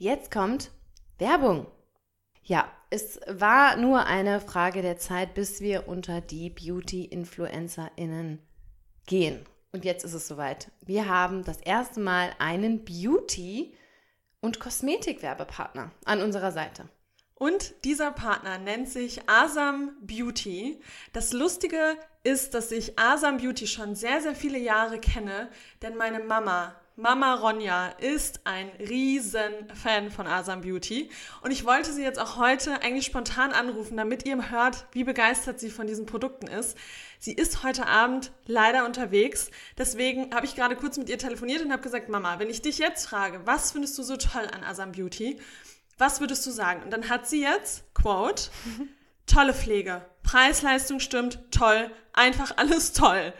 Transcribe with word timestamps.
Jetzt 0.00 0.30
kommt 0.30 0.70
Werbung. 1.18 1.66
Ja, 2.44 2.70
es 2.88 3.18
war 3.26 3.76
nur 3.76 4.06
eine 4.06 4.40
Frage 4.40 4.80
der 4.80 4.96
Zeit, 4.96 5.34
bis 5.34 5.60
wir 5.60 5.88
unter 5.88 6.20
die 6.20 6.50
Beauty-InfluencerInnen 6.50 8.38
gehen. 9.06 9.44
Und 9.72 9.84
jetzt 9.84 10.04
ist 10.04 10.14
es 10.14 10.28
soweit. 10.28 10.70
Wir 10.86 11.08
haben 11.08 11.42
das 11.42 11.60
erste 11.60 11.98
Mal 11.98 12.30
einen 12.38 12.84
Beauty- 12.84 13.74
und 14.40 14.60
Kosmetikwerbepartner 14.60 15.90
an 16.04 16.22
unserer 16.22 16.52
Seite. 16.52 16.88
Und 17.34 17.84
dieser 17.84 18.12
Partner 18.12 18.58
nennt 18.58 18.88
sich 18.88 19.28
Asam 19.28 19.96
Beauty. 20.00 20.80
Das 21.12 21.32
Lustige 21.32 21.96
ist, 22.22 22.54
dass 22.54 22.70
ich 22.70 22.96
Asam 23.00 23.38
Beauty 23.38 23.66
schon 23.66 23.96
sehr, 23.96 24.20
sehr 24.20 24.36
viele 24.36 24.58
Jahre 24.58 25.00
kenne, 25.00 25.50
denn 25.82 25.96
meine 25.96 26.20
Mama 26.20 26.76
Mama 27.00 27.34
Ronja 27.34 27.90
ist 28.00 28.40
ein 28.42 28.70
riesen 28.80 29.52
Fan 29.72 30.10
von 30.10 30.26
Asam 30.26 30.62
Beauty 30.62 31.08
und 31.42 31.52
ich 31.52 31.64
wollte 31.64 31.92
sie 31.92 32.02
jetzt 32.02 32.18
auch 32.18 32.38
heute 32.38 32.82
eigentlich 32.82 33.06
spontan 33.06 33.52
anrufen, 33.52 33.96
damit 33.96 34.26
ihr 34.26 34.50
hört, 34.50 34.84
wie 34.90 35.04
begeistert 35.04 35.60
sie 35.60 35.70
von 35.70 35.86
diesen 35.86 36.06
Produkten 36.06 36.48
ist. 36.48 36.76
Sie 37.20 37.32
ist 37.32 37.62
heute 37.62 37.86
Abend 37.86 38.32
leider 38.46 38.84
unterwegs, 38.84 39.52
deswegen 39.78 40.34
habe 40.34 40.44
ich 40.44 40.56
gerade 40.56 40.74
kurz 40.74 40.98
mit 40.98 41.08
ihr 41.08 41.18
telefoniert 41.18 41.62
und 41.62 41.70
habe 41.70 41.82
gesagt, 41.82 42.08
Mama, 42.08 42.40
wenn 42.40 42.50
ich 42.50 42.62
dich 42.62 42.78
jetzt 42.78 43.06
frage, 43.06 43.42
was 43.44 43.70
findest 43.70 43.96
du 43.96 44.02
so 44.02 44.16
toll 44.16 44.48
an 44.52 44.64
Asam 44.64 44.90
Beauty, 44.90 45.38
was 45.98 46.18
würdest 46.18 46.44
du 46.48 46.50
sagen? 46.50 46.82
Und 46.82 46.90
dann 46.90 47.08
hat 47.08 47.28
sie 47.28 47.42
jetzt, 47.42 47.94
Quote, 47.94 48.50
tolle 49.26 49.54
Pflege, 49.54 50.04
Preis-Leistung 50.24 50.98
stimmt, 50.98 51.38
toll, 51.52 51.92
einfach 52.12 52.56
alles 52.56 52.92
toll. 52.92 53.32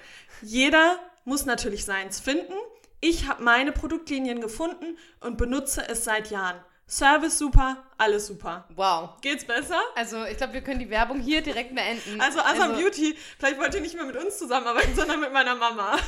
Jeder 0.42 1.00
muss 1.24 1.44
natürlich 1.44 1.84
seins 1.84 2.20
finden 2.20 2.54
ich 3.00 3.28
habe 3.28 3.42
meine 3.42 3.72
Produktlinien 3.72 4.40
gefunden 4.40 4.98
und 5.20 5.38
benutze 5.38 5.88
es 5.88 6.04
seit 6.04 6.30
Jahren. 6.30 6.60
Service 6.90 7.36
super, 7.36 7.84
alles 7.98 8.26
super. 8.26 8.66
Wow. 8.74 9.20
Geht's 9.20 9.44
besser? 9.44 9.78
Also 9.94 10.24
ich 10.24 10.38
glaube, 10.38 10.54
wir 10.54 10.62
können 10.62 10.78
die 10.78 10.88
Werbung 10.88 11.20
hier 11.20 11.42
direkt 11.42 11.74
beenden. 11.74 12.18
Also 12.18 12.40
Asam 12.40 12.70
also, 12.70 12.82
Beauty, 12.82 13.14
vielleicht 13.38 13.60
wollt 13.60 13.74
ihr 13.74 13.82
nicht 13.82 13.94
mehr 13.94 14.06
mit 14.06 14.16
uns 14.16 14.38
zusammenarbeiten, 14.38 14.94
sondern 14.96 15.20
mit 15.20 15.30
meiner 15.30 15.54
Mama. 15.54 15.98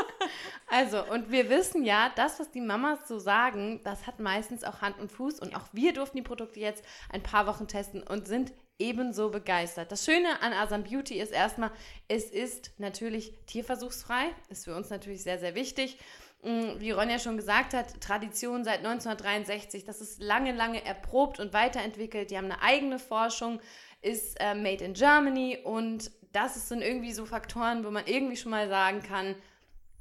also, 0.66 1.04
und 1.04 1.30
wir 1.30 1.48
wissen 1.48 1.84
ja, 1.84 2.10
das, 2.16 2.40
was 2.40 2.50
die 2.50 2.60
Mamas 2.60 3.06
so 3.06 3.20
sagen, 3.20 3.80
das 3.84 4.08
hat 4.08 4.18
meistens 4.18 4.64
auch 4.64 4.80
Hand 4.80 4.98
und 4.98 5.12
Fuß. 5.12 5.38
Und 5.38 5.54
auch 5.54 5.68
wir 5.70 5.92
durften 5.92 6.16
die 6.16 6.24
Produkte 6.24 6.58
jetzt 6.58 6.84
ein 7.08 7.22
paar 7.22 7.46
Wochen 7.46 7.68
testen 7.68 8.02
und 8.02 8.26
sind 8.26 8.52
ebenso 8.80 9.30
begeistert. 9.30 9.92
Das 9.92 10.04
Schöne 10.04 10.42
an 10.42 10.52
Asam 10.52 10.82
Beauty 10.82 11.20
ist 11.20 11.32
erstmal, 11.32 11.70
es 12.08 12.30
ist 12.30 12.72
natürlich 12.78 13.32
tierversuchsfrei. 13.46 14.34
Ist 14.48 14.64
für 14.64 14.74
uns 14.74 14.90
natürlich 14.90 15.22
sehr, 15.22 15.38
sehr 15.38 15.54
wichtig. 15.54 15.98
Mm, 16.46 16.78
wie 16.78 16.92
Ronja 16.92 17.18
schon 17.18 17.36
gesagt 17.36 17.74
hat, 17.74 18.00
Tradition 18.00 18.62
seit 18.62 18.78
1963. 18.78 19.84
Das 19.84 20.00
ist 20.00 20.22
lange, 20.22 20.52
lange 20.52 20.84
erprobt 20.84 21.40
und 21.40 21.52
weiterentwickelt. 21.52 22.30
Die 22.30 22.38
haben 22.38 22.44
eine 22.44 22.62
eigene 22.62 23.00
Forschung, 23.00 23.60
ist 24.00 24.40
äh, 24.40 24.54
made 24.54 24.84
in 24.84 24.94
Germany 24.94 25.58
und 25.64 26.12
das 26.32 26.68
sind 26.68 26.82
irgendwie 26.82 27.12
so 27.12 27.26
Faktoren, 27.26 27.84
wo 27.84 27.90
man 27.90 28.06
irgendwie 28.06 28.36
schon 28.36 28.52
mal 28.52 28.68
sagen 28.68 29.02
kann, 29.02 29.34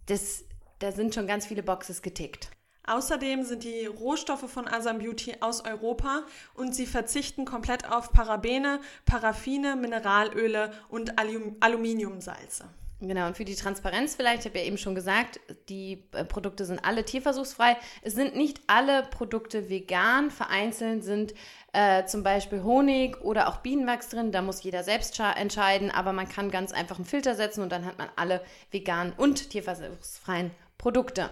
das, 0.06 0.44
da 0.78 0.92
sind 0.92 1.16
schon 1.16 1.26
ganz 1.26 1.48
viele 1.48 1.64
Boxes 1.64 2.04
getickt. 2.04 2.52
Außerdem 2.86 3.42
sind 3.44 3.64
die 3.64 3.88
Rohstoffe 3.88 4.48
von 4.48 4.68
Asam 4.68 5.00
Beauty 5.00 5.38
aus 5.40 5.66
Europa 5.66 6.22
und 6.54 6.76
sie 6.76 6.86
verzichten 6.86 7.46
komplett 7.46 7.90
auf 7.92 8.12
Parabene, 8.12 8.82
Paraffine, 9.06 9.76
Mineralöle 9.76 10.72
und 10.90 11.18
Alum 11.18 11.56
Aluminiumsalze. 11.60 12.70
Genau, 13.02 13.28
und 13.28 13.36
für 13.36 13.44
die 13.44 13.56
Transparenz 13.56 14.16
vielleicht, 14.16 14.42
ich 14.42 14.46
habe 14.46 14.60
ja 14.60 14.66
eben 14.66 14.78
schon 14.78 14.96
gesagt, 14.96 15.42
die 15.68 16.06
äh, 16.14 16.24
Produkte 16.24 16.64
sind 16.64 16.86
alle 16.86 17.04
tierversuchsfrei. 17.04 17.76
Es 18.02 18.14
sind 18.14 18.38
nicht 18.38 18.62
alle 18.68 19.04
Produkte 19.04 19.70
vegan. 19.70 20.32
Vereinzelt 20.32 21.04
sind 21.04 21.34
äh, 21.74 22.06
zum 22.06 22.24
Beispiel 22.24 22.64
Honig 22.64 23.20
oder 23.22 23.50
auch 23.50 23.58
Bienenwachs 23.58 24.10
drin. 24.10 24.32
Da 24.32 24.42
muss 24.42 24.64
jeder 24.64 24.84
selbst 24.84 25.20
entscheiden, 25.20 25.92
aber 25.92 26.14
man 26.14 26.30
kann 26.30 26.50
ganz 26.52 26.72
einfach 26.72 26.96
einen 26.96 27.06
Filter 27.06 27.36
setzen 27.36 27.62
und 27.64 27.72
dann 27.72 27.86
hat 27.86 27.98
man 27.98 28.08
alle 28.16 28.42
veganen 28.72 29.12
und 29.18 29.50
tierversuchsfreien 29.50 30.52
Produkte. 30.78 31.32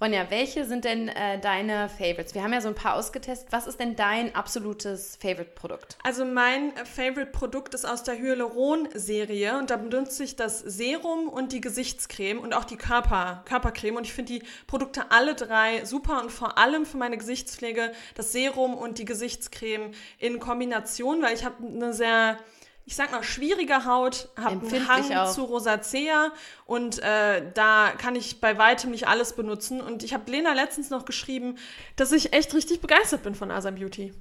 Ronja, 0.00 0.26
welche 0.30 0.64
sind 0.64 0.84
denn 0.84 1.08
äh, 1.08 1.38
deine 1.40 1.88
Favorites? 1.88 2.34
Wir 2.34 2.42
haben 2.42 2.52
ja 2.52 2.60
so 2.60 2.68
ein 2.68 2.74
paar 2.74 2.94
ausgetestet. 2.94 3.52
Was 3.52 3.66
ist 3.66 3.78
denn 3.78 3.96
dein 3.96 4.34
absolutes 4.34 5.16
Favorite-Produkt? 5.20 5.96
Also 6.02 6.24
mein 6.24 6.72
Favorite-Produkt 6.76 7.74
ist 7.74 7.84
aus 7.84 8.02
der 8.02 8.18
Hyaluron-Serie 8.18 9.58
und 9.58 9.70
da 9.70 9.76
benutze 9.76 10.24
ich 10.24 10.36
das 10.36 10.58
Serum 10.60 11.28
und 11.28 11.52
die 11.52 11.60
Gesichtscreme 11.60 12.40
und 12.40 12.54
auch 12.54 12.64
die 12.64 12.76
Körper, 12.76 13.42
Körpercreme 13.46 13.96
und 13.96 14.04
ich 14.04 14.12
finde 14.12 14.34
die 14.34 14.42
Produkte 14.66 15.10
alle 15.10 15.34
drei 15.34 15.84
super 15.84 16.22
und 16.22 16.30
vor 16.30 16.58
allem 16.58 16.86
für 16.86 16.96
meine 16.96 17.16
Gesichtspflege 17.16 17.92
das 18.14 18.32
Serum 18.32 18.74
und 18.74 18.98
die 18.98 19.04
Gesichtscreme 19.04 19.92
in 20.18 20.40
Kombination, 20.40 21.22
weil 21.22 21.34
ich 21.34 21.44
habe 21.44 21.66
eine 21.66 21.92
sehr 21.92 22.38
ich 22.86 22.96
sag 22.96 23.12
mal, 23.12 23.22
schwierige 23.22 23.86
Haut, 23.86 24.28
habe 24.36 24.66
einen 24.66 24.88
Hang 24.88 25.32
zu 25.32 25.44
Rosacea 25.44 26.32
und 26.66 26.98
äh, 26.98 27.42
da 27.54 27.92
kann 27.96 28.14
ich 28.14 28.40
bei 28.40 28.58
weitem 28.58 28.90
nicht 28.90 29.08
alles 29.08 29.32
benutzen. 29.32 29.80
Und 29.80 30.02
ich 30.02 30.12
habe 30.12 30.30
Lena 30.30 30.52
letztens 30.52 30.90
noch 30.90 31.06
geschrieben, 31.06 31.56
dass 31.96 32.12
ich 32.12 32.34
echt 32.34 32.52
richtig 32.54 32.80
begeistert 32.80 33.22
bin 33.22 33.34
von 33.34 33.50
Asam 33.50 33.76
Beauty. 33.76 34.12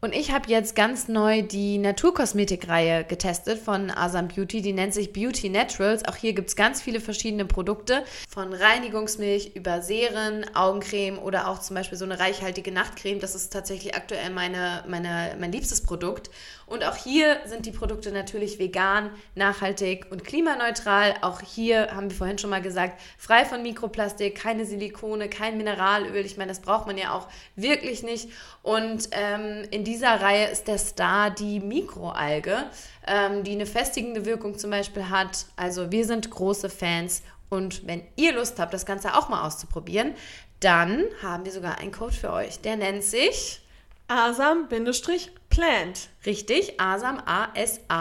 Und 0.00 0.14
ich 0.14 0.30
habe 0.30 0.48
jetzt 0.48 0.76
ganz 0.76 1.08
neu 1.08 1.42
die 1.42 1.76
Naturkosmetikreihe 1.76 3.02
getestet 3.02 3.58
von 3.58 3.90
Asam 3.90 4.28
Beauty. 4.28 4.62
Die 4.62 4.72
nennt 4.72 4.94
sich 4.94 5.12
Beauty 5.12 5.48
Naturals. 5.48 6.04
Auch 6.04 6.14
hier 6.14 6.34
gibt 6.34 6.50
es 6.50 6.56
ganz 6.56 6.80
viele 6.80 7.00
verschiedene 7.00 7.44
Produkte. 7.44 8.04
Von 8.28 8.52
Reinigungsmilch 8.52 9.56
über 9.56 9.82
Serien, 9.82 10.46
Augencreme 10.54 11.18
oder 11.18 11.48
auch 11.48 11.58
zum 11.58 11.74
Beispiel 11.74 11.98
so 11.98 12.04
eine 12.04 12.20
reichhaltige 12.20 12.70
Nachtcreme. 12.70 13.18
Das 13.18 13.34
ist 13.34 13.52
tatsächlich 13.52 13.96
aktuell 13.96 14.30
meine, 14.30 14.84
meine, 14.86 15.36
mein 15.40 15.50
liebstes 15.50 15.82
Produkt. 15.82 16.30
Und 16.68 16.84
auch 16.84 16.96
hier 16.96 17.38
sind 17.46 17.64
die 17.64 17.70
Produkte 17.70 18.12
natürlich 18.12 18.58
vegan, 18.58 19.10
nachhaltig 19.34 20.06
und 20.10 20.22
klimaneutral. 20.22 21.14
Auch 21.22 21.40
hier 21.40 21.94
haben 21.94 22.10
wir 22.10 22.16
vorhin 22.16 22.38
schon 22.38 22.50
mal 22.50 22.60
gesagt, 22.60 23.00
frei 23.16 23.46
von 23.46 23.62
Mikroplastik, 23.62 24.34
keine 24.34 24.66
Silikone, 24.66 25.30
kein 25.30 25.56
Mineralöl. 25.56 26.26
Ich 26.26 26.36
meine, 26.36 26.50
das 26.50 26.60
braucht 26.60 26.86
man 26.86 26.98
ja 26.98 27.14
auch 27.14 27.28
wirklich 27.56 28.02
nicht. 28.02 28.28
Und 28.62 29.08
ähm, 29.12 29.66
in 29.70 29.82
dieser 29.82 30.20
Reihe 30.20 30.48
ist 30.48 30.68
der 30.68 30.78
Star 30.78 31.30
die 31.30 31.58
Mikroalge, 31.58 32.66
ähm, 33.06 33.44
die 33.44 33.52
eine 33.52 33.66
festigende 33.66 34.26
Wirkung 34.26 34.58
zum 34.58 34.70
Beispiel 34.70 35.08
hat. 35.08 35.46
Also 35.56 35.90
wir 35.90 36.04
sind 36.04 36.30
große 36.30 36.68
Fans. 36.68 37.22
Und 37.48 37.86
wenn 37.86 38.02
ihr 38.16 38.34
Lust 38.34 38.58
habt, 38.58 38.74
das 38.74 38.84
Ganze 38.84 39.16
auch 39.16 39.30
mal 39.30 39.46
auszuprobieren, 39.46 40.14
dann 40.60 41.04
haben 41.22 41.46
wir 41.46 41.52
sogar 41.52 41.78
einen 41.78 41.92
Code 41.92 42.12
für 42.12 42.32
euch. 42.32 42.60
Der 42.60 42.76
nennt 42.76 43.04
sich 43.04 43.62
Asam-Plant. 44.08 46.08
Richtig, 46.24 46.80
Asam, 46.80 47.22
A-S-A-M-Plant, 47.24 48.00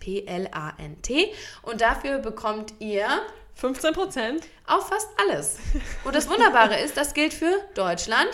P-L-A-N-T. 0.00 1.34
Und 1.62 1.82
dafür 1.82 2.18
bekommt 2.18 2.74
ihr 2.78 3.06
15% 3.60 4.40
auf 4.66 4.88
fast 4.88 5.08
alles. 5.18 5.58
Und 6.04 6.14
das 6.14 6.28
Wunderbare 6.28 6.78
ist, 6.80 6.96
das 6.96 7.14
gilt 7.14 7.34
für 7.34 7.52
Deutschland, 7.74 8.30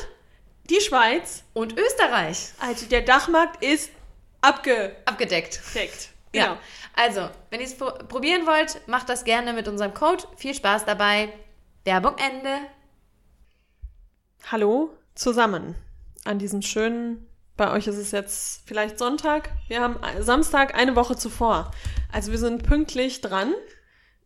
die 0.70 0.80
Schweiz 0.80 1.44
und 1.52 1.78
Österreich. 1.78 2.52
Also 2.60 2.86
der 2.86 3.02
Dachmarkt 3.02 3.62
ist 3.62 3.90
abge 4.40 4.96
abgedeckt. 5.04 5.60
Deckt. 5.74 6.08
Genau. 6.32 6.46
Ja. 6.46 6.58
Also, 6.96 7.28
wenn 7.50 7.60
ihr 7.60 7.66
es 7.66 7.76
probieren 7.76 8.46
wollt, 8.46 8.80
macht 8.86 9.08
das 9.08 9.24
gerne 9.24 9.52
mit 9.52 9.68
unserem 9.68 9.94
Code. 9.94 10.24
Viel 10.36 10.54
Spaß 10.54 10.84
dabei. 10.84 11.32
Werbung 11.84 12.16
Ende. 12.18 12.60
Hallo 14.50 14.90
zusammen 15.14 15.76
an 16.24 16.38
diesem 16.38 16.62
schönen, 16.62 17.26
bei 17.56 17.70
euch 17.70 17.86
ist 17.86 17.96
es 17.96 18.10
jetzt 18.10 18.62
vielleicht 18.66 18.98
Sonntag, 18.98 19.50
wir 19.68 19.80
haben 19.80 19.96
Samstag 20.20 20.74
eine 20.74 20.96
Woche 20.96 21.16
zuvor. 21.16 21.70
Also 22.12 22.32
wir 22.32 22.38
sind 22.38 22.64
pünktlich 22.64 23.20
dran 23.20 23.52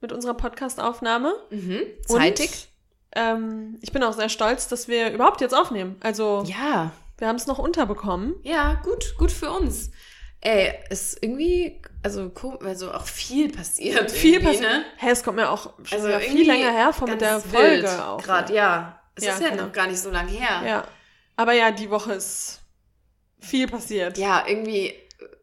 mit 0.01 0.13
unserer 0.13 0.35
Podcastaufnahme. 0.35 1.35
Mhm, 1.51 1.81
zeitig. 2.07 2.51
Und, 2.51 3.23
ähm, 3.23 3.79
ich 3.83 3.93
bin 3.93 4.03
auch 4.03 4.13
sehr 4.13 4.29
stolz, 4.29 4.69
dass 4.69 4.89
wir 4.89 5.11
überhaupt 5.13 5.41
jetzt 5.41 5.55
aufnehmen. 5.55 5.97
Also 6.01 6.45
ja, 6.47 6.93
wir 7.19 7.29
haben 7.29 7.37
es 7.37 7.47
noch 7.47 7.59
unterbekommen. 7.59 8.35
Ja, 8.43 8.75
gut, 8.85 9.15
gut 9.19 9.33
für 9.33 9.51
uns. 9.51 9.91
Ey, 10.41 10.73
ist 10.89 11.21
irgendwie, 11.21 11.83
also, 12.05 12.31
also 12.65 12.93
auch 12.93 13.07
viel 13.07 13.51
passiert. 13.51 14.11
Viel 14.11 14.41
passiert. 14.41 14.63
Ne? 14.63 14.85
Hey, 14.97 15.11
es 15.11 15.25
kommt 15.25 15.37
mir 15.37 15.51
auch 15.51 15.73
also 15.91 16.19
viel 16.21 16.47
länger 16.47 16.71
her 16.71 16.93
vor 16.93 17.09
mit 17.09 17.21
der 17.21 17.41
Folge 17.41 18.05
auch. 18.05 18.23
Gerade, 18.23 18.55
ja. 18.55 19.01
Es 19.17 19.25
ja, 19.25 19.33
ist 19.35 19.43
ja 19.43 19.51
genau. 19.51 19.65
noch 19.65 19.73
gar 19.73 19.89
nicht 19.89 19.99
so 19.99 20.11
lange 20.11 20.31
her. 20.31 20.63
Ja. 20.65 20.85
Aber 21.39 21.53
ja, 21.53 21.71
die 21.71 21.89
Woche 21.89 22.15
ist 22.15 22.63
viel 23.39 23.69
passiert. 23.69 24.19
Ja, 24.19 24.45
irgendwie, 24.45 24.93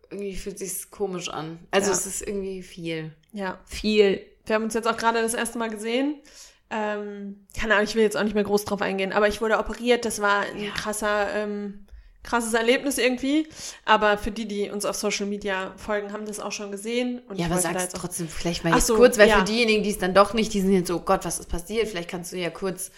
irgendwie 0.09 0.35
fühlt 0.35 0.59
sich 0.59 0.91
komisch 0.91 1.29
an. 1.29 1.57
Also 1.71 1.89
ja. 1.89 1.97
es 1.97 2.05
ist 2.05 2.21
irgendwie 2.21 2.63
viel. 2.63 3.15
Ja. 3.31 3.59
Viel. 3.65 4.19
Wir 4.45 4.55
haben 4.55 4.65
uns 4.65 4.73
jetzt 4.73 4.89
auch 4.89 4.97
gerade 4.97 5.21
das 5.21 5.33
erste 5.33 5.57
Mal 5.57 5.69
gesehen. 5.69 6.21
Ähm, 6.69 7.47
keine 7.57 7.75
Ahnung, 7.75 7.85
ich 7.85 7.95
will 7.95 8.03
jetzt 8.03 8.17
auch 8.17 8.23
nicht 8.23 8.33
mehr 8.33 8.43
groß 8.43 8.65
drauf 8.65 8.81
eingehen, 8.81 9.13
aber 9.13 9.29
ich 9.29 9.39
wurde 9.39 9.57
operiert. 9.57 10.03
Das 10.03 10.21
war 10.21 10.41
ein 10.41 10.65
ja. 10.65 10.71
krasser, 10.71 11.33
ähm, 11.33 11.85
krasses 12.23 12.53
Erlebnis 12.53 12.97
irgendwie. 12.97 13.47
Aber 13.85 14.17
für 14.17 14.31
die, 14.31 14.49
die 14.49 14.69
uns 14.71 14.83
auf 14.83 14.97
Social 14.97 15.27
Media 15.27 15.71
folgen, 15.77 16.11
haben 16.11 16.25
das 16.25 16.41
auch 16.41 16.51
schon 16.51 16.73
gesehen. 16.73 17.21
Und 17.29 17.39
ja, 17.39 17.45
aber 17.45 17.59
sag's 17.59 17.87
trotzdem 17.93 18.27
vielleicht 18.27 18.65
mal 18.65 18.73
jetzt 18.73 18.87
so, 18.87 18.97
kurz, 18.97 19.17
weil 19.17 19.29
ja. 19.29 19.37
für 19.37 19.45
diejenigen, 19.45 19.81
die 19.81 19.91
es 19.91 19.97
dann 19.97 20.13
doch 20.13 20.33
nicht, 20.33 20.53
die 20.53 20.59
sind 20.59 20.73
jetzt 20.73 20.89
so, 20.89 20.97
oh 20.97 21.03
Gott, 21.05 21.23
was 21.23 21.39
ist 21.39 21.47
passiert? 21.47 21.87
Vielleicht 21.87 22.09
kannst 22.09 22.33
du 22.33 22.37
ja 22.37 22.49
kurz 22.49 22.91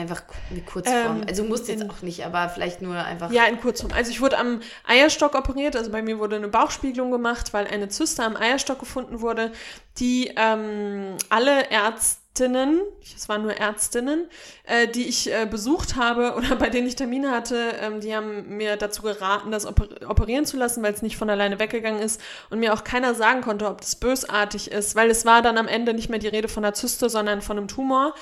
Einfach 0.00 0.22
in 0.50 0.64
Kurzform. 0.64 1.18
Ähm, 1.20 1.24
also 1.28 1.44
musst 1.44 1.68
jetzt 1.68 1.82
in- 1.82 1.90
auch 1.90 2.02
nicht, 2.02 2.24
aber 2.24 2.48
vielleicht 2.48 2.82
nur 2.82 2.96
einfach. 2.96 3.30
Ja, 3.30 3.44
in 3.44 3.60
Kurzform. 3.60 3.92
Also 3.92 4.10
ich 4.10 4.20
wurde 4.20 4.38
am 4.38 4.60
Eierstock 4.86 5.34
operiert, 5.34 5.76
also 5.76 5.90
bei 5.90 6.02
mir 6.02 6.18
wurde 6.18 6.36
eine 6.36 6.48
Bauchspiegelung 6.48 7.10
gemacht, 7.10 7.52
weil 7.52 7.66
eine 7.66 7.88
Zyste 7.88 8.22
am 8.24 8.36
Eierstock 8.36 8.78
gefunden 8.78 9.20
wurde, 9.20 9.52
die 9.98 10.32
ähm, 10.36 11.16
alle 11.28 11.70
Ärztinnen, 12.30 12.80
es 13.02 13.28
waren 13.28 13.42
nur 13.42 13.52
Ärztinnen, 13.52 14.28
äh, 14.64 14.86
die 14.86 15.08
ich 15.08 15.32
äh, 15.32 15.46
besucht 15.50 15.96
habe 15.96 16.34
oder 16.36 16.54
bei 16.56 16.70
denen 16.70 16.86
ich 16.86 16.94
Termine 16.94 17.32
hatte, 17.32 17.74
ähm, 17.80 18.00
die 18.00 18.14
haben 18.14 18.56
mir 18.56 18.76
dazu 18.76 19.02
geraten, 19.02 19.50
das 19.50 19.66
oper 19.66 19.88
operieren 20.08 20.46
zu 20.46 20.56
lassen, 20.56 20.82
weil 20.82 20.94
es 20.94 21.02
nicht 21.02 21.16
von 21.16 21.28
alleine 21.28 21.58
weggegangen 21.58 22.00
ist 22.00 22.20
und 22.48 22.60
mir 22.60 22.72
auch 22.72 22.84
keiner 22.84 23.14
sagen 23.14 23.40
konnte, 23.42 23.66
ob 23.66 23.80
das 23.80 23.96
bösartig 23.96 24.70
ist, 24.70 24.94
weil 24.94 25.10
es 25.10 25.26
war 25.26 25.42
dann 25.42 25.58
am 25.58 25.66
Ende 25.66 25.92
nicht 25.92 26.08
mehr 26.08 26.20
die 26.20 26.28
Rede 26.28 26.48
von 26.48 26.64
einer 26.64 26.72
Zyste, 26.72 27.10
sondern 27.10 27.42
von 27.42 27.58
einem 27.58 27.68
Tumor. 27.68 28.14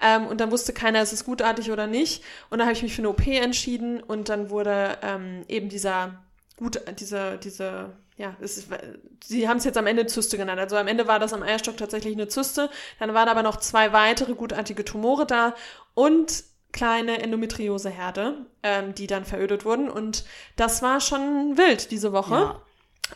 Ähm, 0.00 0.26
und 0.26 0.40
dann 0.40 0.52
wusste 0.52 0.72
keiner, 0.72 1.02
ist 1.02 1.12
es 1.12 1.24
gutartig 1.24 1.70
oder 1.70 1.86
nicht. 1.86 2.22
Und 2.50 2.58
da 2.58 2.64
habe 2.64 2.72
ich 2.72 2.82
mich 2.82 2.94
für 2.94 3.02
eine 3.02 3.10
OP 3.10 3.26
entschieden 3.26 4.00
und 4.00 4.28
dann 4.28 4.48
wurde 4.50 4.98
ähm, 5.02 5.44
eben 5.48 5.68
dieser 5.68 6.22
gut, 6.56 6.80
diese, 6.98 7.38
diese, 7.38 7.90
ja, 8.16 8.34
ist, 8.40 8.68
sie 9.22 9.48
haben 9.48 9.58
es 9.58 9.64
jetzt 9.64 9.76
am 9.76 9.86
Ende 9.86 10.06
Zyste 10.06 10.38
genannt. 10.38 10.58
Also 10.58 10.76
am 10.76 10.88
Ende 10.88 11.06
war 11.06 11.18
das 11.18 11.32
am 11.32 11.42
Eierstock 11.42 11.76
tatsächlich 11.76 12.14
eine 12.14 12.28
Zyste. 12.28 12.70
Dann 12.98 13.12
waren 13.12 13.28
aber 13.28 13.42
noch 13.42 13.56
zwei 13.56 13.92
weitere 13.92 14.34
gutartige 14.34 14.84
Tumore 14.84 15.26
da 15.26 15.54
und 15.94 16.44
kleine 16.72 17.22
Endometrioseherde, 17.22 18.46
ähm, 18.62 18.94
die 18.94 19.06
dann 19.06 19.24
verödet 19.24 19.64
wurden. 19.64 19.90
Und 19.90 20.24
das 20.56 20.82
war 20.82 21.00
schon 21.00 21.58
wild 21.58 21.90
diese 21.90 22.12
Woche. 22.12 22.34
Ja. 22.34 22.62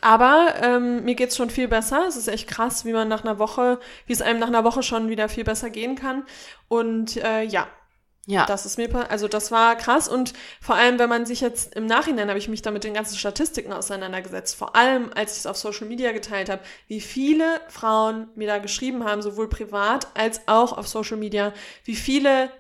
Aber 0.03 0.55
ähm, 0.63 1.05
mir 1.05 1.15
geht's 1.15 1.37
schon 1.37 1.51
viel 1.51 1.67
besser. 1.67 2.07
Es 2.07 2.17
ist 2.17 2.29
echt 2.29 2.49
krass, 2.49 2.85
wie 2.85 2.93
man 2.93 3.09
nach 3.09 3.25
einer 3.25 3.39
Woche, 3.39 3.81
wie 4.07 4.13
es 4.13 4.23
einem 4.23 4.39
nach 4.39 4.47
einer 4.49 4.65
Woche 4.65 4.83
schon 4.83 5.09
wieder 5.09 5.29
viel 5.29 5.45
besser 5.45 5.71
gehen 5.71 5.97
kann. 5.97 6.25
Und 6.69 7.17
äh, 7.17 7.43
ja, 7.43 7.67
Ja. 8.31 8.47
das 8.47 8.65
ist 8.65 8.79
mir, 8.79 9.11
also 9.11 9.29
das 9.29 9.51
war 9.51 9.77
krass 9.77 10.09
und 10.09 10.33
vor 10.61 10.77
allem, 10.77 10.99
wenn 10.99 11.09
man 11.09 11.27
sich 11.27 11.41
jetzt 11.41 11.75
im 11.75 11.87
Nachhinein 11.87 12.29
habe 12.29 12.39
ich 12.39 12.49
mich 12.49 12.63
da 12.63 12.71
mit 12.71 12.85
den 12.85 12.95
ganzen 12.95 13.17
Statistiken 13.17 13.73
auseinandergesetzt, 13.73 14.57
vor 14.57 14.77
allem 14.77 15.11
als 15.15 15.33
ich 15.33 15.39
es 15.39 15.47
auf 15.47 15.57
Social 15.57 15.89
Media 15.89 16.13
geteilt 16.13 16.49
habe, 16.49 16.63
wie 16.87 17.01
viele 17.01 17.61
Frauen 17.69 18.29
mir 18.37 18.47
da 18.47 18.59
geschrieben 18.59 19.05
haben, 19.05 19.21
sowohl 19.21 19.49
privat 19.49 20.07
als 20.15 20.43
auch 20.47 20.79
auf 20.79 20.87
Social 20.87 21.17
Media, 21.17 21.53
wie 21.85 21.97
viele 21.97 22.51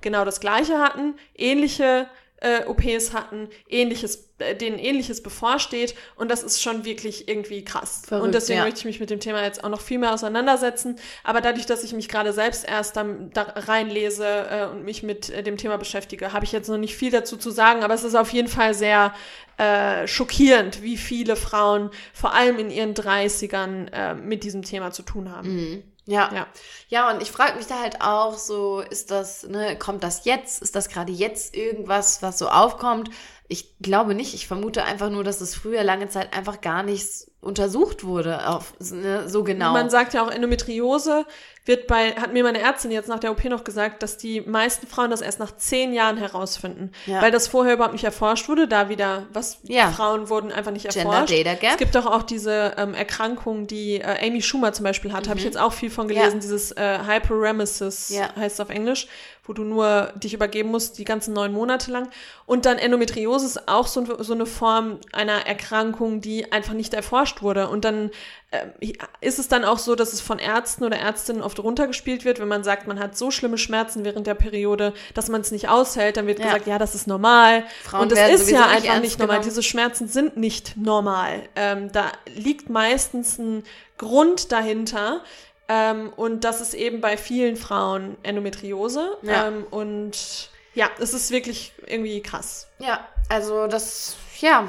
genau 0.00 0.24
das 0.24 0.40
Gleiche 0.40 0.78
hatten, 0.78 1.14
ähnliche 1.34 2.08
äh, 2.40 2.64
OPs 2.64 3.12
hatten, 3.12 3.48
ähnliches, 3.68 4.30
äh, 4.38 4.56
denen 4.56 4.78
ähnliches 4.78 5.22
bevorsteht 5.22 5.94
und 6.16 6.30
das 6.30 6.42
ist 6.42 6.62
schon 6.62 6.84
wirklich 6.84 7.28
irgendwie 7.28 7.64
krass. 7.64 8.02
Verrückt, 8.06 8.26
und 8.26 8.34
deswegen 8.34 8.58
ja. 8.58 8.64
möchte 8.64 8.80
ich 8.80 8.86
mich 8.86 9.00
mit 9.00 9.10
dem 9.10 9.20
Thema 9.20 9.42
jetzt 9.42 9.62
auch 9.62 9.68
noch 9.68 9.80
viel 9.80 9.98
mehr 9.98 10.14
auseinandersetzen. 10.14 10.96
Aber 11.22 11.40
dadurch, 11.40 11.66
dass 11.66 11.84
ich 11.84 11.92
mich 11.92 12.08
gerade 12.08 12.32
selbst 12.32 12.66
erst 12.66 12.96
da, 12.96 13.04
da 13.32 13.42
reinlese 13.42 14.26
äh, 14.26 14.66
und 14.66 14.84
mich 14.84 15.02
mit 15.02 15.30
äh, 15.30 15.42
dem 15.42 15.58
Thema 15.58 15.76
beschäftige, 15.76 16.32
habe 16.32 16.44
ich 16.44 16.52
jetzt 16.52 16.68
noch 16.68 16.78
nicht 16.78 16.96
viel 16.96 17.10
dazu 17.10 17.36
zu 17.36 17.50
sagen. 17.50 17.82
Aber 17.82 17.94
es 17.94 18.04
ist 18.04 18.14
auf 18.14 18.32
jeden 18.32 18.48
Fall 18.48 18.72
sehr 18.74 19.14
äh, 19.58 20.06
schockierend, 20.06 20.82
wie 20.82 20.96
viele 20.96 21.36
Frauen 21.36 21.90
vor 22.14 22.34
allem 22.34 22.58
in 22.58 22.70
ihren 22.70 22.94
30ern 22.94 23.92
äh, 23.92 24.14
mit 24.14 24.44
diesem 24.44 24.62
Thema 24.62 24.90
zu 24.90 25.02
tun 25.02 25.30
haben. 25.30 25.54
Mhm. 25.54 25.82
Ja. 26.10 26.28
Ja. 26.34 26.46
ja. 26.88 27.10
und 27.10 27.22
ich 27.22 27.30
frage 27.30 27.56
mich 27.56 27.66
da 27.66 27.78
halt 27.78 28.00
auch 28.00 28.36
so, 28.36 28.80
ist 28.80 29.10
das, 29.10 29.44
ne, 29.44 29.78
kommt 29.78 30.02
das 30.02 30.24
jetzt? 30.24 30.60
Ist 30.60 30.74
das 30.74 30.88
gerade 30.88 31.12
jetzt 31.12 31.56
irgendwas, 31.56 32.20
was 32.20 32.38
so 32.38 32.48
aufkommt? 32.48 33.10
Ich 33.46 33.78
glaube 33.78 34.14
nicht. 34.14 34.34
Ich 34.34 34.48
vermute 34.48 34.84
einfach 34.84 35.08
nur, 35.08 35.22
dass 35.22 35.40
es 35.40 35.54
früher 35.54 35.84
lange 35.84 36.08
Zeit 36.08 36.34
einfach 36.36 36.60
gar 36.60 36.82
nicht 36.82 37.29
untersucht 37.40 38.04
wurde, 38.04 38.46
auf, 38.48 38.74
ne, 38.80 39.28
so 39.28 39.42
genau. 39.44 39.72
Man 39.72 39.88
sagt 39.90 40.12
ja 40.14 40.22
auch 40.22 40.30
Endometriose 40.30 41.24
wird 41.66 41.86
bei, 41.86 42.12
hat 42.12 42.32
mir 42.32 42.42
meine 42.42 42.58
Ärztin 42.60 42.90
jetzt 42.90 43.08
nach 43.08 43.18
der 43.18 43.30
OP 43.30 43.44
noch 43.44 43.64
gesagt, 43.64 44.02
dass 44.02 44.16
die 44.16 44.40
meisten 44.40 44.86
Frauen 44.86 45.10
das 45.10 45.20
erst 45.20 45.38
nach 45.38 45.54
zehn 45.56 45.92
Jahren 45.92 46.16
herausfinden, 46.16 46.90
Ja. 47.06 47.20
weil 47.22 47.30
das 47.30 47.48
vorher 47.48 47.74
überhaupt 47.74 47.92
nicht 47.92 48.04
erforscht 48.04 48.48
wurde, 48.48 48.66
da 48.66 48.88
wieder, 48.88 49.26
was 49.32 49.58
Ja. 49.62 49.90
Frauen 49.90 50.28
wurden 50.30 50.52
einfach 50.52 50.72
nicht 50.72 50.88
Gender 50.90 51.10
erforscht. 51.12 51.32
Data 51.32 51.54
Gap. 51.54 51.72
Es 51.72 51.76
gibt 51.78 51.94
doch 51.94 52.06
auch 52.06 52.22
diese 52.22 52.74
ähm, 52.78 52.94
Erkrankung, 52.94 53.66
die 53.66 54.00
äh, 54.00 54.26
Amy 54.26 54.42
Schumer 54.42 54.72
zum 54.72 54.84
Beispiel 54.84 55.12
hat, 55.12 55.28
habe 55.28 55.38
ich 55.38 55.44
jetzt 55.44 55.58
auch 55.58 55.72
viel 55.72 55.90
von 55.90 56.08
gelesen, 56.08 56.28
Mhm. 56.28 56.34
Ja. 56.36 56.40
dieses 56.40 56.72
äh, 56.72 56.98
Hyperemesis 57.06 58.12
heißt 58.36 58.54
es 58.54 58.60
auf 58.60 58.70
Englisch, 58.70 59.06
wo 59.44 59.52
du 59.52 59.62
nur 59.64 60.12
dich 60.16 60.34
übergeben 60.34 60.70
musst, 60.70 60.98
die 60.98 61.04
ganzen 61.04 61.34
neun 61.34 61.52
Monate 61.52 61.90
lang. 61.90 62.08
Und 62.46 62.66
dann 62.66 62.78
Endometriose 62.78 63.46
ist 63.46 63.68
auch 63.68 63.86
so, 63.86 64.22
so 64.22 64.32
eine 64.32 64.46
Form 64.46 64.98
einer 65.12 65.46
Erkrankung, 65.46 66.20
die 66.20 66.50
einfach 66.52 66.72
nicht 66.74 66.94
erforscht 66.94 67.29
wurde. 67.42 67.68
Und 67.68 67.84
dann 67.84 68.10
ähm, 68.52 68.72
ist 69.20 69.38
es 69.38 69.48
dann 69.48 69.64
auch 69.64 69.78
so, 69.78 69.94
dass 69.94 70.12
es 70.12 70.20
von 70.20 70.38
Ärzten 70.38 70.84
oder 70.84 70.98
Ärztinnen 70.98 71.42
oft 71.42 71.58
runtergespielt 71.60 72.24
wird, 72.24 72.40
wenn 72.40 72.48
man 72.48 72.64
sagt, 72.64 72.86
man 72.86 72.98
hat 72.98 73.16
so 73.16 73.30
schlimme 73.30 73.58
Schmerzen 73.58 74.04
während 74.04 74.26
der 74.26 74.34
Periode, 74.34 74.92
dass 75.14 75.28
man 75.28 75.40
es 75.40 75.50
nicht 75.52 75.68
aushält, 75.68 76.16
dann 76.16 76.26
wird 76.26 76.38
Ja. 76.40 76.46
gesagt, 76.46 76.66
ja, 76.66 76.78
das 76.78 76.94
ist 76.94 77.06
normal. 77.06 77.64
Frauen 77.84 78.02
und 78.02 78.12
das 78.12 78.18
ist 78.40 78.50
ja 78.50 78.66
nicht 78.66 78.88
einfach 78.90 79.00
nicht 79.00 79.18
normal. 79.18 79.36
genommen. 79.38 79.48
Diese 79.48 79.62
Schmerzen 79.62 80.08
sind 80.08 80.36
nicht 80.36 80.76
normal. 80.76 81.48
Ähm, 81.56 81.90
da 81.92 82.10
liegt 82.34 82.68
meistens 82.70 83.38
ein 83.38 83.64
Grund 83.98 84.52
dahinter. 84.52 85.22
Ähm, 85.68 86.12
und 86.16 86.42
das 86.42 86.60
ist 86.60 86.74
eben 86.74 87.00
bei 87.00 87.16
vielen 87.16 87.54
Frauen 87.56 88.16
Endometriose. 88.24 89.16
Ja. 89.22 89.46
Ähm, 89.46 89.64
und 89.70 90.50
ja, 90.74 90.90
es 90.98 91.14
ist 91.14 91.30
wirklich 91.30 91.72
irgendwie 91.86 92.20
krass. 92.22 92.66
Ja, 92.80 93.06
also 93.28 93.68
das, 93.68 94.16
ja, 94.40 94.66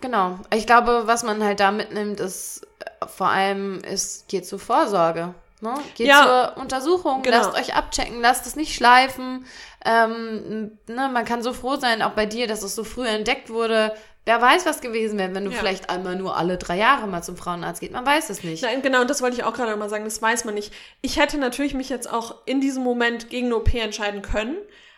genau. 0.00 0.38
Ich 0.54 0.66
glaube, 0.66 1.02
was 1.06 1.22
man 1.22 1.42
halt 1.44 1.60
da 1.60 1.70
mitnimmt, 1.70 2.20
ist 2.20 2.66
äh, 2.80 3.06
vor 3.06 3.28
allem, 3.28 3.80
ist, 3.84 4.28
geht 4.28 4.46
zur 4.46 4.58
Vorsorge. 4.58 5.34
Ne? 5.60 5.74
Geht 5.94 6.06
Ja. 6.06 6.52
zur 6.54 6.62
Untersuchung, 6.62 7.22
Genau. 7.22 7.36
lasst 7.36 7.54
euch 7.54 7.74
abchecken, 7.74 8.20
lasst 8.20 8.46
es 8.46 8.56
nicht 8.56 8.74
schleifen. 8.74 9.44
Ähm, 9.84 10.78
ne, 10.86 11.08
man 11.12 11.24
kann 11.24 11.42
so 11.42 11.52
froh 11.52 11.76
sein, 11.76 12.02
auch 12.02 12.12
bei 12.12 12.26
dir, 12.26 12.46
dass 12.46 12.62
es 12.62 12.74
so 12.74 12.84
früh 12.84 13.06
entdeckt 13.06 13.50
wurde. 13.50 13.94
Wer 14.26 14.40
weiß, 14.40 14.66
was 14.66 14.80
gewesen 14.82 15.18
wäre, 15.18 15.34
wenn 15.34 15.44
du 15.46 15.50
Ja. 15.50 15.58
vielleicht 15.58 15.88
einmal 15.90 16.14
nur 16.16 16.36
alle 16.36 16.58
drei 16.58 16.76
Jahre 16.76 17.06
mal 17.06 17.22
zum 17.22 17.36
Frauenarzt 17.36 17.80
geht. 17.80 17.92
Man 17.92 18.04
weiß 18.06 18.28
es 18.30 18.44
nicht. 18.44 18.62
Nein, 18.62 18.82
genau, 18.82 19.00
und 19.00 19.10
das 19.10 19.22
wollte 19.22 19.36
ich 19.36 19.44
auch 19.44 19.54
gerade 19.54 19.74
mal 19.76 19.88
sagen, 19.88 20.04
das 20.04 20.20
weiß 20.20 20.44
man 20.44 20.54
nicht. 20.54 20.72
Ich 21.00 21.18
hätte 21.18 21.38
natürlich 21.38 21.74
mich 21.74 21.88
jetzt 21.88 22.10
auch 22.10 22.36
in 22.44 22.60
diesem 22.60 22.82
Moment 22.84 23.30
gegen 23.30 23.46
eine 23.46 23.56
OP 23.56 23.74
entscheiden 23.74 24.20
können, 24.22 24.56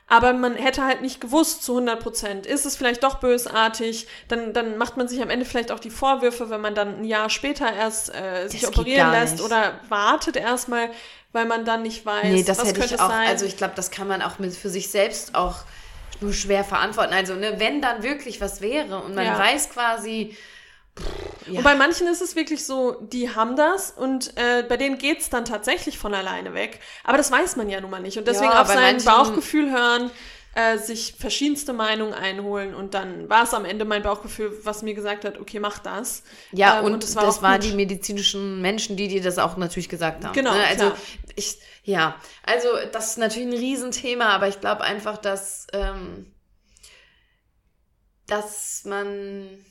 aber 0.09 0.33
man 0.35 0.55
hätte 0.57 0.85
halt 0.85 1.01
nicht 1.01 1.21
gewusst 1.21 1.63
zu 1.63 1.73
100 1.73 2.01
Prozent, 2.01 2.47
ist 2.47 2.67
es 2.67 2.77
vielleicht 2.77 3.03
doch 3.03 3.17
bösartig, 3.21 4.07
dann, 4.29 4.53
dann 4.53 4.77
macht 4.77 4.97
man 4.97 5.09
sich 5.09 5.23
am 5.23 5.31
Ende 5.31 5.47
vielleicht 5.47 5.73
auch 5.73 5.81
die 5.81 5.91
Vorwürfe, 5.91 6.51
wenn 6.51 6.61
man 6.61 6.75
dann 6.75 6.99
ein 7.01 7.05
Jahr 7.05 7.31
später 7.31 7.73
erst 7.73 8.15
äh, 8.15 8.49
sich 8.49 8.67
operieren 8.67 9.11
lässt 9.13 9.35
nicht. 9.37 9.45
oder 9.45 9.81
wartet 9.89 10.37
erstmal, 10.37 10.91
weil 11.33 11.47
man 11.47 11.65
dann 11.65 11.83
nicht 11.83 12.05
weiß, 12.05 12.25
Nee, 12.25 12.43
das 12.43 12.59
was 12.59 12.69
hätte 12.69 12.81
könnte 12.81 12.95
ich 12.97 13.01
auch. 13.01 13.09
sein. 13.09 13.29
Also 13.29 13.47
ich 13.47 13.57
glaube, 13.57 13.73
das 13.75 13.91
kann 13.91 14.07
man 14.07 14.21
auch 14.23 14.39
mit 14.39 14.55
für 14.55 14.69
sich 14.69 14.91
selbst 14.91 15.35
auch 15.35 15.57
nur 16.21 16.33
schwer 16.35 16.63
verantworten. 16.63 17.15
Also, 17.15 17.35
ne, 17.35 17.55
wenn 17.59 17.81
dann 17.81 18.03
wirklich 18.03 18.41
was 18.41 18.61
wäre 18.61 18.99
und 18.99 19.15
man 19.15 19.25
Ja. 19.25 19.39
weiß 19.39 19.71
quasi. 19.71 20.37
Ja. 21.47 21.59
Und 21.59 21.65
bei 21.65 21.75
manchen 21.75 22.07
ist 22.07 22.23
es 22.23 22.37
wirklich 22.37 22.65
so, 22.65 22.93
die 23.01 23.35
haben 23.35 23.57
das 23.57 23.91
und 23.91 24.37
äh, 24.37 24.63
bei 24.69 24.77
denen 24.77 24.99
geht's 24.99 25.29
dann 25.29 25.45
tatsächlich 25.45 25.99
von 25.99 26.15
alleine 26.15 26.55
weg. 26.55 26.81
Aber 27.05 27.17
das 27.19 27.31
weiß 27.33 27.57
man 27.57 27.69
ja 27.69 27.81
nun 27.81 27.91
mal 27.91 28.01
nicht. 28.01 28.17
Und 28.19 28.29
deswegen 28.29 28.53
Ja, 28.53 28.63
auf 28.63 28.69
sein 28.69 29.03
Bauchgefühl 29.05 29.71
hören, 29.73 30.11
äh, 30.55 30.79
sich 30.79 31.15
verschiedenste 31.19 31.73
Meinungen 31.73 32.13
einholen 32.15 32.75
und 32.75 32.95
dann 32.95 33.29
war 33.31 33.45
es 33.45 33.55
am 33.55 33.65
Ende 33.65 33.85
mein 33.87 34.03
Bauchgefühl, 34.03 34.53
was 34.65 34.83
mir 34.83 34.95
gesagt 34.95 35.25
hat, 35.25 35.39
okay, 35.41 35.59
mach 35.61 35.79
das. 35.79 36.23
Ja, 36.53 36.81
Ähm, 36.81 36.85
und, 36.85 37.03
es 37.05 37.17
das 37.17 37.39
auch 37.39 37.43
waren 37.43 37.61
gut. 37.61 37.63
die 37.63 37.73
medizinischen 37.73 38.61
Menschen, 38.61 38.97
die 38.97 39.09
dir 39.09 39.23
das 39.23 39.39
auch 39.39 39.57
natürlich 39.57 39.89
gesagt 39.89 40.25
haben. 40.25 40.33
Genau, 40.33 40.53
Ne? 40.53 40.63
Also 40.65 40.91
klar. 40.91 40.99
ich, 41.37 41.59
ja, 41.85 42.21
also 42.45 42.69
das 42.93 43.11
ist 43.13 43.19
natürlich 43.19 43.49
ein 43.49 43.59
Riesenthema, 43.59 44.27
aber 44.29 44.49
ich 44.49 44.61
glaube 44.61 44.83
einfach, 44.83 45.17
dass, 45.19 45.67
ähm, 45.73 46.33
dass 48.27 48.85
man, 48.85 49.65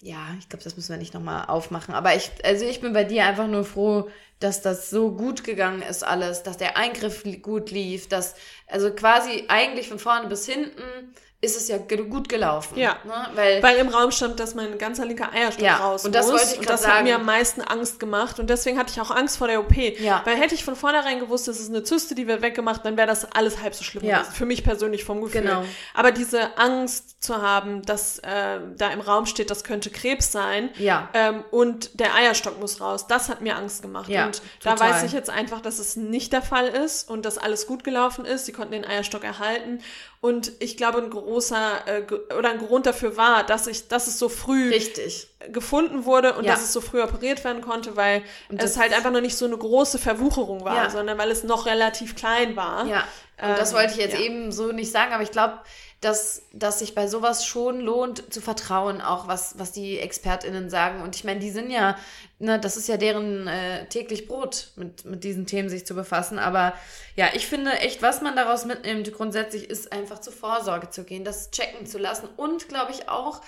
ja, 0.00 0.34
ich 0.38 0.48
glaube, 0.48 0.62
das 0.62 0.76
müssen 0.76 0.90
wir 0.90 0.98
nicht 0.98 1.14
nochmal 1.14 1.46
aufmachen. 1.46 1.94
Aber 1.94 2.14
ich, 2.14 2.30
also 2.44 2.64
ich 2.64 2.80
bin 2.80 2.92
bei 2.92 3.04
dir 3.04 3.26
einfach 3.26 3.48
nur 3.48 3.64
froh, 3.64 4.08
dass 4.38 4.62
das 4.62 4.90
so 4.90 5.10
gut 5.10 5.42
gegangen 5.42 5.82
ist 5.82 6.04
alles, 6.04 6.44
dass 6.44 6.56
der 6.56 6.76
Eingriff 6.76 7.24
gut 7.42 7.70
lief, 7.72 8.08
dass, 8.08 8.36
also 8.68 8.92
quasi 8.92 9.44
eigentlich 9.48 9.88
von 9.88 9.98
vorne 9.98 10.28
bis 10.28 10.46
hinten 10.46 11.12
ist 11.40 11.56
es 11.56 11.68
ja 11.68 11.78
gut 11.78 12.28
gelaufen. 12.28 12.76
Ja. 12.76 12.96
Ne? 13.04 13.28
Weil, 13.34 13.62
Weil 13.62 13.76
im 13.76 13.86
Raum 13.88 14.10
stand, 14.10 14.40
dass 14.40 14.56
mein 14.56 14.76
ganzer 14.76 15.04
linker 15.06 15.32
Eierstock 15.32 15.62
Ja, 15.64 15.76
raus 15.76 16.04
und 16.04 16.12
das 16.12 16.26
muss. 16.26 16.32
wollte 16.40 16.52
ich 16.54 16.58
und 16.58 16.68
das 16.68 16.84
hat 16.84 16.94
sagen. 16.94 17.04
mir 17.06 17.14
am 17.14 17.24
meisten 17.24 17.60
Angst 17.60 18.00
gemacht. 18.00 18.40
Und 18.40 18.50
deswegen 18.50 18.76
hatte 18.76 18.90
ich 18.92 19.00
auch 19.00 19.12
Angst 19.12 19.36
vor 19.38 19.46
der 19.46 19.60
OP. 19.60 19.76
Ja. 19.76 20.20
Weil 20.24 20.36
hätte 20.36 20.56
ich 20.56 20.64
von 20.64 20.74
vornherein 20.74 21.20
gewusst, 21.20 21.46
das 21.46 21.60
ist 21.60 21.68
eine 21.68 21.84
Zyste, 21.84 22.16
die 22.16 22.26
wird 22.26 22.42
weggemacht, 22.42 22.84
dann 22.84 22.96
wäre 22.96 23.06
das 23.06 23.24
alles 23.32 23.62
halb 23.62 23.72
so 23.76 23.84
schlimm 23.84 24.02
Ja. 24.04 24.18
gewesen. 24.18 24.32
Für 24.34 24.46
mich 24.46 24.64
persönlich 24.64 25.04
vom 25.04 25.20
Gefühl. 25.20 25.42
Genau. 25.42 25.62
Aber 25.94 26.10
diese 26.10 26.58
Angst 26.58 27.22
zu 27.22 27.40
haben, 27.40 27.82
dass 27.82 28.18
äh, 28.18 28.58
da 28.76 28.88
im 28.90 29.00
Raum 29.00 29.26
steht, 29.26 29.50
das 29.50 29.62
könnte 29.62 29.90
Krebs 29.90 30.32
sein. 30.32 30.70
Ja. 30.76 31.08
Ähm, 31.14 31.44
und 31.52 32.00
der 32.00 32.16
Eierstock 32.16 32.58
muss 32.58 32.80
raus. 32.80 33.06
Das 33.06 33.28
hat 33.28 33.42
mir 33.42 33.54
Angst 33.54 33.80
gemacht. 33.82 34.08
Ja, 34.10 34.26
und 34.26 34.42
da 34.64 34.72
total. 34.74 34.90
weiß 34.90 35.02
ich 35.04 35.12
jetzt 35.12 35.30
einfach, 35.30 35.60
dass 35.60 35.78
es 35.78 35.94
nicht 35.94 36.32
der 36.32 36.42
Fall 36.42 36.66
ist 36.66 37.08
und 37.08 37.24
dass 37.24 37.38
alles 37.38 37.68
gut 37.68 37.84
gelaufen 37.84 38.24
ist. 38.24 38.46
Sie 38.46 38.52
konnten 38.52 38.72
den 38.72 38.84
Eierstock 38.84 39.22
erhalten. 39.22 39.78
Und 40.20 40.50
ich 40.58 40.76
glaube, 40.76 40.98
ein 40.98 41.10
großer 41.10 41.86
äh, 41.86 42.02
oder 42.36 42.50
ein 42.50 42.58
Grund 42.58 42.86
dafür 42.86 43.16
war, 43.16 43.44
dass 43.44 43.68
ich, 43.68 43.86
dass 43.86 44.08
es 44.08 44.18
so 44.18 44.28
früh 44.28 44.68
richtig. 44.70 45.28
gefunden 45.52 46.04
wurde 46.04 46.34
und 46.34 46.44
Ja. 46.44 46.52
dass 46.54 46.62
es 46.64 46.72
so 46.72 46.80
früh 46.80 47.00
operiert 47.00 47.44
werden 47.44 47.62
konnte, 47.62 47.94
weil 47.96 48.22
es 48.56 48.76
halt 48.76 48.92
einfach 48.92 49.12
noch 49.12 49.20
nicht 49.20 49.36
so 49.36 49.44
eine 49.44 49.56
große 49.56 49.98
Verwucherung 49.98 50.64
war, 50.64 50.74
Ja. 50.74 50.90
sondern 50.90 51.18
weil 51.18 51.30
es 51.30 51.44
noch 51.44 51.66
relativ 51.66 52.16
klein 52.16 52.56
war. 52.56 52.84
Ja. 52.86 53.04
Und 53.40 53.56
das 53.56 53.70
Ähm, 53.70 53.76
wollte 53.78 53.92
ich 53.92 53.98
jetzt 53.98 54.18
eben 54.18 54.50
so 54.50 54.72
nicht 54.72 54.90
sagen, 54.90 55.12
aber 55.12 55.22
ich 55.22 55.30
glaube, 55.30 55.60
dass, 56.00 56.42
dass 56.52 56.78
sich 56.78 56.94
bei 56.94 57.08
sowas 57.08 57.44
schon 57.44 57.80
lohnt, 57.80 58.32
zu 58.32 58.40
vertrauen, 58.40 59.00
auch 59.00 59.26
was, 59.26 59.58
was 59.58 59.72
die 59.72 59.98
ExpertInnen 59.98 60.70
sagen. 60.70 61.02
Und 61.02 61.16
ich 61.16 61.24
meine, 61.24 61.40
die 61.40 61.50
sind 61.50 61.70
ja, 61.70 61.96
ne, 62.38 62.60
das 62.60 62.76
ist 62.76 62.88
ja 62.88 62.96
deren 62.96 63.48
äh, 63.48 63.86
täglich 63.88 64.28
Brot, 64.28 64.70
mit, 64.76 65.04
mit 65.04 65.24
diesen 65.24 65.46
Themen 65.46 65.68
sich 65.68 65.86
zu 65.86 65.94
befassen. 65.94 66.38
Aber 66.38 66.72
ja, 67.16 67.26
ich 67.34 67.48
finde 67.48 67.72
echt, 67.80 68.00
was 68.00 68.22
man 68.22 68.36
daraus 68.36 68.64
mitnimmt, 68.64 69.12
grundsätzlich 69.12 69.68
ist 69.68 69.90
einfach 69.90 70.20
zur 70.20 70.32
Vorsorge 70.32 70.90
zu 70.90 71.02
gehen, 71.02 71.24
das 71.24 71.50
checken 71.50 71.84
zu 71.84 71.98
lassen 71.98 72.28
und 72.36 72.68
glaube 72.68 72.92
ich 72.92 73.08
auch, 73.08 73.40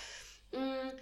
mh, 0.52 0.92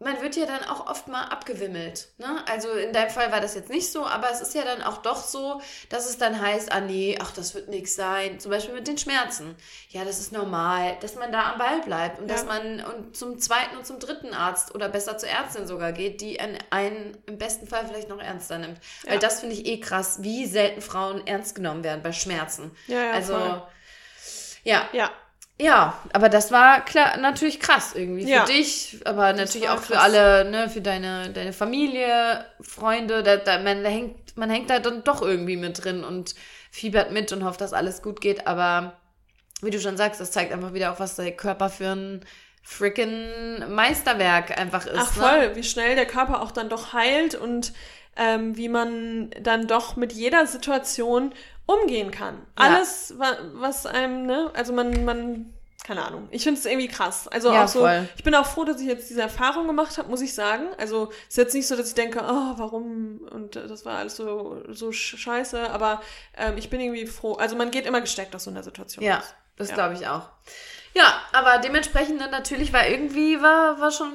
man 0.00 0.20
wird 0.22 0.36
ja 0.36 0.46
dann 0.46 0.62
auch 0.64 0.86
oft 0.86 1.08
mal 1.08 1.24
abgewimmelt. 1.24 2.08
Ne? 2.18 2.44
Also 2.48 2.70
in 2.70 2.92
deinem 2.92 3.10
Fall 3.10 3.32
war 3.32 3.40
das 3.40 3.54
jetzt 3.56 3.68
nicht 3.68 3.90
so, 3.90 4.06
aber 4.06 4.30
es 4.30 4.40
ist 4.40 4.54
ja 4.54 4.62
dann 4.64 4.80
auch 4.82 4.98
doch 4.98 5.16
so, 5.24 5.60
dass 5.88 6.08
es 6.08 6.18
dann 6.18 6.40
heißt, 6.40 6.70
ah 6.70 6.80
nee, 6.80 7.18
ach, 7.20 7.32
das 7.32 7.54
wird 7.54 7.68
nichts 7.68 7.96
sein. 7.96 8.38
Zum 8.38 8.50
Beispiel 8.52 8.74
mit 8.74 8.86
den 8.86 8.96
Schmerzen. 8.96 9.56
Ja, 9.90 10.04
das 10.04 10.20
ist 10.20 10.30
normal, 10.30 10.96
dass 11.00 11.16
man 11.16 11.32
da 11.32 11.52
am 11.52 11.58
Ball 11.58 11.80
bleibt 11.82 12.20
und 12.20 12.28
Ja. 12.28 12.34
dass 12.36 12.44
man 12.44 12.84
und 12.84 13.16
zum 13.16 13.40
zweiten 13.40 13.76
und 13.76 13.86
zum 13.86 13.98
dritten 13.98 14.34
Arzt 14.34 14.72
oder 14.74 14.88
besser 14.88 15.18
zur 15.18 15.28
Ärztin 15.30 15.66
sogar 15.66 15.92
geht, 15.92 16.20
die 16.20 16.38
einen, 16.38 17.16
im 17.26 17.36
besten 17.38 17.66
Fall 17.66 17.86
vielleicht 17.86 18.08
noch 18.08 18.20
ernster 18.20 18.58
nimmt. 18.58 18.78
Weil 19.04 19.14
Ja. 19.14 19.18
das 19.18 19.40
finde 19.40 19.56
ich 19.56 19.66
eh 19.66 19.80
krass, 19.80 20.18
wie 20.22 20.46
selten 20.46 20.80
Frauen 20.80 21.26
ernst 21.26 21.56
genommen 21.56 21.82
werden 21.82 22.02
bei 22.02 22.12
Schmerzen. 22.12 22.70
Ja, 22.86 23.02
ja, 23.04 23.10
also, 23.12 23.32
voll. 23.34 23.62
ja, 24.64 24.88
Ja, 24.92 25.10
ja, 25.60 25.98
aber 26.12 26.28
das 26.28 26.52
war 26.52 26.84
klar, 26.84 27.16
natürlich 27.16 27.58
krass 27.58 27.94
irgendwie 27.94 28.24
für 28.24 28.28
Ja. 28.30 28.44
dich, 28.44 29.00
aber 29.04 29.32
natürlich 29.32 29.66
war 29.66 29.74
auch 29.74 29.82
für 29.82 29.94
krass. 29.94 30.04
alle, 30.04 30.50
ne, 30.50 30.68
für 30.68 30.80
deine, 30.80 31.30
deine 31.30 31.52
Familie, 31.52 32.46
Freunde, 32.60 33.22
da, 33.22 33.36
da, 33.36 33.58
man, 33.58 33.82
da 33.82 33.90
hängt, 33.90 34.36
man 34.36 34.50
hängt 34.50 34.70
da 34.70 34.78
dann 34.78 35.02
doch 35.04 35.20
irgendwie 35.22 35.56
mit 35.56 35.84
drin 35.84 36.04
und 36.04 36.34
fiebert 36.70 37.10
mit 37.12 37.32
und 37.32 37.44
hofft, 37.44 37.60
dass 37.60 37.72
alles 37.72 38.02
gut 38.02 38.20
geht, 38.20 38.46
aber 38.46 38.98
wie 39.60 39.70
du 39.70 39.80
schon 39.80 39.96
sagst, 39.96 40.20
das 40.20 40.30
zeigt 40.30 40.52
einfach 40.52 40.74
wieder 40.74 40.92
auch, 40.92 41.00
was 41.00 41.16
der 41.16 41.32
Körper 41.32 41.68
für 41.70 41.88
ein 41.90 42.24
freaking 42.62 43.68
Meisterwerk 43.74 44.56
einfach 44.58 44.86
ist. 44.86 44.94
Ach 44.96 45.16
ne? 45.16 45.20
voll, 45.22 45.56
wie 45.56 45.64
schnell 45.64 45.96
der 45.96 46.06
Körper 46.06 46.42
auch 46.42 46.52
dann 46.52 46.68
doch 46.68 46.92
heilt 46.92 47.34
und 47.34 47.72
ähm, 48.16 48.56
wie 48.56 48.68
man 48.68 49.30
dann 49.40 49.66
doch 49.66 49.96
mit 49.96 50.12
jeder 50.12 50.46
Situation 50.46 51.32
umgehen 51.68 52.10
kann. 52.10 52.40
Alles, 52.56 53.14
wa 53.18 53.36
was 53.54 53.84
einem, 53.86 54.24
ne, 54.26 54.50
also 54.54 54.72
man, 54.72 55.04
man, 55.04 55.52
keine 55.84 56.02
Ahnung. 56.04 56.26
Ich 56.30 56.42
finde 56.42 56.58
es 56.58 56.64
irgendwie 56.66 56.88
krass. 56.88 57.28
Also 57.28 57.52
Ja, 57.52 57.64
auch 57.64 57.68
so, 57.68 57.80
voll. 57.80 58.08
ich 58.16 58.24
bin 58.24 58.34
auch 58.34 58.46
froh, 58.46 58.64
dass 58.64 58.80
ich 58.80 58.86
jetzt 58.86 59.10
diese 59.10 59.20
Erfahrung 59.20 59.66
gemacht 59.66 59.98
habe, 59.98 60.08
muss 60.08 60.22
ich 60.22 60.34
sagen. 60.34 60.68
Also 60.78 61.10
ist 61.28 61.36
jetzt 61.36 61.54
nicht 61.54 61.66
so, 61.68 61.76
dass 61.76 61.88
ich 61.88 61.94
denke, 61.94 62.20
oh, 62.20 62.52
warum 62.56 63.20
und 63.30 63.54
das 63.56 63.84
war 63.84 63.98
alles 63.98 64.16
so, 64.16 64.62
so 64.68 64.88
sch- 64.88 65.18
scheiße, 65.18 65.70
aber 65.70 66.00
ähm, 66.36 66.56
ich 66.56 66.70
bin 66.70 66.80
irgendwie 66.80 67.06
froh. 67.06 67.34
Also 67.34 67.54
man 67.54 67.70
geht 67.70 67.86
immer 67.86 68.00
gesteckt 68.00 68.34
aus 68.34 68.44
so 68.44 68.50
einer 68.50 68.62
Situation. 68.62 69.04
Ja, 69.04 69.16
raus. 69.16 69.34
das 69.56 69.68
Ja. 69.68 69.74
glaube 69.74 69.94
ich 69.94 70.06
auch. 70.08 70.28
Ja, 70.94 71.20
aber 71.32 71.58
dementsprechend 71.58 72.20
dann 72.20 72.30
natürlich 72.30 72.72
war 72.72 72.88
irgendwie, 72.88 73.40
war, 73.42 73.78
war 73.78 73.90
schon 73.90 74.10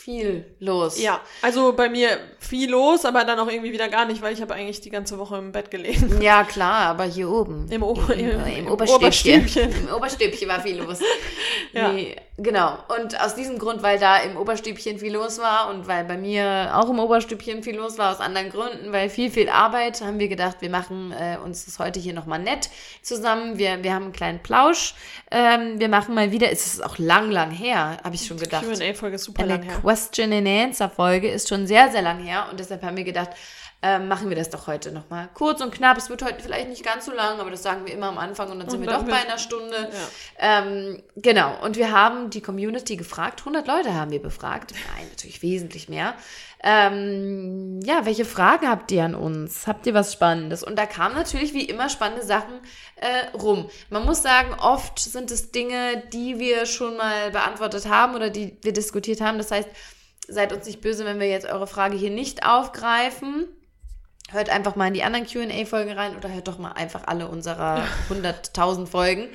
viel 0.00 0.44
los. 0.58 1.00
Ja, 1.00 1.20
also 1.42 1.72
bei 1.74 1.88
mir 1.88 2.18
viel 2.38 2.70
los, 2.70 3.04
aber 3.04 3.24
dann 3.24 3.38
auch 3.38 3.48
irgendwie 3.48 3.72
wieder 3.72 3.88
gar 3.88 4.06
nicht, 4.06 4.22
weil 4.22 4.32
ich 4.32 4.40
habe 4.40 4.54
eigentlich 4.54 4.80
die 4.80 4.90
ganze 4.90 5.18
Woche 5.18 5.36
im 5.36 5.52
Bett 5.52 5.70
gelegen. 5.70 6.08
Ja, 6.20 6.44
klar, 6.44 6.86
aber 6.86 7.04
hier 7.04 7.30
oben. 7.30 7.66
Im, 7.70 7.82
o 7.82 7.94
Im, 8.08 8.18
im, 8.18 8.30
im, 8.30 8.46
im 8.46 8.68
Oberstübchen. 8.68 9.40
Oberstübchen. 9.40 9.88
Im 9.88 9.94
Oberstübchen 9.94 10.48
war 10.48 10.60
viel 10.60 10.78
los. 10.78 10.98
Ja. 11.72 11.92
Nee, 11.92 12.16
genau. 12.42 12.78
Und 13.00 13.20
aus 13.20 13.34
diesem 13.34 13.58
Grund, 13.58 13.82
weil 13.82 13.98
da 13.98 14.18
im 14.18 14.36
Oberstübchen 14.36 14.98
viel 14.98 15.12
los 15.12 15.38
war 15.38 15.70
und 15.70 15.86
weil 15.86 16.04
bei 16.04 16.16
mir 16.16 16.72
auch 16.74 16.88
im 16.88 16.98
Oberstübchen 16.98 17.62
viel 17.62 17.76
los 17.76 17.98
war, 17.98 18.12
aus 18.12 18.20
anderen 18.20 18.50
Gründen, 18.50 18.92
weil 18.92 19.08
viel, 19.08 19.30
viel 19.30 19.48
Arbeit, 19.48 20.00
haben 20.00 20.18
wir 20.18 20.28
gedacht, 20.28 20.56
wir 20.60 20.70
machen 20.70 21.12
äh, 21.12 21.36
uns 21.42 21.64
das 21.64 21.78
heute 21.78 22.00
hier 22.00 22.14
nochmal 22.14 22.38
nett 22.38 22.70
zusammen. 23.02 23.58
Wir, 23.58 23.82
wir 23.82 23.94
haben 23.94 24.04
einen 24.04 24.12
kleinen 24.12 24.42
Plausch. 24.42 24.94
Ähm, 25.30 25.78
wir 25.78 25.88
machen 25.88 26.14
mal 26.14 26.32
wieder, 26.32 26.50
es 26.50 26.66
ist 26.66 26.84
auch 26.84 26.98
lang, 26.98 27.30
lang 27.30 27.50
her, 27.50 27.98
habe 28.02 28.14
ich 28.14 28.26
schon 28.26 28.38
gedacht. 28.38 28.64
Q&A-Folge 28.64 29.16
ist 29.16 29.24
super 29.24 29.42
Eine 29.42 29.54
lang 29.54 29.62
her. 29.62 29.78
Question 29.80 30.32
and 30.32 30.48
Answer 30.48 30.88
Folge 30.88 31.30
ist 31.30 31.48
schon 31.48 31.66
sehr, 31.66 31.90
sehr 31.90 32.02
lang 32.02 32.18
her 32.18 32.46
und 32.50 32.58
deshalb 32.58 32.82
haben 32.82 32.96
wir 32.96 33.04
gedacht, 33.04 33.30
ähm, 33.82 34.08
machen 34.08 34.28
wir 34.28 34.36
das 34.36 34.50
doch 34.50 34.66
heute 34.66 34.92
nochmal 34.92 35.28
kurz 35.32 35.60
und 35.62 35.72
knapp. 35.72 35.96
Es 35.96 36.10
wird 36.10 36.22
heute 36.22 36.42
vielleicht 36.42 36.68
nicht 36.68 36.84
ganz 36.84 37.06
so 37.06 37.12
lang, 37.12 37.40
aber 37.40 37.50
das 37.50 37.62
sagen 37.62 37.86
wir 37.86 37.94
immer 37.94 38.08
am 38.08 38.18
Anfang 38.18 38.50
und 38.50 38.58
dann 38.60 38.68
sind 38.68 38.80
Und 38.80 38.86
wir 38.86 38.92
doch 38.92 39.02
bei 39.04 39.12
wird- 39.12 39.26
einer 39.26 39.38
Stunde. 39.38 39.90
Ähm, 40.38 41.02
genau, 41.16 41.54
und 41.62 41.76
wir 41.76 41.90
haben 41.90 42.28
die 42.30 42.42
Community 42.42 42.96
gefragt, 42.96 43.40
100 43.40 43.66
Leute 43.66 43.94
haben 43.94 44.10
wir 44.10 44.20
befragt, 44.20 44.72
nein, 44.96 45.06
natürlich 45.10 45.40
wesentlich 45.42 45.88
mehr. 45.88 46.14
Ähm, 46.62 47.80
ja, 47.82 48.04
welche 48.04 48.24
Fragen 48.26 48.68
habt 48.68 48.92
ihr 48.92 49.04
an 49.04 49.14
uns? 49.14 49.66
Habt 49.66 49.86
ihr 49.86 49.94
was 49.94 50.12
Spannendes? 50.12 50.62
Und 50.62 50.76
da 50.78 50.84
kamen 50.86 51.14
natürlich 51.14 51.54
wie 51.54 51.64
immer 51.64 51.88
spannende 51.88 52.24
Sachen 52.24 52.60
äh, 52.96 53.34
rum. 53.36 53.70
Man 53.88 54.04
muss 54.04 54.22
sagen, 54.22 54.54
oft 54.60 54.98
sind 54.98 55.30
es 55.30 55.52
Dinge, 55.52 56.02
die 56.12 56.38
wir 56.38 56.66
schon 56.66 56.96
mal 56.98 57.30
beantwortet 57.30 57.88
haben 57.88 58.14
oder 58.14 58.28
die 58.30 58.58
wir 58.62 58.72
diskutiert 58.74 59.20
haben. 59.22 59.38
Das 59.38 59.50
heißt, 59.50 59.68
seid 60.28 60.52
uns 60.52 60.66
nicht 60.66 60.80
böse, 60.82 61.04
wenn 61.06 61.18
wir 61.18 61.28
jetzt 61.28 61.46
eure 61.46 61.66
Frage 61.66 61.96
hier 61.96 62.10
nicht 62.10 62.44
aufgreifen. 62.46 63.48
Hört 64.32 64.50
einfach 64.50 64.76
mal 64.76 64.88
in 64.88 64.94
die 64.94 65.02
anderen 65.02 65.26
QA-Folgen 65.26 65.92
rein 65.92 66.16
oder 66.16 66.32
hört 66.32 66.48
doch 66.48 66.58
mal 66.58 66.72
einfach 66.72 67.02
alle 67.06 67.28
unserer 67.28 67.84
100.000 68.10 68.86
Folgen. 68.86 69.28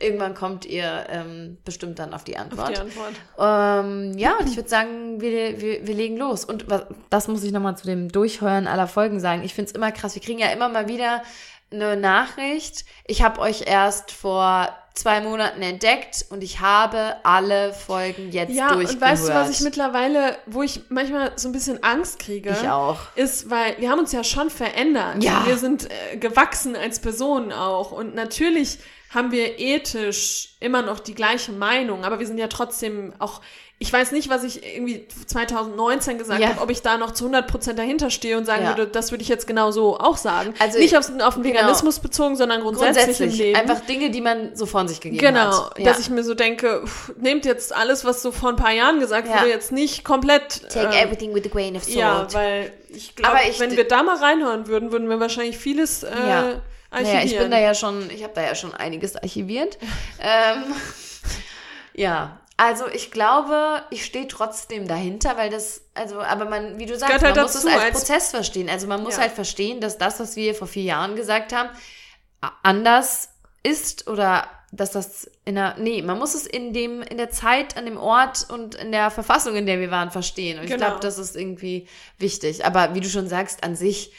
Irgendwann 0.00 0.34
kommt 0.34 0.64
ihr 0.64 1.06
ähm, 1.08 1.58
bestimmt 1.64 1.98
dann 1.98 2.12
auf 2.12 2.24
die 2.24 2.36
Antwort. 2.36 2.76
Die 2.76 2.80
Antwort. 2.80 3.12
Ähm, 3.38 4.18
ja, 4.18 4.36
und 4.38 4.48
ich 4.48 4.56
würde 4.56 4.68
sagen, 4.68 5.20
wir, 5.20 5.60
wir, 5.60 5.86
wir 5.86 5.94
legen 5.94 6.16
los. 6.16 6.44
Und 6.44 6.68
was, 6.68 6.86
das 7.10 7.28
muss 7.28 7.44
ich 7.44 7.52
nochmal 7.52 7.76
zu 7.76 7.86
dem 7.86 8.10
Durchhören 8.10 8.66
aller 8.66 8.88
Folgen 8.88 9.20
sagen. 9.20 9.42
Ich 9.42 9.54
finde 9.54 9.70
es 9.70 9.74
immer 9.74 9.92
krass. 9.92 10.14
Wir 10.14 10.22
kriegen 10.22 10.38
ja 10.38 10.48
immer 10.48 10.68
mal 10.68 10.88
wieder 10.88 11.22
eine 11.70 11.96
Nachricht. 11.96 12.84
Ich 13.06 13.22
habe 13.22 13.40
euch 13.40 13.64
erst 13.66 14.12
vor 14.12 14.68
zwei 14.94 15.20
Monaten 15.20 15.62
entdeckt 15.62 16.26
und 16.30 16.42
ich 16.42 16.60
habe 16.60 17.16
alle 17.24 17.72
Folgen 17.72 18.30
jetzt 18.30 18.52
Ja, 18.52 18.74
durchgehört. 18.74 18.94
und 18.94 19.00
weißt 19.00 19.28
du, 19.28 19.34
was 19.34 19.50
ich 19.50 19.60
mittlerweile, 19.60 20.36
wo 20.46 20.62
ich 20.62 20.82
manchmal 20.90 21.32
so 21.36 21.48
ein 21.48 21.52
bisschen 21.52 21.82
Angst 21.82 22.18
kriege? 22.18 22.50
Ich 22.50 22.68
auch. 22.68 22.98
Ist, 23.14 23.48
weil 23.50 23.76
wir 23.78 23.90
haben 23.90 24.00
uns 24.00 24.12
ja 24.12 24.22
schon 24.22 24.50
verändert. 24.50 25.22
Ja. 25.22 25.46
Wir 25.46 25.56
sind 25.56 25.88
äh, 25.90 26.16
gewachsen 26.18 26.76
als 26.76 27.00
Personen 27.00 27.52
auch. 27.52 27.92
Und 27.92 28.14
natürlich 28.14 28.78
haben 29.10 29.30
wir 29.32 29.58
ethisch 29.58 30.56
immer 30.60 30.82
noch 30.82 31.00
die 31.00 31.14
gleiche 31.14 31.52
Meinung, 31.52 32.04
aber 32.04 32.18
wir 32.18 32.26
sind 32.26 32.38
ja 32.38 32.48
trotzdem 32.48 33.12
auch. 33.18 33.40
Ich 33.82 33.92
weiß 33.92 34.12
nicht, 34.12 34.28
was 34.30 34.44
ich 34.44 34.64
irgendwie 34.64 35.06
2019 35.26 36.16
gesagt 36.16 36.40
Ja. 36.40 36.50
habe, 36.50 36.60
ob 36.60 36.70
ich 36.70 36.82
da 36.82 36.96
noch 36.98 37.10
zu 37.10 37.26
100% 37.26 37.72
dahinter 37.74 38.10
stehe 38.10 38.38
und 38.38 38.44
sagen 38.44 38.62
Ja. 38.62 38.68
würde, 38.68 38.86
das 38.86 39.10
würde 39.10 39.22
ich 39.22 39.28
jetzt 39.28 39.48
genau 39.48 39.72
so 39.72 39.98
auch 39.98 40.16
sagen. 40.16 40.54
Also 40.60 40.78
nicht 40.78 40.96
auf, 40.96 41.06
auf 41.20 41.34
den 41.34 41.42
genau. 41.42 41.54
Veganismus 41.56 41.98
bezogen, 41.98 42.36
sondern 42.36 42.60
grundsätzlich, 42.60 43.04
Grundsätzlich 43.06 43.40
im 43.40 43.46
Leben. 43.46 43.58
einfach 43.60 43.80
Dinge, 43.86 44.10
die 44.10 44.20
man 44.20 44.54
so 44.54 44.66
von 44.66 44.86
sich 44.86 45.00
gegeben 45.00 45.20
Genau, 45.20 45.66
hat. 45.70 45.78
Ja. 45.80 45.84
dass 45.86 45.98
ich 45.98 46.10
mir 46.10 46.22
so 46.22 46.34
denke, 46.34 46.82
pff, 46.86 47.12
nehmt 47.18 47.44
jetzt 47.44 47.74
alles, 47.74 48.04
was 48.04 48.22
so 48.22 48.30
vor 48.30 48.50
ein 48.50 48.56
paar 48.56 48.72
Jahren 48.72 49.00
gesagt 49.00 49.26
wurde, 49.28 49.48
jetzt 49.48 49.72
nicht 49.72 50.04
komplett. 50.04 50.68
Take 50.70 50.86
ähm, 50.94 51.06
everything 51.08 51.34
with 51.34 51.44
a 51.44 51.48
grain 51.48 51.74
of 51.74 51.82
salt. 51.82 51.96
ja, 51.96 52.28
weil 52.32 52.72
ich 52.88 53.16
glaube, 53.16 53.36
wenn 53.58 53.76
wir 53.76 53.88
da 53.88 54.04
mal 54.04 54.16
reinhören 54.16 54.68
würden, 54.68 54.92
würden 54.92 55.08
wir 55.08 55.18
wahrscheinlich 55.18 55.58
vieles 55.58 56.04
äh, 56.04 56.08
Ja. 56.10 56.62
archivieren. 56.90 57.16
Naja, 57.16 57.24
ich 57.24 57.36
bin 57.38 57.50
da 57.50 57.58
ja 57.58 57.74
schon, 57.74 58.08
ich 58.10 58.22
habe 58.22 58.32
da 58.34 58.42
ja 58.42 58.54
schon 58.54 58.72
einiges 58.74 59.16
archiviert. 59.16 59.76
ähm, 60.20 60.62
ja, 61.94 62.38
also 62.64 62.86
ich 62.86 63.10
glaube, 63.10 63.82
ich 63.90 64.04
stehe 64.04 64.28
trotzdem 64.28 64.86
dahinter, 64.86 65.36
weil 65.36 65.50
das, 65.50 65.82
also, 65.94 66.20
aber 66.20 66.44
man, 66.44 66.78
wie 66.78 66.86
du 66.86 66.96
sagst, 66.96 67.12
halt 67.22 67.34
man 67.34 67.42
muss 67.44 67.54
es 67.56 67.66
als, 67.66 67.82
als- 67.82 67.98
Prozess 67.98 68.30
verstehen. 68.30 68.68
Also 68.70 68.86
man 68.86 69.02
muss 69.02 69.16
Ja. 69.16 69.22
halt 69.22 69.32
verstehen, 69.32 69.80
dass 69.80 69.98
das, 69.98 70.20
was 70.20 70.36
wir 70.36 70.54
vor 70.54 70.68
vier 70.68 70.84
Jahren 70.84 71.16
gesagt 71.16 71.52
haben, 71.52 71.70
anders 72.62 73.30
ist 73.62 74.06
oder 74.08 74.46
dass 74.74 74.92
das 74.92 75.30
in 75.44 75.56
der, 75.56 75.76
nee, 75.78 76.00
man 76.02 76.18
muss 76.18 76.34
es 76.34 76.46
in 76.46 76.72
dem, 76.72 77.02
in 77.02 77.18
der 77.18 77.30
Zeit, 77.30 77.76
an 77.76 77.84
dem 77.84 77.98
Ort 77.98 78.46
und 78.48 78.74
in 78.76 78.90
der 78.90 79.10
Verfassung, 79.10 79.54
in 79.54 79.66
der 79.66 79.80
wir 79.80 79.90
waren, 79.90 80.10
verstehen. 80.10 80.58
Und 80.58 80.64
ich 80.64 80.70
Genau. 80.70 80.86
glaube, 80.86 81.00
das 81.00 81.18
ist 81.18 81.36
irgendwie 81.36 81.88
wichtig. 82.18 82.64
Aber 82.64 82.94
wie 82.94 83.00
du 83.00 83.08
schon 83.08 83.28
sagst, 83.28 83.64
an 83.64 83.76
sich, 83.76 84.12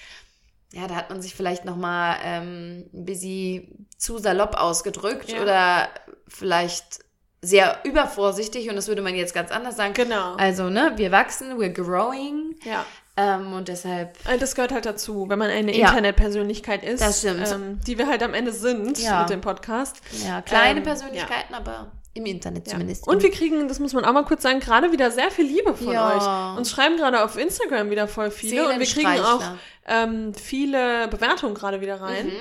ja, 0.72 0.88
da 0.88 0.96
hat 0.96 1.10
man 1.10 1.22
sich 1.22 1.34
vielleicht 1.34 1.66
noch 1.66 1.76
mal 1.76 2.18
ähm, 2.24 2.86
ein 2.94 3.06
bisschen 3.06 3.88
zu 3.98 4.20
salopp 4.20 4.56
ausgedrückt 4.56 5.30
Ja. 5.32 5.42
oder 5.42 5.90
vielleicht 6.28 7.03
sehr 7.46 7.80
übervorsichtig 7.84 8.70
und 8.70 8.76
das 8.78 8.88
würde 8.88 9.02
man 9.02 9.16
jetzt 9.16 9.34
ganz 9.34 9.52
anders 9.52 9.76
sagen. 9.76 9.94
Genau. 9.94 10.36
Also, 10.36 10.70
ne, 10.70 10.94
wir 10.96 11.12
wachsen, 11.12 11.58
we're 11.60 11.74
growing 11.74 12.56
ja. 12.64 12.86
ähm, 13.18 13.52
und 13.54 13.68
deshalb, 13.68 14.18
Das 14.40 14.56
gehört 14.56 14.72
halt 14.72 14.86
dazu, 14.86 15.28
wenn 15.28 15.38
man 15.38 15.50
eine 15.50 15.76
Ja. 15.76 15.90
Internetpersönlichkeit 15.90 16.84
ist. 16.86 17.02
Das 17.02 17.20
stimmt. 17.20 17.46
Ähm, 17.52 17.80
die 17.86 17.98
wir 17.98 18.08
halt 18.08 18.24
am 18.24 18.34
Ende 18.34 18.52
sind 18.54 18.98
Ja. 19.00 19.22
mit 19.22 19.30
dem 19.30 19.42
Podcast. 19.42 19.98
ja, 20.26 20.42
kleine 20.42 20.80
Ähm, 20.80 20.84
Persönlichkeiten, 20.86 21.54
aber 21.54 21.92
im 22.16 22.26
Internet 22.28 22.68
Ja. 22.68 22.74
zumindest. 22.74 23.08
Und 23.08 23.22
wir 23.24 23.32
kriegen, 23.32 23.68
das 23.68 23.80
muss 23.80 23.94
man 23.94 24.06
auch 24.06 24.14
mal 24.14 24.24
kurz 24.24 24.44
sagen, 24.44 24.60
gerade 24.60 24.92
wieder 24.92 25.12
sehr 25.12 25.30
viel 25.32 25.46
Liebe 25.46 25.74
von 25.76 25.92
Ja. 25.92 26.52
euch. 26.54 26.58
Uns 26.58 26.72
schreiben 26.72 26.96
gerade 26.96 27.24
auf 27.24 27.38
Instagram 27.38 27.90
wieder 27.90 28.08
voll 28.08 28.32
viele 28.32 28.70
und 28.70 28.80
wir 28.80 28.86
kriegen 28.86 29.20
auch 29.20 29.42
ähm, 29.86 30.34
viele 30.34 31.08
Bewertungen 31.10 31.56
gerade 31.56 31.82
wieder 31.82 32.00
rein. 32.00 32.32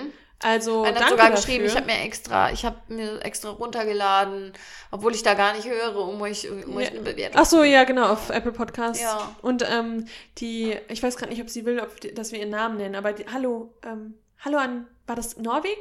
Also 0.42 0.82
Einer 0.82 1.00
hat 1.00 1.10
sogar 1.10 1.30
dafür. 1.30 1.36
geschrieben, 1.36 1.64
ich 1.66 1.76
habe 1.76 1.86
mir 1.86 2.00
extra, 2.00 2.50
ich 2.50 2.64
habe 2.64 2.76
mir 2.88 3.24
extra 3.24 3.50
runtergeladen, 3.50 4.52
obwohl 4.90 5.14
ich 5.14 5.22
da 5.22 5.34
gar 5.34 5.54
nicht 5.54 5.68
höre, 5.68 5.96
um 5.96 6.20
euch, 6.20 6.50
um 6.50 6.76
euch 6.76 6.86
Ja. 6.86 6.90
eine 6.90 7.00
Bewertung 7.00 7.40
Ach 7.40 7.46
so, 7.46 7.62
ja, 7.62 7.84
genau, 7.84 8.06
auf 8.12 8.30
Apple 8.30 8.52
Podcasts. 8.52 9.02
Ja. 9.02 9.34
Und 9.42 9.64
ähm, 9.70 10.06
die, 10.38 10.76
ich 10.88 11.02
weiß 11.02 11.16
gerade 11.16 11.30
nicht, 11.30 11.40
ob 11.42 11.48
sie 11.50 11.64
will, 11.64 11.80
ob 11.80 12.00
die, 12.00 12.12
dass 12.12 12.32
wir 12.32 12.40
ihren 12.40 12.50
Namen 12.50 12.76
nennen, 12.76 12.94
aber 12.96 13.12
die, 13.12 13.24
hallo, 13.32 13.74
ähm, 13.84 14.14
hallo 14.40 14.58
an, 14.58 14.88
war 15.06 15.16
das 15.16 15.36
Norwegen? 15.36 15.80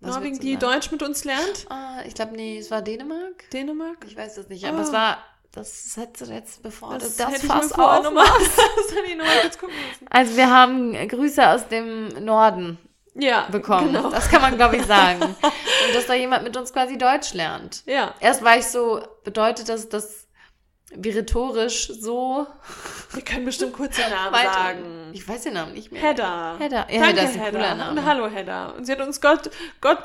Was 0.00 0.14
Norwegen, 0.14 0.38
die 0.38 0.54
sagen? 0.54 0.60
Deutsch 0.72 0.90
mit 0.92 1.02
uns 1.02 1.24
lernt. 1.24 1.66
Ah, 1.70 2.02
ich 2.06 2.14
glaube, 2.14 2.34
nee, 2.36 2.58
es 2.58 2.70
war 2.70 2.82
Dänemark. 2.82 3.50
Dänemark. 3.52 4.04
Ich 4.06 4.16
weiß 4.16 4.36
es 4.38 4.48
nicht, 4.48 4.64
aber 4.64 4.78
Ah. 4.78 4.82
es 4.82 4.92
war, 4.92 5.18
das 5.52 5.96
hätte 5.96 6.24
jetzt, 6.26 6.62
bevor 6.62 6.98
Das, 6.98 7.16
das 7.16 7.26
hätte 7.28 7.36
ich 7.38 7.42
mir 7.52 7.60
Fass 7.60 7.72
vorher 7.72 8.02
nochmal, 8.02 8.24
aufmachst. 8.26 8.58
das 8.76 8.96
hätte 8.96 9.06
ich 9.10 9.16
nochmal 9.16 9.40
kurz 9.42 9.58
gucken 9.58 9.74
müssen. 9.90 10.06
Also 10.10 10.36
wir 10.36 10.50
haben 10.50 11.08
Grüße 11.08 11.48
aus 11.48 11.66
dem 11.68 12.08
Norden 12.24 12.78
Ja, 13.20 13.48
bekommen. 13.50 13.92
Genau. 13.92 14.10
Das 14.10 14.28
kann 14.28 14.40
man, 14.42 14.56
glaube 14.56 14.76
ich, 14.76 14.84
sagen. 14.86 15.22
Und 15.42 15.94
dass 15.94 16.06
da 16.06 16.14
jemand 16.14 16.44
mit 16.44 16.56
uns 16.56 16.72
quasi 16.72 16.96
Deutsch 16.96 17.34
lernt. 17.34 17.82
Ja, 17.86 18.14
Erst 18.20 18.44
war 18.44 18.56
ich 18.56 18.66
so, 18.66 19.02
bedeutet 19.24 19.68
das, 19.68 19.88
dass 19.88 20.26
wir 20.94 21.14
rhetorisch 21.14 21.88
so 22.00 22.46
wir 23.12 23.22
können 23.22 23.44
bestimmt 23.44 23.72
kurz 23.74 23.96
den 23.96 24.08
Namen 24.10 24.32
weit... 24.34 24.52
sagen. 24.52 25.10
Ich 25.12 25.26
weiß 25.26 25.42
den 25.42 25.54
Namen 25.54 25.72
nicht 25.72 25.90
mehr. 25.90 26.00
Hedda. 26.02 26.56
Hedda. 26.58 26.86
Ja, 26.90 27.00
Danke, 27.00 27.06
Hedda 27.06 27.22
ist 27.22 27.34
ein 27.34 27.40
Hedda. 27.40 27.50
cooler 27.58 27.74
Name. 27.74 28.00
Und 28.00 28.06
hallo, 28.06 28.28
Hedda. 28.28 28.66
Und 28.68 28.84
sie 28.84 28.92
hat 28.92 29.00
uns 29.00 29.20
Gott, 29.20 29.50
Gott, 29.80 29.98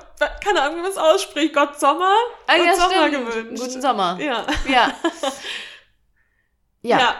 keine 0.43 0.61
Ahnung, 0.61 0.77
wie 0.77 0.81
man 0.81 0.91
es 0.91 0.97
ausspricht, 0.97 1.53
Gott 1.53 1.79
Sommer, 1.79 2.13
Ah, 2.47 2.57
Gott 2.57 2.65
ja, 2.65 2.75
Sommer 2.75 3.07
stimmt. 3.07 3.29
gewünscht. 3.29 3.63
Guten 3.63 3.81
Sommer. 3.81 4.17
Ja. 4.19 4.45
Ja. 4.67 4.93
ja. 6.81 6.99
ja. 6.99 7.15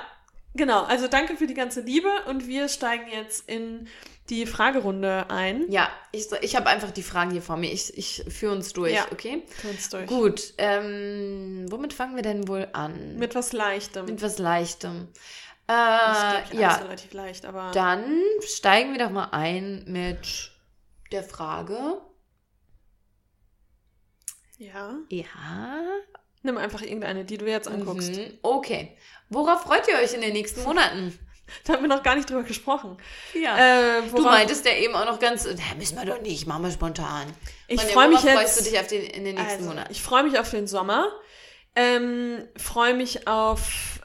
genau. 0.55 0.83
Also 0.83 1.07
danke 1.07 1.37
für 1.37 1.47
die 1.47 1.53
ganze 1.53 1.81
Liebe 1.81 2.09
und 2.27 2.47
wir 2.47 2.67
steigen 2.67 3.07
jetzt 3.11 3.47
in 3.49 3.87
die 4.29 4.45
Fragerunde 4.45 5.29
ein. 5.29 5.69
Ja, 5.69 5.89
ich, 6.11 6.27
ich 6.41 6.55
habe 6.55 6.67
einfach 6.67 6.91
die 6.91 7.03
Fragen 7.03 7.31
hier 7.31 7.41
vor 7.41 7.57
mir. 7.57 7.71
Ich, 7.71 7.97
ich 7.97 8.23
führe 8.29 8.53
uns 8.55 8.71
durch, 8.73 8.93
Ja. 8.93 9.05
okay? 9.11 9.43
Für 9.49 9.67
uns 9.69 9.89
durch. 9.89 10.07
Gut, 10.07 10.53
ähm, 10.57 11.65
womit 11.69 11.93
fangen 11.93 12.15
wir 12.15 12.23
denn 12.23 12.47
wohl 12.47 12.67
an? 12.73 13.17
Mit 13.17 13.35
was 13.35 13.51
Leichtem. 13.53 14.05
Mit 14.05 14.21
was 14.21 14.37
Leichtem. 14.37 15.09
Das 15.67 16.17
ist, 16.17 16.23
glaub 16.29 16.43
Äh, 16.51 16.53
ich, 16.53 16.59
ja, 16.59 16.69
alles 16.69 16.83
relativ 16.85 17.13
leicht, 17.13 17.45
aber 17.45 17.71
dann 17.73 18.21
steigen 18.41 18.91
wir 18.93 18.99
doch 18.99 19.11
mal 19.11 19.29
ein 19.31 19.83
mit 19.87 20.51
der 21.11 21.23
Frage. 21.23 22.01
ja. 24.57 24.97
Ja. 25.09 25.83
Nimm 26.45 26.57
einfach 26.57 26.81
irgendeine, 26.81 27.23
die 27.23 27.37
du 27.37 27.45
jetzt 27.47 27.69
anguckst. 27.69 28.11
Mhm. 28.17 28.37
Okay. 28.41 28.97
Worauf 29.29 29.61
freut 29.61 29.87
ihr 29.87 29.95
euch 29.95 30.13
in 30.13 30.19
den 30.19 30.33
nächsten 30.33 30.61
Monaten? 30.63 31.17
Da 31.65 31.73
haben 31.73 31.81
wir 31.83 31.87
noch 31.89 32.01
gar 32.03 32.15
nicht 32.15 32.29
drüber 32.29 32.43
gesprochen. 32.43 32.97
Ja. 33.33 33.57
Äh, 33.99 34.01
du 34.09 34.21
meintest 34.23 34.65
ja 34.65 34.73
eben 34.73 34.95
auch 34.95 35.05
noch 35.05 35.19
ganz, 35.19 35.45
äh, 35.45 35.55
müssen 35.77 35.97
wir 35.97 36.05
doch 36.05 36.21
nicht, 36.21 36.47
machen 36.47 36.63
wir 36.63 36.71
spontan. 36.71 37.27
Ich 37.67 37.79
Ronja, 37.81 37.93
freu 37.93 38.07
mich 38.07 38.23
jetzt- 38.23 38.33
freust 38.39 38.59
du 38.59 38.63
dich 38.69 38.79
auf 38.79 38.87
den, 38.87 39.01
in 39.03 39.23
den 39.25 39.35
nächsten 39.35 39.57
Also, 39.59 39.69
Monaten? 39.69 39.91
ich 39.91 40.01
freue 40.01 40.23
mich 40.23 40.39
auf 40.39 40.49
den 40.49 40.67
Sommer. 40.67 41.05
Ähm, 41.75 42.47
freue 42.57 42.93
mich 42.93 43.27
auf 43.27 43.99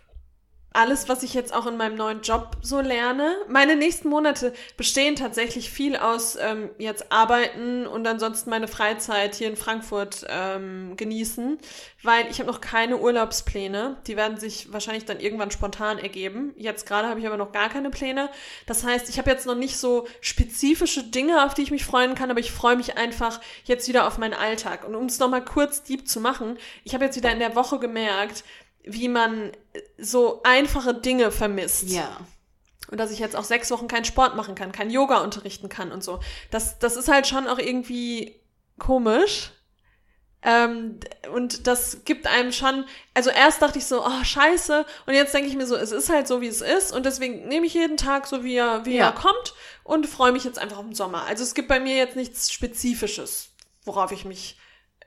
alles, 0.78 1.08
was 1.08 1.24
ich 1.24 1.34
jetzt 1.34 1.52
auch 1.52 1.66
in 1.66 1.76
meinem 1.76 1.96
neuen 1.96 2.22
Job 2.22 2.56
so 2.62 2.80
lerne. 2.80 3.34
Meine 3.48 3.74
nächsten 3.74 4.08
Monate 4.08 4.52
bestehen 4.76 5.16
tatsächlich 5.16 5.70
viel 5.70 5.96
aus 5.96 6.38
ähm, 6.40 6.70
jetzt 6.78 7.10
arbeiten 7.10 7.84
und 7.84 8.06
ansonsten 8.06 8.48
meine 8.48 8.68
Freizeit 8.68 9.34
hier 9.34 9.48
in 9.48 9.56
Frankfurt 9.56 10.24
ähm, 10.28 10.96
genießen, 10.96 11.58
weil 12.04 12.28
ich 12.30 12.38
habe 12.38 12.48
noch 12.48 12.60
keine 12.60 12.98
Urlaubspläne. 12.98 13.96
Die 14.06 14.16
werden 14.16 14.38
sich 14.38 14.72
wahrscheinlich 14.72 15.04
dann 15.04 15.18
irgendwann 15.18 15.50
spontan 15.50 15.98
ergeben. 15.98 16.54
Jetzt 16.56 16.86
gerade 16.86 17.08
habe 17.08 17.18
ich 17.18 17.26
aber 17.26 17.36
noch 17.36 17.50
gar 17.50 17.70
keine 17.70 17.90
Pläne. 17.90 18.30
Das 18.66 18.84
heißt, 18.84 19.08
ich 19.08 19.18
habe 19.18 19.30
jetzt 19.30 19.46
noch 19.46 19.56
nicht 19.56 19.78
so 19.78 20.06
spezifische 20.20 21.02
Dinge, 21.02 21.44
auf 21.44 21.54
die 21.54 21.62
ich 21.62 21.72
mich 21.72 21.84
freuen 21.84 22.14
kann, 22.14 22.30
aber 22.30 22.38
ich 22.38 22.52
freue 22.52 22.76
mich 22.76 22.96
einfach 22.96 23.40
jetzt 23.64 23.88
wieder 23.88 24.06
auf 24.06 24.18
meinen 24.18 24.34
Alltag. 24.34 24.86
Und 24.86 24.94
um 24.94 25.06
es 25.06 25.18
nochmal 25.18 25.44
kurz 25.44 25.82
deep 25.82 26.06
zu 26.06 26.20
machen, 26.20 26.56
ich 26.84 26.94
habe 26.94 27.04
jetzt 27.04 27.16
wieder 27.16 27.32
in 27.32 27.40
der 27.40 27.56
Woche 27.56 27.80
gemerkt, 27.80 28.44
wie 28.88 29.08
man 29.08 29.52
so 29.98 30.40
einfache 30.44 30.94
Dinge 30.94 31.30
vermisst. 31.30 31.90
Ja. 31.90 32.18
Und 32.90 32.98
dass 32.98 33.10
ich 33.10 33.18
jetzt 33.18 33.36
auch 33.36 33.44
sechs 33.44 33.70
Wochen 33.70 33.86
keinen 33.86 34.04
Sport 34.06 34.34
machen 34.34 34.54
kann, 34.54 34.72
kein 34.72 34.90
Yoga 34.90 35.18
unterrichten 35.18 35.68
kann 35.68 35.92
und 35.92 36.02
so. 36.02 36.20
Das, 36.50 36.78
das 36.78 36.96
ist 36.96 37.08
halt 37.08 37.26
schon 37.26 37.46
auch 37.46 37.58
irgendwie 37.58 38.40
komisch. 38.78 39.50
Ähm, 40.40 41.00
und 41.32 41.66
das 41.66 42.04
gibt 42.04 42.26
einem 42.28 42.52
schon, 42.52 42.84
also 43.12 43.28
erst 43.28 43.60
dachte 43.60 43.78
ich 43.78 43.86
so, 43.86 44.06
oh 44.06 44.24
scheiße, 44.24 44.86
und 45.06 45.14
jetzt 45.14 45.34
denke 45.34 45.48
ich 45.48 45.56
mir 45.56 45.66
so, 45.66 45.74
es 45.74 45.90
ist 45.90 46.10
halt 46.10 46.28
so, 46.28 46.40
wie 46.40 46.46
es 46.46 46.60
ist, 46.60 46.92
und 46.94 47.04
deswegen 47.04 47.48
nehme 47.48 47.66
ich 47.66 47.74
jeden 47.74 47.96
Tag 47.96 48.28
so, 48.28 48.44
wie 48.44 48.54
er, 48.54 48.86
wie 48.86 48.96
Ja. 48.96 49.06
er 49.06 49.12
kommt, 49.12 49.54
und 49.82 50.06
freue 50.06 50.30
mich 50.30 50.44
jetzt 50.44 50.60
einfach 50.60 50.78
auf 50.78 50.84
den 50.84 50.94
Sommer. 50.94 51.24
Also 51.24 51.42
es 51.42 51.54
gibt 51.54 51.66
bei 51.66 51.80
mir 51.80 51.96
jetzt 51.96 52.14
nichts 52.14 52.52
Spezifisches, 52.52 53.48
worauf 53.84 54.12
ich 54.12 54.24
mich 54.24 54.56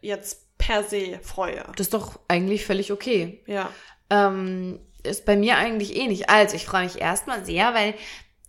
jetzt 0.01 0.50
per 0.62 0.84
se 0.84 1.19
freue. 1.21 1.63
Das 1.76 1.88
ist 1.88 1.93
doch 1.93 2.19
eigentlich 2.28 2.65
völlig 2.65 2.91
okay. 2.91 3.43
Ja. 3.47 3.69
Ähm, 4.10 4.80
ist 5.04 5.26
bei 5.26 5.36
mir 5.36 5.58
eigentlich 5.58 5.95
ähnlich. 5.95 6.30
Also, 6.30 6.56
ich 6.56 6.65
freue 6.65 6.84
mich 6.84 7.02
erstmal 7.02 7.43
sehr, 7.43 7.74
weil, 7.74 7.95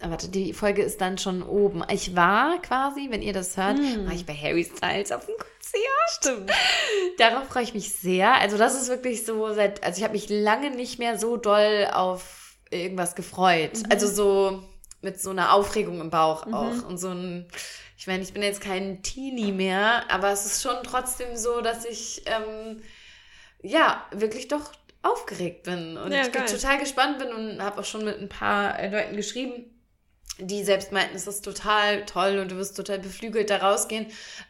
ah, 0.01 0.11
warte, 0.11 0.29
die 0.29 0.53
Folge 0.53 0.83
ist 0.83 1.01
dann 1.01 1.19
schon 1.19 1.43
oben. 1.43 1.83
Ich 1.91 2.15
war 2.15 2.61
quasi, 2.61 3.09
wenn 3.11 3.23
ihr 3.23 3.33
das 3.33 3.57
hört, 3.57 3.79
war 3.79 4.13
ich 4.13 4.27
bei 4.27 4.35
Harry 4.35 4.65
Styles 4.65 5.13
auf 5.13 5.25
dem 5.27 5.35
Konzert. 5.37 5.49
Stimmt. 6.19 6.51
Darauf 7.19 7.49
freue 7.49 7.63
ich 7.63 7.75
mich 7.75 7.95
sehr. 7.95 8.35
Also, 8.35 8.59
das 8.59 8.81
ist 8.81 8.89
wirklich 8.89 9.25
so 9.25 9.55
seit, 9.55 9.83
also 9.83 9.99
ich 9.99 10.05
habe 10.05 10.13
mich 10.13 10.29
lange 10.29 10.71
nicht 10.71 10.99
mehr 10.99 11.19
so 11.19 11.37
doll 11.37 11.89
auf 11.93 12.57
irgendwas 12.71 13.15
gefreut. 13.15 13.83
Also 13.91 14.07
so 14.07 14.63
mit 15.03 15.21
so 15.21 15.31
einer 15.31 15.53
Aufregung 15.53 16.01
im 16.01 16.11
Bauch 16.11 16.47
auch 16.47 16.87
und 16.89 16.97
so 16.97 17.09
ein, 17.09 17.49
ich 18.03 18.09
meine, 18.09 18.25
ich 18.25 18.33
bin 18.33 18.43
jetzt 18.43 18.61
kein 18.61 19.01
Teenie 19.05 19.53
mehr, 19.53 20.11
aber 20.11 20.33
es 20.33 20.45
ist 20.45 20.61
schon 20.61 20.83
trotzdem 20.83 21.37
so, 21.37 21.61
dass 21.61 21.85
ich 21.85 22.25
ähm, 22.27 22.83
ja 23.63 24.05
wirklich 24.11 24.49
doch 24.49 24.73
aufgeregt 25.03 25.63
bin. 25.63 25.97
Und 25.97 26.11
Ja, 26.11 26.25
total 26.25 26.81
gespannt 26.81 27.21
bin 27.21 27.29
und 27.29 27.63
habe 27.63 27.81
auch 27.81 27.85
schon 27.85 28.05
mit 28.05 28.19
ein 28.19 28.29
paar 28.29 28.77
äh, 28.77 28.91
Leuten 28.91 29.15
geschrieben, 29.15 29.67
die 30.39 30.65
selbst 30.65 30.93
meinten, 30.93 31.15
es 31.15 31.27
ist 31.27 31.45
total 31.45 32.07
toll 32.07 32.39
und 32.39 32.51
du 32.51 32.57
wirst 32.57 32.77
total 32.77 32.99
beflügelt 32.99 33.51
da 33.51 33.59
rausgehen. 33.59 34.07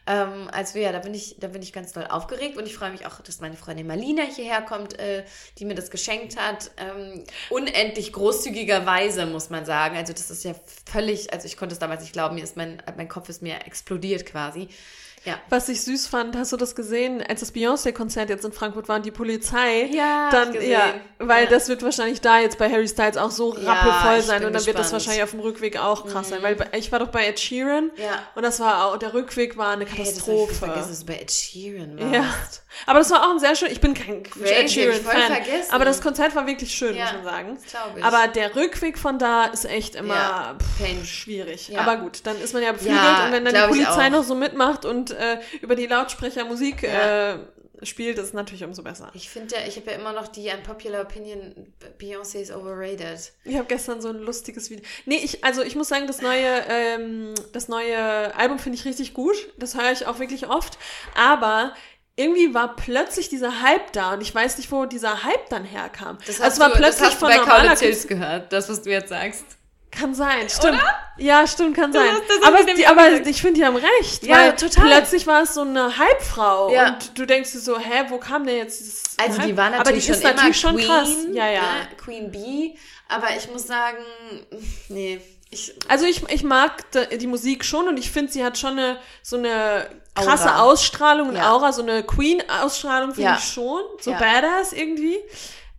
Ähm, 0.07 0.47
also 0.51 0.79
ja, 0.79 0.91
da 0.91 0.99
bin 0.99 1.13
ich, 1.13 1.35
da 1.39 1.47
bin 1.47 1.61
ich 1.61 1.73
ganz 1.73 1.91
doll 1.91 2.07
aufgeregt 2.07 2.57
und 2.57 2.65
ich 2.65 2.75
freue 2.75 2.91
mich 2.91 3.05
auch, 3.05 3.19
dass 3.19 3.41
meine 3.41 3.57
Freundin 3.57 3.87
Marlina 3.87 4.23
hierher 4.23 4.61
kommt, 4.61 4.97
äh, 4.97 5.25
die 5.57 5.65
mir 5.65 5.75
das 5.75 5.91
geschenkt 5.91 6.39
hat. 6.39 6.71
Ähm, 6.77 7.25
unendlich 7.49 8.13
großzügigerweise, 8.13 9.25
muss 9.25 9.49
man 9.49 9.65
sagen. 9.65 9.97
Also 9.97 10.13
das 10.13 10.31
ist 10.31 10.45
ja 10.45 10.55
völlig, 10.89 11.33
also 11.33 11.45
ich 11.45 11.57
konnte 11.57 11.73
es 11.73 11.79
damals 11.79 12.01
nicht 12.01 12.13
glauben, 12.13 12.35
mir 12.35 12.43
ist 12.43 12.55
mein, 12.55 12.81
mein 12.95 13.09
Kopf 13.09 13.27
ist 13.27 13.41
mir 13.41 13.65
explodiert 13.65 14.25
quasi. 14.25 14.69
Ja. 15.25 15.35
Was 15.49 15.69
ich 15.69 15.81
süß 15.83 16.07
fand, 16.07 16.35
hast 16.35 16.51
du 16.51 16.57
das 16.57 16.75
gesehen, 16.75 17.23
als 17.25 17.39
das 17.39 17.53
Beyoncé-Konzert 17.53 18.29
jetzt 18.29 18.43
in 18.43 18.51
Frankfurt 18.51 18.89
war 18.89 18.97
und 18.97 19.05
die 19.05 19.11
Polizei 19.11 19.85
Ja, 19.85 20.29
dann, 20.31 20.53
ja, 20.61 20.95
weil 21.19 21.45
Ja. 21.45 21.49
das 21.49 21.69
wird 21.69 21.81
wahrscheinlich 21.81 22.19
da 22.19 22.39
jetzt 22.39 22.57
bei 22.57 22.69
Harry 22.69 22.87
Styles 22.87 23.15
auch 23.15 23.31
so 23.31 23.55
Ja, 23.57 23.71
rappelvoll 23.73 24.19
ich 24.19 24.25
sein 24.25 24.43
und 24.45 24.53
dann 24.53 24.65
wird 24.65 24.77
das 24.77 24.87
gespannt. 24.87 24.87
Mhm. 24.89 24.93
wahrscheinlich 24.93 25.23
auf 25.23 25.31
dem 25.31 25.39
Rückweg 25.39 25.77
auch 25.77 26.05
krass 26.05 26.29
sein, 26.29 26.39
weil 26.43 26.57
ich 26.77 26.91
war 26.91 26.99
doch 26.99 27.07
bei 27.07 27.25
Ed 27.27 27.39
Sheeran 27.39 27.91
Ja. 27.95 28.21
und 28.35 28.43
das 28.43 28.59
war 28.59 28.85
auch, 28.85 28.97
der 28.97 29.13
Rückweg 29.13 29.55
war 29.57 29.71
eine 29.71 29.85
Hey, 29.85 29.97
das 29.99 30.09
ich 30.09 30.13
Katastrophe. 30.15 30.53
vergessen, 30.55 30.89
dass 30.89 30.99
du 30.99 31.05
bei 31.05 31.15
Ed 31.19 31.31
Sheeran 31.31 31.97
warst. 31.99 32.13
ja, 32.13 32.25
aber 32.87 32.99
das 32.99 33.09
war 33.11 33.23
auch 33.25 33.31
ein 33.31 33.39
sehr 33.39 33.55
schön, 33.55 33.71
ich 33.71 33.79
bin 33.79 33.93
kein 33.93 34.23
Crazy, 34.23 34.45
Ed 34.53 34.71
Sheeran-Fan, 34.71 35.31
aber 35.71 35.85
das 35.85 36.01
Konzert 36.01 36.35
war 36.35 36.47
wirklich 36.47 36.73
schön, 36.73 36.95
Ja, 36.97 37.05
muss 37.05 37.13
man 37.13 37.23
sagen. 37.23 37.57
ich. 37.95 38.03
Aber 38.03 38.27
der 38.27 38.55
Rückweg 38.57 38.97
von 38.97 39.19
da 39.19 39.45
ist 39.45 39.63
echt 39.65 39.95
immer 39.95 40.15
Ja, 40.15 40.55
pff, 40.59 41.07
schwierig. 41.07 41.69
Ja. 41.69 41.79
Aber 41.81 41.95
gut, 41.97 42.19
dann 42.25 42.39
ist 42.41 42.53
man 42.53 42.61
ja 42.63 42.71
beflügelt 42.73 42.99
Ja, 43.01 43.25
und 43.25 43.31
wenn 43.31 43.45
dann 43.45 43.53
die 43.53 43.67
Polizei 43.69 44.09
noch 44.09 44.23
so 44.23 44.35
mitmacht 44.35 44.83
und 44.85 45.12
äh, 45.13 45.39
über 45.61 45.75
die 45.75 45.87
Lautsprecher 45.87 46.45
Musik 46.45 46.83
Ja. 46.83 47.33
äh, 47.33 47.39
spielt, 47.83 48.17
ist 48.17 48.33
natürlich 48.33 48.63
umso 48.63 48.83
besser. 48.83 49.09
Ich 49.13 49.29
finde 49.29 49.55
ja, 49.55 49.61
ich 49.67 49.75
habe 49.77 49.91
ja 49.91 49.97
immer 49.97 50.13
noch 50.13 50.27
die 50.27 50.49
unpopular 50.49 51.01
opinion, 51.01 51.73
Beyoncé 51.99 52.39
is 52.39 52.51
overrated. 52.51 53.33
Ich 53.43 53.55
habe 53.55 53.65
gestern 53.67 54.01
so 54.01 54.09
ein 54.09 54.19
lustiges 54.19 54.69
Video. 54.69 54.85
Nee, 55.05 55.17
ich, 55.23 55.43
also 55.43 55.63
ich 55.63 55.75
muss 55.75 55.89
sagen, 55.89 56.07
das 56.07 56.21
neue, 56.21 56.63
ähm, 56.69 57.33
das 57.51 57.67
neue 57.67 58.33
Album 58.35 58.59
finde 58.59 58.77
ich 58.77 58.85
richtig 58.85 59.13
gut. 59.13 59.35
Das 59.57 59.75
höre 59.75 59.91
ich 59.91 60.05
auch 60.07 60.19
wirklich 60.19 60.47
oft. 60.47 60.77
Aber 61.15 61.73
irgendwie 62.15 62.53
war 62.53 62.75
plötzlich 62.75 63.29
dieser 63.29 63.61
Hype 63.61 63.91
da 63.93 64.13
und 64.13 64.21
ich 64.21 64.33
weiß 64.33 64.57
nicht, 64.57 64.71
wo 64.71 64.85
dieser 64.85 65.23
Hype 65.23 65.49
dann 65.49 65.65
herkam. 65.65 66.17
Das 66.19 66.39
also 66.39 66.43
hast 66.43 66.53
es 66.53 66.59
war 66.59 66.69
du, 66.69 66.75
plötzlich 66.75 66.99
das 66.99 67.07
hast 67.13 67.19
von 67.19 67.29
du 67.29 67.35
bei 67.35 67.41
normaler 67.41 67.77
Hills 67.77 68.07
gehört, 68.07 68.53
das, 68.53 68.69
was 68.69 68.81
du 68.83 68.91
jetzt 68.91 69.09
sagst. 69.09 69.45
Kann 69.97 70.15
sein, 70.15 70.49
stimmt. 70.49 70.79
Ja, 71.17 71.45
stimmt, 71.45 71.75
kann 71.75 71.93
sein. 71.93 72.07
das 72.27 72.47
aber 72.47 72.63
die, 72.63 72.87
aber 72.87 73.11
ich 73.27 73.41
finde, 73.41 73.59
die 73.59 73.65
haben 73.65 73.75
recht. 73.75 74.23
Ja, 74.23 74.37
weil 74.37 74.55
total. 74.55 74.85
Plötzlich 74.87 75.27
war 75.27 75.43
es 75.43 75.53
so 75.53 75.61
eine 75.61 75.97
Hypefrau 75.97 76.71
Ja. 76.73 76.87
und 76.93 77.17
du 77.17 77.25
denkst 77.27 77.51
dir 77.51 77.59
so, 77.59 77.77
hä, 77.77 78.05
wo 78.09 78.17
kam 78.17 78.45
denn 78.45 78.57
jetzt 78.57 78.79
dieses 78.79 79.03
Also 79.21 79.41
die 79.41 79.55
war 79.55 79.65
aber 79.67 79.73
die 79.73 79.77
natürlich 79.79 80.09
ist 80.09 80.23
schon 80.23 80.35
natürlich 80.35 80.59
schon 80.59 80.75
Queen, 80.77 80.87
krass. 80.87 81.09
Ja, 81.31 81.47
ja. 81.47 81.61
Ne? 81.61 81.67
Queen 82.03 82.31
Bee, 82.31 82.75
aber 83.07 83.27
ich 83.37 83.47
muss 83.51 83.67
sagen, 83.67 83.97
nee, 84.89 85.21
ich, 85.51 85.75
Also 85.87 86.05
ich, 86.05 86.23
ich 86.29 86.43
mag 86.43 86.83
die 87.19 87.27
Musik 87.27 87.63
schon 87.63 87.87
und 87.87 87.97
ich 87.97 88.09
finde, 88.09 88.31
sie 88.31 88.43
hat 88.43 88.57
schon 88.57 88.71
eine 88.79 88.97
so 89.21 89.37
eine 89.37 89.87
krasse 90.15 90.49
Aura. 90.55 90.61
Ausstrahlung 90.63 91.29
und 91.29 91.35
Ja. 91.35 91.51
Aura, 91.53 91.71
so 91.71 91.83
eine 91.83 92.01
Queen-Ausstrahlung 92.03 93.09
finde 93.13 93.29
Ja. 93.29 93.37
ich 93.37 93.43
schon. 93.45 93.81
So 93.99 94.09
Ja. 94.11 94.17
badass 94.17 94.73
irgendwie. 94.73 95.17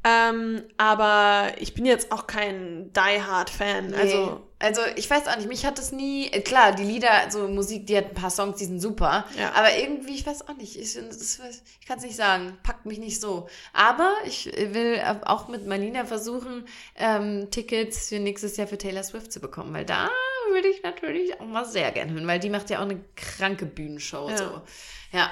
Ähm, 0.07 0.63
aber 0.77 1.53
ich 1.59 1.73
bin 1.75 1.87
jetzt 1.87 2.13
auch 2.13 2.27
kein 2.27 2.93
Die-Hard-Fan. 2.93 3.87
nee. 3.89 3.97
Also, 3.97 4.41
also 4.59 4.81
ich 4.97 5.09
weiß 5.09 5.27
auch 5.29 5.37
nicht, 5.37 5.49
mich 5.49 5.65
hat 5.65 5.79
das 5.79 5.93
nie, 5.93 6.27
äh, 6.31 6.41
klar, 6.43 6.73
die 6.73 6.85
Lieder, 6.85 7.09
so 7.31 7.49
Musik, 7.49 7.87
die 7.87 7.97
hat 7.97 8.07
ein 8.11 8.15
paar 8.15 8.31
Songs, 8.31 8.59
die 8.59 8.67
sind 8.67 8.81
super, 8.81 9.25
Ja. 9.39 9.53
aber 9.53 9.77
irgendwie, 9.77 10.15
ich 10.15 10.27
weiß 10.27 10.49
auch 10.49 10.57
nicht, 10.57 10.77
ich, 10.79 10.97
ich 10.97 11.87
kann 11.87 11.99
es 11.99 12.05
nicht 12.05 12.17
sagen, 12.17 12.57
packt 12.63 12.85
mich 12.87 12.99
nicht 12.99 13.21
so. 13.21 13.49
Aber 13.73 14.13
ich 14.27 14.47
will 14.47 15.01
auch 15.25 15.49
mit 15.49 15.67
Marlina 15.67 16.05
versuchen, 16.05 16.67
ähm, 16.97 17.51
Tickets 17.51 18.09
für 18.11 18.19
nächstes 18.21 18.57
Jahr 18.59 18.67
für 18.67 18.79
Taylor 18.79 19.03
Swift 19.03 19.33
zu 19.33 19.41
bekommen, 19.41 19.73
weil 19.75 19.85
da 19.87 20.09
würde 20.51 20.69
ich 20.69 20.83
natürlich 20.83 21.41
auch 21.41 21.47
mal 21.47 21.65
sehr 21.65 21.91
gerne 21.93 22.13
hören, 22.13 22.27
weil 22.27 22.39
die 22.41 22.51
macht 22.51 22.69
ja 22.71 22.79
auch 22.79 22.83
eine 22.83 23.01
kranke 23.17 23.65
Bühnenshow. 23.67 24.29
Ja. 24.29 24.37
So. 24.37 24.63
Ja. 25.13 25.31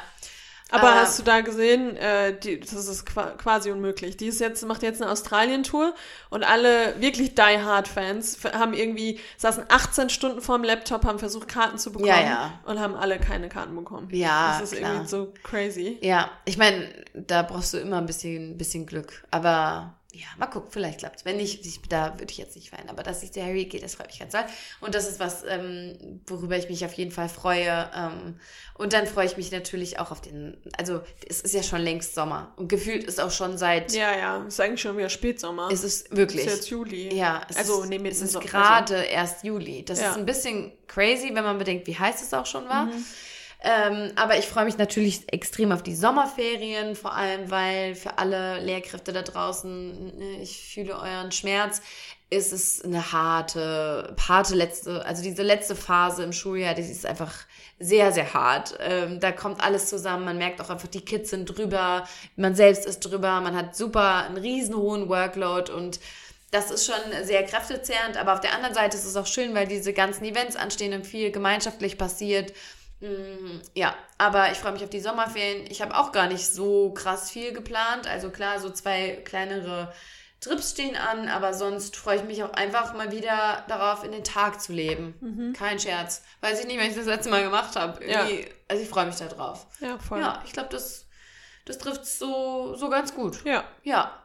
Aber 0.72 0.88
Äh, 0.88 0.94
hast 1.00 1.18
du 1.18 1.22
da 1.22 1.40
gesehen, 1.42 1.96
äh, 1.96 2.38
die, 2.38 2.58
das 2.58 2.72
ist 2.72 3.04
qua- 3.06 3.32
quasi 3.36 3.70
unmöglich. 3.70 4.16
Die 4.16 4.26
ist 4.26 4.40
jetzt, 4.40 4.64
macht 4.66 4.82
jetzt 4.82 5.02
eine 5.02 5.10
Australien-Tour 5.10 5.94
und 6.30 6.44
alle 6.44 6.98
wirklich 7.00 7.34
Die 7.34 7.42
Hard-Fans 7.42 8.38
haben 8.54 8.72
irgendwie, 8.72 9.20
saßen 9.36 9.64
18 9.68 10.08
Stunden 10.08 10.40
vorm 10.40 10.64
Laptop, 10.64 11.04
haben 11.04 11.18
versucht, 11.18 11.46
Karten 11.48 11.76
zu 11.78 11.92
bekommen 11.92 12.08
Ja, 12.08 12.20
ja. 12.22 12.60
und 12.64 12.80
haben 12.80 12.94
alle 12.94 13.18
keine 13.18 13.48
Karten 13.50 13.74
bekommen. 13.76 14.08
Ja, 14.12 14.58
Das 14.58 14.72
ist 14.72 14.78
klar. 14.78 14.90
irgendwie 14.92 15.08
so 15.08 15.32
crazy. 15.42 15.98
Ja, 16.00 16.30
ich 16.46 16.56
meine, 16.56 16.88
da 17.12 17.42
brauchst 17.42 17.74
du 17.74 17.78
immer 17.78 17.98
ein 17.98 18.06
bisschen, 18.06 18.56
bisschen 18.56 18.86
Glück. 18.86 19.24
Aber 19.30 19.94
ja, 20.14 20.26
mal 20.38 20.46
gucken, 20.46 20.70
vielleicht 20.70 20.98
klappt's. 20.98 21.24
Wenn 21.24 21.38
nicht, 21.38 21.64
ich, 21.64 21.80
da 21.88 22.12
würde 22.18 22.30
ich 22.30 22.36
jetzt 22.36 22.54
nicht 22.54 22.70
weinen. 22.72 22.90
Aber 22.90 23.02
dass 23.02 23.22
ich 23.22 23.30
der 23.30 23.44
Harry 23.46 23.64
geht, 23.64 23.82
das 23.82 23.94
freut 23.94 24.08
mich 24.08 24.18
ganz 24.18 24.32
doll. 24.32 24.44
Und 24.80 24.94
das 24.94 25.08
ist 25.08 25.18
was, 25.20 25.42
ähm, 25.48 26.20
worüber 26.26 26.56
ich 26.58 26.68
mich 26.68 26.84
auf 26.84 26.92
jeden 26.92 27.10
Fall 27.12 27.30
freue. 27.30 27.90
Ähm, 27.96 28.38
und 28.74 28.92
dann 28.92 29.06
freue 29.06 29.24
ich 29.26 29.36
mich 29.38 29.50
natürlich 29.52 29.98
auch 29.98 30.10
auf 30.10 30.20
den, 30.20 30.56
also 30.76 31.00
es 31.26 31.40
ist 31.40 31.54
ja 31.54 31.62
schon 31.62 31.80
längst 31.80 32.14
Sommer. 32.14 32.52
Und 32.56 32.68
gefühlt 32.68 33.04
ist 33.04 33.20
auch 33.20 33.30
schon 33.30 33.56
seit, 33.56 33.92
Ja, 33.92 34.16
ja, 34.16 34.44
ist 34.44 34.60
eigentlich 34.60 34.82
schon 34.82 34.98
wieder 34.98 35.08
Spätsommer. 35.08 35.70
es 35.72 35.82
ist 35.82 36.14
wirklich. 36.14 36.44
ist 36.46 36.54
jetzt 36.56 36.68
Juli. 36.70 37.14
Ja, 37.14 37.40
es 37.48 37.56
also 37.56 37.82
ist, 37.82 37.88
nee, 37.88 37.96
es 38.08 38.20
ist 38.20 38.36
also- 38.36 38.40
gerade 38.40 39.02
erst 39.04 39.44
Juli. 39.44 39.82
Das 39.84 39.98
Ja. 40.00 40.10
ist 40.10 40.18
ein 40.18 40.26
bisschen 40.26 40.72
crazy, 40.88 41.30
wenn 41.32 41.44
man 41.44 41.56
bedenkt, 41.58 41.86
wie 41.86 41.98
heiß 41.98 42.20
es 42.22 42.34
auch 42.34 42.44
schon 42.46 42.68
war. 42.68 42.84
Mhm. 42.86 43.04
Ähm, 43.64 44.10
aber 44.16 44.38
ich 44.38 44.46
freue 44.46 44.64
mich 44.64 44.76
natürlich 44.76 45.32
extrem 45.32 45.70
auf 45.70 45.84
die 45.84 45.94
Sommerferien, 45.94 46.96
vor 46.96 47.14
allem 47.14 47.50
weil 47.50 47.94
für 47.94 48.18
alle 48.18 48.58
Lehrkräfte 48.60 49.12
da 49.12 49.22
draußen, 49.22 50.18
ne, 50.18 50.42
ich 50.42 50.72
fühle 50.74 50.98
euren 50.98 51.30
Schmerz, 51.30 51.80
ist 52.28 52.52
es 52.52 52.82
eine 52.82 53.12
harte, 53.12 54.16
harte 54.26 54.54
letzte, 54.56 55.04
also 55.04 55.22
diese 55.22 55.42
letzte 55.42 55.76
Phase 55.76 56.24
im 56.24 56.32
Schuljahr, 56.32 56.74
die 56.74 56.82
ist 56.82 57.06
einfach 57.06 57.32
sehr, 57.78 58.10
sehr 58.10 58.32
hart. 58.32 58.74
Ähm, 58.80 59.20
da 59.20 59.32
kommt 59.32 59.62
alles 59.62 59.88
zusammen, 59.88 60.24
man 60.24 60.38
merkt 60.38 60.60
auch 60.60 60.70
einfach, 60.70 60.88
die 60.88 61.04
Kids 61.04 61.30
sind 61.30 61.46
drüber, 61.46 62.08
man 62.36 62.54
selbst 62.54 62.86
ist 62.86 63.00
drüber, 63.00 63.40
man 63.42 63.54
hat 63.54 63.76
super 63.76 64.24
einen 64.24 64.38
riesen 64.38 64.74
hohen 64.74 65.08
Workload. 65.08 65.70
Und 65.70 66.00
das 66.50 66.70
ist 66.70 66.86
schon 66.86 67.24
sehr 67.24 67.44
kräftezehrend, 67.44 68.16
aber 68.16 68.32
auf 68.32 68.40
der 68.40 68.54
anderen 68.54 68.74
Seite 68.74 68.96
ist 68.96 69.04
es 69.04 69.16
auch 69.16 69.26
schön, 69.26 69.54
weil 69.54 69.66
diese 69.66 69.92
ganzen 69.92 70.24
Events 70.24 70.56
anstehen 70.56 70.94
und 70.94 71.06
viel 71.06 71.30
gemeinschaftlich 71.30 71.98
passiert. 71.98 72.52
Mm, 73.02 73.60
Ja, 73.74 73.94
aber 74.18 74.52
ich 74.52 74.58
freue 74.58 74.72
mich 74.72 74.82
auf 74.84 74.90
die 74.90 75.00
Sommerferien. 75.00 75.66
Ich 75.70 75.82
habe 75.82 75.96
auch 75.96 76.12
gar 76.12 76.26
nicht 76.28 76.46
so 76.46 76.92
krass 76.94 77.30
viel 77.30 77.52
geplant. 77.52 78.06
Also 78.06 78.30
klar, 78.30 78.60
so 78.60 78.70
zwei 78.70 79.20
kleinere 79.24 79.92
Trips 80.40 80.70
stehen 80.72 80.96
an, 80.96 81.28
aber 81.28 81.54
sonst 81.54 81.96
freue 81.96 82.16
ich 82.16 82.24
mich 82.24 82.42
auch 82.42 82.52
einfach 82.52 82.94
mal 82.94 83.12
wieder 83.12 83.64
darauf, 83.68 84.02
in 84.04 84.10
den 84.12 84.24
Tag 84.24 84.60
zu 84.60 84.72
leben. 84.72 85.54
Kein 85.56 85.78
Scherz. 85.78 86.22
Weiß 86.40 86.60
ich 86.60 86.66
nicht, 86.66 86.78
wenn 86.80 86.90
ich 86.90 86.96
das 86.96 87.06
letzte 87.06 87.30
Mal 87.30 87.42
gemacht 87.44 87.76
habe. 87.76 88.04
Ja. 88.04 88.26
Also 88.68 88.82
ich 88.82 88.88
freue 88.88 89.06
mich 89.06 89.16
da 89.16 89.26
drauf. 89.26 89.66
Ja, 89.80 89.98
voll. 89.98 90.18
Ja, 90.20 90.42
ich 90.46 90.52
glaube, 90.52 90.68
das, 90.70 91.06
das 91.64 91.78
trifft 91.78 92.06
so, 92.06 92.74
so 92.76 92.88
ganz 92.88 93.14
gut. 93.14 93.44
ja. 93.44 93.64
Ja. 93.82 94.18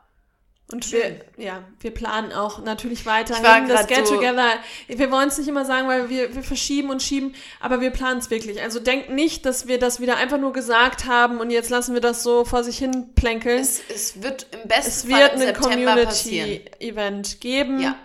Und 0.69 0.91
wir, 0.91 1.21
ja, 1.37 1.63
wir 1.79 1.91
planen 1.91 2.33
auch 2.33 2.61
natürlich 2.61 3.05
weiterhin 3.05 3.69
das 3.69 3.87
Get 3.87 4.05
so- 4.05 4.15
Together. 4.15 4.49
Wir 4.89 5.09
wollen 5.11 5.29
es 5.29 5.37
nicht 5.37 5.47
immer 5.47 5.63
sagen, 5.63 5.87
weil 5.87 6.09
wir, 6.09 6.35
wir 6.35 6.43
verschieben 6.43 6.89
und 6.89 7.01
schieben, 7.01 7.35
aber 7.61 7.79
wir 7.79 7.89
planen 7.89 8.19
es 8.19 8.29
wirklich. 8.29 8.61
Also 8.61 8.81
denkt 8.81 9.09
nicht, 9.09 9.45
dass 9.45 9.67
wir 9.67 9.79
das 9.79 10.01
wieder 10.01 10.17
einfach 10.17 10.37
nur 10.37 10.51
gesagt 10.51 11.05
haben 11.05 11.39
und 11.39 11.51
jetzt 11.51 11.69
lassen 11.69 11.93
wir 11.93 12.01
das 12.01 12.21
so 12.21 12.43
vor 12.43 12.65
sich 12.65 12.77
hin 12.77 13.13
plänkeln. 13.15 13.61
Es, 13.61 13.79
Es, 13.87 14.15
es 14.17 14.21
wird 14.21 14.47
im 14.61 14.67
besten 14.67 15.07
wird 15.09 15.19
Fall 15.21 15.41
im 15.41 15.47
ein. 15.47 15.55
Community-Event 15.55 17.39
geben. 17.39 17.79
Ja. 17.79 17.95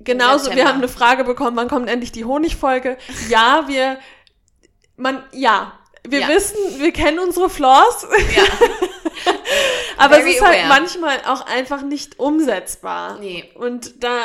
Genauso, 0.00 0.52
wir 0.52 0.66
haben 0.66 0.78
eine 0.78 0.88
Frage 0.88 1.22
bekommen, 1.22 1.56
wann 1.56 1.68
kommt 1.68 1.88
endlich 1.88 2.10
die 2.10 2.24
Honigfolge? 2.24 2.98
Ja, 3.28 3.68
wir, 3.68 3.98
man, 4.96 5.22
ja, 5.32 5.78
wir 6.04 6.20
Ja. 6.20 6.28
wissen, 6.28 6.56
wir 6.78 6.92
kennen 6.92 7.18
unsere 7.18 7.48
Flaws, 7.50 8.06
Ja. 8.36 8.42
aber 9.96 10.16
Very 10.16 10.30
es 10.30 10.36
ist 10.36 10.42
halt 10.42 10.58
aware. 10.64 10.68
manchmal 10.68 11.20
auch 11.26 11.46
einfach 11.46 11.82
nicht 11.82 12.18
umsetzbar. 12.18 13.18
Nee. 13.18 13.50
Und 13.54 14.02
da 14.02 14.24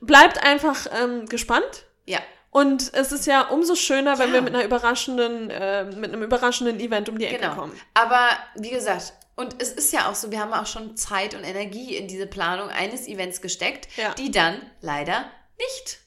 bleibt 0.00 0.42
einfach 0.42 0.86
ähm, 1.00 1.26
gespannt. 1.26 1.84
Ja. 2.06 2.20
Und 2.50 2.92
es 2.94 3.12
ist 3.12 3.26
ja 3.26 3.42
umso 3.42 3.74
schöner, 3.74 4.18
wenn 4.18 4.28
Ja. 4.28 4.34
wir 4.34 4.42
mit 4.42 4.54
einer 4.54 4.64
überraschenden, 4.64 5.50
äh, 5.50 5.84
mit 5.84 6.12
einem 6.12 6.22
überraschenden 6.22 6.80
Event 6.80 7.08
um 7.08 7.18
die 7.18 7.26
Ecke 7.26 7.40
Genau. 7.40 7.54
kommen. 7.54 7.80
Aber 7.94 8.30
wie 8.56 8.70
gesagt, 8.70 9.12
und 9.36 9.60
es 9.62 9.70
ist 9.70 9.92
ja 9.92 10.08
auch 10.10 10.14
so, 10.14 10.30
wir 10.32 10.40
haben 10.40 10.52
auch 10.52 10.66
schon 10.66 10.96
Zeit 10.96 11.34
und 11.34 11.44
Energie 11.44 11.94
in 11.96 12.08
diese 12.08 12.26
Planung 12.26 12.70
eines 12.70 13.06
Events 13.06 13.40
gesteckt, 13.42 13.88
Ja. 13.96 14.14
die 14.14 14.30
dann 14.30 14.60
leider 14.80 15.30
nicht 15.58 15.98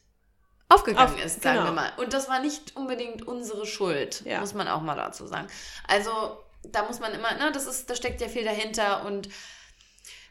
aufgegangen 0.72 1.14
Auf- 1.16 1.24
ist, 1.26 1.42
sagen 1.44 1.58
genau. 1.58 1.70
wir 1.70 1.74
mal. 1.74 1.92
Und 1.98 2.14
das 2.14 2.30
war 2.30 2.40
nicht 2.40 2.76
unbedingt 2.76 3.28
unsere 3.28 3.66
Schuld, 3.66 4.22
Ja. 4.26 4.40
muss 4.40 4.54
man 4.54 4.68
auch 4.68 4.82
mal 4.82 4.96
dazu 4.96 5.28
sagen. 5.28 5.48
Also 5.88 6.38
da 6.64 6.84
muss 6.86 7.00
man 7.00 7.14
immer, 7.14 7.32
ne, 7.34 7.52
das 7.54 7.66
ist, 7.66 7.90
da 7.90 7.96
steckt 7.96 8.22
ja 8.22 8.28
viel 8.28 8.44
dahinter 8.44 9.06
und 9.06 9.30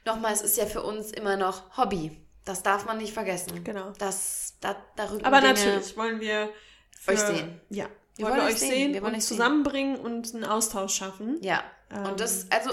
nochmal, 0.05 0.33
es 0.33 0.43
ist 0.43 0.57
ja 0.57 0.67
für 0.67 0.83
uns 0.83 1.11
immer 1.13 1.37
noch 1.37 1.77
Hobby. 1.77 2.17
Das 2.45 2.63
darf 2.63 2.87
man 2.87 2.99
nicht 2.99 3.13
vergessen. 3.13 3.63
Genau. 3.65 3.93
Das, 3.99 4.55
da, 4.61 4.75
da 4.97 5.05
rücken 5.11 5.25
Aber 5.25 5.41
Dinge, 5.41 5.53
natürlich 5.55 5.97
wollen 5.97 6.21
wir 6.21 6.49
für, 6.99 7.13
Euch 7.13 7.21
sehen. 7.21 7.61
Ja. 7.69 7.87
Wir 8.17 8.27
wollen 8.27 8.37
wir 8.37 8.43
euch 8.45 8.59
sehen. 8.59 8.71
sehen, 8.71 8.95
Wir 8.95 9.03
wollen 9.03 9.13
und 9.13 9.19
euch 9.19 9.25
sehen. 9.25 9.37
zusammenbringen 9.37 9.97
und 9.99 10.35
einen 10.35 10.45
Austausch 10.45 10.95
schaffen. 10.95 11.39
Ja. 11.43 11.63
Ähm. 11.91 12.05
Und 12.07 12.21
das, 12.21 12.47
also, 12.51 12.71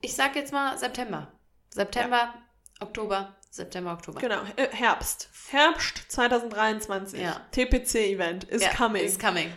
ich 0.00 0.14
sag 0.14 0.34
jetzt 0.36 0.52
mal 0.52 0.76
September. 0.78 1.28
September, 1.70 2.34
Oktober, 2.80 3.34
September, 3.50 3.92
Oktober. 3.92 4.20
Genau, 4.20 4.40
äh, 4.56 4.68
Herbst. 4.70 5.28
Herbst 5.50 6.04
2023. 6.08 7.20
Ja. 7.20 7.40
TPC-Event 7.50 8.44
is 8.44 8.62
Ja, 8.62 8.70
coming. 8.74 9.04
Is 9.04 9.18
coming. 9.18 9.52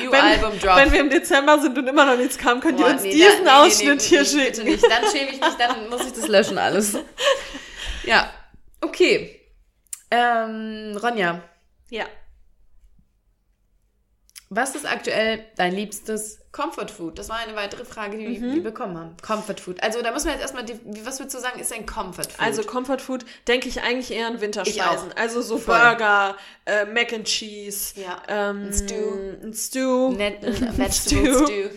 New 0.00 0.10
wenn, 0.12 0.20
Album 0.20 0.58
Drop. 0.60 0.76
wenn 0.76 0.92
wir 0.92 1.00
im 1.00 1.10
Dezember 1.10 1.60
sind 1.60 1.76
und 1.76 1.86
immer 1.88 2.04
noch 2.04 2.16
nichts 2.16 2.38
kam, 2.38 2.60
könnt 2.60 2.78
ihr 2.78 2.84
Boah, 2.86 2.92
uns 2.92 3.02
nee, 3.02 3.12
diesen 3.12 3.44
da- 3.44 3.62
nee, 3.62 3.66
Ausschnitt 3.68 3.96
nee, 4.00 4.06
hier 4.08 4.24
schicken. 4.24 4.44
Bitte 4.44 4.64
nicht, 4.64 4.84
dann 4.84 5.04
schäme 5.10 5.30
ich 5.30 5.40
mich, 5.40 5.54
dann 5.58 5.88
muss 5.88 6.06
ich 6.06 6.12
das 6.12 6.28
löschen 6.28 6.58
alles. 6.58 6.96
Ja, 8.04 8.32
okay. 8.80 9.40
Ähm, 10.10 10.98
Ronja, 11.00 11.40
Ja. 11.90 12.06
Was 14.54 14.74
ist 14.74 14.86
aktuell 14.86 15.44
dein 15.56 15.74
liebstes 15.74 16.38
Comfort 16.52 16.88
Food? 16.88 17.18
Das 17.18 17.28
war 17.30 17.36
eine 17.38 17.56
weitere 17.56 17.84
Frage, 17.84 18.18
die 18.18 18.38
Mhm. 18.38 18.54
wir 18.56 18.62
bekommen 18.62 18.98
haben. 18.98 19.16
Comfort 19.22 19.56
Food. 19.60 19.82
Also 19.82 20.02
da 20.02 20.12
muss 20.12 20.24
man 20.24 20.34
jetzt 20.34 20.42
erstmal, 20.42 20.64
die, 20.64 20.74
was 21.06 21.18
würdest 21.18 21.34
du 21.36 21.40
sagen, 21.40 21.58
ist 21.60 21.72
ein 21.72 21.86
Comfort 21.86 22.24
Food? 22.30 22.40
Also 22.40 22.62
Comfort 22.62 22.98
Food 22.98 23.24
denke 23.48 23.68
ich 23.68 23.80
eigentlich 23.82 24.10
eher 24.10 24.26
an 24.26 24.40
Winterspeisen. 24.40 25.12
Also 25.16 25.40
so 25.40 25.56
Voll. 25.58 25.76
Burger, 25.78 26.36
äh, 26.66 26.84
Mac 26.84 27.12
and 27.12 27.24
Cheese, 27.26 28.00
Ja. 28.00 28.20
ähm, 28.28 28.66
Ein 28.66 28.72
Stew. 28.74 29.18
ein 29.42 29.54
Stew. 29.54 30.12
netten 30.12 30.52
Stew. 30.92 31.22
Vegetable 31.22 31.46
Stew. 31.46 31.68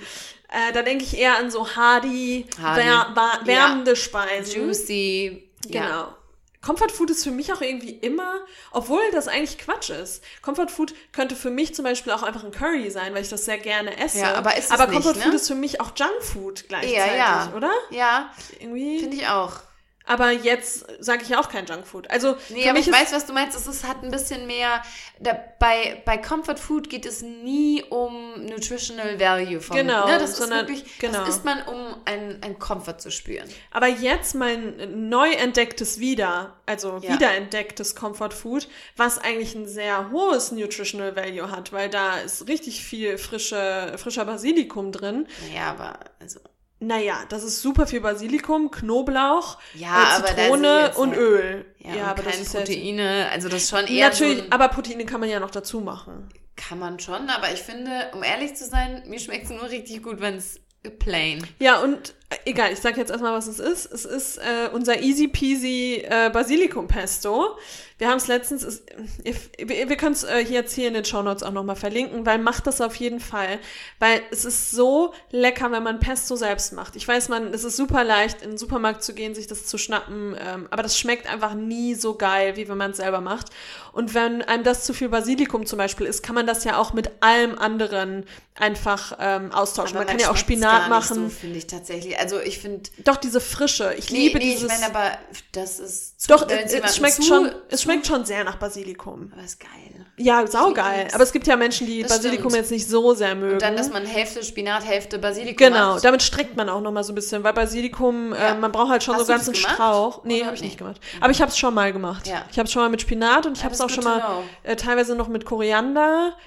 Äh, 0.50 0.74
da 0.74 0.82
denke 0.84 1.04
ich 1.04 1.18
eher 1.18 1.38
an 1.38 1.50
so 1.52 1.68
hardy, 1.76 2.46
Hardy. 2.62 2.82
wär, 2.82 2.86
wär, 3.16 3.40
Ja. 3.42 3.46
wärmende 3.46 3.96
Speisen. 3.96 4.62
Juicy. 4.62 5.50
Genau. 5.70 5.86
Ja. 5.86 6.18
Comfort 6.66 6.90
Food 6.90 7.12
ist 7.12 7.24
für 7.24 7.30
mich 7.32 7.54
auch 7.54 7.62
irgendwie 7.62 7.92
immer, 7.92 8.40
obwohl 8.72 9.02
das 9.12 9.28
eigentlich 9.28 9.60
Quatsch 9.60 9.92
ist. 9.92 10.24
Comfort 10.42 10.70
Food 10.70 10.96
könnte 11.12 11.36
für 11.36 11.52
mich 11.52 11.76
zum 11.76 11.86
Beispiel 11.86 12.12
auch 12.12 12.24
einfach 12.24 12.44
ein 12.44 12.50
Curry 12.50 12.90
sein, 12.90 13.14
weil 13.14 13.22
ich 13.22 13.30
das 13.30 13.46
sehr 13.46 13.60
gerne 13.60 13.96
esse. 14.00 14.20
Ja, 14.20 14.34
aber 14.34 14.58
ist 14.58 14.66
es 14.66 14.72
aber 14.72 14.88
nicht, 14.88 14.96
Comfort 15.04 15.20
ne? 15.20 15.26
Food 15.26 15.34
ist 15.36 15.48
für 15.48 15.56
mich 15.56 15.80
auch 15.80 15.92
Junk 15.96 16.24
Food 16.24 16.66
gleichzeitig, 16.68 16.98
Ja, 16.98 17.16
ja. 17.16 17.54
oder? 17.56 17.72
Ja, 17.92 18.32
Irgendwie. 18.60 18.98
finde 19.00 19.16
ich 19.16 19.28
auch. 19.28 19.60
Aber 20.08 20.32
jetzt 20.32 20.86
sage 21.00 21.24
ich 21.24 21.30
ja 21.30 21.40
auch 21.40 21.50
kein 21.50 21.66
Junk 21.66 21.88
Food. 21.88 22.10
Also 22.12 22.36
Nee, 22.50 22.70
aber 22.70 22.80
ich 22.80 22.92
weiß, 22.92 23.12
was 23.14 23.26
du 23.26 23.34
meinst. 23.34 23.58
Es 23.58 23.66
ist, 23.68 23.88
hat 23.88 24.04
ein 24.04 24.12
bisschen 24.12 24.46
mehr. 24.46 24.82
Da, 25.20 25.38
bei, 25.60 26.02
bei 26.06 26.18
Comfort 26.18 26.58
Food 26.58 26.90
geht 26.90 27.06
es 27.06 27.22
nie 27.22 27.84
um 27.90 28.46
Nutritional 28.46 29.20
Value 29.20 29.62
von. 29.62 29.76
Genau, 29.78 30.06
ne, 30.08 30.20
das 30.20 30.38
sondern- 30.38 30.66
ist 30.66 30.70
wirklich. 30.70 31.00
genau. 31.00 31.20
Das 31.20 31.30
isst 31.30 31.46
man, 31.46 31.62
um 31.64 31.96
ein, 32.06 32.38
ein 32.42 32.60
Comfort 32.60 33.00
zu 33.00 33.10
spüren. 33.12 33.50
Aber 33.72 33.88
jetzt 33.88 34.36
mein 34.36 35.10
neu 35.10 35.32
entdecktes 35.32 36.00
wieder, 36.00 36.56
also 36.66 37.00
Ja. 37.02 37.14
wiederentdecktes 37.14 37.96
Comfort 37.96 38.32
Food, 38.32 38.68
was 38.98 39.18
eigentlich 39.18 39.56
ein 39.56 39.68
sehr 39.68 40.12
hohes 40.12 40.52
Nutritional 40.52 41.16
Value 41.16 41.50
hat, 41.50 41.74
weil 41.74 41.90
da 41.90 42.18
ist 42.20 42.48
richtig 42.48 42.84
viel 42.84 43.18
frische, 43.18 43.94
frischer 43.98 44.26
Basilikum 44.26 44.92
drin. 44.92 45.28
Naja, 45.50 45.72
aber. 45.72 46.00
Also, 46.20 46.40
Naja, 46.86 47.24
das 47.30 47.44
ist 47.44 47.62
super 47.62 47.88
viel 47.88 48.02
Basilikum, 48.02 48.70
Knoblauch, 48.70 49.58
Ja, 49.74 50.20
äh, 50.20 50.24
Zitrone 50.26 50.82
jetzt 50.88 50.98
und 50.98 51.10
halt- 51.10 51.20
Öl. 51.20 51.66
ja, 51.80 51.96
ja 51.96 52.04
aber 52.08 52.22
keine 52.24 52.38
jetzt- 52.38 52.54
Proteine. 52.54 53.28
Also, 53.32 53.50
das 53.50 53.64
ist 53.64 53.70
schon 53.72 53.88
eher. 53.88 54.10
Natürlich, 54.10 54.40
so 54.40 54.46
aber 54.52 54.68
Proteine 54.70 55.06
kann 55.06 55.20
man 55.20 55.30
ja 55.30 55.40
noch 55.40 55.52
dazu 55.52 55.82
machen. 55.82 56.30
kann 56.56 56.80
man 56.80 57.00
schon, 57.00 57.28
aber 57.30 57.52
ich 57.52 57.62
finde, 57.62 58.12
um 58.14 58.24
ehrlich 58.24 58.56
zu 58.56 58.66
sein, 58.66 59.04
mir 59.08 59.20
schmeckt 59.20 59.46
es 59.46 59.50
nur 59.50 59.70
richtig 59.70 60.02
gut, 60.04 60.22
wenn 60.22 60.36
es 60.36 60.62
plain. 61.00 61.46
Ja, 61.60 61.80
und 61.80 62.14
egal, 62.46 62.72
ich 62.74 62.80
sag 62.80 62.98
jetzt 62.98 63.12
erstmal, 63.12 63.34
was 63.34 63.48
es 63.48 63.60
ist. 63.60 63.92
Es 63.92 64.06
ist 64.06 64.38
äh, 64.38 64.70
unser 64.74 65.02
Easy 65.02 65.28
Peasy 65.28 66.04
äh, 66.08 66.30
Basilikum 66.30 66.88
Pesto. 66.88 67.58
Wir 67.98 68.10
haben 68.10 68.18
es 68.18 68.28
letztens, 68.28 68.84
wir, 69.24 69.90
wir 69.90 69.96
können 69.96 70.12
es 70.12 70.26
äh, 70.26 70.40
jetzt 70.40 70.74
hier 70.74 70.90
in 70.90 70.96
den 70.96 71.06
Show 71.06 71.22
Notes 71.22 71.44
auch 71.44 71.54
nochmal 71.54 71.78
verlinken, 71.78 72.26
weil 72.26 72.40
macht 72.40 72.68
das 72.68 72.82
auf 72.82 72.96
jeden 72.96 73.22
Fall. 73.22 73.60
Weil 74.00 74.22
es 74.32 74.44
ist 74.44 74.72
so 74.72 75.14
lecker, 75.32 75.72
wenn 75.72 75.84
man 75.84 76.02
Pesto 76.02 76.36
selbst 76.36 76.74
macht. 76.74 76.98
Ich 76.98 77.08
weiß, 77.08 77.30
man, 77.30 77.54
es 77.54 77.64
ist 77.64 77.78
super 77.78 78.04
leicht, 78.04 78.42
in 78.42 78.52
den 78.52 78.58
Supermarkt 78.58 79.02
zu 79.02 79.14
gehen, 79.14 79.34
sich 79.34 79.48
das 79.48 79.66
zu 79.66 79.78
schnappen, 79.78 80.36
ähm, 80.38 80.68
aber 80.72 80.84
das 80.84 81.00
schmeckt 81.00 81.32
einfach 81.32 81.54
nie 81.54 81.96
so 81.96 82.16
geil, 82.16 82.58
wie 82.58 82.68
wenn 82.68 82.78
man 82.78 82.92
es 82.92 82.98
selber 82.98 83.22
macht. 83.22 83.48
Und 83.94 84.14
wenn 84.14 84.42
einem 84.42 84.66
das 84.66 84.84
zu 84.84 84.94
viel 84.94 85.08
Basilikum 85.08 85.66
zum 85.66 85.78
Beispiel 85.78 86.06
ist, 86.06 86.22
kann 86.22 86.36
man 86.36 86.46
das 86.46 86.66
ja 86.66 86.78
auch 86.78 86.92
mit 86.92 87.12
allem 87.22 87.58
anderen 87.58 88.26
einfach 88.56 89.18
ähm, 89.20 89.54
austauschen. 89.54 89.98
Aber 89.98 90.06
man 90.06 90.08
kann 90.08 90.20
ja 90.20 90.32
auch 90.32 90.38
Spinat 90.38 90.90
machen. 90.90 91.30
So, 91.30 91.30
finde 91.30 91.58
ich 91.58 91.68
tatsächlich. 91.68 92.15
Also 92.20 92.40
ich 92.40 92.60
finde. 92.60 92.90
Doch, 93.04 93.18
diese 93.18 93.40
Frische. 93.40 93.94
Ich 93.98 94.12
nee, 94.12 94.28
liebe 94.28 94.40
nee, 94.40 94.52
dieses. 94.54 94.64
Ich 94.64 94.80
meine 94.80 94.86
aber, 94.96 95.18
das 95.52 95.80
ist 95.80 96.22
zu, 96.22 96.30
Doch, 96.30 96.48
es, 96.50 96.74
es 96.74 96.96
schmeckt 96.96 97.24
schon, 97.24 97.52
es 97.70 97.82
schmeckt 97.84 98.08
schon 98.08 98.26
sehr 98.26 98.44
nach 98.44 98.56
Basilikum. 98.58 99.32
Aber 99.34 99.44
ist 99.44 99.60
geil. 99.60 100.06
Ja, 100.18 100.48
saugeil. 100.48 101.08
Aber 101.14 101.24
es 101.24 101.34
gibt 101.34 101.46
ja 101.46 101.58
Menschen, 101.58 101.88
die 101.88 102.02
das 102.02 102.12
Basilikum 102.12 102.50
stimmt. 102.50 102.56
jetzt 102.56 102.72
nicht 102.72 102.88
so 102.88 103.14
sehr 103.14 103.36
mögen. 103.36 103.54
Und 103.54 103.62
dann, 103.62 103.76
dass 103.76 103.92
man 103.92 104.06
Hälfte 104.06 104.44
Spinat, 104.44 104.86
Hälfte 104.86 105.20
Basilikum 105.20 105.58
Genau, 105.58 105.96
hat. 105.96 106.06
damit 106.06 106.24
streckt 106.24 106.56
man 106.56 106.70
auch 106.70 106.80
noch 106.80 106.92
mal 106.92 107.04
so 107.04 107.12
ein 107.12 107.16
bisschen, 107.16 107.44
weil 107.44 107.54
Basilikum, 107.54 108.34
ja. 108.34 108.54
äh, 108.54 108.56
man 108.56 108.72
braucht 108.72 108.92
halt 108.92 109.04
schon 109.04 109.16
Hast 109.16 109.26
so 109.26 109.34
einen 109.34 109.40
ganzen 109.40 109.56
Strauch. 109.56 110.24
Nee, 110.24 110.46
habe 110.46 110.56
ich 110.56 110.62
nicht 110.62 110.78
gemacht. 110.78 111.02
Aber 111.20 111.32
ich 111.32 111.42
habe 111.42 111.52
es 111.52 111.58
schon 111.58 111.74
mal 111.74 111.92
gemacht. 111.92 112.28
Ja. 112.28 112.46
Ich 112.50 112.58
habe 112.58 112.66
es 112.68 112.72
schon 112.72 112.82
mal 112.82 112.90
mit 112.90 113.02
Spinat 113.02 113.46
und 113.46 113.58
ich 113.58 113.64
habe 113.66 113.74
es 113.74 113.82
auch 113.82 113.90
schon 113.90 114.06
mal 114.06 114.44
äh, 114.64 114.76
teilweise 114.78 115.16
noch 115.16 115.28
mit 115.28 115.46
Koriander. 115.46 116.38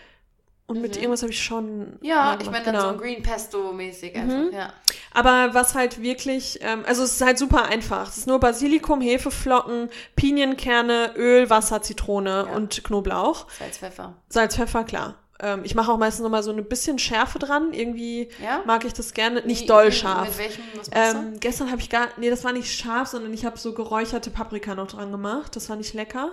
Und 0.69 0.83
mit 0.83 0.97
mhm. 0.97 1.01
irgendwas 1.01 1.23
habe 1.23 1.33
ich 1.33 1.43
schon. 1.43 1.99
Ja, 2.03 2.37
ich 2.39 2.51
meine 2.51 2.63
genau. 2.63 2.83
dann 2.83 2.95
so 2.95 3.01
Green 3.01 3.23
Pesto-mäßig 3.23 4.15
einfach, 4.15 4.37
mhm. 4.37 4.53
ja. 4.53 4.71
Aber 5.15 5.55
was 5.55 5.75
halt 5.75 6.03
wirklich, 6.03 6.59
ähm, 6.61 6.85
also 6.87 7.05
es 7.05 7.13
ist 7.13 7.23
halt 7.23 7.39
super 7.39 7.65
einfach. 7.65 8.11
Es 8.11 8.19
ist 8.19 8.27
nur 8.27 8.39
Basilikum, 8.39 9.01
Hefeflocken, 9.01 9.89
Pinienkerne, 10.15 11.15
Öl, 11.17 11.49
Wasser, 11.49 11.81
Zitrone 11.81 12.47
ja. 12.47 12.55
und 12.55 12.85
Knoblauch. 12.85 13.47
Salz, 13.59 13.79
Pfeffer. 13.79 14.15
Salz, 14.29 14.57
Pfeffer, 14.57 14.85
klar. 14.85 15.15
Ähm, 15.41 15.63
ich 15.65 15.75
mache 15.75 15.91
auch 15.91 15.97
meistens 15.97 16.23
noch 16.23 16.31
mal 16.31 16.43
so 16.43 16.53
ein 16.53 16.63
bisschen 16.65 16.99
Schärfe 16.99 17.39
dran. 17.39 17.73
Irgendwie 17.73 18.29
ja? 18.43 18.63
mag 18.67 18.85
ich 18.85 18.93
das 18.93 19.15
gerne. 19.15 19.41
Nicht 19.47 19.63
wie, 19.63 19.67
doll 19.67 19.91
scharf. 19.91 20.29
Mit 20.29 20.39
welchem? 20.39 20.65
Was 20.77 20.91
ähm, 20.93 21.41
gestern 21.41 21.71
habe 21.71 21.81
ich 21.81 21.89
gar, 21.89 22.09
nee, 22.19 22.29
das 22.29 22.45
war 22.45 22.53
nicht 22.53 22.71
scharf, 22.71 23.09
sondern 23.09 23.33
ich 23.33 23.47
habe 23.47 23.57
so 23.59 23.73
geräucherte 23.73 24.31
Paprika 24.31 24.75
noch 24.75 24.89
dran 24.89 25.11
gemacht. 25.13 25.57
Das 25.57 25.71
war 25.71 25.77
nicht 25.77 25.95
lecker. 25.95 26.33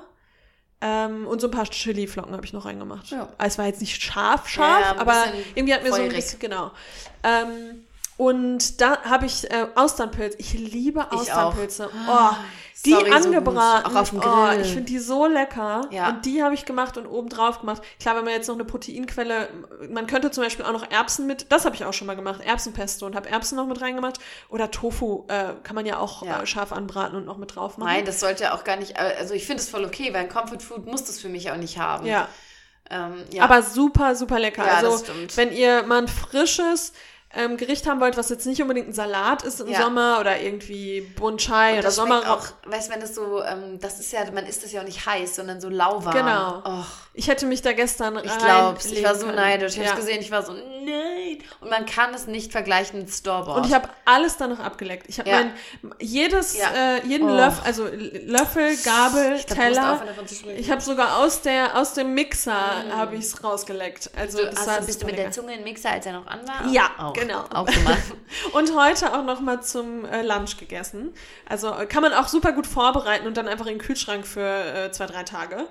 Ähm, 0.88 1.26
und 1.26 1.41
so 1.41 1.48
ein 1.48 1.52
paar 1.52 1.65
Chili-Flocken 1.65 2.34
habe 2.34 2.45
ich 2.45 2.54
noch 2.54 2.65
reingemacht. 2.65 3.10
Ja. 3.10 3.28
Es 3.39 3.58
war 3.58 3.65
jetzt 3.65 3.82
nicht 3.82 4.04
scharf, 4.04 4.48
scharf, 4.48 4.82
ja, 4.82 5.02
aber 5.02 5.26
irgendwie 5.56 5.74
hat 5.74 5.82
mir 5.82 5.89
feurig. 5.89 6.06
so 6.06 6.10
ein 6.12 6.15
bisschen, 6.15 6.39
genau. 6.39 6.71
Ähm, 7.24 7.86
und 8.17 8.80
da 8.82 9.02
habe 9.02 9.26
ich 9.26 9.50
äh, 9.50 9.65
Austernpilze. 9.74 10.38
Ich 10.38 10.54
liebe 10.54 11.12
Austernpilze. 11.12 11.89
Ich 11.91 12.08
oh, 12.08 12.36
die 12.86 12.91
Sorry, 12.91 13.12
angebraten. 13.12 13.91
So 13.91 13.98
auch 13.98 14.02
auf 14.02 14.10
dem 14.10 14.19
Grill. 14.19 14.32
Oh, 14.32 14.62
ich 14.62 14.67
finde 14.67 14.84
die 14.84 15.00
so 15.00 15.26
lecker. 15.26 15.88
Ja. 15.91 16.10
Und 16.10 16.26
die 16.26 16.43
habe 16.43 16.54
ich 16.54 16.65
gemacht 16.65 16.98
und 16.98 17.08
oben 17.08 17.30
drauf 17.30 17.60
gemacht. 17.60 17.82
Klar, 18.00 18.15
wenn 18.15 18.24
man 18.24 18.34
jetzt 18.34 18.48
noch 18.48 18.56
eine 18.56 18.65
Proteinquelle, 18.65 19.50
man 19.89 20.08
könnte 20.08 20.32
zum 20.32 20.43
Beispiel 20.43 20.65
auch 20.65 20.71
noch 20.71 20.89
Erbsen 20.89 21.28
mit, 21.28 21.52
das 21.52 21.65
habe 21.65 21.76
ich 21.76 21.86
auch 21.86 21.93
schon 21.93 22.08
mal 22.08 22.15
gemacht, 22.15 22.41
Erbsenpesto 22.41 23.06
und 23.06 23.15
habe 23.15 23.30
Erbsen 23.30 23.56
noch 23.58 23.67
mit 23.67 23.82
reingemacht. 23.82 24.19
Oder 24.50 24.71
Tofu 24.71 25.26
äh, 25.28 25.54
kann 25.63 25.76
man 25.76 25.86
ja 25.86 25.98
auch 25.98 26.26
ja. 26.26 26.41
Äh, 26.41 26.45
scharf 26.45 26.71
anbraten 26.71 27.17
und 27.17 27.26
noch 27.26 27.38
mit 27.38 27.56
drauf 27.56 27.78
machen. 27.78 27.89
Nein, 27.89 28.06
das 28.06 28.19
sollte 28.19 28.54
auch 28.54 28.63
gar 28.63 28.78
nicht, 28.78 28.98
also 28.98 29.34
ich 29.34 29.45
finde 29.45 29.62
es 29.62 29.69
voll 29.69 29.86
okay, 29.86 30.13
weil 30.13 30.21
ein 30.21 30.30
Comfort 30.30 30.60
Food 30.60 30.86
muss 30.86 31.04
das 31.04 31.19
für 31.19 31.30
mich 31.30 31.52
auch 31.52 31.58
nicht 31.58 31.78
haben. 31.78 32.06
Ja. 32.06 32.28
Ähm, 32.89 33.24
ja. 33.32 33.43
Aber 33.43 33.63
super, 33.63 34.15
super 34.15 34.39
lecker. 34.39 34.65
Ja, 34.65 34.78
also, 34.78 35.04
wenn 35.36 35.52
ihr 35.52 35.84
mal 35.84 36.00
ein 36.00 36.08
frisches, 36.08 36.93
ähm, 37.36 37.58
Gericht 37.58 37.88
haben 37.88 38.00
wollt, 38.00 38.17
was 38.17 38.30
jetzt 38.30 38.45
nicht 38.45 38.62
unbedingt 38.62 38.89
ein 38.89 38.93
Salat 38.93 39.43
ist 39.43 39.60
im 39.60 39.67
ja. 39.67 39.82
Sommer 39.82 40.19
oder 40.19 40.39
irgendwie 40.39 41.02
Bunchai 41.02 41.80
oder 41.80 41.91
Sommer. 41.91 42.32
auch, 42.32 42.48
weißt 42.65 42.89
du, 42.89 42.93
wenn 42.93 43.02
das 43.02 43.15
so, 43.15 43.43
ähm, 43.43 43.80
das 43.80 44.00
ist 44.00 44.12
ja, 44.12 44.19
man 44.32 44.45
isst 44.45 44.63
das 44.63 44.71
ja 44.71 44.82
auch 44.82 44.86
nicht 44.86 45.06
heiß, 45.06 45.36
sondern 45.36 45.60
so 45.60 45.69
lauwarm. 45.69 46.13
Genau. 46.13 46.63
Och. 46.65 47.05
Ich 47.17 47.30
hätte 47.30 47.45
mich 47.45 47.62
da 47.62 47.71
gestern 47.71 48.17
Ich 48.17 48.38
glaub's, 48.38 48.91
ich 48.91 49.04
war 49.04 49.15
so 49.15 49.28
neidisch. 49.28 49.73
Ich 49.73 49.84
ja. 49.84 49.91
hab's 49.91 49.95
gesehen, 49.95 50.19
ich 50.19 50.32
war 50.32 50.43
so, 50.43 50.54
nein. 50.54 51.38
Und 51.62 51.69
man 51.69 51.86
kann 51.86 52.13
es 52.13 52.28
nicht 52.28 52.51
vergleichen 52.51 52.99
mit 52.99 53.10
Store 53.10 53.54
Und 53.54 53.65
ich 53.65 53.73
habe 53.73 53.89
alles 54.04 54.36
da 54.38 54.47
noch 54.47 54.60
abgeleckt. 54.60 55.08
Ich 55.08 55.19
habe 55.19 55.30
ja. 55.30 55.43
mein, 55.82 55.93
jedes, 55.99 56.58
ja. 56.58 56.97
äh, 56.97 57.08
jeden 57.08 57.30
oh. 57.30 57.36
Löffel, 57.36 57.63
also 57.63 57.88
Löffel, 57.88 58.75
Gabel, 58.84 59.36
ich 59.38 59.45
glaub, 59.45 59.58
Teller. 59.58 60.04
Ich 60.58 60.69
habe 60.69 60.82
sogar 60.82 61.17
aus 61.17 61.41
der, 61.41 61.78
aus 61.78 61.93
dem 61.93 62.13
Mixer 62.13 62.51
mm. 62.51 62.91
habe 62.91 63.15
ich's 63.15 63.43
rausgeleckt. 63.43 64.12
Also, 64.17 64.39
du, 64.39 64.56
hast, 64.56 64.86
bist 64.86 65.01
du 65.01 65.06
mit 65.06 65.15
lecker. 65.15 65.30
der 65.30 65.32
Zunge 65.32 65.56
im 65.56 65.63
Mixer, 65.63 65.91
als 65.91 66.06
er 66.06 66.13
noch 66.13 66.28
an 66.28 66.45
war? 66.45 66.67
Ja, 66.69 66.91
auch. 66.97 67.13
genau. 67.13 67.45
Auch 67.54 67.65
gemacht. 67.65 68.04
und 68.54 68.75
heute 68.75 69.13
auch 69.13 69.23
noch 69.23 69.39
mal 69.39 69.62
zum 69.62 70.06
äh, 70.06 70.21
Lunch 70.21 70.58
gegessen. 70.58 71.13
Also 71.47 71.73
äh, 71.73 71.86
kann 71.86 72.01
man 72.01 72.13
auch 72.13 72.28
super 72.28 72.51
gut 72.51 72.67
vorbereiten 72.67 73.25
und 73.25 73.38
dann 73.38 73.47
einfach 73.47 73.67
in 73.67 73.78
den 73.78 73.82
Kühlschrank 73.82 74.28
für 74.28 74.41
äh, 74.41 74.91
zwei, 74.91 75.06
drei 75.06 75.23
Tage. 75.23 75.67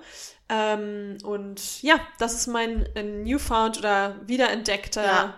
Ähm, 0.55 1.19
und 1.25 1.83
ja, 1.83 1.95
das 2.19 2.35
ist 2.35 2.47
mein 2.47 2.87
newfound 3.25 3.79
oder 3.79 4.17
wiederentdeckter 4.27 5.05
ja 5.05 5.35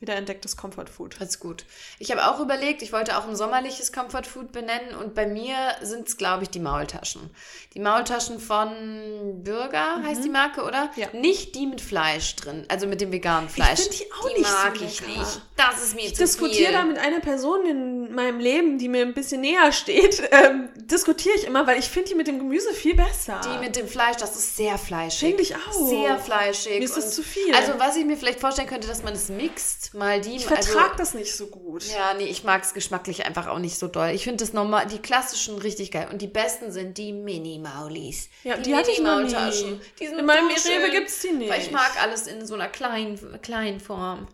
wiederentdecktes 0.00 0.56
Comfort 0.56 0.86
Food. 0.86 1.16
Das 1.18 1.30
ist 1.30 1.40
gut. 1.40 1.64
Ich 1.98 2.10
habe 2.10 2.26
auch 2.26 2.40
überlegt, 2.40 2.82
ich 2.82 2.92
wollte 2.92 3.18
auch 3.18 3.26
ein 3.26 3.34
sommerliches 3.34 3.92
Comfort 3.92 4.24
Food 4.24 4.52
benennen 4.52 4.94
und 4.94 5.14
bei 5.14 5.26
mir 5.26 5.56
sind 5.82 6.08
es, 6.08 6.16
glaube 6.16 6.44
ich, 6.44 6.50
die 6.50 6.60
Maultaschen. 6.60 7.30
Die 7.74 7.80
Maultaschen 7.80 8.38
von 8.38 9.42
Bürger 9.42 9.98
mhm. 9.98 10.06
heißt 10.06 10.24
die 10.24 10.28
Marke, 10.28 10.62
oder? 10.62 10.90
Ja. 10.96 11.08
Nicht 11.12 11.54
die 11.54 11.66
mit 11.66 11.80
Fleisch 11.80 12.36
drin, 12.36 12.64
also 12.68 12.86
mit 12.86 13.00
dem 13.00 13.10
veganen 13.10 13.48
Fleisch. 13.48 13.80
Ich 13.80 13.98
die 13.98 14.12
auch 14.12 14.28
die 14.28 14.40
nicht 14.40 14.50
mag 14.50 14.76
so 14.76 14.84
ich 14.84 15.06
nicht. 15.06 15.42
Das 15.56 15.82
ist 15.82 15.94
mir 15.96 16.02
ich 16.02 16.14
zu 16.14 16.22
diskutiere 16.22 16.72
da 16.72 16.84
mit 16.84 16.98
einer 16.98 17.20
Person 17.20 17.66
in 17.66 18.14
meinem 18.14 18.38
Leben, 18.38 18.78
die 18.78 18.88
mir 18.88 19.02
ein 19.02 19.14
bisschen 19.14 19.40
näher 19.40 19.72
steht, 19.72 20.22
ähm, 20.30 20.68
diskutiere 20.76 21.34
ich 21.36 21.44
immer, 21.44 21.66
weil 21.66 21.78
ich 21.78 21.88
finde 21.88 22.10
die 22.10 22.14
mit 22.14 22.28
dem 22.28 22.38
Gemüse 22.38 22.72
viel 22.72 22.94
besser. 22.94 23.40
Die 23.44 23.58
mit 23.58 23.74
dem 23.74 23.88
Fleisch, 23.88 24.16
das 24.16 24.36
ist 24.36 24.56
sehr 24.56 24.78
fleischig. 24.78 25.30
Finde 25.30 25.42
ich 25.42 25.56
auch. 25.56 25.72
Sehr 25.72 26.18
fleischig. 26.18 26.78
Mir 26.78 26.84
ist 26.84 26.96
das 26.96 27.14
zu 27.14 27.22
viel. 27.22 27.52
Also 27.54 27.72
was 27.78 27.96
ich 27.96 28.04
mir 28.04 28.16
vielleicht 28.16 28.40
vorstellen 28.40 28.68
könnte, 28.68 28.86
dass 28.86 29.02
man 29.02 29.14
es 29.14 29.28
mixt 29.28 29.87
mal 29.94 30.20
die. 30.20 30.36
Ich 30.36 30.46
vertrage 30.46 30.90
also, 30.92 30.96
das 30.98 31.14
nicht 31.14 31.34
so 31.34 31.46
gut. 31.46 31.84
Ja, 31.84 32.14
nee, 32.14 32.26
ich 32.26 32.44
mag 32.44 32.62
es 32.62 32.74
geschmacklich 32.74 33.24
einfach 33.26 33.46
auch 33.46 33.58
nicht 33.58 33.78
so 33.78 33.88
doll. 33.88 34.10
Ich 34.10 34.24
finde 34.24 34.44
das 34.44 34.52
normal, 34.52 34.86
die 34.86 34.98
klassischen 34.98 35.58
richtig 35.58 35.90
geil. 35.90 36.08
Und 36.10 36.22
die 36.22 36.26
besten 36.26 36.72
sind 36.72 36.98
die 36.98 37.12
Mini-Maulis. 37.12 38.28
Ja, 38.44 38.56
die, 38.56 38.62
die 38.62 38.76
hatte 38.76 38.90
ich 38.90 39.00
noch 39.00 39.20
nie. 39.20 39.80
Die 40.00 40.06
sind 40.06 40.18
in 40.18 40.26
meinem 40.26 40.50
so 40.56 40.68
Rewe 40.68 40.90
gibt 40.90 41.08
es 41.08 41.20
die 41.20 41.32
nicht. 41.32 41.50
Weil 41.50 41.60
ich 41.60 41.70
mag 41.70 41.90
alles 42.02 42.26
in 42.26 42.46
so 42.46 42.54
einer 42.54 42.68
kleinen, 42.68 43.40
kleinen 43.42 43.80
Form. 43.80 44.28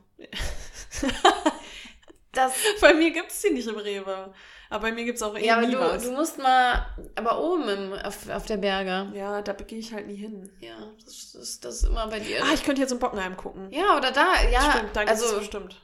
das, 2.33 2.53
bei 2.81 2.95
mir 2.95 3.11
gibt 3.11 3.31
es 3.31 3.41
die 3.41 3.51
nicht 3.51 3.69
im 3.69 3.77
Rewe. 3.77 4.33
Aber 4.71 4.83
bei 4.83 4.93
mir 4.93 5.05
gibt 5.05 5.17
es 5.17 5.23
auch 5.23 5.37
eh 5.37 5.47
ja, 5.47 5.57
aber 5.57 5.67
nie 5.67 5.73
du, 5.73 5.81
was. 5.81 6.03
du 6.03 6.13
musst 6.13 6.39
mal, 6.39 6.87
aber 7.15 7.41
oben 7.41 7.69
im, 7.69 7.93
auf, 7.93 8.29
auf 8.29 8.47
der 8.47 8.57
Berge. 8.57 9.13
Ja, 9.15 9.43
da 9.43 9.53
gehe 9.53 9.79
ich 9.79 9.93
halt 9.93 10.07
nie 10.07 10.17
hin. 10.17 10.51
Ja, 10.61 10.77
das, 11.05 11.33
das, 11.33 11.61
das 11.61 11.75
ist 11.77 11.85
immer 11.85 12.07
bei 12.09 12.21
dir. 12.21 12.43
Ah, 12.43 12.55
ich 12.55 12.65
könnte 12.65 12.81
jetzt 12.81 12.93
in 12.93 12.99
Bockenheim 12.99 13.37
gucken. 13.37 13.69
Ja, 13.71 13.97
oder 13.97 14.11
da, 14.11 14.27
ja. 14.51 14.73
Stimmt, 14.73 14.97
da 14.97 15.03
also, 15.03 15.27
es 15.27 15.39
bestimmt. 15.39 15.77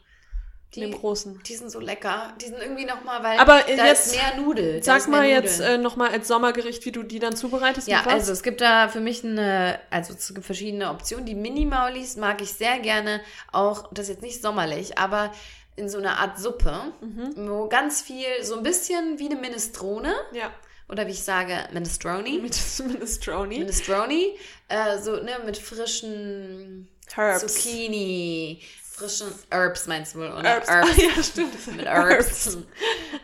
Die, 0.75 0.81
den 0.81 0.93
großen. 0.93 1.43
Die 1.45 1.57
sind 1.57 1.69
so 1.69 1.81
lecker. 1.81 2.33
Die 2.41 2.47
sind 2.47 2.59
irgendwie 2.61 2.85
nochmal, 2.85 3.25
weil 3.25 3.41
Aber 3.41 3.61
da 3.61 3.87
jetzt, 3.87 4.07
ist 4.07 4.15
mehr 4.15 4.37
Nudel. 4.37 4.81
Sag 4.85 5.09
mal 5.09 5.27
jetzt 5.27 5.59
äh, 5.59 5.79
nochmal 5.79 6.11
als 6.11 6.29
Sommergericht, 6.29 6.85
wie 6.85 6.93
du 6.93 7.03
die 7.03 7.19
dann 7.19 7.35
zubereitest. 7.35 7.89
Ja, 7.89 8.07
also 8.07 8.31
es 8.31 8.45
gibt 8.45 8.61
da 8.61 8.87
für 8.87 9.01
mich 9.01 9.25
eine, 9.25 9.81
also 9.91 10.15
es 10.15 10.33
gibt 10.33 10.47
verschiedene 10.47 10.91
Optionen. 10.91 11.27
Die 11.27 11.35
Mini-Maulis 11.35 12.17
mag 12.17 12.41
ich 12.41 12.53
sehr 12.53 12.79
gerne. 12.79 13.21
Auch, 13.51 13.89
das 13.93 14.05
ist 14.05 14.11
jetzt 14.11 14.23
nicht 14.23 14.41
sommerlich, 14.41 14.97
aber 14.97 15.33
in 15.81 15.89
so 15.89 15.99
einer 15.99 16.19
Art 16.19 16.39
Suppe, 16.39 16.93
mhm. 17.01 17.33
wo 17.49 17.69
ganz 17.69 18.03
viel, 18.03 18.27
so 18.43 18.57
ein 18.57 18.63
bisschen 18.63 19.19
wie 19.19 19.27
eine 19.27 19.41
Minestrone. 19.41 20.15
Ja. 20.33 20.53
Oder 20.89 21.07
wie 21.07 21.13
ich 21.13 21.23
sage, 21.23 21.55
Minestrone. 21.73 22.31
Minestrone. 22.83 23.59
Minestrone. 23.59 24.35
Äh, 24.69 24.99
so, 24.99 25.17
ne, 25.17 25.33
mit 25.45 25.57
frischen 25.57 26.89
Herbs. 27.13 27.41
Zucchini, 27.41 28.63
frischen 28.83 29.29
Herbs 29.51 29.87
meinst 29.87 30.15
du 30.15 30.19
wohl, 30.19 30.33
oder? 30.33 30.43
Herbs. 30.43 30.69
Herbs. 30.71 30.91
Ah, 30.91 31.03
ja, 31.17 31.23
stimmt. 31.23 31.67
mit 31.77 31.87
Herbs. 31.87 32.59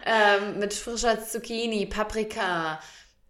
ähm, 0.04 0.58
mit 0.58 0.72
frischer 0.74 1.22
Zucchini, 1.24 1.86
Paprika. 1.86 2.80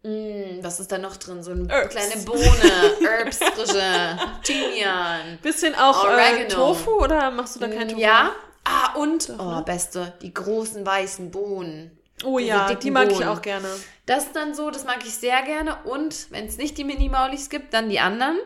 Mm, 0.02 0.62
was 0.62 0.78
ist 0.78 0.92
da 0.92 0.98
noch 0.98 1.16
drin? 1.16 1.42
So 1.42 1.50
eine 1.50 1.66
Herbs. 1.68 1.94
kleine 1.94 2.16
Bohne, 2.22 2.72
Herbs, 3.00 3.38
frische, 3.38 4.18
Thymian. 4.44 5.38
Bisschen 5.42 5.74
auch 5.74 6.06
äh, 6.08 6.46
Tofu 6.46 7.02
oder 7.02 7.30
machst 7.30 7.56
du 7.56 7.60
da 7.60 7.68
kein 7.68 7.88
Tofu? 7.88 8.00
Ja, 8.00 8.32
Ah, 8.68 8.94
und, 8.94 9.32
oh, 9.38 9.62
beste, 9.62 10.12
die 10.22 10.34
großen 10.34 10.84
weißen 10.84 11.30
Bohnen. 11.30 11.96
Oh 12.24 12.38
ja, 12.40 12.74
die 12.74 12.90
mag 12.90 13.08
Bohnen. 13.08 13.20
ich 13.20 13.26
auch 13.26 13.40
gerne. 13.40 13.68
Das 14.06 14.24
ist 14.24 14.34
dann 14.34 14.54
so, 14.54 14.70
das 14.70 14.84
mag 14.84 14.98
ich 15.04 15.14
sehr 15.14 15.40
gerne. 15.42 15.76
Und 15.84 16.30
wenn 16.30 16.46
es 16.46 16.56
nicht 16.56 16.76
die 16.76 16.84
Mini-Maulis 16.84 17.48
gibt, 17.48 17.72
dann 17.74 17.88
die 17.88 18.00
anderen. 18.00 18.38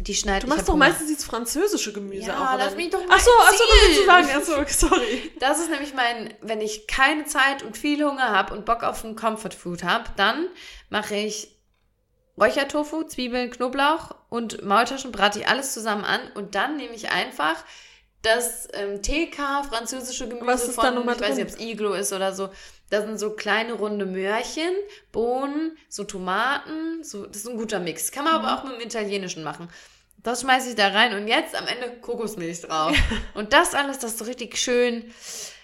Die 0.00 0.14
schneidet 0.14 0.44
Du 0.44 0.48
machst 0.48 0.68
doch 0.68 0.76
meistens 0.76 1.08
dieses 1.08 1.24
französische 1.24 1.92
Gemüse 1.92 2.28
ja, 2.28 2.54
auch. 2.54 2.58
lass 2.58 2.76
mich 2.76 2.90
doch 2.90 3.00
mal 3.06 3.16
Ach 3.16 3.20
so, 3.20 3.30
ach 3.42 3.52
so, 3.52 3.64
willst 3.86 4.00
du 4.00 4.06
sagen? 4.06 4.28
Ach 4.34 4.68
so, 4.68 4.88
sorry. 4.88 5.32
Das 5.40 5.58
ist 5.60 5.70
nämlich 5.70 5.94
mein, 5.94 6.34
wenn 6.40 6.60
ich 6.60 6.86
keine 6.86 7.24
Zeit 7.24 7.62
und 7.62 7.76
viel 7.76 8.04
Hunger 8.04 8.30
habe 8.30 8.54
und 8.54 8.64
Bock 8.64 8.82
auf 8.82 9.04
ein 9.04 9.16
Comfort 9.16 9.54
Food 9.54 9.82
habe, 9.84 10.04
dann 10.16 10.46
mache 10.88 11.16
ich 11.16 11.56
Räuchertofu, 12.40 13.04
Zwiebeln, 13.04 13.50
Knoblauch 13.50 14.14
und 14.28 14.64
Maultaschen, 14.64 15.10
brate 15.10 15.40
ich 15.40 15.48
alles 15.48 15.74
zusammen 15.74 16.04
an 16.04 16.20
und 16.34 16.54
dann 16.54 16.76
nehme 16.76 16.94
ich 16.94 17.10
einfach 17.10 17.56
das 18.22 18.68
ähm, 18.72 19.00
TK, 19.02 19.64
französische 19.68 20.28
Gemüse 20.28 20.46
Was 20.46 20.64
ist 20.68 20.74
von, 20.74 20.84
da 20.84 20.90
nochmal 20.90 21.16
ich 21.16 21.20
weiß 21.20 21.36
nicht, 21.36 21.46
ob 21.46 21.54
es 21.54 21.60
Iglo 21.60 21.94
ist 21.94 22.12
oder 22.12 22.32
so. 22.34 22.50
Da 22.90 23.02
sind 23.02 23.18
so 23.18 23.30
kleine 23.30 23.74
runde 23.74 24.06
Möhrchen, 24.06 24.72
Bohnen, 25.12 25.76
so 25.88 26.04
Tomaten, 26.04 27.04
so, 27.04 27.26
das 27.26 27.38
ist 27.38 27.48
ein 27.48 27.56
guter 27.58 27.80
Mix. 27.80 28.10
Kann 28.10 28.24
man 28.24 28.34
Mhm. 28.34 28.38
aber 28.44 28.58
auch 28.58 28.64
mit 28.64 28.80
dem 28.80 28.86
Italienischen 28.86 29.42
machen. 29.44 29.68
Das 30.22 30.40
schmeiße 30.40 30.70
ich 30.70 30.74
da 30.74 30.88
rein 30.88 31.14
und 31.14 31.28
jetzt 31.28 31.54
am 31.54 31.66
Ende 31.66 31.96
Kokosmilch 32.00 32.62
drauf. 32.62 32.96
und 33.34 33.52
das 33.52 33.74
alles, 33.74 33.98
das 33.98 34.12
ist 34.12 34.18
so 34.18 34.24
richtig 34.24 34.56
schön. 34.58 35.12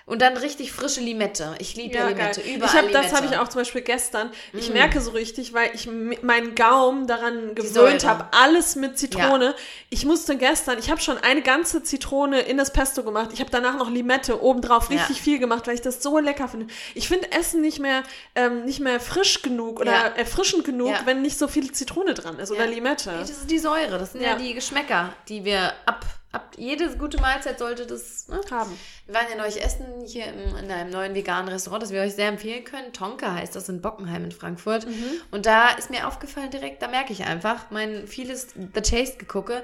Und 0.07 0.21
dann 0.21 0.37
richtig 0.37 0.71
frische 0.71 1.01
Limette. 1.01 1.55
Ich 1.61 1.77
liebe 1.77 1.95
ja, 1.95 2.09
Limette. 2.09 2.43
geil. 2.43 2.57
Überall 2.57 2.71
ich 2.71 2.77
hab, 2.77 2.87
Limette. 2.89 3.03
das 3.09 3.15
habe 3.15 3.27
ich 3.27 3.39
auch 3.39 3.49
zum 3.49 3.63
Beispiel 3.63 3.81
gestern. 3.81 4.31
Ich 4.53 4.69
Mm. 4.69 4.75
merke 4.75 5.01
so 5.01 5.13
richtig, 5.13 5.55
weil 5.55 5.71
ich 5.75 5.89
meinen 6.23 6.55
Gaumen 6.55 7.07
daran 7.07 7.55
gewöhnt 7.55 8.05
habe, 8.07 8.27
alles 8.33 8.77
mit 8.77 8.99
Zitrone. 8.99 9.55
Ich 9.89 10.05
musste 10.05 10.37
gestern, 10.37 10.79
ich 10.79 10.91
habe 10.91 11.01
schon 11.01 11.17
eine 11.17 11.41
ganze 11.41 11.83
Zitrone 11.83 12.41
in 12.41 12.59
das 12.59 12.71
Pesto 12.71 13.03
gemacht. 13.03 13.31
Ich 13.33 13.41
habe 13.41 13.51
danach 13.51 13.79
noch 13.79 13.91
Limette 13.91 14.43
obendrauf 14.43 14.91
Ja. 14.91 14.99
richtig 15.01 15.23
viel 15.23 15.39
gemacht, 15.39 15.67
weil 15.67 15.75
ich 15.75 15.81
das 15.83 16.03
so 16.03 16.19
lecker 16.19 16.49
finde. 16.49 16.67
Ich 16.95 17.09
finde 17.09 17.33
Essen 17.33 17.63
nicht 17.63 17.79
mehr, 17.79 18.03
ähm, 18.35 18.67
nicht 18.67 18.81
mehr 18.81 19.01
frisch 19.01 19.41
genug 19.41 19.81
oder 19.81 19.93
Ja. 19.93 20.07
erfrischend 20.17 20.65
genug, 20.65 20.91
Ja. 20.91 21.01
wenn 21.07 21.23
nicht 21.23 21.39
so 21.39 21.49
viel 21.49 21.73
Zitrone 21.73 22.13
dran 22.13 22.39
ist 22.39 22.51
oder 22.51 22.65
Ja. 22.67 22.71
Limette. 22.71 23.11
Das 23.21 23.31
ist 23.31 23.51
die 23.51 23.59
Säure. 23.59 23.99
Das 23.99 24.13
sind 24.13 24.21
ja, 24.21 24.33
Ja. 24.33 24.37
die 24.37 24.53
Geschmäcker, 24.53 25.15
die 25.29 25.47
wir 25.47 25.73
ab, 25.87 26.05
ab. 26.35 26.53
Jede 26.57 26.97
gute 26.97 27.21
Mahlzeit 27.21 27.59
sollte 27.59 27.87
das 27.87 28.29
ne, 28.29 28.41
Haben. 28.51 28.77
Wir 29.07 29.15
waren 29.15 29.27
ja 29.31 29.37
neulich 29.37 29.63
essen 29.63 29.87
hier 30.07 30.27
im, 30.27 30.57
in 30.57 30.71
einem 30.71 30.91
neuen 30.91 31.15
veganen 31.15 31.49
Restaurant, 31.49 31.83
das 31.83 31.93
wir 31.93 32.03
euch 32.03 32.15
sehr 32.15 32.29
empfehlen 32.29 32.65
können. 32.65 32.93
Tonka 32.93 33.35
heißt 33.35 33.57
das 33.57 33.69
in 33.69 33.81
Bockenheim 33.81 34.25
in 34.25 34.33
Frankfurt. 34.33 34.87
Mhm. 34.87 35.21
Und 35.31 35.47
da 35.47 35.71
ist 35.71 35.91
mir 35.91 36.07
aufgefallen 36.09 36.51
direkt, 36.51 36.83
da 36.83 36.89
merke 36.89 37.13
ich 37.13 37.25
einfach, 37.25 37.71
mein 37.71 38.07
vieles 38.07 38.49
The 38.55 38.81
Taste 38.81 39.17
gegucke, 39.19 39.63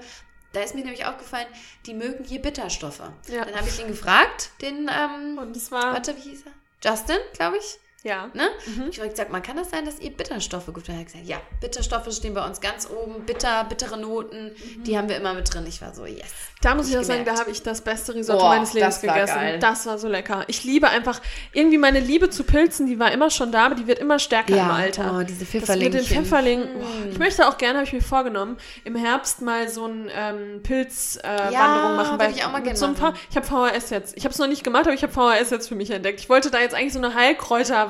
da 0.52 0.60
ist 0.60 0.74
mir 0.74 0.82
nämlich 0.82 1.06
aufgefallen, 1.06 1.46
die 1.86 1.94
mögen 1.94 2.24
hier 2.24 2.42
Bitterstoffe. 2.42 3.02
Ja. 3.28 3.44
Dann 3.44 3.54
habe 3.54 3.68
ich 3.68 3.80
ihn 3.80 3.86
gefragt, 3.86 4.50
den, 4.62 4.90
ähm, 4.90 5.38
Und 5.38 5.56
es 5.56 5.70
war, 5.70 5.92
warte, 5.92 6.16
wie 6.16 6.30
hieß 6.30 6.44
er? 6.46 6.52
Justin, 6.90 7.18
glaube 7.34 7.58
ich. 7.58 7.78
Ja. 8.02 8.30
Ne? 8.34 8.48
Mhm. 8.66 8.88
Ich 8.90 8.98
habe 8.98 9.08
gesagt, 9.10 9.30
man 9.30 9.42
kann 9.42 9.56
das 9.56 9.70
sein, 9.70 9.84
dass 9.84 9.98
ihr 10.00 10.10
Bitterstoffe 10.10 10.66
gut? 10.72 10.88
Er 10.88 10.98
hat 10.98 11.06
gesagt, 11.06 11.26
ja, 11.26 11.38
Bitterstoffe 11.60 12.12
stehen 12.14 12.34
bei 12.34 12.44
uns 12.46 12.60
ganz 12.60 12.88
oben, 12.88 13.24
bitter, 13.26 13.64
bittere 13.64 13.98
Noten, 13.98 14.52
Mhm. 14.76 14.84
die 14.84 14.96
haben 14.96 15.08
wir 15.08 15.16
immer 15.16 15.34
mit 15.34 15.52
drin. 15.52 15.64
Ich 15.68 15.80
war 15.82 15.94
so, 15.94 16.06
yes. 16.06 16.24
Da 16.62 16.74
muss 16.74 16.90
ich 16.90 16.98
auch 16.98 17.02
sagen, 17.02 17.24
da 17.24 17.38
habe 17.38 17.50
ich 17.50 17.62
das 17.62 17.80
beste 17.80 18.14
Risotto 18.14 18.38
Boah, 18.40 18.48
meines 18.50 18.74
Lebens 18.74 18.96
das 18.96 19.00
gegessen. 19.02 19.34
geil. 19.34 19.58
Das 19.60 19.86
war 19.86 19.98
so 19.98 20.08
lecker. 20.08 20.44
Ich 20.46 20.62
liebe 20.64 20.88
einfach, 20.90 21.20
irgendwie 21.52 21.78
meine 21.78 22.00
Liebe 22.00 22.28
zu 22.28 22.44
Pilzen, 22.44 22.86
die 22.86 22.98
war 22.98 23.10
immer 23.12 23.30
schon 23.30 23.50
da, 23.50 23.66
aber 23.66 23.74
die 23.74 23.86
wird 23.86 23.98
immer 23.98 24.18
stärker 24.18 24.54
im 24.54 24.70
Alter. 24.70 25.16
oh, 25.18 25.22
diese 25.22 25.46
Das 25.58 25.76
mit 25.78 25.94
den 25.94 26.04
Pfifferlingen. 26.04 26.68
Oh, 26.76 27.08
ich 27.10 27.18
möchte 27.18 27.48
auch 27.48 27.56
gerne, 27.56 27.78
habe 27.78 27.86
ich 27.86 27.92
mir 27.94 28.02
vorgenommen, 28.02 28.58
im 28.84 28.94
Herbst 28.94 29.40
mal 29.40 29.68
so 29.70 29.86
ein 29.86 30.10
ähm, 30.14 30.62
Pilzwanderung 30.62 31.48
äh, 31.48 31.52
Ja, 31.54 31.88
machen. 31.96 32.20
würd 32.20 32.36
ich 32.36 32.44
auch 32.44 32.52
mal 32.52 32.60
gerne 32.62 32.76
so. 32.76 32.92
V- 32.94 33.12
ich 33.30 33.36
habe 33.36 33.46
VHS 33.46 33.90
jetzt. 33.90 34.16
Ich 34.16 34.24
habe 34.24 34.32
es 34.32 34.38
noch 34.38 34.46
nicht 34.46 34.62
gemacht, 34.62 34.84
aber 34.86 34.94
ich 34.94 35.02
habe 35.02 35.12
VHS 35.12 35.50
jetzt 35.50 35.68
für 35.68 35.74
mich 35.74 35.90
entdeckt. 35.90 36.20
Ich 36.20 36.28
wollte 36.28 36.50
da 36.50 36.60
jetzt 36.60 36.74
eigentlich 36.74 36.92
so 36.92 36.98
eine 36.98 37.14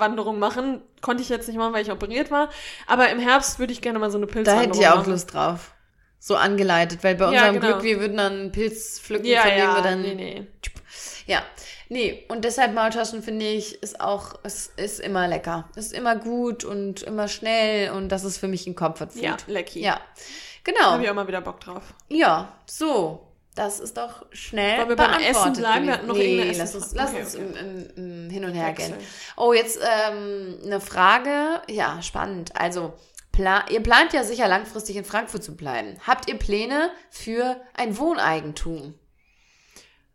Heilkräuterwanderung 0.01 0.39
machen. 0.39 0.83
Konnte 1.01 1.23
ich 1.23 1.29
jetzt 1.29 1.49
nicht 1.49 1.57
machen, 1.57 1.73
weil 1.73 1.83
ich 1.85 1.91
operiert 1.91 2.31
war. 2.31 2.51
Aber 2.87 3.11
im 3.11 3.19
Herbst 3.19 3.59
würde 3.59 3.73
ich 3.73 3.81
gerne 3.81 3.99
mal 3.99 4.11
so 4.11 4.19
eine 4.19 4.27
Da 4.27 4.33
Pilzwanderung 4.33 4.69
hätte 4.73 4.81
ich 4.81 4.89
auch 4.89 4.97
machen. 4.99 5.13
Lust 5.13 5.35
drauf. 5.35 5.73
So 6.19 6.37
angeleitet, 6.37 7.03
weil 7.03 7.15
bei 7.15 7.25
Ja, 7.33 7.49
unserem 7.49 7.61
genau. 7.61 7.67
Glück, 7.69 7.83
wir 7.83 8.01
würden 8.01 8.19
dann 8.19 8.33
einen 8.33 8.53
Pilz 8.53 9.01
pflücken, 9.01 9.27
Ja, 9.27 9.41
von 9.43 9.51
dem 9.51 9.59
ja, 9.59 9.75
wir 9.77 9.83
dann. 9.83 10.03
nee, 10.03 10.15
nee. 10.15 10.47
Ja, 11.27 11.43
nee, 11.89 12.25
und 12.29 12.45
deshalb 12.45 12.75
Maultaschen 12.75 13.23
finde 13.23 13.47
ich, 13.47 13.83
ist 13.83 14.01
auch, 14.01 14.35
es 14.43 14.71
ist 14.77 15.01
immer 15.01 15.29
lecker. 15.29 15.69
Ist 15.77 15.93
immer 15.93 16.17
gut 16.17 16.65
und 16.65 17.03
immer 17.03 17.29
schnell 17.29 17.93
und 17.93 18.11
das 18.11 18.25
ist 18.25 18.37
für 18.39 18.49
mich 18.49 18.67
ein 18.67 18.75
Comfort 18.75 19.09
Food. 19.13 19.23
Ja, 19.23 19.37
lecky. 19.47 19.81
Ja, 19.81 20.01
genau. 20.65 20.91
Habe 20.91 21.05
ich 21.05 21.11
auch 21.11 21.15
mal 21.15 21.29
wieder 21.29 21.41
Bock 21.41 21.61
drauf. 21.61 21.95
Ja, 22.09 22.53
so. 22.67 23.27
Das 23.61 23.79
ist 23.79 23.99
doch 23.99 24.25
schnell 24.33 24.79
Wollen 24.79 24.89
wir 24.89 24.97
beim 24.97 25.21
Essen 25.21 25.53
bleiben? 25.53 25.87
Wir 25.87 25.93
hatten 25.93 26.07
noch 26.07 26.17
nee, 26.17 26.39
irgendeine 26.39 26.59
lass 26.59 26.75
uns, 26.75 26.95
lass 26.95 27.11
Okay, 27.11 27.21
uns 27.21 27.37
okay. 27.37 27.45
Im, 27.45 27.89
im, 27.95 28.25
im 28.25 28.31
Hin 28.31 28.45
und 28.47 28.55
Her 28.55 28.73
gehen. 28.73 28.95
Oh, 29.37 29.53
jetzt 29.53 29.79
ähm, 29.83 30.57
eine 30.65 30.81
Frage. 30.81 31.61
Ja, 31.69 32.01
spannend. 32.01 32.59
Also, 32.59 32.95
pla 33.33 33.69
ihr 33.69 33.83
plant 33.83 34.15
ja 34.15 34.25
sicher 34.25 34.49
langfristig 34.49 34.97
in 34.97 35.05
Frankfurt 35.05 35.45
zu 35.45 35.57
bleiben. 35.57 35.99
Habt 36.07 36.31
ihr 36.31 36.39
Pläne 36.39 36.91
für 37.11 37.61
ein 37.75 37.99
Wohneigentum? 37.99 38.95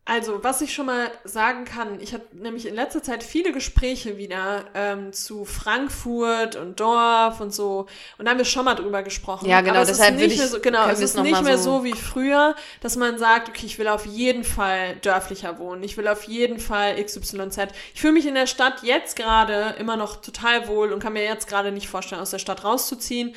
Also, 0.07 0.43
was 0.43 0.61
ich 0.61 0.71
schon 0.71 0.85
mal 0.85 1.09
sagen 1.23 1.65
kann, 1.65 1.99
ich 1.99 2.13
habe 2.13 2.23
nämlich 2.33 2.67
in 2.67 2.75
letzter 2.75 3.01
Zeit 3.01 3.23
viele 3.23 3.51
Gespräche 3.51 4.17
wieder 4.17 4.65
ähm, 4.75 5.11
zu 5.13 5.45
Frankfurt 5.45 6.55
und 6.55 6.79
Dorf 6.79 7.39
und 7.41 7.51
so. 7.51 7.87
Und 8.19 8.25
da 8.25 8.29
haben 8.31 8.37
wir 8.37 8.45
schon 8.45 8.65
mal 8.65 8.75
drüber 8.75 9.01
gesprochen. 9.01 9.49
Ja, 9.49 9.61
genau, 9.61 9.73
Aber 9.73 9.81
es 9.81 9.87
deshalb 9.87 10.13
würde 10.13 10.25
nicht 10.25 10.33
ich- 10.33 10.37
mehr 10.37 10.47
so, 10.47 10.59
genau, 10.59 10.87
es 10.89 10.99
ist 10.99 11.17
nicht 11.17 11.41
mehr 11.41 11.57
so- 11.57 11.79
so 11.79 11.83
wie 11.85 11.93
früher, 11.93 12.55
dass 12.81 12.97
man 12.97 13.17
sagt, 13.17 13.49
okay, 13.49 13.65
ich 13.65 13.79
will 13.79 13.87
auf 13.87 14.05
jeden 14.05 14.43
Fall 14.43 14.95
dörflicher 14.97 15.57
wohnen. 15.57 15.81
Ich 15.81 15.97
will 15.97 16.07
auf 16.07 16.25
jeden 16.25 16.59
Fall 16.59 17.03
XYZ. 17.03 17.69
Ich 17.95 17.99
fühle 18.01 18.13
mich 18.13 18.27
in 18.27 18.35
der 18.35 18.45
Stadt 18.45 18.83
jetzt 18.83 19.15
gerade 19.15 19.73
immer 19.79 19.97
noch 19.97 20.17
total 20.17 20.67
wohl 20.67 20.93
und 20.93 20.99
kann 21.01 21.13
mir 21.13 21.23
jetzt 21.23 21.47
gerade 21.47 21.71
nicht 21.71 21.87
vorstellen, 21.89 22.21
aus 22.21 22.29
der 22.29 22.37
Stadt 22.37 22.63
rauszuziehen. 22.63 23.33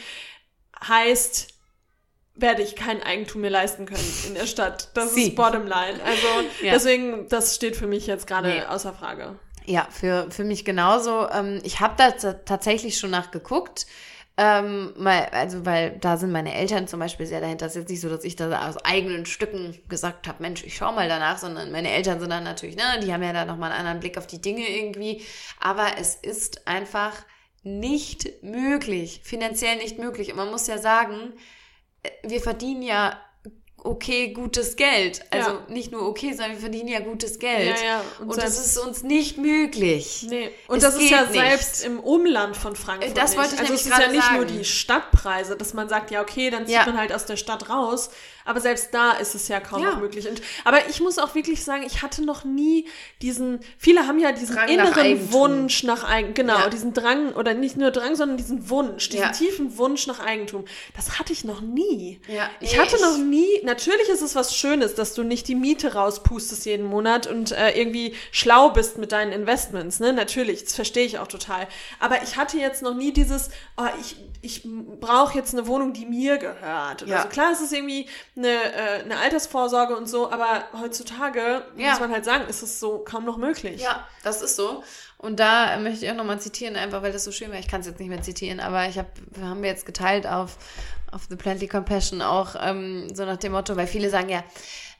Heißt, 0.86 1.48
werde 2.40 2.62
ich 2.62 2.76
kein 2.76 3.02
Eigentum 3.02 3.40
mehr 3.42 3.50
leisten 3.50 3.84
können 3.86 4.14
in 4.26 4.34
der 4.34 4.46
Stadt. 4.46 4.88
Das 4.94 5.14
Sie. 5.14 5.28
ist 5.28 5.36
Bottomline. 5.36 6.00
Also 6.04 6.26
Ja. 6.62 6.72
deswegen, 6.72 7.28
das 7.28 7.54
steht 7.54 7.76
für 7.76 7.86
mich 7.86 8.06
jetzt 8.06 8.26
gerade 8.26 8.48
Nee. 8.48 8.62
außer 8.62 8.92
Frage. 8.94 9.38
Ja, 9.66 9.86
für, 9.90 10.30
für 10.30 10.44
mich 10.44 10.64
genauso. 10.64 11.28
Ähm, 11.28 11.60
ich 11.62 11.80
habe 11.80 11.94
da 11.98 12.10
tatsächlich 12.32 12.96
schon 12.98 13.10
nachgeguckt. 13.10 13.86
Ähm, 14.40 14.94
mal, 14.96 15.26
also, 15.32 15.66
weil 15.66 15.98
da 16.00 16.16
sind 16.16 16.30
meine 16.30 16.54
Eltern 16.54 16.86
zum 16.86 17.00
Beispiel 17.00 17.26
sehr 17.26 17.40
dahinter. 17.40 17.66
Es 17.66 17.72
ist 17.72 17.80
jetzt 17.82 17.90
nicht 17.90 18.00
so, 18.00 18.08
dass 18.08 18.22
ich 18.22 18.36
da 18.36 18.68
aus 18.68 18.76
eigenen 18.84 19.26
Stücken 19.26 19.76
gesagt 19.88 20.28
habe, 20.28 20.40
Mensch, 20.42 20.62
ich 20.62 20.76
schau 20.76 20.92
mal 20.92 21.08
danach, 21.08 21.38
sondern 21.38 21.72
meine 21.72 21.90
Eltern 21.90 22.20
sind 22.20 22.30
dann 22.30 22.44
natürlich, 22.44 22.76
ne, 22.76 22.84
die 23.02 23.12
haben 23.12 23.22
ja 23.24 23.32
da 23.32 23.44
nochmal 23.44 23.72
einen 23.72 23.80
anderen 23.80 23.98
Blick 24.00 24.16
auf 24.16 24.28
die 24.28 24.40
Dinge 24.40 24.66
irgendwie. 24.68 25.22
Aber 25.60 25.88
es 25.98 26.14
ist 26.14 26.68
einfach 26.68 27.12
nicht 27.64 28.42
möglich, 28.44 29.20
finanziell 29.24 29.76
nicht 29.78 29.98
möglich. 29.98 30.30
Und 30.30 30.36
man 30.36 30.50
muss 30.50 30.68
ja 30.68 30.78
sagen, 30.78 31.32
wir 32.24 32.40
verdienen 32.40 32.82
ja 32.82 33.18
okay 33.84 34.32
gutes 34.32 34.74
Geld. 34.74 35.22
Also 35.30 35.50
Ja. 35.50 35.62
nicht 35.68 35.92
nur 35.92 36.02
okay, 36.06 36.32
sondern 36.32 36.52
wir 36.52 36.58
verdienen 36.60 36.88
ja 36.88 36.98
gutes 37.00 37.38
Geld. 37.38 37.78
Ja, 37.80 37.84
ja. 37.86 38.02
Und 38.18 38.30
Und, 38.30 38.36
das 38.42 38.58
ist 38.58 38.76
uns 38.76 39.02
nicht 39.04 39.38
möglich. 39.38 40.26
Nee. 40.28 40.50
Und 40.66 40.78
Es 40.78 40.82
das 40.82 40.96
ist 40.96 41.08
ja 41.10 41.22
nicht. 41.22 41.32
selbst 41.32 41.84
im 41.84 42.00
Umland 42.00 42.56
von 42.56 42.74
Frankfurt. 42.74 43.12
Äh, 43.12 43.14
das 43.14 43.36
wollte 43.36 43.50
nicht. 43.52 43.54
ich 43.54 43.60
also 43.60 43.72
nämlich 43.72 43.86
es 43.86 43.86
ist 43.86 43.98
ja 43.98 44.08
nicht 44.12 44.32
nur 44.32 44.46
sagen. 44.46 44.58
die 44.58 44.64
Stadtpreise, 44.64 45.56
dass 45.56 45.74
man 45.74 45.88
sagt, 45.88 46.10
ja, 46.10 46.20
okay, 46.22 46.50
dann 46.50 46.66
zieht 46.66 46.86
man 46.86 46.98
halt 46.98 47.12
aus 47.12 47.24
der 47.26 47.36
Stadt 47.36 47.70
raus. 47.70 48.10
Aber 48.48 48.60
selbst 48.60 48.88
da 48.92 49.12
ist 49.12 49.34
es 49.34 49.46
ja 49.48 49.60
kaum 49.60 49.82
Ja. 49.82 49.90
noch 49.92 50.00
möglich. 50.00 50.28
Und, 50.28 50.40
aber 50.64 50.88
ich 50.88 51.00
muss 51.00 51.18
auch 51.18 51.34
wirklich 51.34 51.62
sagen, 51.64 51.82
ich 51.86 52.02
hatte 52.02 52.24
noch 52.24 52.44
nie 52.44 52.86
diesen, 53.22 53.60
viele 53.78 54.06
haben 54.06 54.18
ja 54.18 54.32
diesen 54.32 54.56
Drang 54.56 54.66
nach 54.66 54.72
inneren 54.72 54.98
Eigentum. 54.98 55.32
Wunsch 55.32 55.82
nach 55.84 56.04
Eigentum. 56.04 56.34
Genau, 56.34 56.58
Ja. 56.58 56.68
diesen 56.70 56.94
Drang, 56.94 57.32
oder 57.34 57.54
nicht 57.54 57.76
nur 57.76 57.90
Drang, 57.90 58.16
sondern 58.16 58.36
diesen 58.38 58.70
Wunsch, 58.70 59.08
diesen 59.10 59.22
Ja. 59.24 59.32
tiefen 59.32 59.76
Wunsch 59.78 60.06
nach 60.06 60.18
Eigentum. 60.20 60.64
Das 60.96 61.18
hatte 61.18 61.32
ich 61.32 61.44
noch 61.44 61.60
nie. 61.60 62.20
Ja, 62.26 62.48
Ich 62.60 62.72
nee, 62.72 62.78
hatte 62.78 62.96
ich- 62.96 63.02
noch 63.02 63.18
nie, 63.18 63.46
natürlich 63.64 64.08
ist 64.08 64.22
es 64.22 64.34
was 64.34 64.56
Schönes, 64.56 64.94
dass 64.94 65.14
du 65.14 65.22
nicht 65.22 65.46
die 65.48 65.54
Miete 65.54 65.92
rauspustest 65.94 66.64
jeden 66.66 66.86
Monat 66.86 67.26
und 67.26 67.52
äh, 67.52 67.78
irgendwie 67.78 68.14
schlau 68.32 68.70
bist 68.70 68.96
mit 68.98 69.12
deinen 69.12 69.32
Investments, 69.32 70.00
ne? 70.00 70.12
Natürlich, 70.12 70.64
das 70.64 70.74
verstehe 70.74 71.04
ich 71.04 71.18
auch 71.18 71.28
total. 71.28 71.68
Aber 72.00 72.22
ich 72.22 72.36
hatte 72.36 72.56
jetzt 72.56 72.80
noch 72.82 72.94
nie 72.94 73.12
dieses, 73.12 73.50
oh, 73.76 73.84
ich, 74.00 74.16
ich 74.40 74.62
brauche 75.00 75.36
jetzt 75.36 75.52
eine 75.54 75.66
Wohnung, 75.66 75.92
die 75.92 76.06
mir 76.06 76.38
gehört. 76.38 77.02
Ja. 77.06 77.22
so. 77.22 77.28
Klar, 77.28 77.52
es 77.52 77.60
ist 77.60 77.72
irgendwie 77.72 78.06
eine, 78.38 78.48
äh, 78.72 79.02
eine 79.04 79.18
Altersvorsorge 79.18 79.96
und 79.96 80.06
so, 80.08 80.30
aber 80.30 80.64
heutzutage, 80.80 81.62
Ja. 81.76 81.90
muss 81.90 82.00
man 82.00 82.12
halt 82.12 82.24
sagen, 82.24 82.44
ist 82.48 82.62
es 82.62 82.80
so 82.80 82.98
kaum 83.00 83.24
noch 83.24 83.36
möglich. 83.36 83.82
Ja, 83.82 84.06
das 84.22 84.40
ist 84.42 84.56
so. 84.56 84.82
Und 85.18 85.40
da 85.40 85.74
äh, 85.74 85.80
möchte 85.80 86.04
ich 86.06 86.10
auch 86.10 86.16
nochmal 86.16 86.40
zitieren, 86.40 86.76
einfach 86.76 87.02
weil 87.02 87.12
das 87.12 87.24
so 87.24 87.32
schön 87.32 87.50
war. 87.50 87.58
Ich 87.58 87.68
kann 87.68 87.80
es 87.80 87.86
jetzt 87.88 87.98
nicht 87.98 88.08
mehr 88.08 88.22
zitieren, 88.22 88.60
aber 88.60 88.86
ich 88.88 88.96
habe, 88.96 89.08
haben 89.42 89.62
wir 89.62 89.68
jetzt 89.68 89.84
geteilt 89.84 90.26
auf, 90.26 90.56
auf 91.10 91.22
The 91.28 91.36
Plenty 91.36 91.66
Compassion 91.68 92.22
auch 92.22 92.54
ähm, 92.60 93.12
so 93.14 93.24
nach 93.24 93.36
dem 93.38 93.52
Motto, 93.52 93.76
weil 93.76 93.86
viele 93.88 94.10
sagen 94.10 94.28
ja, 94.28 94.44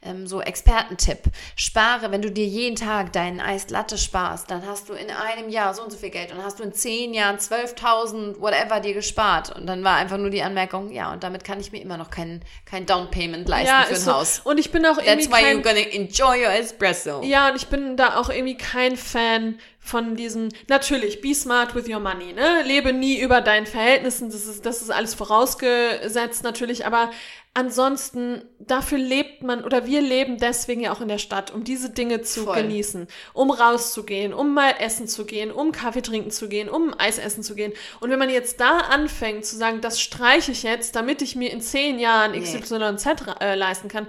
ähm, 0.03 0.27
so 0.27 0.41
Expertentipp, 0.41 1.25
spare, 1.57 2.11
wenn 2.13 2.23
du 2.23 2.31
dir 2.31 2.47
jeden 2.47 2.77
Tag 2.77 3.13
deinen 3.13 3.41
Eis 3.41 3.69
Latte 3.71 3.99
sparst, 3.99 4.51
dann 4.51 4.67
hast 4.67 4.89
du 4.89 4.93
in 4.93 5.11
einem 5.11 5.49
Jahr 5.49 5.75
so 5.75 5.83
und 5.83 5.91
so 5.91 5.99
viel 5.99 6.11
Geld 6.11 6.33
und 6.33 6.43
hast 6.43 6.61
du 6.61 6.63
in 6.63 6.73
zehn 6.73 7.15
Jahren 7.15 7.37
12.000 7.37 8.41
whatever 8.41 8.81
dir 8.81 8.95
gespart. 8.95 9.55
Und 9.57 9.67
dann 9.67 9.83
war 9.83 9.97
einfach 9.97 10.19
nur 10.19 10.31
die 10.31 10.43
Anmerkung, 10.43 10.93
ja, 10.93 11.13
und 11.13 11.25
damit 11.25 11.45
kann 11.45 11.59
ich 11.59 11.73
mir 11.73 11.83
immer 11.83 11.97
noch 11.97 12.11
kein, 12.11 12.43
kein 12.65 12.87
Down 12.87 13.11
Payment 13.11 13.49
leisten 13.49 13.67
Ja, 13.67 13.83
für 13.83 13.95
ein 13.95 14.01
so. 14.01 14.13
Haus. 14.13 14.41
Und 14.45 14.59
ich 14.59 14.71
bin 14.71 14.87
auch 14.87 14.97
That's 14.97 15.07
irgendwie 15.07 15.31
why 15.31 15.43
kein, 15.43 15.59
you're 15.59 15.63
gonna 15.63 15.81
enjoy 15.81 16.45
your 16.45 16.53
espresso. 16.53 17.23
Ja, 17.23 17.51
und 17.51 17.57
ich 17.57 17.67
bin 17.67 17.97
da 17.97 18.17
auch 18.17 18.31
irgendwie 18.31 18.57
kein 18.57 18.97
Fan 18.97 19.59
von 19.81 20.17
diesem, 20.17 20.51
natürlich, 20.69 21.21
be 21.21 21.35
smart 21.35 21.75
with 21.75 21.89
your 21.89 21.99
money, 22.01 22.33
ne? 22.35 22.63
Lebe 22.65 22.93
nie 22.93 23.19
über 23.19 23.41
deinen 23.41 23.67
Verhältnissen, 23.67 24.31
das 24.31 24.47
ist, 24.47 24.67
das 24.67 24.83
ist 24.83 24.91
alles 24.91 25.15
vorausgesetzt 25.15 26.45
natürlich, 26.45 26.85
aber 26.85 27.11
ansonsten, 27.59 28.43
dafür 28.61 28.99
lebt 28.99 29.43
man, 29.43 29.65
oder 29.65 29.85
wir 29.85 30.01
leben 30.01 30.39
deswegen 30.39 30.81
ja 30.81 30.93
auch 30.93 31.01
in 31.01 31.09
der 31.09 31.19
Stadt, 31.19 31.51
um 31.51 31.65
diese 31.65 31.91
Dinge 31.91 32.23
zu 32.23 32.45
Voll. 32.45 32.63
genießen, 32.63 33.09
um 33.33 33.51
rauszugehen, 33.51 34.33
um 34.33 34.55
mal 34.55 34.75
essen 34.79 35.09
zu 35.09 35.27
gehen, 35.27 35.51
um 35.51 35.73
Kaffee 35.73 36.03
trinken 36.03 36.31
zu 36.31 36.49
gehen, 36.49 36.69
um 36.69 36.95
Eis 36.99 37.19
essen 37.19 37.43
zu 37.43 37.57
gehen. 37.57 37.73
Und 37.99 38.11
wenn 38.11 38.19
man 38.21 38.31
jetzt 38.31 38.61
da 38.61 38.79
anfängt 38.79 39.45
zu 39.45 39.57
sagen, 39.57 39.81
das 39.81 40.01
streiche 40.01 40.53
ich 40.53 40.63
jetzt, 40.63 40.95
damit 40.95 41.21
ich 41.21 41.35
mir 41.35 41.51
in 41.51 41.61
zehn 41.61 41.99
Jahren 41.99 42.41
XYZ 42.41 43.07
äh, 43.41 43.57
leisten 43.57 43.89
kann, 43.89 44.07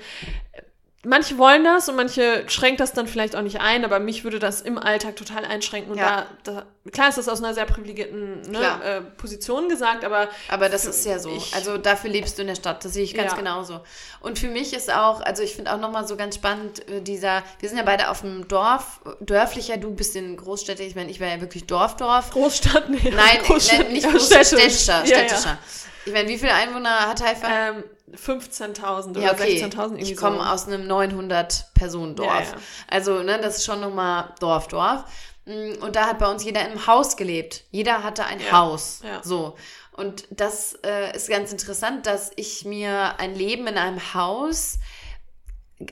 manche 1.06 1.38
wollen 1.38 1.64
das 1.64 1.88
und 1.88 1.96
manche 1.96 2.44
schränkt 2.50 2.80
das 2.82 2.92
dann 2.94 3.08
vielleicht 3.08 3.36
auch 3.36 3.42
nicht 3.42 3.62
ein, 3.62 3.86
aber 3.86 4.00
mich 4.00 4.24
würde 4.26 4.38
das 4.40 4.60
im 4.62 4.78
Alltag 4.78 5.16
total 5.16 5.46
einschränken. 5.46 5.92
Und 5.94 5.98
Ja. 5.98 6.26
da, 6.44 6.52
da, 6.54 6.66
klar 6.92 7.08
ist 7.10 7.18
das 7.18 7.30
aus 7.30 7.42
einer 7.42 7.54
sehr 7.54 7.66
privilegierten 7.66 8.42
ne, 8.52 8.60
äh, 8.84 9.02
Position 9.02 9.70
gesagt, 9.70 10.04
aber 10.04 10.28
Aber 10.50 10.68
das 10.68 10.86
ist 10.86 11.06
ja 11.06 11.18
so. 11.20 11.30
ich- 11.34 11.54
also 11.56 11.78
dafür 11.78 12.10
lebst 12.10 12.38
du 12.38 12.42
in 12.42 12.50
der 12.50 12.56
Stadt. 12.56 12.84
Das 12.84 12.94
sehe 12.94 13.04
ich 13.04 13.14
ganz 13.14 13.32
Ja. 13.32 13.38
genauso. 13.38 13.80
Und 14.20 14.40
für 14.40 14.48
mich 14.50 14.74
ist 14.74 14.92
auch, 14.94 15.22
also 15.22 15.42
ich 15.42 15.56
finde 15.56 15.74
auch 15.74 15.80
nochmal 15.80 16.06
so 16.08 16.18
ganz 16.18 16.36
spannend, 16.36 16.88
äh, 16.90 17.02
dieser, 17.02 17.44
wir 17.60 17.70
sind 17.70 17.78
ja 17.78 17.86
beide 17.86 18.10
auf 18.10 18.20
dem 18.22 18.48
Dorf, 18.50 19.00
dörflicher, 19.22 19.78
du 19.78 19.92
bist 19.96 20.16
in 20.18 20.36
Großstädte, 20.36 20.84
ich 20.84 20.96
meine, 20.96 21.10
ich 21.12 21.22
war 21.22 21.28
ja 21.28 21.40
wirklich 21.40 21.66
Dorf, 21.66 21.96
Dorf. 21.96 22.32
Großstadt, 22.32 22.90
nee. 22.90 23.00
Nein, 23.16 23.40
Großstadt, 23.46 23.90
nicht 23.92 24.10
Großstadt, 24.10 24.46
städtisch. 24.46 24.80
städtischer, 24.82 25.06
Ja, 25.06 25.22
ja. 25.22 25.28
städtischer. 25.30 25.58
Ich 26.06 26.14
meine, 26.14 26.28
wie 26.30 26.38
viele 26.38 26.54
Einwohner 26.54 27.08
hat 27.08 27.22
Haifa? 27.24 27.48
Ähm, 27.70 27.84
15.000 28.16 29.12
oder 29.12 29.22
ja, 29.22 29.32
okay. 29.34 29.64
16.000 29.64 29.76
irgendwie 29.84 30.12
Ich 30.12 30.18
komme 30.18 30.38
so. 30.38 30.44
aus 30.44 30.68
einem 30.68 30.88
900-Personen-Dorf. 30.90 32.28
Ja, 32.28 32.42
ja. 32.42 32.56
Also, 32.88 33.22
ne, 33.24 33.40
das 33.42 33.58
ist 33.58 33.66
schon 33.66 33.82
nochmal 33.82 34.34
Dorf, 34.40 34.68
Dorf. 34.68 35.04
Mm, 35.46 35.74
Und 35.82 35.96
da 35.96 36.08
hat 36.08 36.20
bei 36.20 36.28
uns 36.30 36.44
jeder 36.44 36.62
in 36.62 36.68
einem 36.72 36.88
Haus 36.88 37.18
gelebt. 37.18 37.64
Jeder 37.72 38.04
hatte 38.04 38.26
ein 38.26 38.40
Ja, 38.40 38.52
Haus. 38.60 39.02
ja. 39.04 39.22
So. 39.24 39.56
Und 39.94 40.26
das 40.32 40.76
äh, 40.86 41.16
ist 41.16 41.30
ganz 41.30 41.52
interessant, 41.52 42.06
dass 42.08 42.32
ich 42.38 42.64
mir 42.66 43.20
ein 43.20 43.36
Leben 43.36 43.68
in 43.68 43.78
einem 43.78 44.14
Haus 44.14 44.80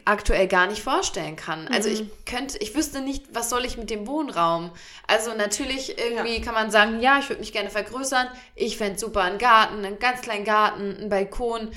aktuell 0.06 0.48
gar 0.48 0.68
nicht 0.68 0.84
vorstellen 0.84 1.36
kann. 1.38 1.68
Also 1.70 1.90
Mhm. 1.90 1.96
ich 1.96 2.26
könnte, 2.26 2.58
ich 2.58 2.76
wüsste 2.76 3.00
nicht, 3.02 3.24
was 3.34 3.50
soll 3.50 3.64
ich 3.66 3.78
mit 3.78 3.90
dem 3.90 4.06
Wohnraum. 4.06 4.72
Also 5.08 5.34
natürlich 5.34 5.98
irgendwie 5.98 6.42
kann 6.42 6.54
man 6.54 6.72
sagen, 6.72 7.00
ja, 7.00 7.20
ich 7.20 7.30
würde 7.30 7.40
mich 7.40 7.54
gerne 7.54 7.70
vergrößern. 7.70 8.28
Ich 8.56 8.78
fände 8.78 9.00
super 9.00 9.22
einen 9.22 9.38
Garten, 9.38 9.86
einen 9.86 9.98
ganz 10.00 10.22
kleinen 10.22 10.44
Garten, 10.44 10.98
einen 10.98 11.10
Balkon. 11.10 11.72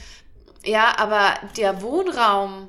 Ja, 0.64 0.98
aber 0.98 1.34
der 1.56 1.82
Wohnraum, 1.82 2.68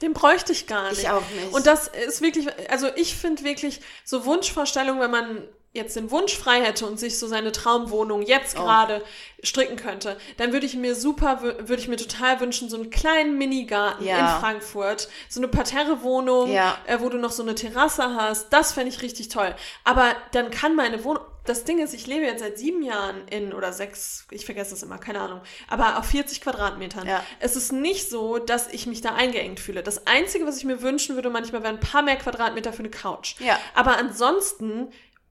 Den 0.00 0.12
bräuchte 0.12 0.52
ich 0.52 0.68
gar 0.68 0.90
nicht. 0.90 1.00
ich 1.00 1.10
auch 1.10 1.28
nicht. 1.30 1.52
Und 1.52 1.66
das 1.66 1.88
ist 1.88 2.22
wirklich, 2.22 2.46
also 2.70 2.86
ich 2.94 3.16
finde 3.16 3.42
wirklich 3.42 3.80
so 4.04 4.24
Wunschvorstellungen, 4.24 5.00
wenn 5.02 5.10
man 5.10 5.42
jetzt 5.78 5.96
den 5.96 6.10
Wunsch 6.10 6.36
frei 6.36 6.60
hätte 6.62 6.84
und 6.86 7.00
sich 7.00 7.18
so 7.18 7.26
seine 7.26 7.52
Traumwohnung 7.52 8.20
jetzt 8.22 8.58
Oh. 8.58 8.62
gerade 8.64 9.02
stricken 9.42 9.76
könnte, 9.76 10.16
dann 10.36 10.52
würde 10.52 10.66
ich 10.66 10.74
mir 10.74 10.94
super, 10.94 11.40
wü- 11.42 11.68
würde 11.68 11.80
ich 11.80 11.88
mir 11.88 11.96
total 11.96 12.40
wünschen, 12.40 12.68
so 12.68 12.76
einen 12.76 12.90
kleinen 12.90 13.38
Minigarten 13.38 14.04
Ja. 14.04 14.18
in 14.34 14.40
Frankfurt, 14.40 15.08
so 15.28 15.40
eine 15.40 15.48
Parterre-Wohnung, 15.48 16.50
Ja. 16.52 16.76
äh, 16.86 16.98
wo 17.00 17.08
du 17.08 17.18
noch 17.18 17.30
so 17.32 17.42
eine 17.42 17.54
Terrasse 17.54 18.14
hast, 18.16 18.52
das 18.52 18.72
fände 18.72 18.90
ich 18.90 19.00
richtig 19.00 19.28
toll. 19.28 19.54
Aber 19.84 20.14
dann 20.32 20.50
kann 20.50 20.74
meine 20.74 21.04
Wohnung, 21.04 21.22
das 21.44 21.64
Ding 21.64 21.78
ist, 21.78 21.94
ich 21.94 22.06
lebe 22.06 22.26
jetzt 22.26 22.40
seit 22.40 22.58
sieben 22.58 22.82
Jahren 22.82 23.26
in, 23.30 23.54
oder 23.54 23.72
sechs, 23.72 24.26
ich 24.30 24.44
vergesse 24.44 24.72
das 24.72 24.82
immer, 24.82 24.98
keine 24.98 25.20
Ahnung, 25.20 25.40
aber 25.68 25.98
auf 25.98 26.04
40 26.06 26.42
Quadratmetern. 26.42 27.06
Ja. 27.06 27.24
Es 27.40 27.56
ist 27.56 27.72
nicht 27.72 28.10
so, 28.10 28.38
dass 28.38 28.66
ich 28.70 28.86
mich 28.86 29.00
da 29.00 29.14
eingeengt 29.14 29.58
fühle. 29.58 29.82
Das 29.82 30.06
Einzige, 30.06 30.46
was 30.46 30.58
ich 30.58 30.64
mir 30.64 30.82
wünschen 30.82 31.14
würde, 31.14 31.30
manchmal 31.30 31.62
wären 31.62 31.76
ein 31.76 31.80
paar 31.80 32.02
mehr 32.02 32.16
Quadratmeter 32.16 32.72
für 32.74 32.80
eine 32.80 32.90
Couch. 32.90 33.36
Ja. 33.38 33.58
Aber 33.74 33.96
ansonsten 33.96 34.88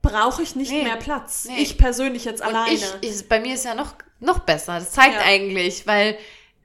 brauche 0.10 0.42
ich 0.44 0.56
nicht 0.56 0.72
Nee. 0.72 0.84
mehr 0.84 0.96
Platz. 0.98 1.46
Nee. 1.48 1.62
Ich 1.62 1.78
persönlich 1.78 2.26
jetzt 2.26 2.42
alleine. 2.42 2.72
ich, 2.74 2.86
ich, 3.02 3.28
bei 3.30 3.40
mir 3.40 3.54
ist 3.56 3.66
ja 3.66 3.76
noch, 3.76 3.94
noch 4.20 4.40
besser. 4.40 4.76
Das 4.80 4.92
zeigt 4.92 5.16
Ja. 5.16 5.22
eigentlich, 5.22 5.86
weil 5.88 6.18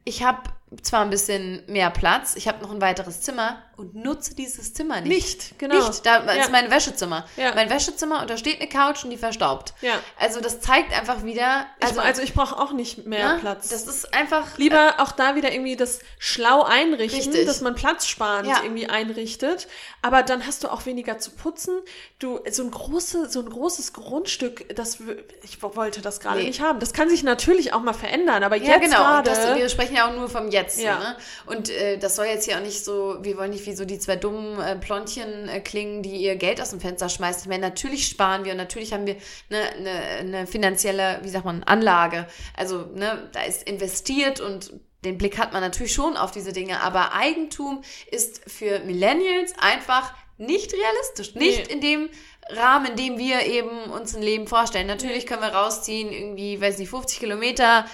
ich 0.05 0.23
habe 0.25 0.43
zwar 0.83 1.03
ein 1.03 1.11
bisschen 1.11 1.63
mehr 1.67 1.91
Platz, 1.91 2.35
ich 2.37 2.49
habe 2.49 2.63
noch 2.63 2.71
ein 2.73 2.81
weiteres 2.81 3.21
Zimmer 3.21 3.63
und 3.83 3.95
nutze 3.95 4.35
dieses 4.35 4.73
Zimmer 4.75 5.01
nicht. 5.01 5.09
Nicht, 5.13 5.59
genau. 5.59 5.87
Nicht, 5.89 6.07
da 6.07 6.25
Ja. 6.25 6.33
ist 6.43 6.51
mein 6.51 6.71
Wäschezimmer. 6.71 7.27
Ja. 7.37 7.55
Mein 7.55 7.69
Wäschezimmer 7.71 8.23
und 8.23 8.31
da 8.31 8.37
steht 8.37 8.61
eine 8.61 8.69
Couch 8.69 9.05
und 9.05 9.11
die 9.11 9.17
verstaubt. 9.17 9.75
Ja. 9.81 9.95
Also 10.19 10.41
das 10.41 10.61
zeigt 10.61 10.97
einfach 10.99 11.25
wieder, 11.25 11.67
also, 11.81 11.99
also, 11.99 12.01
also 12.01 12.23
ich 12.23 12.35
brauche 12.35 12.59
auch 12.59 12.73
nicht 12.73 13.07
mehr 13.07 13.35
ne, 13.35 13.39
Platz. 13.41 13.69
Das 13.69 13.87
ist 13.87 14.15
einfach 14.15 14.57
Lieber 14.59 14.95
auch 14.99 15.13
da 15.13 15.35
wieder 15.35 15.53
irgendwie 15.53 15.77
das 15.77 15.99
schlau 16.19 16.63
einrichten, 16.63 17.21
Richtig. 17.33 17.47
dass 17.47 17.61
man 17.61 17.75
platzsparend 17.75 18.49
Ja. 18.49 18.61
irgendwie 18.63 18.87
einrichtet. 18.89 19.69
Aber 20.01 20.23
dann 20.23 20.47
hast 20.47 20.65
du 20.65 20.69
auch 20.69 20.87
weniger 20.87 21.19
zu 21.19 21.31
putzen. 21.33 21.75
Du, 22.19 22.41
so 22.51 22.63
ein, 22.63 22.71
große, 22.71 23.29
so 23.29 23.41
ein 23.41 23.49
großes 23.51 23.93
Grundstück, 23.93 24.75
das, 24.75 24.99
ich 25.43 25.63
wollte 25.63 26.01
das 26.03 26.21
gerade 26.21 26.39
Nee. 26.41 26.47
nicht 26.49 26.61
haben. 26.61 26.81
Das 26.81 26.93
kann 26.93 27.09
sich 27.09 27.23
natürlich 27.23 27.73
auch 27.73 27.81
mal 27.81 27.93
verändern, 27.93 28.43
aber 28.45 28.57
Ja, 28.57 28.73
jetzt 28.73 28.83
genau. 28.83 28.99
Und 28.99 29.25
gerade. 29.25 29.31
das, 29.31 29.57
wir 29.57 29.69
sprechen 29.69 29.97
ja 29.97 30.09
auch 30.09 30.15
nur 30.15 30.29
vom 30.29 30.49
Jetzt. 30.51 30.79
Ja. 30.81 30.99
Ne? 30.99 31.17
Und 31.47 31.69
äh, 31.71 31.99
das 31.99 32.17
soll 32.17 32.27
jetzt 32.27 32.47
ja 32.47 32.59
auch 32.59 32.63
nicht 32.63 32.85
so, 32.85 33.17
wir 33.23 33.37
wollen 33.37 33.51
nicht 33.51 33.67
wie 33.67 33.72
so 33.75 33.85
die 33.85 33.99
zwei 33.99 34.17
dummen 34.17 34.61
äh, 34.61 34.77
Plontchen 34.77 35.49
äh, 35.49 35.61
klingen, 35.61 36.03
die 36.03 36.17
ihr 36.17 36.37
Geld 36.37 36.61
aus 36.61 36.71
dem 36.71 36.81
Fenster 36.81 37.09
schmeißen. 37.09 37.43
Ich 37.43 37.49
meine, 37.49 37.67
natürlich 37.69 38.07
sparen 38.07 38.45
wir 38.45 38.53
und 38.53 38.59
natürlich 38.59 38.93
haben 38.93 39.07
wir 39.07 39.17
eine, 39.51 39.69
eine, 39.73 39.91
eine 40.19 40.47
finanzielle, 40.47 41.21
wie 41.23 41.29
sagt 41.29 41.45
man, 41.45 41.63
Anlage. 41.65 42.27
Also, 42.57 42.87
ne, 42.95 43.29
da 43.33 43.43
ist 43.43 43.63
investiert 43.65 44.41
und 44.41 44.73
den 45.05 45.19
Blick 45.19 45.39
hat 45.39 45.53
man 45.53 45.63
natürlich 45.63 45.93
schon 45.93 46.17
auf 46.17 46.31
diese 46.31 46.53
Dinge. 46.53 46.81
Aber 46.83 47.13
Eigentum 47.15 47.83
ist 48.11 48.43
für 48.51 48.81
Millennials 48.81 49.55
einfach 49.59 50.15
nicht 50.39 50.73
realistisch. 50.73 51.35
Nicht 51.35 51.69
Nee. 51.69 51.75
in 51.75 51.81
dem 51.81 52.09
Rahmen, 52.51 52.87
in 52.87 52.97
dem 52.97 53.19
wir 53.19 53.47
eben 53.47 53.91
uns 53.91 54.15
ein 54.15 54.23
Leben 54.23 54.47
vorstellen. 54.47 54.87
Natürlich 54.87 55.27
können 55.27 55.43
wir 55.43 55.55
rausziehen, 55.55 56.13
irgendwie, 56.13 56.61
weiß 56.61 56.79
nicht, 56.79 56.91
50 56.91 57.19
Kilometer, 57.21 57.85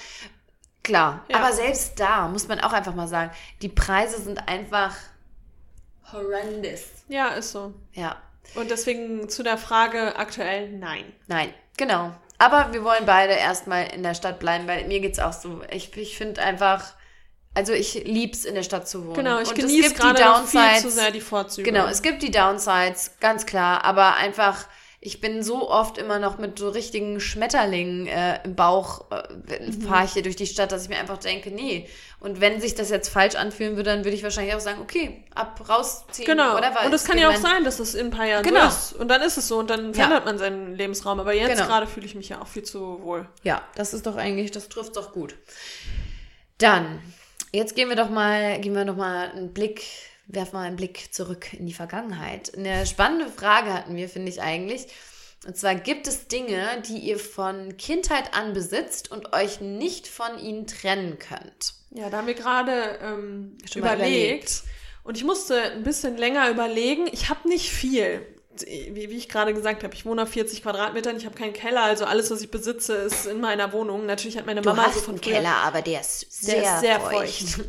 Klar, 0.84 1.24
Ja. 1.28 1.36
aber 1.36 1.52
selbst 1.52 2.00
da 2.00 2.28
muss 2.28 2.48
man 2.48 2.60
auch 2.60 2.72
einfach 2.72 2.94
mal 2.94 3.08
sagen, 3.08 3.30
die 3.60 3.68
Preise 3.68 4.22
sind 4.22 4.48
einfach 4.48 4.96
horrendous. 6.12 6.82
ja, 7.08 7.28
ist 7.28 7.52
so. 7.52 7.74
Ja, 7.92 8.16
Und 8.54 8.70
deswegen 8.70 9.28
zu 9.28 9.42
der 9.42 9.58
Frage 9.58 10.16
aktuell 10.16 10.70
nein. 10.70 11.04
nein, 11.26 11.52
genau. 11.76 12.12
Aber 12.38 12.72
wir 12.72 12.84
wollen 12.84 13.04
beide 13.04 13.32
erstmal 13.32 13.88
in 13.92 14.02
der 14.04 14.14
Stadt 14.14 14.38
bleiben, 14.38 14.68
weil 14.68 14.86
mir 14.86 15.00
geht's 15.00 15.18
auch 15.18 15.32
so. 15.32 15.60
Ich, 15.72 15.96
ich 15.96 16.16
finde 16.16 16.40
einfach, 16.40 16.94
also 17.54 17.72
ich 17.72 17.94
lieb's 18.04 18.44
in 18.44 18.54
der 18.54 18.62
Stadt 18.62 18.88
zu 18.88 19.04
wohnen. 19.04 19.14
Genau, 19.14 19.40
ich 19.40 19.48
Und 19.48 19.56
genieße 19.56 19.94
gerade 19.94 20.46
viel 20.46 20.80
zu 20.80 20.90
sehr 20.90 21.10
die 21.10 21.20
Vorzüge. 21.20 21.68
Genau, 21.68 21.86
es 21.86 22.00
gibt 22.00 22.22
die 22.22 22.30
Downsides, 22.30 23.18
ganz 23.18 23.44
klar, 23.44 23.84
aber 23.84 24.14
einfach, 24.16 24.66
ich 25.00 25.20
bin 25.20 25.44
so 25.44 25.70
oft 25.70 25.96
immer 25.96 26.18
noch 26.18 26.38
mit 26.38 26.58
so 26.58 26.70
richtigen 26.70 27.20
Schmetterlingen 27.20 28.08
äh, 28.08 28.40
im 28.44 28.56
Bauch, 28.56 29.04
äh, 29.12 29.22
Mhm. 29.70 29.82
fahre 29.82 30.04
ich 30.04 30.12
hier 30.12 30.22
durch 30.22 30.34
die 30.34 30.46
Stadt, 30.46 30.72
dass 30.72 30.82
ich 30.82 30.88
mir 30.88 30.98
einfach 30.98 31.18
denke, 31.18 31.50
nee. 31.52 31.88
Und 32.18 32.40
wenn 32.40 32.60
sich 32.60 32.74
das 32.74 32.90
jetzt 32.90 33.08
falsch 33.08 33.36
anfühlen 33.36 33.76
würde, 33.76 33.90
dann 33.90 34.04
würde 34.04 34.16
ich 34.16 34.24
wahrscheinlich 34.24 34.54
auch 34.56 34.60
sagen, 34.60 34.80
okay, 34.82 35.22
ab, 35.36 35.62
rausziehen, 35.68 36.26
Genau. 36.26 36.54
whatever. 36.54 36.84
Und 36.84 36.92
es 36.92 37.04
kann 37.04 37.16
ja 37.16 37.28
auch 37.30 37.36
sein, 37.36 37.62
dass 37.62 37.76
das 37.76 37.94
in 37.94 38.06
ein 38.06 38.10
paar 38.10 38.26
Jahren 38.26 38.42
Genau. 38.42 38.62
so 38.62 38.66
ist. 38.66 38.92
Und 38.94 39.06
dann 39.08 39.22
ist 39.22 39.36
es 39.38 39.46
so 39.46 39.58
und 39.58 39.70
dann 39.70 39.94
verändert 39.94 40.24
man 40.24 40.36
seinen 40.36 40.74
Lebensraum. 40.74 41.20
Aber 41.20 41.32
jetzt 41.32 41.48
Genau. 41.54 41.66
gerade 41.66 41.86
fühle 41.86 42.06
ich 42.06 42.16
mich 42.16 42.30
ja 42.30 42.42
auch 42.42 42.48
viel 42.48 42.64
zu 42.64 43.00
wohl. 43.02 43.28
Ja, 43.44 43.62
das 43.76 43.94
ist 43.94 44.04
doch 44.04 44.16
eigentlich, 44.16 44.50
das 44.50 44.68
trifft 44.68 44.96
doch 44.96 45.12
gut. 45.12 45.36
Dann, 46.58 47.00
jetzt 47.52 47.76
gehen 47.76 47.88
wir 47.88 47.96
doch 47.96 48.10
mal, 48.10 48.58
gehen 48.60 48.74
wir 48.74 48.84
doch 48.84 48.96
mal 48.96 49.30
einen 49.30 49.52
Blick, 49.54 49.84
werfen 50.28 50.54
mal 50.56 50.66
einen 50.66 50.76
Blick 50.76 51.12
zurück 51.12 51.52
in 51.54 51.66
die 51.66 51.72
Vergangenheit. 51.72 52.56
Eine 52.56 52.86
spannende 52.86 53.28
Frage 53.30 53.72
hatten 53.72 53.96
wir, 53.96 54.08
finde 54.08 54.30
ich 54.30 54.40
eigentlich. 54.40 54.86
Und 55.46 55.56
zwar 55.56 55.74
gibt 55.76 56.06
es 56.06 56.26
Dinge, 56.28 56.66
die 56.88 56.98
ihr 56.98 57.18
von 57.18 57.76
Kindheit 57.76 58.34
an 58.34 58.52
besitzt 58.52 59.10
und 59.10 59.32
euch 59.32 59.60
nicht 59.60 60.06
von 60.08 60.38
ihnen 60.38 60.66
trennen 60.66 61.18
könnt. 61.18 61.74
Ja, 61.90 62.10
da 62.10 62.18
haben 62.18 62.26
wir 62.26 62.34
gerade 62.34 62.98
ähm, 63.02 63.56
überlegt. 63.74 63.76
überlegt. 63.76 64.62
Und 65.04 65.16
ich 65.16 65.24
musste 65.24 65.60
ein 65.62 65.84
bisschen 65.84 66.16
länger 66.18 66.50
überlegen. 66.50 67.06
Ich 67.12 67.30
habe 67.30 67.48
nicht 67.48 67.70
viel. 67.70 68.26
Wie, 68.66 69.08
wie 69.08 69.16
ich 69.16 69.28
gerade 69.28 69.54
gesagt 69.54 69.84
habe, 69.84 69.94
ich 69.94 70.04
wohne 70.04 70.24
auf 70.24 70.30
40 70.30 70.64
Quadratmetern, 70.64 71.16
ich 71.16 71.24
habe 71.26 71.36
keinen 71.38 71.52
Keller, 71.52 71.84
also 71.84 72.04
alles, 72.04 72.28
was 72.32 72.40
ich 72.40 72.50
besitze, 72.50 72.94
ist 72.94 73.24
in 73.26 73.40
meiner 73.40 73.72
Wohnung. 73.72 74.04
Natürlich 74.04 74.36
hat 74.36 74.46
meine 74.46 74.60
Du 74.62 74.70
Mama 74.70 74.86
hast 74.86 74.94
so 74.96 75.00
von 75.02 75.14
einen 75.14 75.22
früher- 75.22 75.34
Keller, 75.34 75.54
aber 75.64 75.80
der 75.80 76.00
ist 76.00 76.26
sehr, 76.42 76.60
Der 76.60 76.74
ist 76.74 76.80
sehr 76.80 77.00
feucht. 77.00 77.48
feucht. 77.50 77.68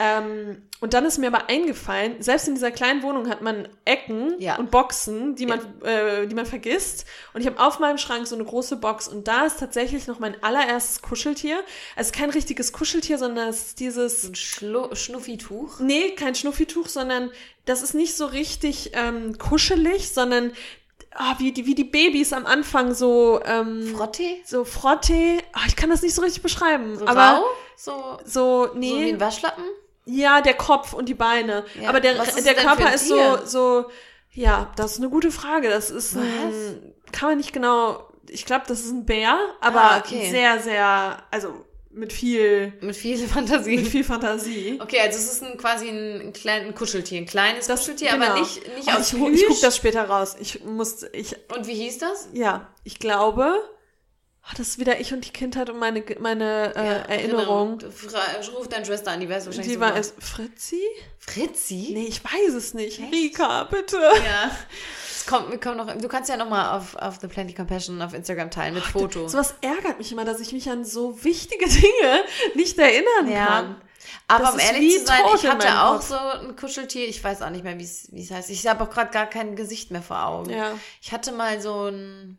Ähm, 0.00 0.62
und 0.80 0.92
dann 0.92 1.06
ist 1.06 1.18
mir 1.18 1.28
aber 1.28 1.48
eingefallen, 1.48 2.20
selbst 2.20 2.48
in 2.48 2.54
dieser 2.54 2.70
kleinen 2.70 3.02
Wohnung 3.02 3.28
hat 3.28 3.40
man 3.40 3.68
Ecken 3.84 4.34
Ja. 4.38 4.56
und 4.56 4.70
Boxen, 4.70 5.34
die 5.34 5.46
man, 5.46 5.60
äh, 5.82 6.26
die 6.26 6.34
man 6.34 6.46
vergisst. 6.46 7.06
Und 7.32 7.40
ich 7.40 7.46
habe 7.46 7.58
auf 7.58 7.78
meinem 7.78 7.96
Schrank 7.96 8.26
so 8.26 8.34
eine 8.34 8.44
große 8.44 8.76
Box 8.76 9.08
und 9.08 9.26
da 9.26 9.46
ist 9.46 9.60
tatsächlich 9.60 10.06
noch 10.06 10.18
mein 10.18 10.42
allererstes 10.42 11.00
Kuscheltier. 11.00 11.60
Also 11.96 12.12
kein 12.12 12.30
richtiges 12.30 12.72
Kuscheltier, 12.72 13.18
sondern 13.18 13.48
es 13.48 13.68
ist 13.68 13.80
dieses 13.80 14.24
Ein 14.24 14.34
Schlu 14.34 14.94
Schnuffituch. 14.94 15.80
Nee, 15.80 16.10
kein 16.10 16.34
Schnuffituch, 16.34 16.88
sondern 16.88 17.30
das 17.64 17.82
ist 17.82 17.94
nicht 17.94 18.14
so 18.16 18.26
richtig 18.26 18.90
ähm, 18.94 19.38
kuschelig, 19.38 20.12
sondern 20.12 20.52
ah, 21.12 21.36
wie, 21.38 21.52
die, 21.52 21.66
wie 21.66 21.74
die 21.74 21.84
Babys 21.84 22.32
am 22.32 22.44
Anfang 22.44 22.94
so, 22.94 23.40
ähm, 23.46 23.94
Frottee? 23.96 24.42
so 24.44 24.64
Frotte. 24.64 25.38
Ah, 25.52 25.62
ich 25.66 25.76
kann 25.76 25.88
das 25.88 26.02
nicht 26.02 26.14
so 26.14 26.22
richtig 26.22 26.42
beschreiben. 26.42 26.98
So 26.98 27.06
aber 27.06 27.38
rau? 27.38 27.44
So, 27.76 28.18
so, 28.24 28.66
so 28.66 28.74
wie 28.74 28.92
nee. 28.92 29.12
ein 29.12 29.20
Waschlappen? 29.20 29.64
Ja, 30.06 30.40
der 30.40 30.54
Kopf 30.54 30.92
und 30.92 31.08
die 31.08 31.14
Beine. 31.14 31.64
Ja, 31.80 31.88
Aber 31.88 32.00
der, 32.00 32.14
der 32.14 32.54
Körper 32.54 32.86
ein 32.86 32.94
ist 32.94 33.08
so, 33.08 33.38
so, 33.44 33.86
ja, 34.32 34.72
das 34.76 34.92
ist 34.92 34.98
eine 34.98 35.08
gute 35.10 35.30
Frage. 35.30 35.68
Das 35.70 35.90
ist 35.90 36.16
ein, 36.16 36.92
kann 37.12 37.30
man 37.30 37.38
nicht 37.38 37.52
genau, 37.52 38.08
ich 38.28 38.44
glaube, 38.46 38.64
das 38.68 38.80
ist 38.80 38.90
ein 38.90 39.04
Bär, 39.06 39.38
aber 39.60 39.80
Ah, 39.80 39.98
okay. 39.98 40.30
sehr, 40.30 40.58
sehr, 40.60 41.22
also 41.30 41.64
mit 41.96 42.12
viel, 42.12 42.72
Mit 42.80 42.96
viel 42.96 43.16
Fantasie. 43.28 43.76
mit 43.76 43.86
viel 43.86 44.02
Fantasie. 44.02 44.80
Okay, 44.82 44.98
also 45.00 45.16
es 45.16 45.32
ist 45.34 45.44
ein, 45.44 45.56
quasi 45.56 45.88
ein, 45.88 46.20
ein 46.22 46.32
kleines 46.32 46.74
Kuscheltier, 46.74 47.18
ein 47.18 47.26
kleines 47.26 47.68
Das- 47.68 47.80
Kuscheltier, 47.80 48.10
genau. 48.10 48.26
aber 48.30 48.40
nicht, 48.40 48.62
nicht 48.76 48.88
Oh, 48.88 48.98
aus 48.98 49.12
ich, 49.12 49.18
gu- 49.18 49.28
ich 49.30 49.40
guck 49.42 49.46
Plüsch. 49.50 49.60
das 49.60 49.76
später 49.76 50.04
raus. 50.08 50.34
Ich 50.40 50.64
muss, 50.64 51.04
ich, 51.12 51.36
Und 51.56 51.68
wie 51.68 51.74
hieß 51.74 51.98
das? 51.98 52.28
ja, 52.32 52.66
ich 52.82 52.98
glaube, 52.98 53.54
Oh, 54.46 54.52
das 54.58 54.68
ist 54.68 54.78
wieder 54.78 55.00
ich 55.00 55.12
und 55.14 55.24
die 55.24 55.30
Kindheit 55.32 55.70
und 55.70 55.78
meine, 55.78 56.04
meine 56.20 56.74
äh, 56.76 56.84
Ja, 56.86 56.92
Erinnerung. 57.06 57.78
Genau. 57.78 57.90
Fra- 57.92 58.18
Ruf 58.54 58.68
deine 58.68 58.84
Schwester 58.84 59.10
an, 59.12 59.20
die 59.20 59.28
weiß 59.28 59.46
wahrscheinlich 59.46 59.68
Die 59.68 59.74
so 59.74 59.80
war 59.80 59.92
genau. 59.92 60.00
es 60.00 60.12
Fritzi? 60.18 60.82
Fritzi? 61.18 61.92
Nee, 61.94 62.06
ich 62.08 62.22
weiß 62.22 62.52
es 62.54 62.74
nicht. 62.74 63.00
Echt? 63.00 63.10
Rika, 63.12 63.64
bitte. 63.64 63.96
Ja. 63.96 64.50
Es 65.10 65.24
kommt, 65.24 65.50
wir 65.50 65.58
kommen 65.58 65.78
noch, 65.78 65.96
du 65.96 66.08
kannst 66.08 66.28
ja 66.28 66.36
nochmal 66.36 66.76
auf, 66.76 66.94
auf 66.96 67.18
The 67.20 67.28
Plenty 67.28 67.54
Compassion 67.54 68.02
auf 68.02 68.12
Instagram 68.12 68.50
teilen 68.50 68.74
mit 68.74 68.84
Foto. 68.84 69.28
Sowas 69.28 69.54
ärgert 69.62 69.96
mich 69.96 70.12
immer, 70.12 70.26
dass 70.26 70.40
ich 70.40 70.52
mich 70.52 70.68
an 70.68 70.84
so 70.84 71.24
wichtige 71.24 71.64
Dinge 71.68 72.24
nicht 72.54 72.78
erinnern 72.78 73.30
Ja. 73.30 73.46
kann. 73.46 73.76
Aber 74.28 74.44
Das 74.44 74.52
um 74.54 74.58
ehrlich 74.60 74.98
zu 75.00 75.06
sein, 75.06 75.20
ich 75.34 75.46
hatte 75.46 75.80
auch 75.82 75.94
Kopf. 75.94 76.08
so 76.08 76.16
ein 76.16 76.56
Kuscheltier. 76.56 77.08
Ich 77.08 77.24
weiß 77.24 77.40
auch 77.40 77.48
nicht 77.50 77.64
mehr, 77.64 77.78
wie 77.78 77.84
es 77.84 78.08
wie 78.12 78.22
es 78.22 78.30
heißt. 78.30 78.50
Ich 78.50 78.66
habe 78.66 78.84
auch 78.84 78.90
gerade 78.90 79.10
gar 79.10 79.26
kein 79.26 79.56
Gesicht 79.56 79.90
mehr 79.90 80.02
vor 80.02 80.26
Augen. 80.26 80.50
Ja. 80.50 80.72
Ich 81.00 81.12
hatte 81.12 81.32
mal 81.32 81.60
so 81.62 81.86
ein. 81.88 82.36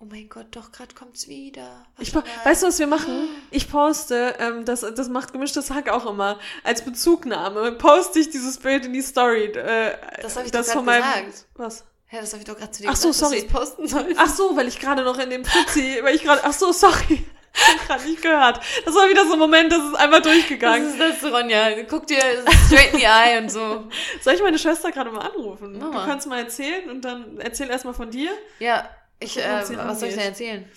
Oh 0.00 0.04
mein 0.08 0.28
Gott, 0.28 0.46
doch, 0.52 0.70
gerade 0.70 0.94
kommt's 0.94 1.26
wieder. 1.26 1.84
Ich, 1.98 2.14
weißt 2.14 2.62
du, 2.62 2.66
was 2.68 2.78
wir 2.78 2.86
machen? 2.86 3.28
Ich 3.50 3.68
poste, 3.70 4.34
ähm, 4.38 4.64
das, 4.64 4.80
das 4.82 5.08
macht 5.08 5.32
gemischtes 5.32 5.70
Hack 5.70 5.88
auch 5.88 6.06
immer, 6.06 6.38
als 6.62 6.82
Bezugnahme, 6.84 7.72
poste 7.72 8.20
ich 8.20 8.30
dieses 8.30 8.58
Bild 8.58 8.84
in 8.86 8.92
die 8.92 9.02
Story. 9.02 9.46
Äh, 9.46 9.96
Das 10.22 10.36
hab 10.36 10.44
ich 10.44 10.52
das 10.52 10.66
doch 10.66 10.74
von 10.74 10.84
meinem, 10.84 11.02
gesagt. 11.26 11.46
Was? 11.56 11.84
Ja, 12.12 12.20
das 12.20 12.30
habe 12.32 12.42
ich 12.42 12.46
doch 12.48 12.56
gerade 12.56 12.70
zu 12.70 12.82
dir 12.82 12.90
Ach 12.90 12.96
so, 12.96 13.08
gesagt, 13.08 13.32
sorry. 13.32 13.42
posten 13.48 13.88
sollst. 13.88 14.18
Ach 14.20 14.28
so, 14.28 14.56
weil 14.56 14.68
ich 14.68 14.78
gerade 14.78 15.02
noch 15.02 15.18
in 15.18 15.30
dem 15.30 15.44
Fritzi, 15.44 15.98
weil 16.02 16.14
ich 16.14 16.22
gerade, 16.22 16.42
ach 16.44 16.52
so, 16.52 16.72
sorry. 16.72 17.24
Ich 17.60 17.66
hab 17.80 17.86
gerade 17.88 18.04
nicht 18.04 18.22
gehört. 18.22 18.60
Das 18.84 18.94
war 18.94 19.08
wieder 19.08 19.24
so 19.26 19.32
ein 19.32 19.38
Moment, 19.38 19.72
das 19.72 19.82
ist 19.82 19.94
einmal 19.96 20.22
durchgegangen. 20.22 20.90
ist 20.96 21.00
das, 21.22 21.32
Ronja? 21.32 21.82
Guck 21.88 22.06
dir 22.06 22.20
straight 22.66 22.92
in 22.92 23.00
the 23.00 23.04
eye 23.06 23.38
und 23.38 23.50
so. 23.50 23.88
Soll 24.22 24.34
ich 24.34 24.42
meine 24.42 24.58
Schwester 24.60 24.92
gerade 24.92 25.10
mal 25.10 25.22
anrufen? 25.26 25.76
Mach 25.76 25.90
Du 25.90 26.06
kannst 26.06 26.28
mal 26.28 26.38
erzählen 26.38 26.88
und 26.88 27.00
dann 27.04 27.40
erzähl 27.40 27.68
erstmal 27.68 27.94
von 27.94 28.10
dir. 28.10 28.30
Ja, 28.60 28.88
ich, 29.20 29.38
äh, 29.38 29.76
was 29.76 30.00
soll 30.00 30.08
ich 30.10 30.14
denn 30.16 30.24
erzählen? 30.24 30.68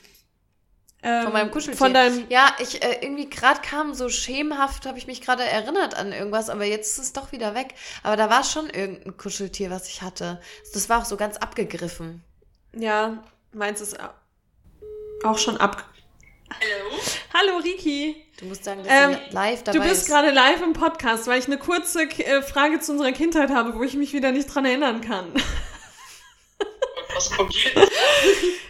Ähm, 1.03 1.23
Von 1.23 1.33
meinem 1.33 1.49
Kuscheltier. 1.51 1.77
Von 1.77 1.93
deinem, 1.95 2.25
Ja, 2.29 2.55
ich 2.59 2.83
äh, 2.83 2.99
irgendwie 3.01 3.27
gerade 3.27 3.59
kam 3.61 3.95
so 3.95 4.07
schemenhaft, 4.09 4.85
habe 4.85 4.99
ich 4.99 5.07
mich 5.07 5.21
gerade 5.21 5.43
erinnert 5.43 5.95
an 5.95 6.11
irgendwas, 6.13 6.49
aber 6.49 6.65
jetzt 6.65 6.91
ist 6.99 7.03
es 7.05 7.13
doch 7.13 7.31
wieder 7.31 7.55
weg. 7.55 7.73
Aber 8.03 8.15
da 8.15 8.29
war 8.29 8.43
schon 8.43 8.69
irgendein 8.69 9.17
Kuscheltier, 9.17 9.71
was 9.71 9.87
ich 9.87 10.03
hatte. 10.03 10.39
Das 10.73 10.89
war 10.89 10.99
auch 11.01 11.05
so 11.05 11.17
ganz 11.17 11.37
abgegriffen. 11.37 12.23
ja, 12.75 13.23
meins 13.51 13.81
ist 13.81 13.97
auch 15.23 15.37
schon 15.39 15.57
ab. 15.57 15.83
Hallo? 16.53 16.99
Hallo, 17.33 17.57
Riki. 17.63 18.15
Du 18.39 18.45
musst 18.45 18.63
sagen, 18.65 18.83
dass 18.83 18.91
Ähm, 18.93 19.17
du 19.29 19.33
live 19.35 19.63
dabei 19.63 19.77
Du 19.79 19.83
bist 19.83 20.01
bist. 20.01 20.07
gerade 20.09 20.29
live 20.31 20.61
im 20.61 20.73
Podcast, 20.73 21.25
weil 21.27 21.39
ich 21.39 21.45
eine 21.47 21.57
kurze 21.57 22.03
äh, 22.03 22.41
Frage 22.43 22.79
zu 22.79 22.91
unserer 22.91 23.11
Kindheit 23.11 23.49
habe, 23.49 23.73
wo 23.75 23.81
ich 23.83 23.95
mich 23.95 24.13
wieder 24.13 24.31
nicht 24.31 24.53
dran 24.53 24.65
erinnern 24.65 25.01
kann. 25.01 25.31
Jetzt? 27.15 27.33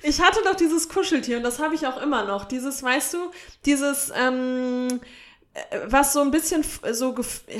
Ich 0.03 0.19
hatte 0.19 0.39
doch 0.43 0.55
dieses 0.55 0.89
Kuscheltier 0.89 1.37
und 1.37 1.43
das 1.43 1.59
habe 1.59 1.75
ich 1.75 1.85
auch 1.85 2.01
immer 2.01 2.23
noch. 2.23 2.45
Dieses, 2.45 2.81
weißt 2.81 3.13
du, 3.13 3.17
dieses, 3.65 4.11
ähm, 4.15 4.99
äh, 5.53 5.79
was 5.85 6.13
so 6.13 6.21
ein 6.21 6.31
bisschen 6.31 6.65
so, 6.91 7.15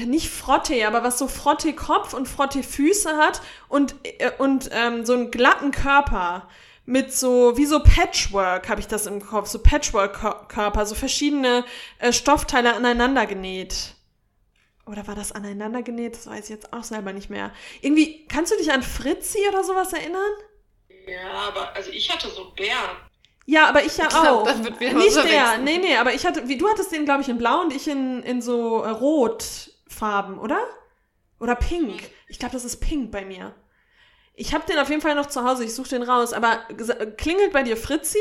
nicht 0.06 0.30
Frotte, 0.30 0.88
aber 0.88 1.04
was 1.04 1.20
so 1.20 1.28
Frotte-Kopf 1.28 2.14
und 2.14 2.28
Frotte-Füße 2.28 3.18
hat 3.18 3.42
und, 3.70 3.96
äh, 4.04 4.32
und 4.38 4.70
ähm, 4.72 5.06
so 5.06 5.14
einen 5.14 5.32
glatten 5.32 5.72
Körper. 5.72 6.48
Mit 6.84 7.14
so, 7.14 7.58
wie 7.58 7.68
so 7.68 7.82
Patchwork 7.84 8.68
habe 8.68 8.82
ich 8.82 8.88
das 8.88 9.06
im 9.06 9.22
Kopf, 9.22 9.48
so 9.48 9.60
Patchwork-Körper, 9.60 10.86
so 10.88 10.96
verschiedene 10.96 11.64
äh, 12.00 12.12
Stoffteile 12.12 12.74
aneinander 12.74 13.28
genäht. 13.28 13.96
Oder 14.88 15.06
war 15.08 15.14
das 15.14 15.32
aneinander 15.32 15.84
genäht? 15.84 16.16
Das 16.16 16.26
weiß 16.26 16.46
ich 16.46 16.50
jetzt 16.50 16.74
auch 16.74 16.84
selber 16.84 17.14
nicht 17.14 17.30
mehr. 17.30 17.52
Irgendwie, 17.82 18.26
kannst 18.28 18.52
du 18.52 18.58
dich 18.58 18.72
an 18.72 18.82
Fritzi 18.82 19.38
oder 19.48 19.64
sowas 19.64 19.94
erinnern? 19.94 20.32
Ja, 21.12 21.48
aber 21.48 21.76
also 21.76 21.92
ich 21.92 22.12
hatte 22.12 22.30
so 22.30 22.46
einen 22.46 22.56
Bären. 22.56 22.98
Ja, 23.46 23.68
aber 23.68 23.84
ich 23.84 23.98
ja 23.98 24.06
Ich 24.06 24.10
glaub, 24.10 24.42
auch. 24.42 24.44
dann 24.46 24.64
wird 24.64 24.80
wieder 24.80 24.94
Nicht 24.94 25.16
der, 25.16 25.58
nee, 25.58 25.78
nee, 25.78 25.98
aber 25.98 26.14
ich 26.14 26.26
hatte, 26.26 26.48
wie, 26.48 26.58
du 26.58 26.70
hattest 26.70 26.92
den, 26.92 27.06
glaube 27.06 27.22
ich, 27.22 27.30
in 27.30 27.38
blau 27.38 27.62
und 27.62 27.74
ich 27.74 27.88
in, 27.88 28.24
in 28.24 28.42
so 28.42 28.84
äh, 28.84 28.90
rotfarben, 28.90 30.40
oder? 30.40 30.64
Oder 31.40 31.56
pink. 31.56 32.02
Ich 32.28 32.40
glaube, 32.40 32.54
das 32.54 32.66
ist 32.66 32.80
pink 32.80 33.12
bei 33.12 33.26
mir. 33.26 33.54
Ich 34.36 34.54
habe 34.54 34.66
den 34.66 34.80
auf 34.80 34.90
jeden 34.90 35.02
Fall 35.02 35.16
noch 35.16 35.26
zu 35.26 35.44
Hause, 35.44 35.66
ich 35.66 35.76
suche 35.76 35.90
den 35.90 36.04
raus, 36.04 36.34
aber 36.34 36.60
klingelt 37.18 37.52
bei 37.52 37.64
dir 37.64 37.76
Fritzi? 37.76 38.20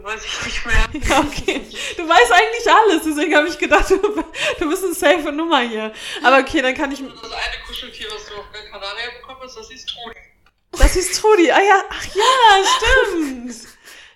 Weiß 0.00 0.24
ich 0.24 0.44
nicht 0.46 0.66
mehr. 0.66 0.74
Ja, 1.08 1.20
okay. 1.20 1.60
Du 1.96 2.08
weißt 2.08 2.32
eigentlich 2.32 2.72
alles, 2.72 3.02
deswegen 3.04 3.34
habe 3.34 3.48
ich 3.48 3.58
gedacht, 3.58 3.90
du, 3.90 3.96
du 4.58 4.68
bist 4.68 4.84
eine 4.84 4.94
safe 4.94 5.32
Nummer 5.32 5.60
hier. 5.60 5.92
Aber 6.22 6.38
okay, 6.38 6.62
dann 6.62 6.74
kann 6.74 6.92
ich. 6.92 7.00
Das 7.00 7.32
eine 7.32 7.64
Kuscheltier, 7.66 8.06
was 8.12 8.26
du 8.26 8.34
auf 8.34 8.52
Gran 8.52 8.64
Canaria 8.70 9.10
bekommen 9.20 9.40
hast, 9.42 9.56
das 9.56 9.70
ist 9.70 9.88
Trudi. 9.88 10.27
Das 10.72 10.96
ist 10.96 11.20
Trudi. 11.20 11.50
Ah 11.50 11.60
ja, 11.60 11.82
ach 11.88 12.06
ja, 12.14 12.64
stimmt. 12.76 13.54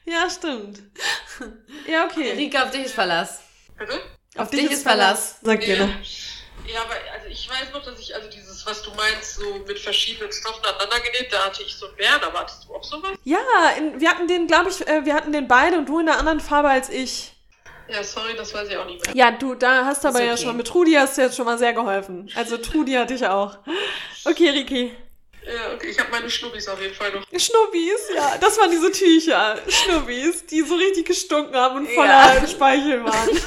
Ja, 0.05 0.29
stimmt. 0.31 0.79
Ja, 1.87 2.07
okay. 2.07 2.33
Rika, 2.33 2.65
auf 2.65 2.71
dich 2.71 2.85
ist 2.85 2.95
Verlass. 2.95 3.41
Bitte? 3.79 4.01
Auf, 4.37 4.51
dich 4.51 4.71
ist 4.71 4.83
Verlass. 4.83 5.37
Sagt 5.43 5.67
ihr 5.67 5.77
Ja. 5.77 5.89
Ja, 6.67 6.83
aber 6.83 6.95
also 7.13 7.27
ich 7.29 7.49
weiß 7.51 7.73
noch, 7.73 7.85
dass 7.85 7.99
ich, 7.99 8.15
also 8.15 8.29
dieses, 8.31 8.65
was 8.67 8.83
du 8.83 8.91
meinst, 8.93 9.35
so 9.35 9.59
mit 9.67 9.79
verschiedenen 9.81 10.31
Stoffen 10.31 10.65
aneinander 10.65 11.01
genäht, 11.01 11.33
da 11.33 11.47
hatte 11.47 11.63
ich 11.63 11.75
so 11.75 11.87
einen 11.87 11.97
Bären, 11.97 12.23
aber 12.23 12.41
hattest 12.41 12.65
du 12.65 12.75
auch 12.75 12.85
sowas? 12.85 13.19
Ja, 13.25 13.39
in, 13.77 14.01
wir 14.01 14.09
hatten 14.09 14.29
den, 14.29 14.47
glaube 14.47 14.71
ich, 14.71 14.87
äh, 14.87 15.05
wir 15.05 15.15
hatten 15.15 15.33
den 15.33 15.49
beide 15.49 15.77
und 15.77 15.89
du 15.89 15.99
in 15.99 16.09
einer 16.09 16.19
anderen 16.19 16.39
Farbe 16.39 16.69
als 16.69 16.89
ich. 16.89 17.33
Ja, 17.89 18.05
sorry, 18.05 18.35
das 18.37 18.55
weiß 18.55 18.69
ich 18.69 18.77
auch 18.77 18.87
nicht 18.87 19.05
mehr. 19.05 19.17
Ja, 19.17 19.31
du, 19.33 19.55
da 19.55 19.85
hast 19.85 20.05
du 20.05 20.09
aber 20.09 20.21
Ist 20.21 20.27
ja 20.27 20.33
okay. 20.35 20.43
schon, 20.45 20.57
mit 20.57 20.67
Trudi 20.69 20.93
hast 20.93 21.19
du 21.19 21.23
jetzt 21.23 21.37
schon 21.37 21.47
mal 21.47 21.59
sehr 21.59 21.73
geholfen. 21.73 22.31
Also 22.37 22.57
Trudi 22.57 22.93
hatte 22.93 23.15
ich 23.15 23.27
auch. 23.27 23.59
Okay, 24.25 24.51
Riki. 24.51 24.97
Ja, 25.45 25.73
okay, 25.75 25.89
ich 25.91 25.99
habe 25.99 26.11
meine 26.11 26.31
Schnubbis 26.31 26.69
auf 26.69 26.81
jeden 26.81 26.95
Fall 26.95 27.11
noch. 27.13 27.25
Schnubbis, 27.37 28.01
ja, 28.15 28.39
das 28.39 28.59
waren 28.59 28.71
diese 28.71 28.93
Tücher. 28.93 29.61
Schnubbis, 29.69 30.47
die 30.47 30.63
so 30.63 30.77
richtig 30.77 31.07
gestunken 31.07 31.55
haben 31.55 31.79
und 31.79 31.89
voller 31.91 32.35
Ja. 32.37 32.47
Speichel 32.47 33.05
waren. 33.05 33.29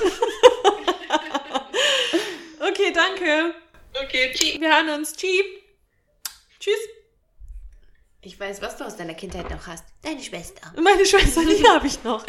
okay, 2.60 2.92
danke. 2.94 3.56
Okay, 4.04 4.34
tschüss. 4.34 4.60
Wir 4.60 4.76
hören 4.76 4.90
uns. 4.90 5.14
Tschüss. 5.14 5.46
Tschüss. 6.60 6.80
Ich 8.26 8.40
weiß, 8.40 8.60
was 8.64 8.76
du 8.76 8.86
aus 8.86 8.96
deiner 8.98 9.14
Kindheit 9.14 9.52
noch 9.52 9.68
hast. 9.68 9.86
Deine 10.02 10.20
Schwester. 10.20 10.74
Meine 10.82 11.06
Schwester, 11.06 11.42
die 11.46 11.64
habe 11.70 11.86
ich 11.86 12.04
noch. 12.04 12.26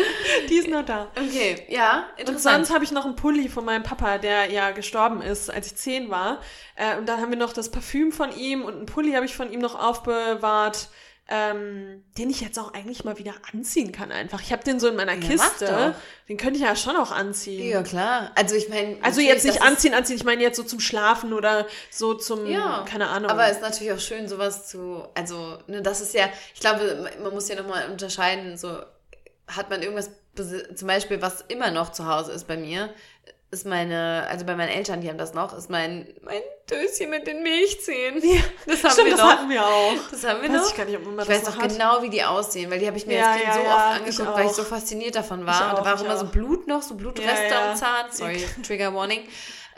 Die 0.47 0.57
ist 0.57 0.68
noch 0.68 0.84
da. 0.84 1.11
Okay, 1.16 1.64
ja, 1.70 2.05
Und 2.12 2.20
interessant. 2.28 2.66
sonst 2.66 2.74
habe 2.74 2.84
ich 2.84 2.92
noch 2.92 3.07
einen 3.07 3.16
Pulli 3.16 3.49
von 3.49 3.64
meinem 3.64 3.82
Papa, 3.82 4.18
der 4.18 4.51
ja 4.53 4.72
gestorben 4.72 5.22
ist, 5.22 5.49
als 5.49 5.68
ich 5.68 5.76
zehn 5.76 6.11
war. 6.11 6.42
Äh, 6.74 6.99
und 6.99 7.07
dann 7.09 7.18
haben 7.22 7.30
wir 7.30 7.38
noch 7.38 7.55
das 7.55 7.70
Parfüm 7.70 8.12
von 8.12 8.30
ihm 8.36 8.62
und 8.62 8.74
einen 8.74 8.84
Pulli 8.84 9.12
habe 9.12 9.24
ich 9.24 9.34
von 9.34 9.51
ihm 9.51 9.61
noch 9.61 9.74
aufbewahrt, 9.74 10.90
ähm, 11.29 12.05
den 12.18 12.31
ich 12.31 12.41
jetzt 12.41 12.59
auch 12.59 12.72
eigentlich 12.72 13.03
mal 13.05 13.18
wieder 13.18 13.35
anziehen 13.53 13.91
kann 13.91 14.12
einfach. 14.12 14.41
Ich 14.41 14.53
habe 14.53 14.62
den 14.62 14.79
so 14.79 14.87
in 14.87 14.95
meiner 14.97 15.14
Ja, 15.14 15.20
Kiste. 15.20 15.95
Den 16.29 16.37
könnte 16.37 16.57
ich 16.59 16.64
ja 16.64 16.77
schon 16.77 16.97
auch 16.97 17.11
anziehen. 17.11 17.68
ja, 17.68 17.83
klar. 17.83 18.31
Also 18.37 18.55
ich 18.55 18.68
meine... 18.68 18.97
Also 19.03 19.20
jetzt 19.20 19.45
nicht 19.45 19.61
anziehen, 19.61 19.93
anziehen, 19.93 20.16
ich 20.16 20.24
meine 20.24 20.43
jetzt 20.43 20.57
so 20.57 20.62
zum 20.62 20.79
Schlafen 20.79 21.33
oder 21.33 21.66
so 21.91 22.14
zum, 22.14 22.47
Ja, 22.47 22.85
keine 22.89 23.09
Ahnung. 23.09 23.31
Aber 23.31 23.47
es 23.47 23.57
ist 23.57 23.62
natürlich 23.62 23.93
auch 23.93 23.99
schön, 23.99 24.29
sowas 24.29 24.68
zu, 24.68 25.05
also, 25.14 25.59
ne, 25.66 25.83
das 25.83 26.01
ist 26.01 26.14
ja, 26.14 26.29
ich 26.55 26.61
glaube, 26.61 27.11
man 27.22 27.33
muss 27.33 27.49
ja 27.49 27.57
nochmal 27.57 27.91
unterscheiden, 27.91 28.57
so, 28.57 28.79
hat 29.49 29.68
man 29.68 29.83
irgendwas, 29.83 30.11
zum 30.74 30.87
Beispiel, 30.87 31.22
was 31.22 31.41
immer 31.49 31.70
noch 31.72 31.91
zu 31.91 32.07
Hause 32.07 32.33
ist 32.33 32.47
bei 32.47 32.57
mir, 32.57 32.91
ist 33.57 33.66
meine, 33.66 34.26
also 34.28 34.44
bei 34.44 34.54
meinen 34.54 34.68
Eltern, 34.68 35.00
die 35.00 35.09
haben 35.09 35.18
das 35.18 35.34
noch, 35.34 35.57
ist 35.57 35.70
mein, 35.70 36.07
mein 36.22 36.40
Döschen 36.70 37.11
mit 37.11 37.26
den 37.26 37.42
Milchzähnen. 37.42 38.22
Ja, 38.22 38.40
das 38.66 38.84
haben 38.84 38.90
Stimmt, 38.92 39.07
wir 39.09 39.16
das 39.16 39.20
noch. 39.24 39.30
hatten 39.32 39.48
wir 39.50 39.64
auch. 39.66 39.92
Das 40.11 40.24
haben 40.24 40.42
wir 40.42 40.48
Weiß 40.52 40.61
noch. 40.62 40.70
ich 40.70 40.76
gar 40.76 40.84
nicht, 40.86 40.96
ob 40.96 41.04
man 41.07 41.18
Ich 41.20 41.26
das 41.26 41.28
weiß 41.28 41.54
noch 41.54 41.62
hat. 41.62 41.70
genau, 41.72 42.02
wie 42.02 42.11
die 42.11 42.22
aussehen, 42.24 42.70
weil 42.70 42.78
die 42.78 42.86
habe 42.86 42.96
ich 42.96 43.07
mir 43.07 43.18
Ja, 43.18 43.30
als 43.32 43.36
Kind 43.42 43.48
ja, 43.48 43.54
so 43.54 43.61
ja, 43.61 43.74
oft 43.76 43.86
ich 44.09 44.18
angeguckt, 44.20 44.38
weil 44.38 44.46
ich 44.46 44.52
so 44.52 44.62
fasziniert 44.64 45.16
davon 45.16 45.40
Ich 45.40 45.46
war. 45.46 45.64
und 45.64 45.70
auch, 45.72 45.78
da 45.78 45.84
war 45.84 45.94
auch 45.94 45.98
ich 46.00 46.04
immer 46.04 46.16
so 46.16 46.26
auch. 46.26 46.30
Blut 46.30 46.66
noch, 46.66 46.82
so 46.82 46.94
Blutreste 46.94 47.57
am 47.57 47.76
Zahn. 47.76 48.07
Sorry, 48.11 48.44
Trigger 48.66 48.94
Warning. 48.94 49.20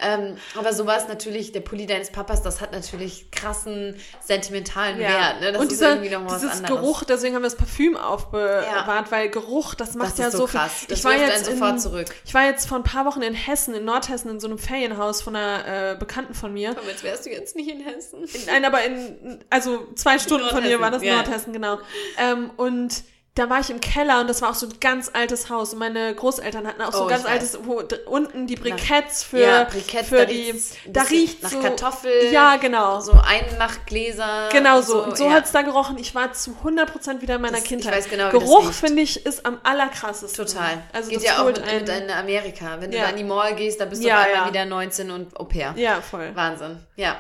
Ähm, 0.01 0.37
aber 0.57 0.73
sowas 0.73 1.09
natürlich, 1.09 1.53
der 1.53 1.61
Pulli 1.61 1.87
deines 1.87 2.11
Papas, 2.11 2.43
das 2.43 2.61
hat 2.61 2.73
natürlich 2.73 3.31
krassen 3.31 3.97
sentimentalen 4.21 4.99
Wert. 4.99 5.41
Ne? 5.41 5.53
Das 5.53 5.61
und 5.61 5.73
ist 5.73 5.81
dieser, 5.81 5.97
dieses 5.97 6.17
anderes. 6.17 6.63
Geruch, 6.63 7.05
deswegen 7.05 7.35
haben 7.35 7.43
wir 7.43 7.51
das 7.51 7.59
Parfüm 7.59 7.97
aufbewahrt, 7.97 9.11
weil 9.11 9.29
Geruch, 9.29 9.75
das 9.75 9.95
macht 9.95 10.13
das 10.13 10.19
ja 10.19 10.31
so 10.31 10.39
so 10.39 10.47
viel. 10.47 10.61
krass. 10.61 10.87
Das 10.89 10.99
ich 10.99 11.05
war 11.05 11.13
wirft 11.13 11.27
jetzt 11.27 11.49
einen 11.49 11.59
sofort 11.59 11.73
in, 11.73 11.79
zurück. 11.79 12.07
Ich 12.25 12.35
war 12.35 12.45
jetzt 12.45 12.69
vor 12.69 12.79
ein 12.79 12.85
paar 12.85 13.05
Wochen 13.05 13.23
in 13.23 13.35
Hessen, 13.35 13.75
in 13.75 13.85
Nordhessen, 13.85 14.31
in 14.31 14.41
so 14.41 14.47
einem 14.47 14.59
Ferienhaus 14.59 15.23
von 15.23 15.37
einer 15.37 15.93
äh, 15.93 15.97
Bekannten 15.97 16.35
von 16.35 16.53
mir. 16.53 16.75
Komm, 16.75 16.89
jetzt 16.89 17.03
wärst 17.03 17.27
du 17.27 17.31
jetzt 17.31 17.57
nicht 17.57 17.69
in 17.69 17.81
Hessen. 17.81 18.29
Nein, 18.47 18.65
aber 18.65 18.85
in, 18.85 19.45
also 19.51 19.87
zwei 19.95 20.19
Stunden 20.19 20.49
von 20.49 20.63
mir 20.63 20.81
war 20.81 20.91
das 20.91 21.03
ja. 21.03 21.17
Nordhessen, 21.17 21.53
genau. 21.53 21.79
Ähm, 22.19 22.51
und 22.57 23.03
da 23.39 23.49
war 23.49 23.61
ich 23.61 23.71
im 23.71 23.81
Keller 23.81 24.21
und 24.21 24.29
das 24.29 24.43
war 24.43 24.51
auch 24.51 24.55
so 24.55 24.67
ein 24.67 24.73
ganz 24.81 25.11
altes 25.13 25.49
Haus. 25.49 25.73
Und 25.73 25.79
meine 25.79 26.15
Großeltern 26.15 26.67
hatten 26.67 26.83
auch 26.83 26.93
so 26.93 27.01
Oh, 27.01 27.03
ein 27.05 27.09
ganz 27.09 27.23
ich 27.23 27.27
weiß. 27.29 27.33
altes, 27.33 27.59
wo 27.65 27.83
unten 28.11 28.47
die 28.47 28.57
Briketts 28.57 29.23
für, 29.23 29.39
ja, 29.41 29.65
Briketts, 29.65 30.09
für 30.09 30.17
da 30.19 30.25
die, 30.25 30.51
ein 30.51 30.93
da 30.93 31.03
riecht 31.03 31.43
nach 31.43 31.51
so, 31.51 31.61
Kartoffel. 31.61 32.33
Ja, 32.33 32.57
genau. 32.57 33.01
So 33.01 33.13
Einmachgläser. 33.13 34.49
Genau 34.53 34.81
so. 34.81 35.03
Und 35.05 35.17
so 35.17 35.25
ja. 35.27 35.33
hat's 35.33 35.53
da 35.53 35.63
gerochen. 35.63 35.99
Ich 35.99 36.15
war 36.15 36.33
zu 36.33 36.57
100% 36.65 37.21
wieder 37.21 37.37
in 37.37 37.41
meiner 37.43 37.55
Das- 37.55 37.63
ich 37.63 37.69
Kindheit. 37.69 37.95
weiß 37.95 38.09
genau, 38.09 38.31
Geruch, 38.31 38.73
finde 38.73 39.03
ich, 39.03 39.25
ist 39.25 39.45
am 39.47 39.59
allerkrassesten. 39.63 40.47
Total. 40.47 40.83
Also 40.93 41.11
Geht 41.11 41.19
das 41.19 41.25
ja 41.25 41.41
auch 41.43 41.47
mit, 41.47 41.61
einen- 41.63 41.81
mit 41.85 41.89
in 41.89 42.11
Amerika. 42.11 42.77
Wenn 42.81 42.91
du 42.91 42.97
Ja. 42.97 43.05
da 43.05 43.11
in 43.11 43.17
die 43.17 43.25
Mall 43.25 43.55
gehst, 43.55 43.81
da 43.81 43.85
bist 43.85 44.03
du 44.03 44.09
Ja, 44.09 44.19
einmal 44.21 44.49
wieder 44.51 44.65
19 44.65 45.11
und 45.11 45.39
Au 45.39 45.45
pair. 45.45 45.75
Ja, 45.77 46.01
voll. 46.01 46.31
Wahnsinn. 46.35 46.79
Ja. 46.97 47.17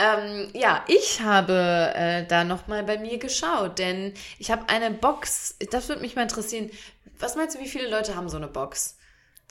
Ähm, 0.00 0.48
ja, 0.54 0.82
ich 0.88 1.20
habe 1.20 1.92
äh, 1.94 2.24
da 2.26 2.44
nochmal 2.44 2.82
bei 2.84 2.96
mir 2.98 3.18
geschaut, 3.18 3.78
denn 3.78 4.14
ich 4.38 4.50
habe 4.50 4.68
eine 4.68 4.90
Box, 4.90 5.56
das 5.70 5.88
würde 5.88 6.00
mich 6.00 6.16
mal 6.16 6.22
interessieren. 6.22 6.70
Was 7.18 7.36
meinst 7.36 7.56
du, 7.56 7.60
wie 7.60 7.68
viele 7.68 7.88
Leute 7.90 8.16
haben 8.16 8.28
so 8.30 8.38
eine 8.38 8.48
Box? 8.48 8.96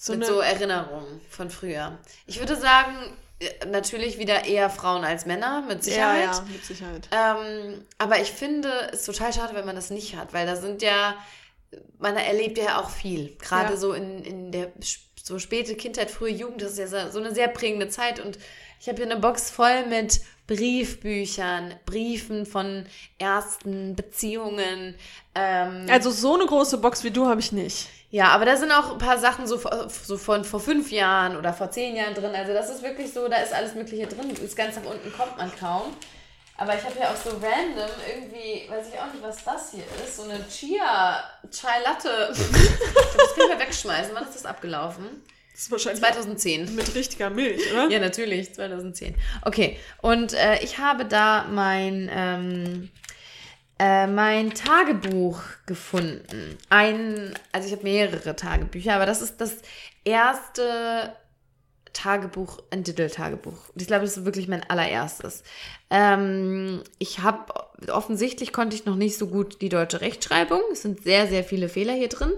So 0.01 0.13
mit 0.13 0.23
eine- 0.23 0.33
so 0.33 0.39
Erinnerungen 0.39 1.21
von 1.29 1.49
früher. 1.51 1.99
Ich 2.25 2.39
würde 2.39 2.55
sagen, 2.55 2.95
äh, 3.39 3.65
natürlich 3.67 4.17
wieder 4.17 4.45
eher 4.45 4.69
Frauen 4.69 5.03
als 5.03 5.25
Männer, 5.27 5.61
mit 5.67 5.83
Sicherheit. 5.83 6.23
Ja, 6.25 6.31
ja, 6.33 6.45
mit 6.51 6.65
Sicherheit. 6.65 7.07
Ähm, 7.11 7.85
aber 7.99 8.19
ich 8.19 8.31
finde 8.31 8.71
es 8.91 9.03
total 9.05 9.31
schade, 9.33 9.53
wenn 9.55 9.65
man 9.65 9.75
das 9.75 9.89
nicht 9.91 10.15
hat, 10.15 10.33
weil 10.33 10.47
da 10.47 10.55
sind 10.55 10.81
ja, 10.81 11.15
man 11.99 12.15
erlebt 12.17 12.57
ja 12.57 12.79
auch 12.81 12.89
viel. 12.89 13.35
Gerade 13.37 13.73
Ja. 13.73 13.77
so 13.77 13.93
in, 13.93 14.23
in 14.23 14.51
der 14.51 14.71
so 15.21 15.37
späte 15.37 15.75
Kindheit, 15.75 16.09
frühe 16.09 16.31
Jugend, 16.31 16.61
das 16.63 16.71
ist 16.71 16.79
ja 16.79 16.87
so- 16.87 17.11
so 17.11 17.19
eine 17.19 17.35
sehr 17.35 17.49
prägende 17.49 17.89
Zeit. 17.89 18.19
Und 18.19 18.39
ich 18.79 18.87
habe 18.87 18.95
hier 18.97 19.05
eine 19.05 19.19
Box 19.19 19.51
voll 19.51 19.85
mit 19.85 20.21
Briefbüchern, 20.49 21.75
Briefen 21.85 22.45
von 22.47 22.85
ersten 23.19 23.95
Beziehungen. 23.95 24.95
Ähm, 25.35 25.85
Also 25.91 26.09
so 26.09 26.33
eine 26.33 26.45
große 26.47 26.79
Box 26.79 27.03
wie 27.03 27.11
du 27.11 27.27
habe 27.27 27.39
ich 27.39 27.51
nicht. 27.51 27.87
ja, 28.09 28.29
aber 28.29 28.45
da 28.45 28.57
sind 28.57 28.71
auch 28.71 28.93
ein 28.93 28.97
paar 28.97 29.19
Sachen 29.19 29.45
so, 29.45 29.59
so 29.89 30.17
von 30.17 30.43
vor 30.43 30.59
fünf 30.59 30.91
Jahren 30.91 31.37
oder 31.37 31.53
vor 31.53 31.69
zehn 31.69 31.95
Jahren 31.95 32.15
drin. 32.15 32.33
Also 32.33 32.51
das 32.53 32.69
ist 32.71 32.81
wirklich 32.81 33.13
so, 33.13 33.27
da 33.27 33.37
ist 33.37 33.53
alles 33.53 33.75
Mögliche 33.75 34.07
drin. 34.07 34.31
Ist 34.31 34.55
ganz 34.57 34.75
nach 34.75 34.91
unten 34.91 35.13
kommt 35.13 35.37
man 35.37 35.51
kaum. 35.55 35.93
Aber 36.57 36.75
ich 36.75 36.83
habe 36.83 36.99
ja 36.99 37.11
auch 37.11 37.15
so 37.15 37.29
random 37.29 37.89
irgendwie, 38.11 38.69
weiß 38.69 38.87
ich 38.91 38.99
auch 38.99 39.13
nicht, 39.13 39.23
was 39.23 39.43
das 39.45 39.71
hier 39.71 39.83
ist, 40.03 40.17
so 40.17 40.23
eine 40.23 40.45
Chia 40.49 41.23
Chai 41.51 41.79
Latte. 41.85 42.27
das 42.33 43.35
kann 43.35 43.43
ich 43.45 43.53
mal 43.53 43.59
wegschmeißen. 43.59 44.11
Wann 44.13 44.23
ist 44.23 44.35
das 44.35 44.45
abgelaufen? 44.45 45.23
Das 45.59 45.65
ist 45.65 45.71
wahrscheinlich 45.73 45.99
2010. 45.99 46.73
mit 46.73 46.95
richtiger 46.95 47.29
Milch, 47.29 47.69
oder? 47.73 47.89
Ja, 47.89 47.99
natürlich, 47.99 48.53
2010. 48.55 49.13
Okay, 49.41 49.77
und 50.01 50.33
äh, 50.33 50.63
ich 50.63 50.77
habe 50.77 51.03
da 51.03 51.47
mein, 51.51 52.09
ähm, 52.13 52.89
äh, 53.77 54.07
mein 54.07 54.53
Tagebuch 54.53 55.41
gefunden. 55.65 56.57
Ein, 56.69 57.33
also 57.51 57.67
ich 57.67 57.73
habe 57.73 57.83
mehrere 57.83 58.37
Tagebücher, 58.37 58.95
aber 58.95 59.05
das 59.05 59.21
ist 59.21 59.41
das 59.41 59.57
erste 60.05 61.13
Tagebuch, 61.91 62.59
ein 62.71 62.83
Diddle-Tagebuch. 62.83 63.67
Und 63.73 63.81
ich 63.81 63.87
glaube, 63.87 64.05
das 64.05 64.15
ist 64.15 64.23
wirklich 64.23 64.47
mein 64.47 64.63
allererstes. 64.69 65.43
Ähm, 65.89 66.85
ich 66.99 67.19
habe, 67.19 67.53
offensichtlich 67.91 68.53
konnte 68.53 68.77
ich 68.77 68.85
noch 68.85 68.95
nicht 68.95 69.17
so 69.17 69.27
gut 69.27 69.61
die 69.61 69.67
deutsche 69.67 69.99
Rechtschreibung. 69.99 70.61
Es 70.71 70.83
sind 70.83 71.03
sehr, 71.03 71.27
sehr 71.27 71.43
viele 71.43 71.67
Fehler 71.67 71.95
hier 71.95 72.07
drin. 72.07 72.31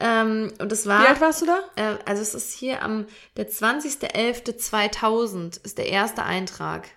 Ähm, 0.00 0.52
und 0.58 0.72
es 0.72 0.86
war. 0.86 1.02
Wie 1.02 1.06
alt 1.08 1.20
warst 1.20 1.42
du 1.42 1.46
da? 1.46 1.58
Äh, 1.76 1.98
also 2.06 2.22
es 2.22 2.32
ist 2.34 2.52
hier 2.54 2.82
am 2.82 3.06
der 3.36 3.48
20.11.2000 3.50 5.62
ist 5.64 5.76
der 5.78 5.86
erste 5.88 6.22
Eintrag. 6.24 6.88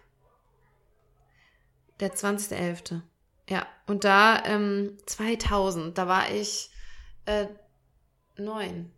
Der 1.99 2.13
20.11. 2.13 3.01
Ja, 3.49 3.67
und 3.87 4.03
da 4.05 4.41
ähm, 4.45 4.97
2000, 5.05 5.97
da 5.97 6.07
war 6.07 6.31
ich 6.31 6.69
äh, 7.25 7.47
neun. 8.37 8.91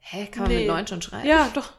Hä, 0.00 0.26
kann 0.26 0.42
man 0.44 0.50
Nee. 0.52 0.58
mit 0.60 0.66
neun 0.68 0.86
schon 0.86 1.02
schreiben? 1.02 1.28
Ja, 1.28 1.48
doch. 1.54 1.72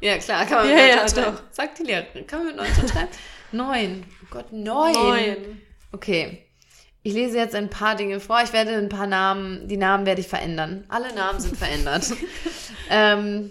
Ja, 0.00 0.16
klar, 0.18 0.46
kann 0.46 0.58
man 0.58 0.68
Ja, 0.68 0.74
mit 0.74 0.84
neun 0.84 0.90
ja, 0.90 0.98
schon 1.08 1.18
schreiben. 1.24 1.36
doch. 1.36 1.42
Sagt 1.52 1.78
die 1.78 1.82
Lehrerin, 1.82 2.26
kann 2.26 2.38
man 2.38 2.46
mit 2.48 2.56
neun 2.56 2.74
schon 2.74 2.88
schreiben? 2.88 3.08
neun. 3.52 4.04
Oh 4.22 4.26
Gott, 4.30 4.52
neun. 4.52 4.92
Neun. 4.92 5.60
Okay. 5.92 6.46
Ich 7.06 7.12
lese 7.12 7.36
jetzt 7.36 7.54
ein 7.54 7.68
paar 7.68 7.96
Dinge 7.96 8.18
vor. 8.18 8.40
Ich 8.42 8.54
werde 8.54 8.74
ein 8.76 8.88
paar 8.88 9.06
Namen, 9.06 9.68
die 9.68 9.76
Namen 9.76 10.06
werde 10.06 10.22
ich 10.22 10.26
verändern. 10.26 10.84
Alle 10.88 11.14
Namen 11.14 11.38
sind 11.38 11.54
verändert. 11.54 12.10
ähm, 12.90 13.50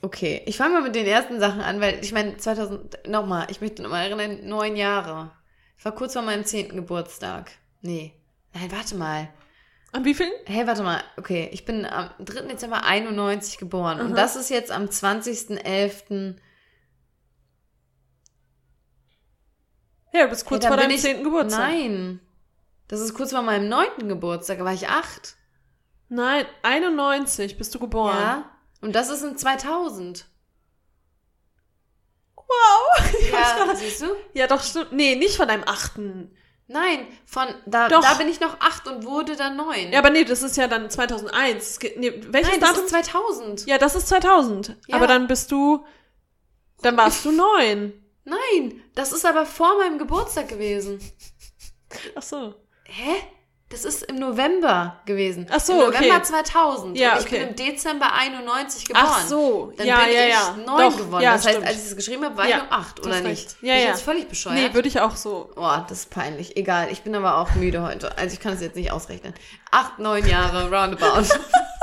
okay, 0.00 0.40
ich 0.46 0.56
fange 0.56 0.72
mal 0.72 0.82
mit 0.82 0.94
den 0.94 1.06
ersten 1.06 1.38
Sachen 1.38 1.60
an, 1.60 1.82
weil 1.82 1.98
ich 2.02 2.12
meine, 2.12 2.38
2000, 2.38 3.06
nochmal, 3.08 3.46
ich 3.50 3.60
möchte 3.60 3.82
nochmal 3.82 4.06
erinnern, 4.06 4.48
neun 4.48 4.74
Jahre. 4.74 5.32
Ich 5.76 5.84
war 5.84 5.92
kurz 5.92 6.14
vor 6.14 6.22
meinem 6.22 6.46
zehnten 6.46 6.76
Geburtstag. 6.76 7.50
Nee. 7.82 8.14
Nein, 8.54 8.72
warte 8.72 8.94
mal. 8.94 9.28
An 9.92 10.06
wie 10.06 10.14
vielen? 10.14 10.32
Hey, 10.46 10.66
warte 10.66 10.82
mal. 10.82 11.02
Okay, 11.18 11.50
ich 11.52 11.66
bin 11.66 11.84
am 11.84 12.08
3. 12.20 12.46
Dezember 12.46 12.84
91 12.84 13.58
geboren. 13.58 14.00
Und 14.00 14.12
Aha. 14.12 14.16
das 14.16 14.34
ist 14.34 14.48
jetzt 14.48 14.72
am 14.72 14.86
20.11. 14.86 16.36
Ja, 20.14 20.24
du 20.24 20.28
bist 20.30 20.44
kurz 20.46 20.62
Ja, 20.64 20.68
vor 20.70 20.76
deinem 20.76 20.96
zehnten 20.98 21.24
Geburtstag. 21.24 21.68
Nein. 21.70 22.20
Das 22.88 23.00
ist 23.00 23.14
kurz 23.14 23.32
vor 23.32 23.42
meinem 23.42 23.68
neunten 23.68 24.08
Geburtstag, 24.08 24.58
da 24.58 24.64
war 24.64 24.72
ich 24.72 24.88
acht. 24.88 25.36
Nein, 26.08 26.46
91 26.62 27.56
bist 27.58 27.74
du 27.74 27.78
geboren. 27.80 28.16
Ja. 28.18 28.50
Und 28.80 28.94
das 28.94 29.08
ist 29.10 29.22
in 29.22 29.36
2000. 29.36 30.26
Wow. 32.36 32.44
Ja, 33.32 33.74
siehst 33.74 34.02
du? 34.02 34.06
Ja, 34.32 34.46
doch, 34.46 34.62
stimmt. 34.62 34.92
Nee, 34.92 35.16
nicht 35.16 35.36
von 35.36 35.48
deinem 35.48 35.64
achten. 35.66 36.36
Nein, 36.66 37.06
von 37.26 37.46
da, 37.66 37.88
Doch. 37.88 38.00
da 38.02 38.14
bin 38.14 38.28
ich 38.28 38.40
noch 38.40 38.60
acht 38.60 38.86
und 38.86 39.04
wurde 39.04 39.36
dann 39.36 39.56
neun. 39.56 39.92
Ja, 39.92 39.98
aber 39.98 40.10
nee, 40.10 40.24
das 40.24 40.42
ist 40.42 40.56
ja 40.56 40.66
dann 40.68 40.88
2001. 40.88 41.70
Es 41.70 41.78
geht- 41.78 41.98
Nee, 41.98 42.22
welches 42.28 42.52
Nein, 42.52 42.60
das 42.60 42.70
Datum? 42.70 42.84
ist 42.84 42.90
2000. 42.90 43.66
ja, 43.66 43.76
das 43.78 43.94
ist 43.94 44.08
2000. 44.08 44.76
Ja. 44.86 44.96
Aber 44.96 45.06
dann 45.06 45.26
bist 45.26 45.50
du, 45.52 45.84
dann 46.80 46.96
warst 46.96 47.24
du 47.24 47.32
neun. 47.32 47.92
Nein, 48.24 48.80
das 48.94 49.12
ist 49.12 49.26
aber 49.26 49.46
vor 49.46 49.78
meinem 49.78 49.98
Geburtstag 49.98 50.48
gewesen. 50.48 50.98
Ach 52.14 52.22
so. 52.22 52.54
Hä? 52.84 53.16
Das 53.70 53.84
ist 53.84 54.04
im 54.04 54.16
November 54.16 55.00
gewesen. 55.04 55.48
Ach 55.50 55.58
so, 55.58 55.72
Im 55.72 55.78
November 55.78 56.16
okay. 56.16 56.22
2000. 56.22 56.96
Ja, 56.96 57.18
ich 57.18 57.26
okay. 57.26 57.40
bin 57.40 57.48
im 57.48 57.56
Dezember 57.56 58.12
91 58.12 58.84
geboren. 58.84 59.04
Ach 59.08 59.26
so. 59.26 59.72
Dann 59.76 59.86
ja, 59.86 60.04
bin 60.04 60.14
ja, 60.14 60.22
ich 60.22 60.32
ja. 60.32 60.56
neun 60.64 60.78
Doch, 60.78 60.96
geworden. 60.96 61.22
Ja, 61.22 61.32
das 61.32 61.44
heißt, 61.44 61.54
stimmt. 61.56 61.66
als 61.66 61.78
ich 61.78 61.84
es 61.90 61.96
geschrieben 61.96 62.24
habe, 62.24 62.36
war 62.36 62.48
Ja, 62.48 62.58
ich 62.58 62.72
acht, 62.72 62.98
du 62.98 63.02
oder 63.02 63.16
hast 63.16 63.24
nicht? 63.24 63.50
Ja, 63.62 63.72
bin 63.72 63.76
ich 63.78 63.82
ja. 63.82 63.90
jetzt 63.90 64.02
völlig 64.02 64.28
bescheuert? 64.28 64.56
Nee, 64.56 64.74
würde 64.74 64.86
ich 64.86 65.00
auch 65.00 65.16
so. 65.16 65.50
Oh, 65.56 65.76
das 65.88 66.00
ist 66.00 66.10
peinlich. 66.10 66.56
Egal, 66.56 66.92
ich 66.92 67.02
bin 67.02 67.16
aber 67.16 67.38
auch 67.38 67.52
müde 67.54 67.82
heute. 67.82 68.16
Also 68.16 68.34
ich 68.34 68.40
kann 68.40 68.52
es 68.52 68.60
jetzt 68.60 68.76
nicht 68.76 68.92
ausrechnen. 68.92 69.34
Acht, 69.72 69.98
neun 69.98 70.24
Jahre, 70.24 70.70
roundabout. 70.70 71.34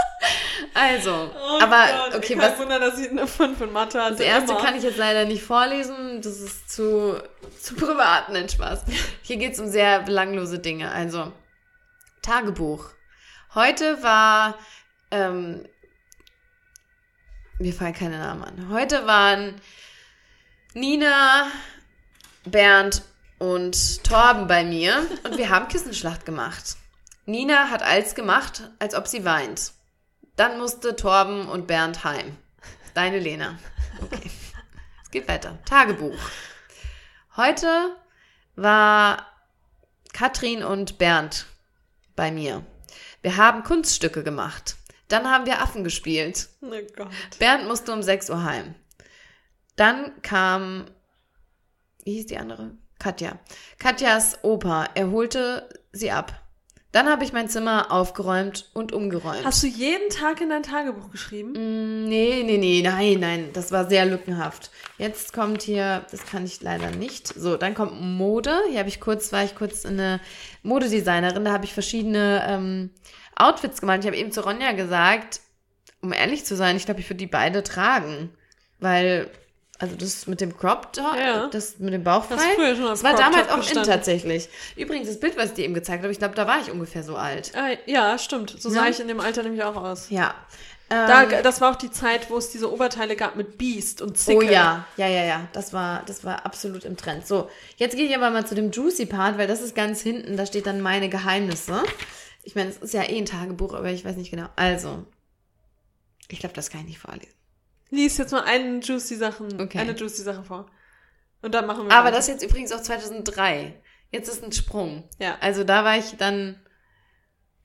also, 0.73 1.31
aber 1.59 2.15
okay, 2.15 2.37
was, 2.37 2.53
Oh 2.55 2.61
Wunder, 2.61 2.79
dass 2.79 2.97
ich 2.97 3.09
eine 3.09 3.27
5 3.27 3.61
in 3.61 3.71
Mathe 3.71 4.01
hatte. 4.01 4.15
das 4.17 4.25
erste 4.25 4.55
kann 4.55 4.75
ich 4.75 4.83
jetzt 4.83 4.97
leider 4.97 5.25
nicht 5.25 5.43
vorlesen. 5.43 6.21
Das 6.21 6.39
ist 6.39 6.69
zu, 6.69 7.21
zu 7.59 7.75
privat, 7.75 8.29
nein, 8.29 8.47
Spaß. 8.47 8.85
Hier 9.21 9.37
geht 9.37 9.53
es 9.53 9.59
um 9.59 9.67
sehr 9.67 10.01
belanglose 10.01 10.59
Dinge. 10.59 10.91
Also, 10.91 11.31
Tagebuch. 12.21 12.91
Heute 13.53 14.01
war, 14.01 14.57
ähm, 15.11 15.67
mir 17.59 17.73
fallen 17.73 17.93
keine 17.93 18.19
Namen 18.19 18.43
an. 18.43 18.69
Heute 18.69 19.05
waren 19.07 19.59
Nina, 20.73 21.47
Bernd 22.45 23.03
und 23.39 24.03
Torben 24.03 24.47
bei 24.47 24.63
mir 24.63 25.05
und 25.23 25.37
wir 25.37 25.49
haben 25.49 25.67
Kissenschlacht 25.67 26.25
gemacht. 26.25 26.77
Nina 27.25 27.69
hat 27.69 27.83
alles 27.83 28.15
gemacht, 28.15 28.69
als 28.79 28.95
ob 28.95 29.07
sie 29.07 29.25
weint. 29.25 29.73
Dann 30.41 30.57
musste 30.57 30.95
Torben 30.95 31.47
und 31.47 31.67
Bernd 31.67 32.03
heim. 32.03 32.35
Deine 32.95 33.19
Lena. 33.19 33.59
Okay. 34.01 34.31
Es 35.03 35.11
geht 35.11 35.27
weiter. 35.27 35.59
Tagebuch. 35.65 36.17
Heute 37.37 37.95
war 38.55 39.27
Katrin 40.13 40.63
und 40.63 40.97
Bernd 40.97 41.45
bei 42.15 42.31
mir. 42.31 42.65
Wir 43.21 43.37
haben 43.37 43.61
Kunststücke 43.61 44.23
gemacht. 44.23 44.77
Dann 45.09 45.29
haben 45.29 45.45
wir 45.45 45.61
Affen 45.61 45.83
gespielt. 45.83 46.49
Oh 46.63 46.71
Gott. 46.95 47.11
Bernd 47.37 47.67
musste 47.67 47.93
um 47.93 48.01
6 48.01 48.31
Uhr 48.31 48.43
heim. 48.43 48.73
Dann 49.75 50.23
kam, 50.23 50.89
wie 52.03 52.13
hieß 52.13 52.25
die 52.25 52.39
andere? 52.39 52.71
Katja. 52.97 53.37
Katjas 53.77 54.39
Opa, 54.43 54.89
er 54.95 55.11
holte 55.11 55.69
sie 55.91 56.09
ab. 56.09 56.40
Dann 56.91 57.07
habe 57.07 57.23
ich 57.23 57.31
mein 57.31 57.47
Zimmer 57.47 57.89
aufgeräumt 57.89 58.69
und 58.73 58.91
umgeräumt. 58.91 59.45
Hast 59.45 59.63
du 59.63 59.67
jeden 59.67 60.09
Tag 60.09 60.41
in 60.41 60.49
dein 60.49 60.63
Tagebuch 60.63 61.09
geschrieben? 61.09 61.51
Mm, 61.53 62.09
Nee, 62.09 62.43
nee, 62.45 62.57
nee, 62.57 62.81
nein, 62.83 63.19
nein, 63.19 63.49
das 63.53 63.71
war 63.71 63.87
sehr 63.87 64.05
lückenhaft. 64.05 64.71
Jetzt 64.97 65.31
kommt 65.31 65.61
hier, 65.61 66.05
das 66.11 66.25
kann 66.25 66.43
ich 66.45 66.61
leider 66.61 66.91
nicht. 66.91 67.27
So, 67.27 67.55
dann 67.55 67.73
kommt 67.75 68.01
Mode. 68.01 68.53
Hier 68.69 68.79
habe 68.79 68.89
ich 68.89 68.99
kurz, 68.99 69.31
war 69.31 69.43
ich 69.45 69.55
kurz 69.55 69.85
eine 69.85 70.19
Modedesignerin, 70.63 71.45
da 71.45 71.53
habe 71.53 71.63
ich 71.63 71.73
verschiedene 71.73 72.43
ähm, 72.45 72.89
Outfits 73.37 73.79
gemacht. 73.79 73.99
Ich 74.01 74.07
habe 74.07 74.17
eben 74.17 74.33
zu 74.33 74.41
Ronja 74.43 74.73
gesagt, 74.73 75.39
um 76.01 76.11
ehrlich 76.11 76.43
zu 76.43 76.55
sein, 76.57 76.75
ich 76.75 76.85
glaube, 76.85 76.99
ich 76.99 77.07
würde 77.09 77.17
die 77.19 77.27
beide 77.27 77.63
tragen. 77.63 78.31
Weil, 78.79 79.29
also 79.81 79.95
das 79.95 80.27
mit 80.27 80.39
dem 80.39 80.55
Crop 80.57 80.93
Top, 80.93 81.15
Ja. 81.17 81.47
das 81.47 81.79
mit 81.79 81.93
dem 81.93 82.03
Bauch 82.03 82.21
Hast 82.29 82.31
du 82.31 82.37
frei, 82.37 82.55
früher 82.55 82.75
schon 82.75 82.85
das 82.85 83.03
war 83.03 83.15
damals 83.15 83.49
auch 83.49 83.55
in 83.55 83.59
gestanden? 83.61 83.91
tatsächlich. 83.91 84.47
Übrigens, 84.77 85.07
das 85.07 85.19
Bild, 85.19 85.35
was 85.37 85.47
ich 85.47 85.53
dir 85.53 85.65
eben 85.65 85.73
gezeigt 85.73 86.03
habe, 86.03 86.11
ich 86.13 86.19
glaube, 86.19 86.35
da 86.35 86.47
war 86.47 86.61
ich 86.61 86.71
ungefähr 86.71 87.03
so 87.03 87.15
alt. 87.17 87.51
Ah, 87.55 87.69
ja, 87.87 88.17
stimmt. 88.17 88.55
So 88.59 88.69
sah 88.69 88.83
Ja. 88.85 88.89
ich 88.89 88.99
in 88.99 89.07
dem 89.07 89.19
Alter 89.19 89.43
nämlich 89.43 89.63
auch 89.63 89.75
aus. 89.75 90.09
Ja. 90.09 90.35
Da, 90.89 91.23
Ähm, 91.23 91.29
das 91.43 91.61
war 91.61 91.71
auch 91.71 91.77
die 91.77 91.89
Zeit, 91.89 92.29
wo 92.29 92.37
es 92.37 92.49
diese 92.51 92.69
Oberteile 92.71 93.15
gab 93.15 93.37
mit 93.37 93.57
Beast 93.57 94.01
und 94.01 94.17
Zicke. 94.17 94.39
Oh 94.39 94.41
ja, 94.41 94.85
ja, 94.97 95.07
ja, 95.07 95.23
ja. 95.23 95.47
Das 95.53 95.71
war, 95.71 96.03
das 96.05 96.25
war 96.25 96.45
absolut 96.45 96.83
im 96.83 96.97
Trend. 96.97 97.25
So, 97.25 97.49
jetzt 97.77 97.95
gehe 97.95 98.05
ich 98.07 98.13
aber 98.15 98.29
mal 98.29 98.45
zu 98.45 98.55
dem 98.55 98.71
Juicy 98.71 99.05
Part, 99.05 99.37
weil 99.37 99.47
das 99.47 99.61
ist 99.61 99.73
ganz 99.73 100.01
hinten. 100.01 100.35
Da 100.35 100.45
steht 100.45 100.65
dann 100.67 100.81
meine 100.81 101.07
Geheimnisse. 101.07 101.81
Ich 102.43 102.55
meine, 102.55 102.69
es 102.71 102.77
ist 102.77 102.93
ja 102.93 103.03
eh 103.03 103.17
ein 103.17 103.25
Tagebuch, 103.25 103.73
aber 103.73 103.89
ich 103.89 104.03
weiß 104.03 104.17
nicht 104.17 104.31
genau. 104.31 104.47
Also, 104.57 105.05
ich 106.27 106.39
glaube, 106.39 106.55
das 106.55 106.69
kann 106.69 106.81
ich 106.81 106.87
nicht 106.87 106.99
vorlesen. 106.99 107.31
Lies 107.91 108.17
jetzt 108.17 108.31
mal 108.31 108.43
einen 108.43 108.81
juicy 108.81 109.15
Sachen, 109.17 109.61
Okay. 109.61 109.77
eine 109.77 109.91
juicy 109.93 110.23
Sache 110.23 110.43
vor. 110.43 110.71
Und 111.43 111.53
dann 111.53 111.67
machen 111.67 111.85
wir 111.87 111.91
Aber 111.93 112.07
weiter. 112.07 112.17
das 112.17 112.27
jetzt 112.27 112.43
übrigens 112.43 112.71
auch 112.71 112.81
2003. 112.81 113.79
Jetzt 114.11 114.27
ist 114.29 114.43
ein 114.43 114.51
Sprung. 114.51 115.07
Ja. 115.19 115.37
Also 115.41 115.63
da 115.63 115.83
war 115.83 115.97
ich 115.97 116.15
dann 116.17 116.59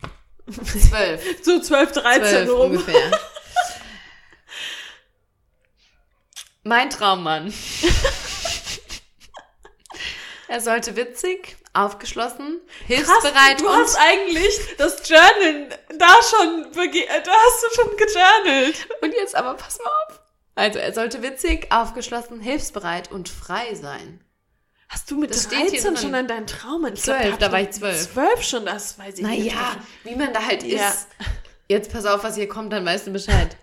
zwölf. 0.50 1.22
so 1.42 1.60
12, 1.60 1.92
13 1.92 2.22
zwölf 2.24 2.50
rum. 2.50 2.70
ungefähr. 2.72 3.10
Mein 6.64 6.90
Traummann. 6.90 7.52
er 10.48 10.60
sollte 10.60 10.96
witzig, 10.96 11.56
aufgeschlossen, 11.72 12.60
hilfsbereit 12.86 13.58
Krass, 13.58 13.62
du 13.62 13.68
und 13.68 13.76
hast 13.76 13.96
eigentlich 13.96 14.58
das 14.78 15.08
Journal 15.08 15.68
da 15.98 16.18
schon, 16.22 16.72
da 16.72 17.32
hast 17.32 17.64
du 17.64 17.82
schon 17.82 17.96
gejournalt. 17.96 18.88
Und 19.02 19.12
jetzt 19.14 19.34
aber 19.34 19.54
pass 19.54 19.78
mal 19.78 19.90
auf. 20.08 20.20
Also, 20.54 20.78
er 20.78 20.94
sollte 20.94 21.22
witzig, 21.22 21.70
aufgeschlossen, 21.70 22.40
hilfsbereit 22.40 23.12
und 23.12 23.28
frei 23.28 23.74
sein. 23.74 24.20
Hast 24.88 25.10
du 25.10 25.18
mit 25.18 25.30
Das 25.30 25.44
steht 25.44 25.70
hier 25.70 25.70
13 25.70 25.94
drin. 25.94 25.96
schon 26.02 26.14
an 26.14 26.28
deinen 26.28 26.46
Traum? 26.46 26.82
Zwölf, 26.94 27.22
glaub, 27.22 27.38
da 27.38 27.46
habt 27.46 27.52
war 27.52 27.60
ich 27.60 27.70
zwölf. 27.70 28.12
Zwölf 28.12 28.42
schon, 28.42 28.64
das 28.64 28.98
weiß 28.98 29.18
ich 29.18 29.26
nicht. 29.26 29.54
Naja, 29.54 29.76
wie 30.04 30.14
man 30.14 30.32
da 30.32 30.42
halt 30.42 30.62
ist. 30.62 30.72
Ja. 30.72 30.94
Jetzt 31.68 31.92
pass 31.92 32.06
auf, 32.06 32.22
was 32.22 32.36
hier 32.36 32.48
kommt, 32.48 32.72
dann 32.72 32.86
weißt 32.86 33.08
du 33.08 33.10
Bescheid. 33.10 33.56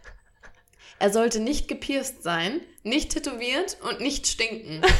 Er 0.99 1.11
sollte 1.11 1.39
nicht 1.39 1.67
gepierst 1.67 2.21
sein, 2.23 2.61
nicht 2.83 3.11
tätowiert 3.11 3.77
und 3.81 4.01
nicht 4.01 4.27
stinken. 4.27 4.81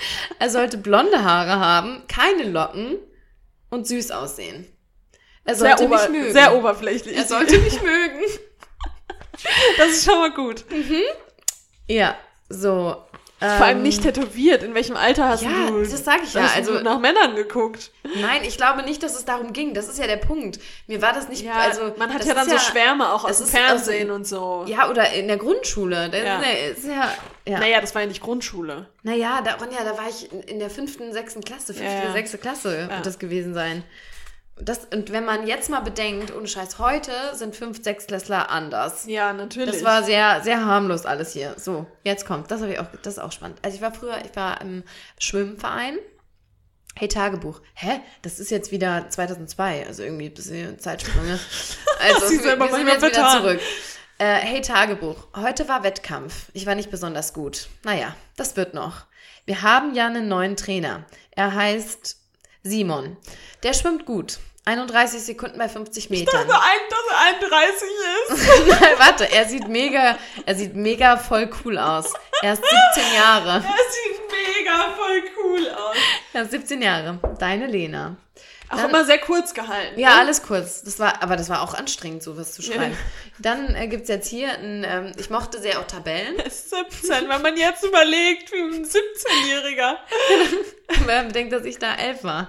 er 0.38 0.50
sollte 0.50 0.78
blonde 0.78 1.22
Haare 1.24 1.58
haben, 1.60 2.02
keine 2.08 2.44
Locken 2.44 2.96
und 3.70 3.86
süß 3.86 4.10
aussehen. 4.10 4.66
Er 5.44 5.54
Sehr, 5.54 5.76
sollte 5.78 5.84
ober 5.84 6.08
mich 6.08 6.20
mögen. 6.20 6.32
sehr 6.32 6.54
oberflächlich. 6.54 7.16
er 7.16 7.24
sollte 7.24 7.58
mich 7.58 7.80
mögen. 7.82 8.20
das 9.78 9.88
ist 9.90 10.04
schon 10.04 10.18
mal 10.18 10.32
gut. 10.32 10.64
Ja, 11.86 12.16
so. 12.48 12.96
Vor 13.40 13.48
allem 13.66 13.76
ähm, 13.78 13.82
nicht 13.84 14.02
tätowiert. 14.02 14.64
In 14.64 14.74
welchem 14.74 14.96
Alter 14.96 15.28
hast 15.28 15.42
Ja, 15.44 15.68
du? 15.68 15.80
das 15.84 16.04
sag 16.04 16.24
ich 16.24 16.34
ja. 16.34 16.44
Also 16.56 16.80
nach 16.80 16.98
Männern 16.98 17.36
geguckt. 17.36 17.92
Nein, 18.20 18.42
ich 18.42 18.56
glaube 18.56 18.82
nicht, 18.82 19.00
dass 19.04 19.14
es 19.14 19.24
darum 19.26 19.52
ging. 19.52 19.74
Das 19.74 19.88
ist 19.88 19.96
ja 19.96 20.08
der 20.08 20.16
Punkt. 20.16 20.58
Mir 20.88 21.00
war 21.02 21.12
das 21.12 21.28
nicht, 21.28 21.44
Ja, 21.44 21.52
also 21.54 21.94
man 21.98 22.12
hat 22.12 22.24
ja 22.24 22.34
dann 22.34 22.50
so 22.50 22.58
Schwärme 22.58 23.12
auch 23.12 23.24
aus 23.24 23.36
dem 23.38 23.44
aus 23.44 23.50
dem- 23.52 23.60
Fernsehen 23.60 24.10
und 24.10 24.26
so. 24.26 24.64
Ja, 24.66 24.90
oder 24.90 25.12
in 25.12 25.28
der 25.28 25.36
Grundschule. 25.36 26.10
Das 26.10 26.20
Ja. 26.20 26.40
ist 26.40 26.84
ja, 26.84 27.14
ja, 27.48 27.54
ja. 27.54 27.58
Naja, 27.60 27.80
das 27.80 27.94
war 27.94 28.02
ja 28.02 28.08
nicht 28.08 28.20
Grundschule. 28.22 28.88
Naja, 29.02 29.40
da, 29.42 29.54
Ronja, 29.54 29.82
da 29.84 29.96
war 29.98 30.08
ich 30.08 30.30
in- 30.48 30.58
der 30.58 30.70
fünften, 30.70 31.12
sechsten 31.12 31.42
Klasse, 31.42 31.74
fünfte, 31.74 31.84
Ja, 31.94 32.04
ja. 32.04 32.12
sechste 32.12 32.38
Klasse 32.38 32.88
wird 32.90 33.06
das 33.06 33.18
gewesen 33.18 33.54
sein. 33.54 33.82
Das, 34.60 34.86
und 34.92 35.12
wenn 35.12 35.24
man 35.24 35.46
jetzt 35.46 35.70
mal 35.70 35.80
bedenkt, 35.80 36.34
ohne 36.34 36.48
Scheiß, 36.48 36.80
heute 36.80 37.12
sind 37.34 37.54
fünf, 37.54 37.80
sechsklässler 37.82 38.50
anders. 38.50 39.04
Ja, 39.06 39.32
natürlich. 39.32 39.70
Das 39.76 39.84
war 39.84 40.02
sehr, 40.02 40.40
sehr 40.42 40.64
harmlos 40.66 41.06
alles 41.06 41.32
hier. 41.32 41.54
So, 41.56 41.86
jetzt 42.02 42.26
kommt. 42.26 42.50
Das 42.50 42.60
habe 42.60 42.72
ich 42.72 42.78
auch, 42.80 42.86
das 43.02 43.14
ist 43.14 43.18
auch 43.20 43.30
spannend. 43.30 43.58
Also 43.62 43.76
ich 43.76 43.82
war 43.82 43.94
früher, 43.94 44.18
ich 44.24 44.34
war 44.34 44.60
im 44.60 44.82
Schwimmverein. 45.20 45.96
Hey, 46.96 47.06
Tagebuch. 47.06 47.60
Hä? 47.74 48.00
Das 48.22 48.40
ist 48.40 48.50
jetzt 48.50 48.72
wieder 48.72 49.08
2002, 49.08 49.86
also 49.86 50.02
irgendwie 50.02 50.26
ein 50.26 50.34
bisschen 50.34 50.78
Zeitsprünge. 50.80 51.38
Also, 52.00 52.28
Sie 52.28 52.42
wir, 52.44 52.56
wir 52.58 52.68
sind 52.68 52.86
jetzt 52.86 53.02
wieder 53.02 53.10
vertan. 53.12 53.42
zurück. 53.42 53.60
Äh, 54.18 54.34
hey, 54.34 54.60
Tagebuch. 54.60 55.16
Heute 55.36 55.68
war 55.68 55.84
Wettkampf. 55.84 56.46
Ich 56.52 56.66
war 56.66 56.74
nicht 56.74 56.90
besonders 56.90 57.32
gut. 57.32 57.68
Naja, 57.84 58.16
das 58.36 58.56
wird 58.56 58.74
noch. 58.74 59.02
Wir 59.44 59.62
haben 59.62 59.94
ja 59.94 60.06
einen 60.06 60.28
neuen 60.28 60.56
Trainer. 60.56 61.04
Er 61.30 61.54
heißt 61.54 62.16
Simon. 62.64 63.16
Der 63.62 63.74
schwimmt 63.74 64.06
gut. 64.06 64.38
31 64.64 65.22
Sekunden 65.22 65.56
bei 65.56 65.68
50 65.68 66.10
Metern. 66.10 66.46
er 66.48 66.60
ein- 66.60 66.90
dass 66.90 67.00
er 67.10 67.20
31 67.26 67.88
ist. 68.28 68.68
Nein, 68.80 68.94
warte, 68.98 69.32
er 69.32 69.46
sieht 69.46 69.66
mega, 69.68 70.18
er 70.44 70.54
sieht 70.54 70.74
mega 70.74 71.16
voll 71.16 71.48
cool 71.64 71.78
aus. 71.78 72.12
Er 72.42 72.52
ist 72.52 72.62
17 72.94 73.14
Jahre. 73.14 73.50
Er 73.50 73.60
sieht 73.62 74.20
mega 74.30 74.90
voll 74.94 75.22
cool 75.42 75.68
aus. 75.70 75.96
Er 76.34 76.42
ist 76.42 76.50
17 76.50 76.82
Jahre. 76.82 77.18
Deine 77.38 77.66
Lena. 77.66 78.16
Auch 78.70 78.76
Dann- 78.76 78.90
immer 78.90 79.04
sehr 79.04 79.18
kurz 79.18 79.54
gehalten. 79.54 79.98
Ja, 79.98 80.10
ne? 80.14 80.20
alles 80.20 80.42
kurz. 80.42 80.82
Das 80.82 80.98
war, 80.98 81.22
aber 81.22 81.36
das 81.36 81.48
war 81.48 81.62
auch 81.62 81.74
anstrengend, 81.74 82.22
sowas 82.22 82.52
zu 82.52 82.60
schreiben. 82.62 82.96
Dann 83.38 83.74
äh, 83.74 83.86
gibt's 83.88 84.08
jetzt 84.08 84.28
hier 84.28 84.50
ein, 84.52 84.84
ähm, 84.86 85.12
ich 85.16 85.30
mochte 85.30 85.60
sehr 85.60 85.78
auch 85.80 85.86
Tabellen. 85.86 86.38
Er 86.38 86.46
ist 86.46 86.68
17, 86.70 87.28
wenn 87.28 87.40
man 87.42 87.56
jetzt 87.56 87.82
überlegt, 87.84 88.52
wie 88.52 88.56
ein 88.60 88.84
17-Jähriger. 88.84 89.96
Wenn 91.04 91.06
man 91.06 91.26
bedenkt, 91.28 91.52
dass 91.52 91.66
ich 91.66 91.78
da 91.78 91.94
elf 91.96 92.24
war. 92.24 92.48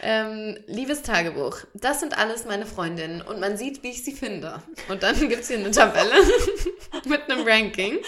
Ähm, 0.00 0.56
liebes 0.68 1.02
Tagebuch. 1.02 1.58
Das 1.74 1.98
sind 1.98 2.16
alles 2.16 2.44
meine 2.44 2.66
Freundinnen 2.66 3.20
und 3.20 3.40
man 3.40 3.56
sieht, 3.56 3.82
wie 3.82 3.90
ich 3.90 4.04
sie 4.04 4.12
finde. 4.12 4.62
Und 4.88 5.02
dann 5.02 5.16
gibt's 5.28 5.48
hier 5.48 5.58
eine 5.58 5.72
Tabelle 5.72 6.12
mit 7.06 7.28
einem 7.28 7.44
Ranking. 7.44 7.96
und 7.96 8.04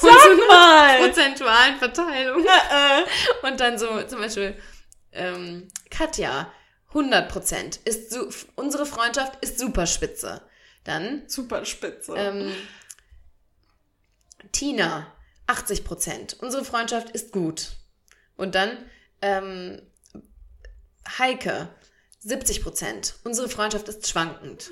so 0.00 0.08
Sag 0.08 0.48
mal! 0.48 0.98
prozentualen 0.98 1.76
Verteilung. 1.78 2.44
Äh, 2.44 3.46
Und 3.48 3.60
dann 3.60 3.78
so 3.78 4.02
zum 4.02 4.18
Beispiel 4.18 4.56
ähm, 5.12 5.68
Katja, 5.90 6.50
100 6.94 7.28
Prozent. 7.30 7.76
Ist 7.84 8.10
su 8.10 8.28
unsere 8.56 8.86
Freundschaft 8.86 9.36
ist 9.42 9.58
super 9.58 9.86
spitze. 9.86 10.42
Dann 10.84 11.22
super 11.28 11.64
spitze. 11.64 12.14
ähm, 12.16 12.52
Tina, 14.52 15.06
80 15.46 15.84
Prozent. 15.84 16.36
Unsere 16.40 16.64
Freundschaft 16.64 17.10
ist 17.10 17.32
gut. 17.32 17.72
Und 18.36 18.54
dann 18.54 18.76
ähm, 19.22 19.80
Heike, 21.18 21.68
70 22.20 22.62
Prozent. 22.62 23.16
Unsere 23.24 23.48
Freundschaft 23.48 23.88
ist 23.88 24.08
schwankend. 24.08 24.70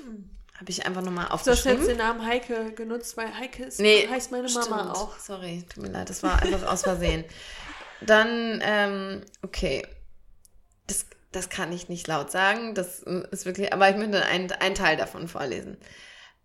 Habe 0.59 0.69
ich 0.69 0.85
einfach 0.85 1.01
nochmal 1.01 1.25
du 1.25 1.31
hast 1.31 1.45
jetzt 1.47 1.57
aufgeschrieben. 1.65 1.87
den 1.87 1.97
Namen 1.97 2.25
Heike 2.25 2.73
genutzt, 2.73 3.17
weil 3.17 3.35
Heike 3.37 3.65
ist, 3.65 3.79
Nee, 3.79 4.07
heißt 4.07 4.31
meine 4.31 4.47
Mama 4.49 4.63
Stimmt. 4.63 4.95
auch. 4.95 5.19
Sorry, 5.19 5.65
tut 5.73 5.83
mir 5.83 5.89
leid, 5.89 6.09
das 6.09 6.23
war 6.23 6.41
einfach 6.41 6.71
aus 6.71 6.83
Versehen. 6.83 7.25
Dann, 8.01 8.61
ähm, 8.63 9.21
okay. 9.41 9.85
Das, 10.87 11.05
das 11.35 11.49
kann 11.49 11.71
ich 11.73 11.89
nicht 11.89 12.07
laut 12.07 12.31
sagen. 12.31 12.73
Das 12.75 13.03
äh, 13.03 13.23
ist 13.31 13.45
wirklich, 13.45 13.73
aber 13.73 13.89
ich 13.89 13.95
möchte 13.97 14.25
einen, 14.25 14.51
einen 14.51 14.75
Teil 14.75 14.95
davon 14.97 15.27
vorlesen. 15.27 15.77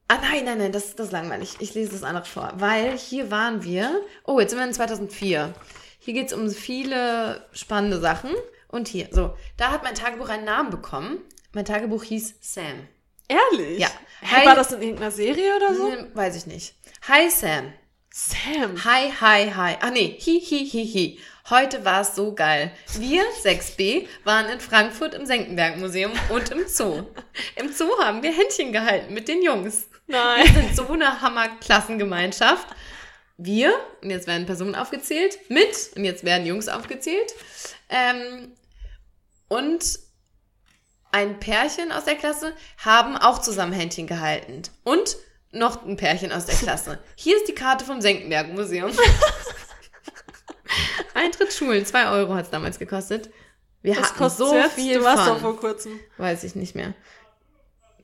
Ah, 0.08 0.18
nein, 0.22 0.44
nein, 0.44 0.58
nein, 0.58 0.72
das, 0.72 0.96
das 0.96 1.06
ist 1.08 1.12
langweilig. 1.12 1.56
Ich 1.60 1.74
lese 1.74 1.92
das 1.92 2.02
andere 2.02 2.24
vor. 2.24 2.52
Weil 2.56 2.96
hier 2.96 3.30
waren 3.30 3.62
wir. 3.62 4.00
Oh, 4.24 4.40
jetzt 4.40 4.50
sind 4.50 4.58
wir 4.58 4.66
in 4.66 4.72
2004. 4.72 5.52
Hier 5.98 6.14
geht 6.14 6.28
es 6.28 6.32
um 6.32 6.48
viele 6.50 7.46
spannende 7.52 8.00
Sachen. 8.00 8.30
Und 8.68 8.88
hier, 8.88 9.08
so, 9.12 9.34
da 9.56 9.70
hat 9.70 9.82
mein 9.82 9.94
Tagebuch 9.94 10.28
einen 10.30 10.44
Namen 10.44 10.70
bekommen. 10.70 11.18
Mein 11.52 11.64
Tagebuch 11.66 12.02
hieß 12.04 12.36
Sam. 12.40 12.86
Ehrlich? 13.28 13.78
Ja. 13.80 13.88
Hi- 14.22 14.46
war 14.46 14.54
das 14.54 14.72
in 14.72 14.80
irgendeiner 14.80 15.10
Serie 15.10 15.56
oder 15.56 15.74
so? 15.74 15.90
Hm, 15.92 16.10
weiß 16.14 16.36
ich 16.36 16.46
nicht. 16.46 16.74
Hi 17.08 17.28
Sam. 17.30 17.72
Sam. 18.10 18.82
Hi, 18.84 19.10
hi, 19.20 19.50
hi. 19.54 19.76
Ah 19.80 19.90
nee, 19.90 20.18
hi, 20.20 20.40
hi, 20.40 20.66
hi, 20.66 20.86
hi. 20.92 21.18
Heute 21.50 21.82
war 21.82 22.02
es 22.02 22.14
so 22.14 22.34
geil. 22.34 22.70
Wir, 22.98 23.22
6b, 23.42 24.06
waren 24.24 24.50
in 24.50 24.60
Frankfurt 24.60 25.14
im 25.14 25.24
Senckenberg-Museum 25.24 26.12
und 26.28 26.50
im 26.50 26.68
Zoo. 26.68 27.04
Im 27.56 27.72
Zoo 27.72 27.88
haben 28.02 28.22
wir 28.22 28.32
Händchen 28.32 28.70
gehalten 28.70 29.14
mit 29.14 29.28
den 29.28 29.42
Jungs. 29.42 29.88
Wir 30.06 30.16
Nein. 30.16 30.46
sind 30.52 30.76
so 30.76 30.88
eine 30.88 31.22
Hammer-Klassengemeinschaft. 31.22 32.66
Wir, 33.38 33.72
und 34.02 34.10
jetzt 34.10 34.26
werden 34.26 34.44
Personen 34.44 34.74
aufgezählt, 34.74 35.38
mit, 35.48 35.90
und 35.96 36.04
jetzt 36.04 36.22
werden 36.24 36.44
Jungs 36.44 36.68
aufgezählt, 36.68 37.32
ähm, 37.88 38.52
und 39.48 40.00
ein 41.12 41.40
Pärchen 41.40 41.92
aus 41.92 42.04
der 42.04 42.16
Klasse 42.16 42.52
haben 42.76 43.16
auch 43.16 43.38
zusammen 43.40 43.72
Händchen 43.72 44.06
gehalten. 44.06 44.62
Und 44.84 45.16
noch 45.50 45.86
ein 45.86 45.96
Pärchen 45.96 46.30
aus 46.30 46.44
der 46.44 46.56
Klasse. 46.56 46.98
Hier 47.16 47.36
ist 47.36 47.48
die 47.48 47.54
Karte 47.54 47.86
vom 47.86 48.02
Senckenberg-Museum. 48.02 48.92
Eintritt 51.14 51.52
Schulen, 51.52 51.84
zwei 51.86 52.08
Euro 52.10 52.34
hat 52.34 52.44
es 52.46 52.50
damals 52.50 52.78
gekostet. 52.78 53.30
Wir 53.82 53.96
hatten 53.96 54.16
kostet 54.16 54.46
so 54.46 54.54
viel 54.74 54.98
Du 54.98 55.04
warst 55.04 55.28
doch 55.28 55.38
vor 55.40 55.56
kurzem. 55.56 55.98
Weiß 56.16 56.44
ich 56.44 56.54
nicht 56.54 56.74
mehr. 56.74 56.94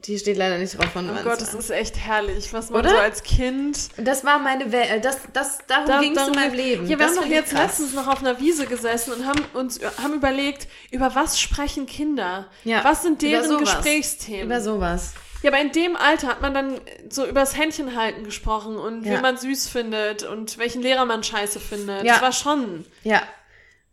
Die 0.06 0.18
steht 0.18 0.36
leider 0.36 0.58
nicht 0.58 0.76
drauf 0.76 0.90
von 0.92 1.08
Oh 1.08 1.22
Gott, 1.24 1.40
das 1.40 1.54
ist 1.54 1.70
echt 1.70 1.96
herrlich, 1.96 2.52
was 2.52 2.68
man 2.68 2.80
Oder? 2.80 2.90
so 2.90 2.96
als 2.98 3.22
Kind. 3.22 3.88
Das 3.96 4.22
war 4.22 4.38
meine 4.38 4.70
Welt. 4.70 5.02
Das, 5.02 5.16
das, 5.32 5.58
darum 5.66 5.86
Da- 5.86 6.00
ging 6.00 6.14
es 6.16 6.28
in 6.28 6.34
meinem 6.34 6.52
Leben. 6.54 6.82
Ja, 6.84 6.90
wir 6.90 6.96
das 6.98 7.16
haben 7.16 7.22
doch 7.24 7.30
jetzt 7.30 7.52
krass. 7.52 7.62
letztens 7.78 7.94
noch 7.94 8.06
auf 8.06 8.18
einer 8.20 8.38
Wiese 8.38 8.66
gesessen 8.66 9.14
und 9.14 9.26
haben 9.26 9.42
uns 9.54 9.80
haben 10.02 10.12
überlegt, 10.14 10.68
über 10.90 11.14
was 11.14 11.40
sprechen 11.40 11.86
Kinder? 11.86 12.48
Ja, 12.64 12.84
was 12.84 13.00
sind 13.02 13.22
über 13.22 13.30
deren 13.30 13.48
sowas. 13.48 13.60
Gesprächsthemen? 13.76 14.44
Über 14.44 14.60
sowas. 14.60 15.14
Ja, 15.44 15.50
aber 15.50 15.60
in 15.60 15.72
dem 15.72 15.94
Alter 15.94 16.28
hat 16.28 16.40
man 16.40 16.54
dann 16.54 16.80
so 17.10 17.26
übers 17.26 17.56
Händchenhalten 17.56 18.24
gesprochen 18.24 18.76
und 18.76 19.04
Ja. 19.04 19.12
wen 19.12 19.20
man 19.20 19.36
süß 19.36 19.68
findet 19.68 20.22
und 20.24 20.56
welchen 20.58 20.80
Lehrer 20.82 21.04
man 21.04 21.22
scheiße 21.22 21.60
findet. 21.60 22.02
Ja. 22.02 22.14
Das 22.14 22.22
war 22.22 22.32
schon 22.32 22.84
Ja. 23.02 23.22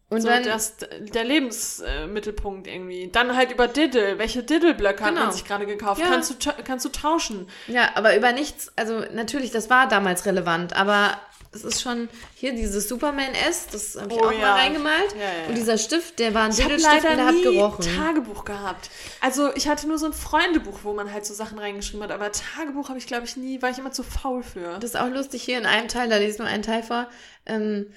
Und 0.10 0.22
so 0.22 0.28
dann, 0.28 0.44
das, 0.44 0.76
der 1.00 1.24
Lebensmittelpunkt 1.24 2.68
irgendwie. 2.68 3.10
Dann 3.12 3.36
halt 3.36 3.52
über 3.52 3.68
Diddle. 3.68 4.18
Welche 4.20 4.44
Diddle-Blöcke 4.44 5.04
hat 5.04 5.10
Genau. 5.12 5.24
man 5.26 5.32
sich 5.32 5.46
gerade 5.46 5.66
gekauft? 5.66 6.02
Ja. 6.02 6.08
Kannst, 6.08 6.32
du, 6.46 6.52
kannst 6.66 6.86
du 6.86 6.90
tauschen? 6.90 7.48
ja, 7.68 7.90
aber 7.96 8.16
über 8.18 8.32
nichts, 8.34 8.72
also 8.76 9.04
natürlich, 9.14 9.52
das 9.52 9.70
war 9.70 9.88
damals 9.88 10.26
relevant, 10.26 10.76
aber 10.76 11.18
es 11.54 11.64
ist 11.66 11.82
schon 11.82 12.08
hier 12.36 12.54
dieses 12.54 12.88
Superman 12.88 13.34
S, 13.34 13.68
das 13.72 13.96
habe 14.00 14.14
ich 14.14 14.20
Oh 14.20 14.26
auch 14.26 14.32
ja. 14.32 14.40
mal 14.40 14.52
reingemalt. 14.54 15.14
Ja, 15.16 15.22
ja. 15.22 15.48
Und 15.50 15.56
dieser 15.56 15.78
Stift, 15.78 16.20
der 16.20 16.34
war 16.34 16.44
ein 16.46 16.52
Ich 16.52 16.62
habe 16.64 16.76
Diddlestift 16.76 17.10
und 17.10 17.18
der 17.18 17.26
hat 17.26 17.44
gerochen. 17.44 17.86
Tagebuch 17.96 18.46
gehabt. 18.46 18.90
Also 19.20 19.54
ich 19.56 19.68
hatte 19.68 19.88
nur 19.88 19.98
so 19.98 20.06
ein 20.06 20.14
Freundebuch, 20.14 20.80
wo 20.84 20.94
man 20.94 21.12
halt 21.12 21.26
so 21.26 21.34
Sachen 21.34 21.60
reingeschrieben 21.60 22.04
hat, 22.04 22.12
aber 22.12 22.32
Tagebuch 22.32 22.90
habe 22.90 23.00
ich 23.00 23.08
glaube 23.08 23.26
ich 23.26 23.36
nie, 23.36 23.62
war 23.62 23.70
ich 23.70 23.78
immer 23.80 23.92
zu 23.92 24.04
faul 24.04 24.44
für. 24.44 24.78
Das 24.80 24.92
ist 24.92 24.96
auch 24.98 25.10
lustig 25.10 25.44
hier 25.44 25.58
in 25.58 25.66
einem 25.66 25.88
Teil, 25.90 26.10
da 26.10 26.18
lese 26.18 26.34
ich 26.34 26.40
nur 26.40 26.48
einen 26.48 26.64
Teil 26.64 26.84
vor. 26.84 27.10
Ähm, 27.46 27.88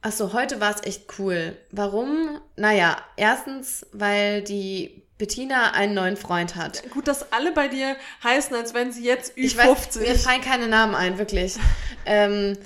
Achso, 0.00 0.32
heute 0.32 0.60
war 0.60 0.74
es 0.74 0.84
echt 0.84 1.18
cool. 1.18 1.56
Warum? 1.72 2.40
Naja, 2.56 2.96
erstens, 3.16 3.84
weil 3.92 4.42
die 4.42 5.07
Bettina 5.18 5.72
einen 5.72 5.94
neuen 5.94 6.16
Freund 6.16 6.54
hat. 6.54 6.88
Gut, 6.90 7.08
dass 7.08 7.32
alle 7.32 7.52
bei 7.52 7.68
dir 7.68 7.96
heißen, 8.22 8.54
als 8.56 8.72
wenn 8.72 8.92
sie 8.92 9.04
jetzt 9.04 9.36
Ü50. 9.36 9.38
Ich 9.38 9.56
weiß, 9.56 9.96
mir 9.96 10.14
fallen 10.14 10.40
keine 10.40 10.68
Namen 10.68 10.94
ein, 10.94 11.18
wirklich. 11.18 11.56
ähm, 12.06 12.56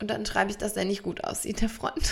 und 0.00 0.08
dann 0.08 0.26
schreibe 0.26 0.50
ich, 0.50 0.58
dass 0.58 0.74
der 0.74 0.84
nicht 0.84 1.02
gut 1.02 1.24
aussieht, 1.24 1.60
der 1.60 1.68
Freund. 1.68 2.10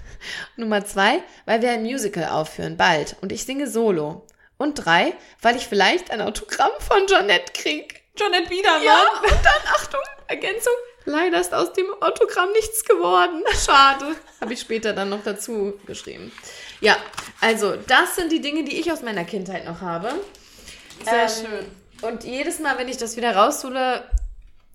Nummer 0.56 0.84
zwei, 0.84 1.22
weil 1.46 1.62
wir 1.62 1.70
ein 1.70 1.82
Musical 1.82 2.26
aufführen, 2.26 2.76
bald. 2.76 3.16
Und 3.20 3.32
ich 3.32 3.44
singe 3.44 3.68
Solo. 3.68 4.26
Und 4.58 4.74
drei, 4.74 5.14
weil 5.40 5.56
ich 5.56 5.66
vielleicht 5.68 6.10
ein 6.10 6.20
Autogramm 6.20 6.72
von 6.80 7.06
Jeanette 7.06 7.52
krieg. 7.52 8.02
Jeanette 8.16 8.48
Biedermann. 8.48 8.82
Ja, 8.82 9.02
und 9.22 9.44
dann, 9.44 9.72
Achtung, 9.72 10.00
Ergänzung. 10.26 10.72
Leider 11.04 11.40
ist 11.40 11.54
aus 11.54 11.72
dem 11.72 11.86
Autogramm 12.00 12.50
nichts 12.52 12.84
geworden. 12.84 13.42
Schade. 13.64 14.16
Habe 14.40 14.52
ich 14.52 14.60
später 14.60 14.92
dann 14.92 15.08
noch 15.08 15.22
dazu 15.22 15.78
geschrieben. 15.86 16.32
Ja, 16.80 16.96
also 17.40 17.74
das 17.86 18.16
sind 18.16 18.30
die 18.32 18.40
Dinge, 18.40 18.64
die 18.64 18.78
ich 18.80 18.90
aus 18.92 19.02
meiner 19.02 19.24
Kindheit 19.24 19.64
noch 19.66 19.80
habe. 19.80 20.10
Sehr 21.04 21.22
Ähm, 21.22 21.28
schön. 21.28 21.66
Und 22.10 22.24
jedes 22.24 22.58
Mal, 22.60 22.78
wenn 22.78 22.88
ich 22.88 22.96
das 22.96 23.16
wieder 23.16 23.34
raushole, 23.34 24.04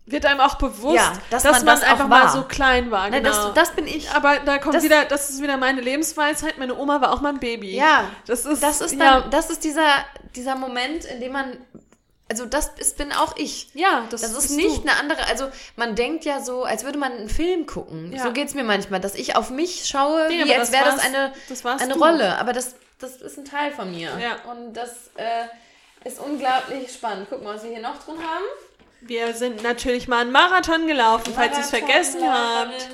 Wird 0.05 0.25
einem 0.25 0.41
auch 0.41 0.55
bewusst, 0.55 0.97
Ja, 0.97 1.13
dass 1.29 1.43
dass, 1.43 1.63
man 1.63 1.65
das 1.79 1.81
einfach 1.83 2.09
mal 2.09 2.27
so 2.27 2.43
klein 2.43 2.91
war. 2.91 3.09
ne, 3.09 3.21
Genau. 3.21 3.29
das, 3.29 3.53
das 3.53 3.71
bin 3.71 3.87
ich. 3.87 4.11
Aber 4.11 4.39
da 4.39 4.57
kommt 4.57 4.75
Das- 4.75 4.83
wieder, 4.83 5.05
das 5.05 5.29
ist 5.29 5.41
wieder 5.41 5.55
meine 5.55 5.79
Lebensweisheit. 5.79 6.57
Meine 6.57 6.75
Oma 6.75 6.99
war 6.99 7.13
auch 7.13 7.21
mal 7.21 7.29
ein 7.29 7.39
Baby. 7.39 7.73
Ja, 7.77 8.09
das 8.27 8.43
ist, 8.45 8.61
Das 8.61 8.81
ist, 8.81 8.91
ja, 8.99 9.21
dann, 9.21 9.31
das 9.31 9.49
ist 9.49 9.63
dieser, 9.63 9.87
dieser 10.35 10.55
Moment, 10.57 11.05
in 11.05 11.21
dem 11.21 11.31
man, 11.31 11.55
also 12.33 12.47
das 12.47 12.71
ist, 12.77 12.97
bin 12.97 13.11
auch 13.11 13.37
ich. 13.37 13.67
ja, 13.75 14.07
das, 14.09 14.21
Das 14.21 14.31
ist 14.31 14.49
nicht 14.49 14.77
du. 14.79 14.81
eine 14.89 14.99
andere, 14.99 15.23
also 15.27 15.49
man 15.75 15.93
denkt 15.95 16.25
ja 16.25 16.41
so, 16.41 16.63
als 16.63 16.83
würde 16.83 16.97
man 16.97 17.11
einen 17.11 17.29
Film 17.29 17.67
gucken. 17.67 18.11
Ja. 18.11 18.23
So 18.23 18.31
geht's 18.33 18.55
mir 18.55 18.63
manchmal, 18.63 18.99
dass 18.99 19.13
ich 19.13 19.35
auf 19.35 19.51
mich 19.51 19.85
schaue, 19.85 20.27
Nee, 20.29 20.45
wie 20.45 20.55
als 20.55 20.71
wäre 20.71 20.85
das 20.85 20.97
eine, 20.99 21.31
das 21.47 21.63
eine 21.63 21.93
du. 21.93 21.99
Rolle. 21.99 22.39
Aber 22.39 22.51
das, 22.51 22.73
das 22.97 23.17
ist 23.17 23.37
ein 23.37 23.45
Teil 23.45 23.71
von 23.71 23.91
mir. 23.91 24.09
Ja. 24.19 24.51
Und 24.51 24.73
das 24.73 25.11
äh, 25.15 25.45
ist 26.07 26.19
unglaublich 26.19 26.91
spannend. 26.91 27.27
Guck 27.29 27.43
mal, 27.43 27.53
was 27.53 27.63
wir 27.63 27.69
hier 27.69 27.81
noch 27.81 28.03
drin 28.03 28.17
haben. 28.17 28.45
Wir 29.01 29.35
sind 29.35 29.61
natürlich 29.61 30.07
mal 30.07 30.21
einen 30.21 30.31
Marathon 30.31 30.87
gelaufen, 30.87 31.33
falls 31.35 31.55
ihr 31.55 31.63
es 31.63 31.71
Marathon, 31.71 31.87
vergessen 31.87 32.21
habt. 32.27 32.89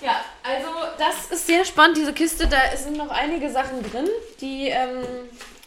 Ja, 0.00 0.24
also 0.42 0.68
das 0.96 1.30
ist 1.30 1.46
sehr 1.46 1.66
spannend, 1.66 1.98
diese 1.98 2.14
Kiste. 2.14 2.46
Da 2.46 2.74
sind 2.76 2.96
noch 2.96 3.10
einige 3.10 3.50
Sachen 3.50 3.82
drin, 3.82 4.08
die, 4.40 4.68
ähm, 4.68 5.04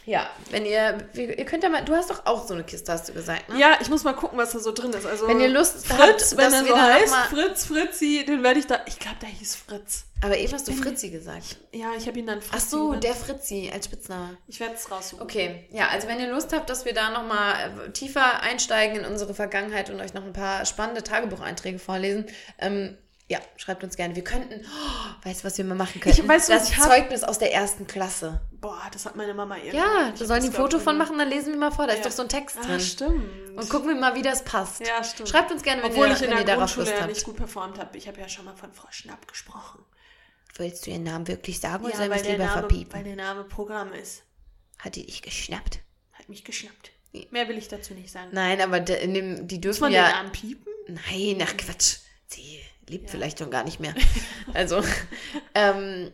ja, 0.06 0.30
wenn 0.50 0.64
ihr, 0.64 0.98
ihr 1.14 1.44
könnt 1.44 1.64
ja 1.64 1.68
mal, 1.68 1.84
du 1.84 1.92
hast 1.94 2.10
doch 2.10 2.26
auch 2.26 2.46
so 2.46 2.54
eine 2.54 2.62
Kiste, 2.62 2.92
hast 2.92 3.08
du 3.08 3.12
gesagt, 3.12 3.48
ne? 3.48 3.58
Ja, 3.58 3.76
ich 3.80 3.90
muss 3.90 4.04
mal 4.04 4.12
gucken, 4.14 4.38
was 4.38 4.52
da 4.52 4.60
so 4.60 4.70
drin 4.70 4.92
ist. 4.92 5.04
Also 5.04 5.26
Wenn 5.26 5.40
ihr 5.40 5.48
Lust 5.48 5.84
Fritz, 5.84 6.30
habt, 6.30 6.36
wenn 6.36 6.52
er 6.52 6.64
so 6.64 6.80
heißt, 6.80 7.14
Fritz, 7.30 7.66
Fritzi, 7.66 8.24
den 8.24 8.44
werde 8.44 8.60
ich 8.60 8.68
da. 8.68 8.78
Ich 8.86 9.00
glaube, 9.00 9.16
der 9.20 9.28
hieß 9.30 9.56
Fritz. 9.56 10.04
Aber 10.22 10.38
eben 10.38 10.52
hast 10.52 10.68
du 10.68 10.72
Fritzi 10.72 11.10
gesagt. 11.10 11.58
Ja, 11.72 11.90
ich 11.98 12.06
habe 12.06 12.20
ihn 12.20 12.26
dann 12.26 12.40
Fritzi. 12.40 12.56
Ach 12.56 12.70
so, 12.70 12.86
genannt. 12.86 13.04
der 13.04 13.14
Fritzi 13.14 13.70
als 13.74 13.86
Spitzname. 13.86 14.38
Ich 14.46 14.60
werde 14.60 14.74
es 14.76 14.88
raussuchen. 14.90 15.22
Okay, 15.22 15.66
ja, 15.72 15.88
also 15.88 16.06
wenn 16.06 16.20
ihr 16.20 16.30
Lust 16.30 16.52
habt, 16.52 16.70
dass 16.70 16.84
wir 16.84 16.94
da 16.94 17.10
nochmal 17.10 17.90
tiefer 17.92 18.40
einsteigen 18.42 18.98
in 18.98 19.04
unsere 19.04 19.34
Vergangenheit 19.34 19.90
und 19.90 20.00
euch 20.00 20.14
noch 20.14 20.24
ein 20.24 20.32
paar 20.32 20.64
spannende 20.66 21.02
Tagebucheinträge 21.02 21.80
vorlesen, 21.80 22.26
ähm, 22.60 22.96
ja, 23.28 23.40
schreibt 23.56 23.82
uns 23.82 23.96
gerne. 23.96 24.14
Wir 24.14 24.22
könnten, 24.22 24.64
oh, 24.64 25.26
weißt 25.26 25.40
du, 25.40 25.44
was 25.46 25.58
wir 25.58 25.64
mal 25.64 25.74
machen 25.74 26.00
könnten? 26.00 26.28
weiß, 26.28 26.48
was 26.48 26.60
das 26.60 26.70
ich 26.70 26.76
hab. 26.78 26.88
Zeugnis 26.90 27.24
aus 27.24 27.38
der 27.38 27.52
ersten 27.52 27.86
Klasse. 27.86 28.40
Boah, 28.52 28.82
das 28.92 29.04
hat 29.04 29.16
meine 29.16 29.34
Mama 29.34 29.56
irgendwann. 29.56 29.80
Ja, 29.80 30.08
Ich 30.12 30.18
da 30.20 30.24
sollen 30.26 30.42
die 30.42 30.48
ein 30.48 30.52
Foto 30.52 30.76
ich, 30.76 30.82
von 30.82 30.96
machen, 30.96 31.18
dann 31.18 31.28
lesen 31.28 31.52
wir 31.52 31.58
mal 31.58 31.70
vor. 31.72 31.86
Da 31.86 31.94
ist 31.94 31.98
Ja. 32.00 32.04
doch 32.04 32.12
so 32.12 32.22
ein 32.22 32.28
Text 32.28 32.56
Ah, 32.60 32.66
drin. 32.66 32.80
stimmt. 32.80 33.56
Und 33.58 33.68
gucken 33.68 33.88
wir 33.88 33.96
mal, 33.96 34.14
wie 34.14 34.22
das 34.22 34.44
passt. 34.44 34.86
Ja, 34.86 35.02
stimmt. 35.02 35.28
Schreibt 35.28 35.50
uns 35.50 35.62
gerne, 35.62 35.82
wenn 35.82 35.90
Obwohl 35.90 36.06
ihr, 36.08 36.14
ich 36.14 36.22
in 36.22 36.30
wenn 36.30 36.46
der 36.46 36.56
Grundschule 36.56 36.90
ja 36.90 37.06
nicht 37.06 37.24
gut 37.24 37.36
performt 37.36 37.78
habe. 37.78 37.96
Ich 37.98 38.06
habe 38.06 38.20
ja 38.20 38.28
schon 38.28 38.44
mal 38.44 38.54
von 38.56 38.72
Frau 38.72 38.86
Schnapp 38.90 39.26
gesprochen. 39.26 39.84
Willst 40.58 40.86
du 40.86 40.90
ihren 40.90 41.02
Namen 41.02 41.26
wirklich 41.28 41.58
sagen 41.60 41.84
oder 41.84 41.92
Ja, 41.92 41.98
sollen 41.98 42.10
wir 42.10 42.14
weil 42.14 42.20
es 42.20 42.26
der, 42.26 42.32
lieber 42.34 42.44
Name, 42.46 42.60
verpiepen? 42.60 42.92
weil 42.94 43.04
der 43.04 43.16
Name 43.16 43.44
Programm 43.44 43.92
ist. 43.92 44.22
Hat 44.78 44.94
die 44.94 45.04
dich 45.04 45.20
geschnappt? 45.22 45.80
Hat 46.12 46.28
mich 46.28 46.44
geschnappt. 46.44 46.92
Mehr 47.30 47.48
will 47.48 47.58
ich 47.58 47.68
dazu 47.68 47.94
nicht 47.94 48.10
sagen. 48.10 48.28
Nein, 48.32 48.60
aber 48.60 48.76
in 49.00 49.14
dem, 49.14 49.48
die 49.48 49.56
Muss 49.56 49.62
dürfen 49.62 49.80
man 49.82 49.92
ja... 49.92 50.04
den 50.06 50.12
Namen 50.12 50.32
piepen? 50.32 50.72
Nein, 50.88 51.42
ach 51.46 51.56
Quatsch. 51.56 51.96
Sie 52.26 52.60
lebt 52.88 53.10
vielleicht 53.10 53.38
schon 53.38 53.50
gar 53.50 53.64
nicht 53.64 53.80
mehr. 53.80 53.94
Also, 54.54 54.82
ähm, 55.54 56.10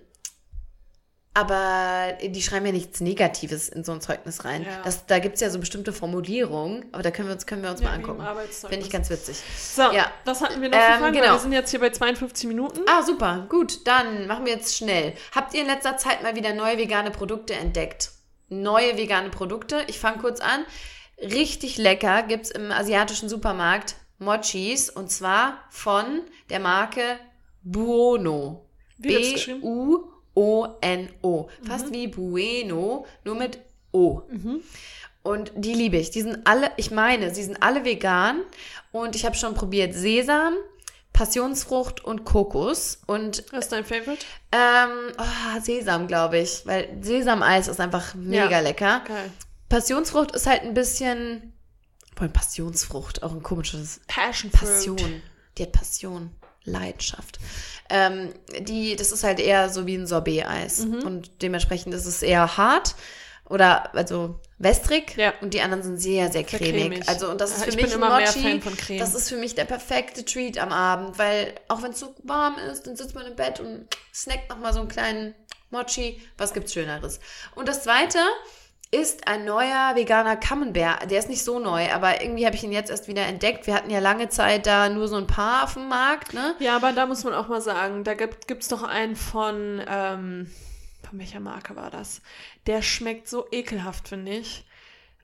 aber 1.34 2.12
die 2.22 2.42
schreiben 2.42 2.66
ja 2.66 2.72
nichts 2.72 3.00
Negatives 3.00 3.70
in 3.70 3.84
so 3.84 3.92
ein 3.92 4.02
Zeugnis 4.02 4.44
rein. 4.44 4.64
Ja. 4.64 4.82
Das, 4.84 5.06
da 5.06 5.18
gibt 5.18 5.36
es 5.36 5.40
ja 5.40 5.48
so 5.48 5.58
bestimmte 5.58 5.92
Formulierungen, 5.94 6.84
aber 6.92 7.02
da 7.02 7.10
können 7.10 7.28
wir 7.28 7.34
uns, 7.34 7.46
können 7.46 7.62
wir 7.62 7.70
uns 7.70 7.80
Ja, 7.80 7.88
mal 7.88 7.94
angucken. 7.94 8.22
Finde 8.68 8.84
ich 8.84 8.90
ganz 8.90 9.08
witzig. 9.08 9.38
So, 9.58 9.82
Ja. 9.92 10.10
was 10.26 10.42
hatten 10.42 10.60
wir 10.60 10.68
noch 10.68 10.76
Ähm, 10.76 10.98
Fragen? 11.00 11.14
genau. 11.14 11.32
Wir 11.32 11.38
sind 11.38 11.52
jetzt 11.52 11.70
hier 11.70 11.80
bei 11.80 11.88
52 11.88 12.46
Minuten. 12.48 12.80
Ah, 12.86 13.02
super. 13.02 13.46
Gut, 13.48 13.86
dann 13.86 14.26
machen 14.26 14.44
wir 14.44 14.52
jetzt 14.52 14.76
schnell. 14.76 15.14
Habt 15.34 15.54
ihr 15.54 15.62
in 15.62 15.68
letzter 15.68 15.96
Zeit 15.96 16.22
mal 16.22 16.34
wieder 16.36 16.52
neue 16.52 16.76
vegane 16.76 17.10
Produkte 17.10 17.54
entdeckt? 17.54 18.10
Neue 18.50 18.98
vegane 18.98 19.30
Produkte. 19.30 19.84
Ich 19.86 19.98
fange 19.98 20.18
kurz 20.18 20.40
an. 20.40 20.66
Richtig 21.18 21.78
lecker 21.78 22.24
gibt 22.24 22.46
es 22.46 22.50
im 22.50 22.70
asiatischen 22.72 23.30
Supermarkt 23.30 23.94
Mochis 24.22 24.88
und 24.90 25.10
zwar 25.10 25.58
von 25.70 26.22
der 26.50 26.60
Marke 26.60 27.18
Buono. 27.62 28.64
B-U-O-N-O. 30.34 31.48
Fast 31.66 31.92
wie 31.92 32.06
Bueno, 32.08 33.06
nur 33.24 33.34
mit 33.34 33.58
O. 33.92 34.22
Und 35.22 35.52
die 35.54 35.74
liebe 35.74 35.96
ich. 35.98 36.10
Die 36.10 36.22
sind 36.22 36.38
alle, 36.46 36.70
ich 36.76 36.90
meine, 36.90 37.34
sie 37.34 37.42
sind 37.44 37.62
alle 37.62 37.84
vegan. 37.84 38.40
Und 38.90 39.14
ich 39.16 39.24
habe 39.24 39.36
schon 39.36 39.54
probiert 39.54 39.94
Sesam, 39.94 40.54
Passionsfrucht 41.12 42.04
und 42.04 42.24
Kokos. 42.24 43.00
Und 43.06 43.44
Was 43.52 43.64
ist 43.66 43.72
dein 43.72 43.84
Favorite? 43.84 44.24
ähm, 44.50 45.12
oh, 45.18 45.60
Sesam, 45.60 46.06
glaube 46.08 46.38
ich. 46.38 46.66
Weil 46.66 46.88
Sesameis 47.00 47.68
ist 47.68 47.80
einfach 47.80 48.14
mega 48.14 48.50
Ja. 48.50 48.60
lecker. 48.60 49.02
Geil. 49.06 49.30
Passionsfrucht 49.68 50.32
ist 50.32 50.46
halt 50.46 50.62
ein 50.62 50.74
bisschen. 50.74 51.51
Boah, 52.22 52.32
Passionsfrucht, 52.32 53.22
auch 53.22 53.32
ein 53.32 53.42
komisches 53.42 54.00
Passion 54.06 54.50
Passion. 54.50 55.22
Die 55.58 55.64
hat 55.64 55.72
Passion, 55.72 56.30
Leidenschaft. 56.64 57.38
Ähm, 57.90 58.32
die, 58.60 58.96
das 58.96 59.12
ist 59.12 59.24
halt 59.24 59.40
eher 59.40 59.68
so 59.68 59.86
wie 59.86 59.96
ein 59.96 60.06
Sorbet-Eis. 60.06 60.86
Mhm. 60.86 61.02
Und 61.02 61.42
dementsprechend 61.42 61.94
ist 61.94 62.06
es 62.06 62.22
eher 62.22 62.56
hart 62.56 62.94
oder 63.48 63.94
also 63.94 64.40
wässrig. 64.58 65.16
Ja. 65.16 65.34
Und 65.40 65.52
die 65.52 65.60
anderen 65.60 65.82
sind 65.82 65.98
sehr, 65.98 66.30
sehr 66.30 66.44
cremig. 66.44 66.70
cremig. 66.70 67.08
Also, 67.08 67.30
und 67.30 67.40
das 67.40 67.50
ist 67.50 67.64
für 67.64 67.70
ich 67.70 67.76
mich 67.76 67.84
bin 67.86 67.92
ein 67.92 67.98
immer 67.98 68.16
mehr 68.16 68.28
Mochi. 68.28 68.40
Fan 68.40 68.62
von 68.62 68.76
Creme. 68.76 68.98
Das 68.98 69.14
ist 69.14 69.28
für 69.28 69.36
mich 69.36 69.54
der 69.54 69.64
perfekte 69.64 70.24
Treat 70.24 70.58
am 70.58 70.72
Abend, 70.72 71.18
weil 71.18 71.54
auch 71.68 71.82
wenn 71.82 71.90
es 71.90 72.00
so 72.00 72.14
warm 72.22 72.56
ist, 72.70 72.86
dann 72.86 72.96
sitzt 72.96 73.14
man 73.14 73.26
im 73.26 73.36
Bett 73.36 73.60
und 73.60 73.88
snackt 74.14 74.48
nochmal 74.48 74.72
so 74.72 74.80
einen 74.80 74.88
kleinen 74.88 75.34
Mochi. 75.70 76.22
Was 76.38 76.54
gibt's 76.54 76.72
Schöneres? 76.72 77.20
Und 77.54 77.68
das 77.68 77.82
zweite 77.82 78.18
ist 78.92 79.26
ein 79.26 79.46
neuer 79.46 79.92
veganer 79.94 80.36
Camembert. 80.36 81.10
Der 81.10 81.18
ist 81.18 81.30
nicht 81.30 81.42
so 81.42 81.58
neu, 81.58 81.90
aber 81.90 82.22
irgendwie 82.22 82.44
habe 82.44 82.54
ich 82.54 82.62
ihn 82.62 82.72
jetzt 82.72 82.90
erst 82.90 83.08
wieder 83.08 83.26
entdeckt. 83.26 83.66
Wir 83.66 83.74
hatten 83.74 83.90
ja 83.90 84.00
lange 84.00 84.28
Zeit 84.28 84.66
da 84.66 84.90
nur 84.90 85.08
so 85.08 85.16
ein 85.16 85.26
paar 85.26 85.64
auf 85.64 85.74
dem 85.74 85.88
Markt, 85.88 86.34
ne? 86.34 86.54
Ja, 86.58 86.76
aber 86.76 86.92
da 86.92 87.06
muss 87.06 87.24
man 87.24 87.32
auch 87.32 87.48
mal 87.48 87.62
sagen, 87.62 88.04
da 88.04 88.12
gibt 88.12 88.50
es 88.50 88.68
doch 88.68 88.82
einen 88.82 89.16
von, 89.16 89.82
ähm, 89.88 90.50
von 91.08 91.18
welcher 91.18 91.40
Marke 91.40 91.74
war 91.74 91.90
das? 91.90 92.20
Der 92.66 92.82
schmeckt 92.82 93.28
so 93.28 93.46
ekelhaft, 93.50 94.08
finde 94.08 94.32
ich. 94.32 94.66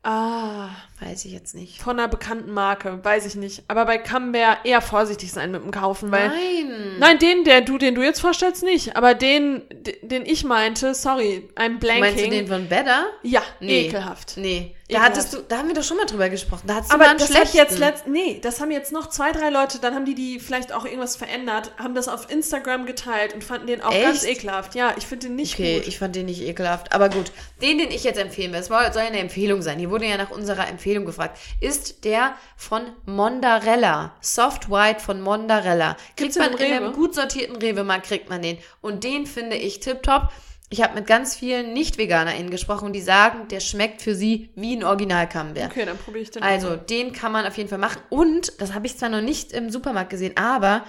Ah, 0.03 0.69
Weiß 1.01 1.25
ich 1.25 1.33
jetzt 1.33 1.55
nicht. 1.55 1.81
von 1.83 1.99
einer 1.99 2.09
bekannten 2.09 2.53
Marke, 2.53 3.01
weiß 3.05 3.27
ich 3.27 3.35
nicht. 3.35 3.65
Aber 3.69 3.85
bei 3.85 3.99
Camembert 3.99 4.59
eher 4.65 4.81
vorsichtig 4.81 5.33
sein 5.33 5.51
mit 5.51 5.63
dem 5.63 5.71
Kaufen, 5.71 6.11
weil. 6.11 6.29
Nein. 6.29 6.97
Nein, 6.99 7.19
den, 7.19 7.45
der 7.45 7.61
du, 7.61 7.79
den 7.79 7.95
du 7.95 8.03
jetzt 8.03 8.21
vorstellst, 8.21 8.63
nicht. 8.63 8.97
Aber 8.97 9.15
den, 9.15 9.63
den 10.03 10.25
ich 10.25 10.45
meinte, 10.45 10.95
sorry, 10.95 11.49
I'm 11.57 11.79
blanking. 11.79 12.01
Meinst 12.01 12.25
du 12.25 12.31
den 12.31 12.47
von 12.47 12.69
Better? 12.69 13.07
Ja, 13.23 13.43
Nee. 13.61 13.87
ekelhaft. 13.87 14.35
Nee. 14.37 14.75
Da 14.91 15.03
hattest 15.03 15.35
du, 15.35 15.39
da 15.47 15.59
haben 15.59 15.69
wir 15.69 15.75
doch 15.75 15.83
schon 15.83 15.99
mal 15.99 16.07
drüber 16.07 16.31
gesprochen. 16.31 16.63
Da 16.67 16.77
hattest 16.77 16.91
du 16.91 16.95
Aber 16.95 17.05
mal 17.05 17.17
das 17.19 17.35
hat 17.35 17.53
jetzt 17.53 17.79
letzt, 17.79 18.07
nee, 18.07 18.39
das 18.43 18.59
haben 18.61 18.71
jetzt 18.71 18.91
noch 18.91 19.11
zwei, 19.11 19.33
drei 19.33 19.51
Leute, 19.51 19.79
dann 19.81 19.95
haben 19.95 20.07
die 20.07 20.15
die 20.15 20.41
vielleicht 20.41 20.73
auch 20.73 20.87
irgendwas 20.87 21.15
verändert, 21.15 21.73
haben 21.77 21.95
das 21.95 22.09
auf 22.09 22.31
Instagram 22.31 22.87
geteilt 22.87 23.35
und 23.35 23.45
fanden 23.45 23.67
den 23.67 23.83
auch 23.83 23.93
Echt? 23.93 24.03
ganz 24.03 24.25
ekelhaft. 24.25 24.75
Ja, 24.75 24.95
ich 24.97 25.07
finde 25.07 25.27
den 25.27 25.37
nicht 25.37 25.55
Okay, 25.55 25.79
gut. 25.81 25.89
ich 25.89 25.99
fand 25.99 26.17
den 26.17 26.25
nicht 26.25 26.41
ekelhaft. 26.41 26.93
Aber 26.93 27.11
gut, 27.11 27.33
den, 27.61 27.77
den 27.77 27.91
ich 27.91 28.03
jetzt 28.05 28.19
empfehlen 28.19 28.53
will, 28.53 28.61
es 28.61 28.69
soll 28.69 28.93
soll 28.95 29.03
eine 29.03 29.19
Empfehlung 29.19 29.61
sein. 29.61 29.79
Hier 29.79 29.91
wurde 29.91 30.07
ja 30.07 30.17
nach 30.17 30.31
unserer 30.31 30.67
Empfehlung 30.69 31.05
gefragt, 31.05 31.39
ist 31.61 32.05
der 32.05 32.35
von 32.57 32.83
Mondarella. 33.05 34.15
Soft 34.23 34.71
White 34.71 35.01
von 35.01 35.21
Mondarella. 35.21 35.97
Kriegt 36.17 36.17
Gibt's 36.17 36.35
den 36.37 36.45
man 36.45 36.53
in 36.55 36.73
einem 36.73 36.85
Rewe? 36.87 36.95
gut 36.95 37.15
sortierten 37.15 37.57
Rewe-Markt, 37.57 38.07
kriegt 38.07 38.31
man 38.31 38.41
den. 38.41 38.57
Und 38.81 39.05
den 39.05 39.27
finde 39.27 39.57
ich 39.57 39.81
tipptopp. 39.81 40.31
Ich 40.71 40.83
habe 40.83 40.95
mit 40.95 41.07
ganz 41.07 41.35
vielen 41.35 41.73
Nicht-VeganerInnen 41.73 42.51
gesprochen, 42.51 42.93
die 42.93 43.01
sagen, 43.01 43.49
der 43.49 43.61
schmeckt 43.61 44.03
für 44.03 44.15
sie 44.15 44.51
wie 44.55 44.77
ein 44.77 44.85
Original-Camembert. 44.85 45.71
Okay, 45.71 45.87
dann 45.87 45.97
probiere 45.97 46.23
ich 46.25 46.31
den. 46.31 46.43
Also, 46.43 46.77
den 46.77 47.13
kann 47.13 47.33
man 47.33 47.47
auf 47.47 47.57
jeden 47.57 47.71
Fall 47.71 47.79
machen. 47.79 48.03
Und, 48.11 48.61
das 48.61 48.75
habe 48.75 48.87
ich 48.87 48.99
zwar 48.99 49.09
noch 49.09 49.23
nicht 49.23 49.53
im 49.53 49.71
Supermarkt 49.71 50.11
gesehen, 50.11 50.37
aber 50.37 50.85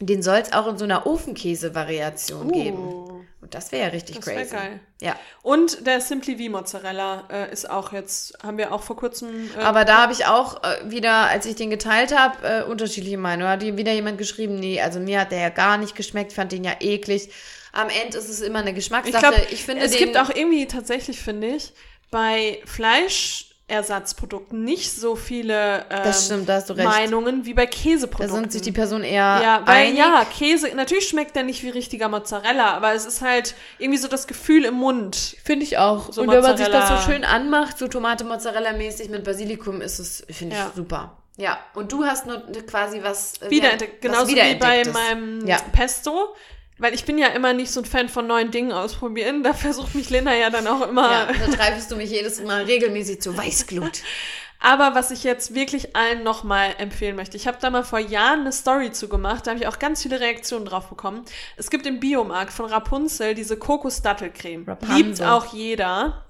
den 0.00 0.22
soll 0.22 0.38
es 0.38 0.52
auch 0.52 0.66
in 0.66 0.78
so 0.78 0.84
einer 0.84 1.06
Ofenkäse-Variation 1.06 2.52
geben. 2.52 2.78
Uh. 2.78 3.20
Und 3.40 3.54
das 3.54 3.70
wäre 3.70 3.84
ja 3.84 3.88
richtig 3.90 4.16
Das 4.16 4.24
crazy. 4.24 4.54
geil. 4.54 4.80
Ja. 5.00 5.14
Und 5.42 5.86
der 5.86 6.00
Simply 6.00 6.36
V 6.36 6.50
Mozzarella 6.50 7.24
äh, 7.30 7.52
ist 7.52 7.70
auch 7.70 7.92
jetzt, 7.92 8.36
haben 8.42 8.58
wir 8.58 8.72
auch 8.72 8.82
vor 8.82 8.96
kurzem. 8.96 9.50
Äh, 9.56 9.62
Aber 9.62 9.84
da 9.84 10.02
habe 10.02 10.12
ich 10.12 10.26
auch 10.26 10.62
äh, 10.64 10.90
wieder, 10.90 11.28
als 11.28 11.46
ich 11.46 11.54
den 11.54 11.70
geteilt 11.70 12.16
habe, 12.16 12.36
äh, 12.46 12.62
unterschiedliche 12.64 13.18
Meinungen. 13.18 13.48
Hat 13.50 13.62
hier 13.62 13.76
wieder 13.76 13.92
jemand 13.92 14.18
geschrieben, 14.18 14.56
nee, 14.56 14.80
also 14.80 14.98
mir 15.00 15.20
hat 15.20 15.30
der 15.32 15.40
ja 15.40 15.48
gar 15.50 15.76
nicht 15.78 15.94
geschmeckt, 15.94 16.32
fand 16.32 16.50
den 16.52 16.64
ja 16.64 16.72
eklig. 16.80 17.30
Am 17.76 17.88
Ende 17.88 18.16
ist 18.18 18.28
es 18.28 18.40
immer 18.40 18.60
eine 18.60 18.70
ich 18.70 18.76
Geschmackssache. 18.76 19.18
glaube, 19.20 19.46
Ich, 19.50 19.64
finde 19.64 19.82
es 19.84 19.96
gibt 19.96 20.16
auch 20.16 20.30
irgendwie 20.30 20.66
tatsächlich, 20.66 21.20
finde 21.20 21.48
ich, 21.48 21.72
bei 22.10 22.60
Fleischersatzprodukten 22.64 24.62
nicht 24.64 24.92
so 24.92 25.16
viele 25.16 25.80
ähm, 25.90 26.00
Das 26.04 26.26
stimmt, 26.26 26.48
da 26.48 26.60
du 26.60 26.72
recht. 26.74 26.86
Meinungen 26.88 27.44
wie 27.44 27.54
bei 27.54 27.66
da 27.66 27.70
Käseprodukten. 27.70 28.34
sind 28.42 28.52
sich 28.52 28.62
die 28.62 28.72
Person 28.72 29.02
eher 29.02 29.40
ja, 29.42 29.62
weil 29.66 29.86
einig. 29.88 29.98
ja, 29.98 30.24
Käse, 30.24 30.68
natürlich 30.74 31.08
schmeckt 31.08 31.34
der 31.36 31.42
nicht 31.42 31.62
wie 31.62 31.70
richtiger 31.70 32.08
Mozzarella, 32.08 32.72
aber 32.74 32.94
es 32.94 33.04
ist 33.06 33.22
halt 33.22 33.54
irgendwie 33.78 33.98
so 33.98 34.08
das 34.08 34.26
Gefühl 34.26 34.64
im 34.64 34.74
Mund. 34.74 35.36
Finde 35.44 35.64
ich 35.64 35.78
auch. 35.78 36.12
So 36.12 36.22
und 36.22 36.30
wenn 36.30 36.42
man 36.42 36.56
sich 36.56 36.66
das 36.68 36.82
Mozzarella. 36.90 37.02
so 37.02 37.10
schön 37.12 37.24
anmacht, 37.24 37.78
so 37.78 37.88
Tomate-Mozzarella-mäßig 37.88 39.08
mit 39.10 39.24
Basilikum, 39.24 39.80
ist 39.80 39.98
es, 39.98 40.24
finde 40.30 40.54
ich, 40.54 40.60
Ja. 40.62 40.72
super. 40.74 41.16
Ja, 41.38 41.58
und 41.74 41.92
du 41.92 42.04
hast 42.04 42.24
nur 42.26 42.40
quasi 42.66 43.00
was 43.02 43.34
äh, 43.42 43.50
Wiederentdeckt, 43.50 44.02
was 44.04 44.10
genauso 44.10 44.28
wie 44.34 44.54
bei 44.54 44.84
meinem 44.90 45.46
Ja. 45.46 45.58
Pesto. 45.72 46.34
Weil 46.78 46.94
ich 46.94 47.04
bin 47.04 47.16
ja 47.16 47.28
immer 47.28 47.54
nicht 47.54 47.70
so 47.70 47.80
ein 47.80 47.86
Fan 47.86 48.08
von 48.08 48.26
neuen 48.26 48.50
Dingen 48.50 48.72
ausprobieren. 48.72 49.42
Da 49.42 49.54
versucht 49.54 49.94
mich 49.94 50.10
Lena 50.10 50.34
ja 50.34 50.50
dann 50.50 50.66
auch 50.66 50.86
immer. 50.86 51.10
Ja, 51.10 51.28
da 51.32 51.52
treibst 51.52 51.90
du 51.90 51.96
mich 51.96 52.10
jedes 52.10 52.42
Mal 52.42 52.64
regelmäßig 52.64 53.22
zu 53.22 53.36
Weißglut. 53.36 54.02
Aber 54.58 54.94
was 54.94 55.10
ich 55.10 55.22
jetzt 55.22 55.54
wirklich 55.54 55.94
allen 55.96 56.22
nochmal 56.22 56.74
empfehlen 56.78 57.16
möchte, 57.16 57.36
ich 57.36 57.46
habe 57.46 57.58
da 57.60 57.70
mal 57.70 57.84
vor 57.84 57.98
Jahren 57.98 58.40
eine 58.40 58.52
Story 58.52 58.90
zu 58.90 59.08
gemacht, 59.08 59.46
da 59.46 59.50
habe 59.50 59.60
ich 59.60 59.66
auch 59.66 59.78
ganz 59.78 60.02
viele 60.02 60.18
Reaktionen 60.20 60.64
drauf 60.64 60.88
bekommen. 60.88 61.24
Es 61.56 61.70
gibt 61.70 61.86
im 61.86 62.00
Biomarkt 62.00 62.52
von 62.52 62.66
Rapunzel 62.66 63.34
diese 63.34 63.58
Kokos-Dattelcreme. 63.58 64.76
Liebt 64.88 65.22
auch 65.22 65.52
jeder. 65.52 66.25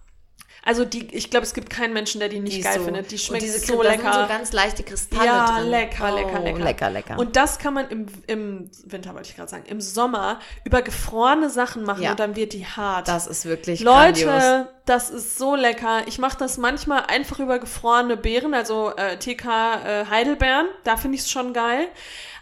Also 0.66 0.84
die, 0.84 1.06
ich 1.14 1.30
glaube, 1.30 1.46
es 1.46 1.54
gibt 1.54 1.70
keinen 1.70 1.92
Menschen, 1.94 2.18
der 2.18 2.28
die 2.28 2.40
nicht 2.40 2.56
Die 2.56 2.60
geil 2.60 2.78
so- 2.78 2.84
findet. 2.84 3.10
Die 3.10 3.14
und 3.14 3.20
schmeckt 3.20 3.44
diese 3.44 3.60
so 3.60 3.82
da 3.82 3.90
sind 3.92 4.02
lecker. 4.02 4.22
so 4.22 4.28
ganz 4.28 4.52
leichte 4.52 4.82
Kristalle 4.82 5.24
ja, 5.24 5.58
drin. 5.60 5.70
lecker, 5.70 6.10
oh, 6.12 6.16
lecker, 6.16 6.40
lecker. 6.40 6.58
Lecker, 6.64 6.90
lecker. 6.90 7.18
Und 7.18 7.36
das 7.36 7.58
kann 7.60 7.72
man 7.74 7.88
im, 7.88 8.06
im 8.26 8.70
Winter, 8.84 9.14
wollte 9.14 9.30
ich 9.30 9.36
gerade 9.36 9.48
sagen, 9.48 9.64
im 9.68 9.80
Sommer 9.80 10.40
über 10.64 10.82
gefrorene 10.82 11.48
Sachen 11.50 11.84
machen 11.84 12.02
Ja. 12.02 12.10
und 12.10 12.20
dann 12.20 12.34
wird 12.36 12.52
die 12.52 12.66
hart. 12.66 13.06
das 13.06 13.28
ist 13.28 13.44
wirklich 13.44 13.80
Leute, 13.80 14.24
grandios. 14.24 14.66
das 14.86 15.10
ist 15.10 15.38
so 15.38 15.54
lecker. 15.54 16.02
Ich 16.06 16.18
mache 16.18 16.36
das 16.36 16.58
manchmal 16.58 17.04
einfach 17.06 17.38
über 17.38 17.60
gefrorene 17.60 18.16
Beeren, 18.16 18.52
also 18.52 18.92
äh, 18.96 19.18
TK 19.18 19.44
äh, 19.46 20.06
Heidelbeeren. 20.10 20.66
Da 20.82 20.96
finde 20.96 21.14
ich 21.14 21.22
es 21.22 21.30
schon 21.30 21.52
geil. 21.52 21.86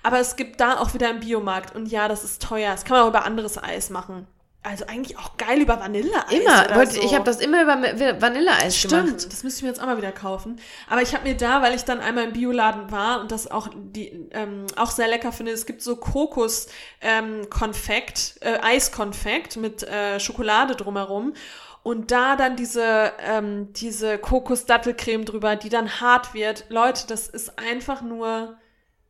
Aber 0.02 0.18
es 0.18 0.36
gibt 0.36 0.60
da 0.60 0.78
auch 0.80 0.94
wieder 0.94 1.10
im 1.10 1.20
Biomarkt. 1.20 1.74
Und 1.76 1.86
ja, 1.86 2.08
das 2.08 2.24
ist 2.24 2.42
teuer. 2.42 2.72
Das 2.72 2.84
kann 2.84 2.96
man 2.96 3.04
auch 3.04 3.08
über 3.10 3.24
anderes 3.24 3.62
Eis 3.62 3.90
machen. 3.90 4.26
Also 4.66 4.86
eigentlich 4.86 5.18
auch 5.18 5.36
geil 5.36 5.60
über 5.60 5.78
Vanilleeis. 5.78 6.32
Immer. 6.32 6.64
oder 6.64 6.76
Wollte, 6.76 6.94
so. 6.94 7.02
Ich 7.02 7.14
habe 7.14 7.24
das 7.24 7.38
immer 7.38 7.62
über 7.62 7.82
Vanilleeis 8.20 8.78
Stimmt, 8.78 9.06
gemacht. 9.06 9.26
das 9.30 9.44
müsste 9.44 9.58
ich 9.58 9.62
mir 9.62 9.68
jetzt 9.68 9.80
auch 9.80 9.84
mal 9.84 9.98
wieder 9.98 10.10
kaufen. 10.10 10.58
Aber 10.88 11.02
ich 11.02 11.14
habe 11.14 11.28
mir 11.28 11.36
da, 11.36 11.60
weil 11.60 11.74
ich 11.74 11.84
dann 11.84 12.00
einmal 12.00 12.24
im 12.24 12.32
Bioladen 12.32 12.90
war 12.90 13.20
und 13.20 13.30
das 13.30 13.50
auch 13.50 13.68
die 13.74 14.26
ähm, 14.30 14.66
auch 14.76 14.90
sehr 14.90 15.06
lecker 15.06 15.32
finde, 15.32 15.52
es 15.52 15.66
gibt 15.66 15.82
so 15.82 15.96
Kokos 15.96 16.68
ähm, 17.02 17.50
Konfekt, 17.50 18.36
äh, 18.40 18.58
Eiskonfekt 18.62 19.58
mit 19.58 19.82
äh, 19.82 20.18
Schokolade 20.18 20.74
drumherum 20.74 21.34
und 21.82 22.10
da 22.10 22.34
dann 22.34 22.56
diese 22.56 23.12
ähm, 23.20 23.70
diese 23.74 24.16
Kokos 24.16 24.64
Dattelcreme 24.64 25.26
drüber, 25.26 25.56
die 25.56 25.68
dann 25.68 26.00
hart 26.00 26.32
wird. 26.32 26.64
Leute, 26.70 27.06
das 27.06 27.28
ist 27.28 27.58
einfach 27.58 28.00
nur 28.00 28.56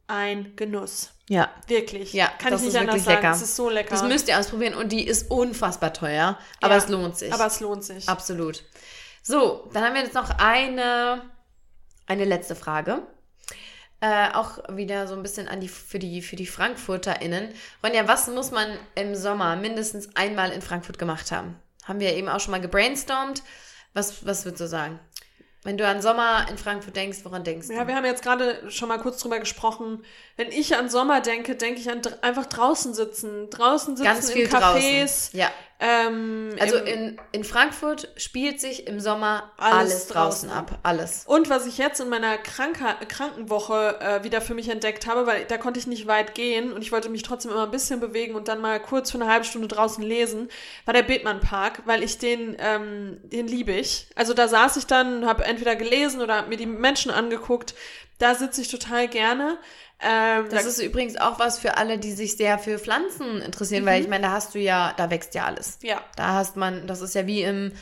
ein 0.06 0.54
Genuss. 0.56 1.10
Ja. 1.28 1.50
Wirklich. 1.66 2.12
Ja, 2.12 2.28
kann 2.38 2.52
das 2.52 2.62
ich 2.62 2.68
ist 2.68 2.72
nicht 2.74 2.80
anders 2.80 2.94
wirklich 2.96 3.04
sagen. 3.04 3.22
lecker. 3.22 3.36
Es 3.36 3.42
ist 3.42 3.56
so 3.56 3.70
lecker. 3.70 3.90
Das 3.90 4.02
müsst 4.02 4.28
ihr 4.28 4.38
ausprobieren 4.38 4.74
und 4.74 4.92
die 4.92 5.06
ist 5.06 5.30
unfassbar 5.30 5.92
teuer. 5.92 6.38
Aber 6.60 6.74
Ja, 6.74 6.78
es 6.78 6.88
lohnt 6.88 7.16
sich. 7.16 7.32
Aber 7.32 7.46
es 7.46 7.60
lohnt 7.60 7.84
sich. 7.84 8.08
Absolut. 8.08 8.62
So, 9.22 9.70
dann 9.72 9.84
haben 9.84 9.94
wir 9.94 10.02
jetzt 10.02 10.14
noch 10.14 10.30
eine, 10.38 11.22
eine 12.06 12.24
letzte 12.26 12.54
Frage. 12.54 13.02
Äh, 14.00 14.32
auch 14.34 14.58
wieder 14.68 15.06
so 15.06 15.14
ein 15.14 15.22
bisschen 15.22 15.48
an 15.48 15.60
die, 15.60 15.68
für, 15.68 15.98
die, 15.98 16.20
für 16.20 16.36
die 16.36 16.46
FrankfurterInnen. 16.46 17.54
Ronja, 17.82 18.06
was 18.06 18.28
muss 18.28 18.50
man 18.50 18.68
im 18.94 19.14
Sommer 19.14 19.56
mindestens 19.56 20.14
einmal 20.14 20.50
in 20.50 20.60
Frankfurt 20.60 20.98
gemacht 20.98 21.32
haben? 21.32 21.56
Haben 21.84 22.00
wir 22.00 22.12
eben 22.14 22.28
auch 22.28 22.40
schon 22.40 22.50
mal 22.50 22.60
gebrainstormt. 22.60 23.42
Was, 23.94 24.26
was 24.26 24.44
würdest 24.44 24.60
du 24.60 24.68
sagen? 24.68 25.00
Wenn 25.64 25.78
du 25.78 25.86
an 25.88 26.02
Sommer 26.02 26.46
in 26.50 26.58
Frankfurt 26.58 26.94
denkst, 26.94 27.20
woran 27.24 27.42
denkst 27.42 27.68
du? 27.68 27.72
Ja, 27.74 27.88
wir 27.88 27.96
haben 27.96 28.04
jetzt 28.04 28.22
gerade 28.22 28.70
schon 28.70 28.88
mal 28.88 28.98
kurz 28.98 29.18
drüber 29.18 29.40
gesprochen. 29.40 30.04
Wenn 30.36 30.52
ich 30.52 30.76
an 30.76 30.90
Sommer 30.90 31.22
denke, 31.22 31.56
denke 31.56 31.80
ich 31.80 31.90
an 31.90 32.02
dr 32.02 32.22
einfach 32.22 32.44
draußen 32.44 32.92
sitzen. 32.92 33.48
Draußen 33.48 33.96
sitzen 33.96 34.04
Ganz 34.04 34.30
viel 34.30 34.44
in 34.44 34.50
Cafés. 34.50 35.30
draußen. 35.30 35.38
Ja. 35.40 35.50
Ähm, 35.80 36.50
Also 36.60 36.76
in, 36.76 37.20
in 37.32 37.42
Frankfurt 37.44 38.08
spielt 38.16 38.60
sich 38.60 38.86
im 38.86 39.00
Sommer 39.00 39.50
Alles 39.56 39.74
alles, 39.78 40.06
draußen 40.06 40.48
draußen. 40.48 40.50
ab. 40.50 40.78
Alles. 40.84 41.24
und 41.26 41.50
was 41.50 41.66
ich 41.66 41.78
jetzt 41.78 42.00
in 42.00 42.08
meiner 42.08 42.38
Kranker 42.38 42.94
Krankenwoche 43.08 43.98
äh, 44.00 44.24
wieder 44.24 44.40
für 44.40 44.54
mich 44.54 44.68
entdeckt 44.68 45.06
habe, 45.06 45.26
weil 45.26 45.44
da 45.46 45.58
konnte 45.58 45.80
ich 45.80 45.86
nicht 45.86 46.06
weit 46.06 46.34
gehen 46.34 46.72
und 46.72 46.82
ich 46.82 46.92
wollte 46.92 47.08
mich 47.08 47.22
trotzdem 47.22 47.50
immer 47.50 47.64
ein 47.64 47.70
bisschen 47.72 47.98
bewegen 48.00 48.34
und 48.34 48.46
dann 48.48 48.60
mal 48.60 48.80
kurz 48.80 49.10
für 49.10 49.20
eine 49.20 49.30
halbe 49.30 49.44
Stunde 49.44 49.68
draußen 49.68 50.02
lesen, 50.04 50.48
war 50.84 50.94
der 50.94 51.02
Bethmann 51.02 51.40
Park, 51.40 51.82
weil 51.86 52.02
ich 52.02 52.18
den, 52.18 52.56
ähm, 52.60 53.18
den 53.24 53.48
liebe 53.48 53.72
ich. 53.72 54.06
Also 54.14 54.32
da 54.32 54.46
saß 54.48 54.76
ich 54.76 54.86
dann, 54.86 55.26
habe 55.26 55.44
entweder 55.44 55.74
gelesen 55.74 56.20
oder 56.22 56.36
hab 56.36 56.48
mir 56.48 56.56
die 56.56 56.66
Menschen 56.66 57.10
angeguckt. 57.10 57.74
Da 58.18 58.34
sitze 58.34 58.60
ich 58.60 58.68
total 58.68 59.08
gerne. 59.08 59.58
Ähm, 60.00 60.46
Das 60.50 60.62
da- 60.64 60.68
ist 60.68 60.78
übrigens 60.80 61.16
auch 61.16 61.38
was 61.38 61.58
für 61.58 61.76
alle, 61.76 61.98
die 61.98 62.12
sich 62.12 62.36
sehr 62.36 62.58
für 62.58 62.78
Pflanzen 62.78 63.40
interessieren, 63.42 63.84
weil 63.86 64.02
ich 64.02 64.08
meine, 64.08 64.26
da 64.26 64.32
hast 64.32 64.54
du 64.54 64.58
ja, 64.58 64.92
da 64.96 65.10
wächst 65.10 65.34
ja 65.34 65.44
alles. 65.46 65.78
ja. 65.82 66.00
Da 66.16 66.34
hast 66.34 66.56
man, 66.56 66.86
das 66.86 67.00
ist 67.00 67.14
ja 67.14 67.26
wie 67.26 67.42
im, 67.42 67.72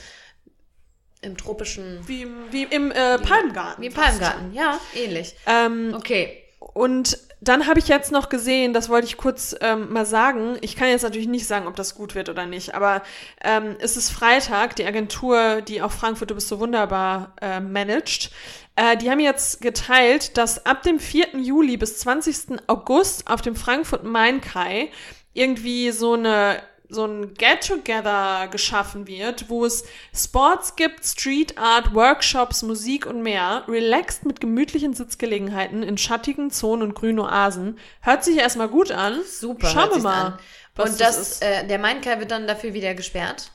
im 1.20 1.37
tropischen, 1.37 2.01
Wie, 2.07 2.22
im- 2.22 2.51
wie 2.53 2.64
im 2.64 2.91
äh, 2.91 3.18
Palmgarten. 3.18 3.83
wie 3.83 3.87
im 3.87 3.95
Palmgarten. 3.95 4.53
Ja, 4.53 4.80
ähnlich. 4.95 5.37
Ähm, 5.47 5.95
Okay. 5.97 6.43
und 6.59 7.18
dann 7.41 7.66
habe 7.66 7.80
ich 7.80 7.89
jetzt 7.89 8.12
noch 8.12 8.28
gesehen, 8.28 8.72
das 8.72 8.89
wollte 8.89 9.07
ich 9.09 9.16
kurz 9.16 9.55
ähm, 9.61 9.93
mal 9.93 10.07
sagen. 10.07 10.59
Ich 10.61 10.76
kann 10.76 10.89
jetzt 10.89 11.03
natürlich 11.03 11.26
nicht 11.26 11.47
sagen, 11.49 11.66
ob 11.66 11.74
das 11.74 11.97
gut 11.97 12.14
wird 12.14 12.28
oder 12.28 12.47
nicht, 12.47 12.74
aber 12.74 13.03
ähm, 13.43 13.74
es 13.80 13.97
ist 13.97 14.11
Freitag, 14.11 14.76
die 14.76 14.85
Agentur, 14.87 15.61
die 15.61 15.83
auch 15.83 15.91
Frankfurt, 15.91 16.30
du 16.30 16.37
bist 16.37 16.47
so 16.49 16.61
wunderbar 16.61 17.35
äh, 17.41 17.59
managt. 17.59 18.30
Äh, 18.77 18.97
die 18.97 19.11
haben 19.11 19.20
jetzt 19.20 19.61
geteilt, 19.61 20.37
dass 20.37 20.64
ab 20.64 20.83
dem 20.83 20.99
4. 20.99 21.37
Juli 21.39 21.77
bis 21.77 21.99
20. 21.99 22.59
August 22.66 23.29
auf 23.29 23.43
dem 23.43 23.57
Frankfurt 23.57 24.05
Main 24.05 24.41
Kai 24.41 24.91
irgendwie 25.35 25.91
so 25.91 26.14
eine 26.14 26.62
so 26.95 27.07
ein 27.07 27.35
Get-Together 27.35 28.49
geschaffen 28.51 29.07
wird, 29.07 29.49
wo 29.49 29.64
es 29.64 29.85
Sports 30.14 30.77
gibt, 30.77 31.05
Street 31.05 31.57
Art, 31.59 31.95
Workshops, 31.95 32.62
Musik 32.62 33.07
und 33.07 33.23
mehr, 33.23 33.64
relaxed 33.66 34.27
mit 34.27 34.41
gemütlichen 34.41 34.93
Sitzgelegenheiten 34.93 35.83
in 35.83 35.97
schattigen 35.97 36.51
Zonen 36.51 36.83
und 36.83 36.95
grünen 36.95 37.20
Oasen. 37.20 37.79
Hört 38.03 38.25
sich 38.25 38.37
erstmal 38.37 38.68
gut 38.68 38.93
an. 38.93 39.20
Super. 39.27 39.68
Schauen 39.68 39.91
wir 39.91 40.03
mal. 40.03 40.27
An. 40.27 40.39
Und 40.79 41.01
das 41.01 41.16
das, 41.16 41.43
äh, 41.43 41.66
der 41.66 41.79
Mainkai 41.79 42.18
wird 42.18 42.31
dann 42.31 42.47
dafür 42.47 42.75
wieder 42.75 42.95
gesperrt. 42.95 43.53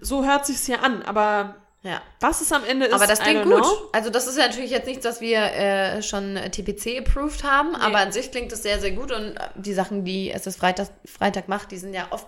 So 0.00 0.24
hört 0.24 0.46
sich's 0.46 0.66
hier 0.66 0.82
an, 0.82 1.02
aber 1.02 1.56
Ja. 1.84 2.00
was 2.18 2.40
es 2.40 2.50
am 2.50 2.64
Ende 2.64 2.86
ist, 2.86 2.94
Aber 2.94 3.06
das 3.06 3.20
klingt 3.20 3.44
gut. 3.44 3.62
know. 3.62 3.90
Also 3.92 4.08
das 4.08 4.26
ist 4.26 4.38
ja 4.38 4.46
natürlich 4.46 4.70
jetzt 4.70 4.86
nichts, 4.86 5.04
was 5.04 5.20
wir 5.20 5.38
äh, 5.38 6.02
schon 6.02 6.34
TPC 6.34 6.98
approved 6.98 7.44
haben, 7.44 7.76
aber 7.76 7.98
an 7.98 8.10
sich 8.10 8.30
klingt 8.30 8.50
das 8.52 8.62
sehr, 8.62 8.80
sehr 8.80 8.92
gut 8.92 9.12
und 9.12 9.36
äh, 9.36 9.48
die 9.54 9.74
Sachen, 9.74 10.02
die 10.02 10.30
es 10.30 10.42
das 10.44 10.56
Freitag, 10.56 10.88
Freitag 11.04 11.46
macht, 11.48 11.72
die 11.72 11.76
sind 11.76 11.92
ja 11.92 12.06
oft 12.08 12.26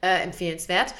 äh, 0.00 0.22
empfehlenswert. 0.22 0.94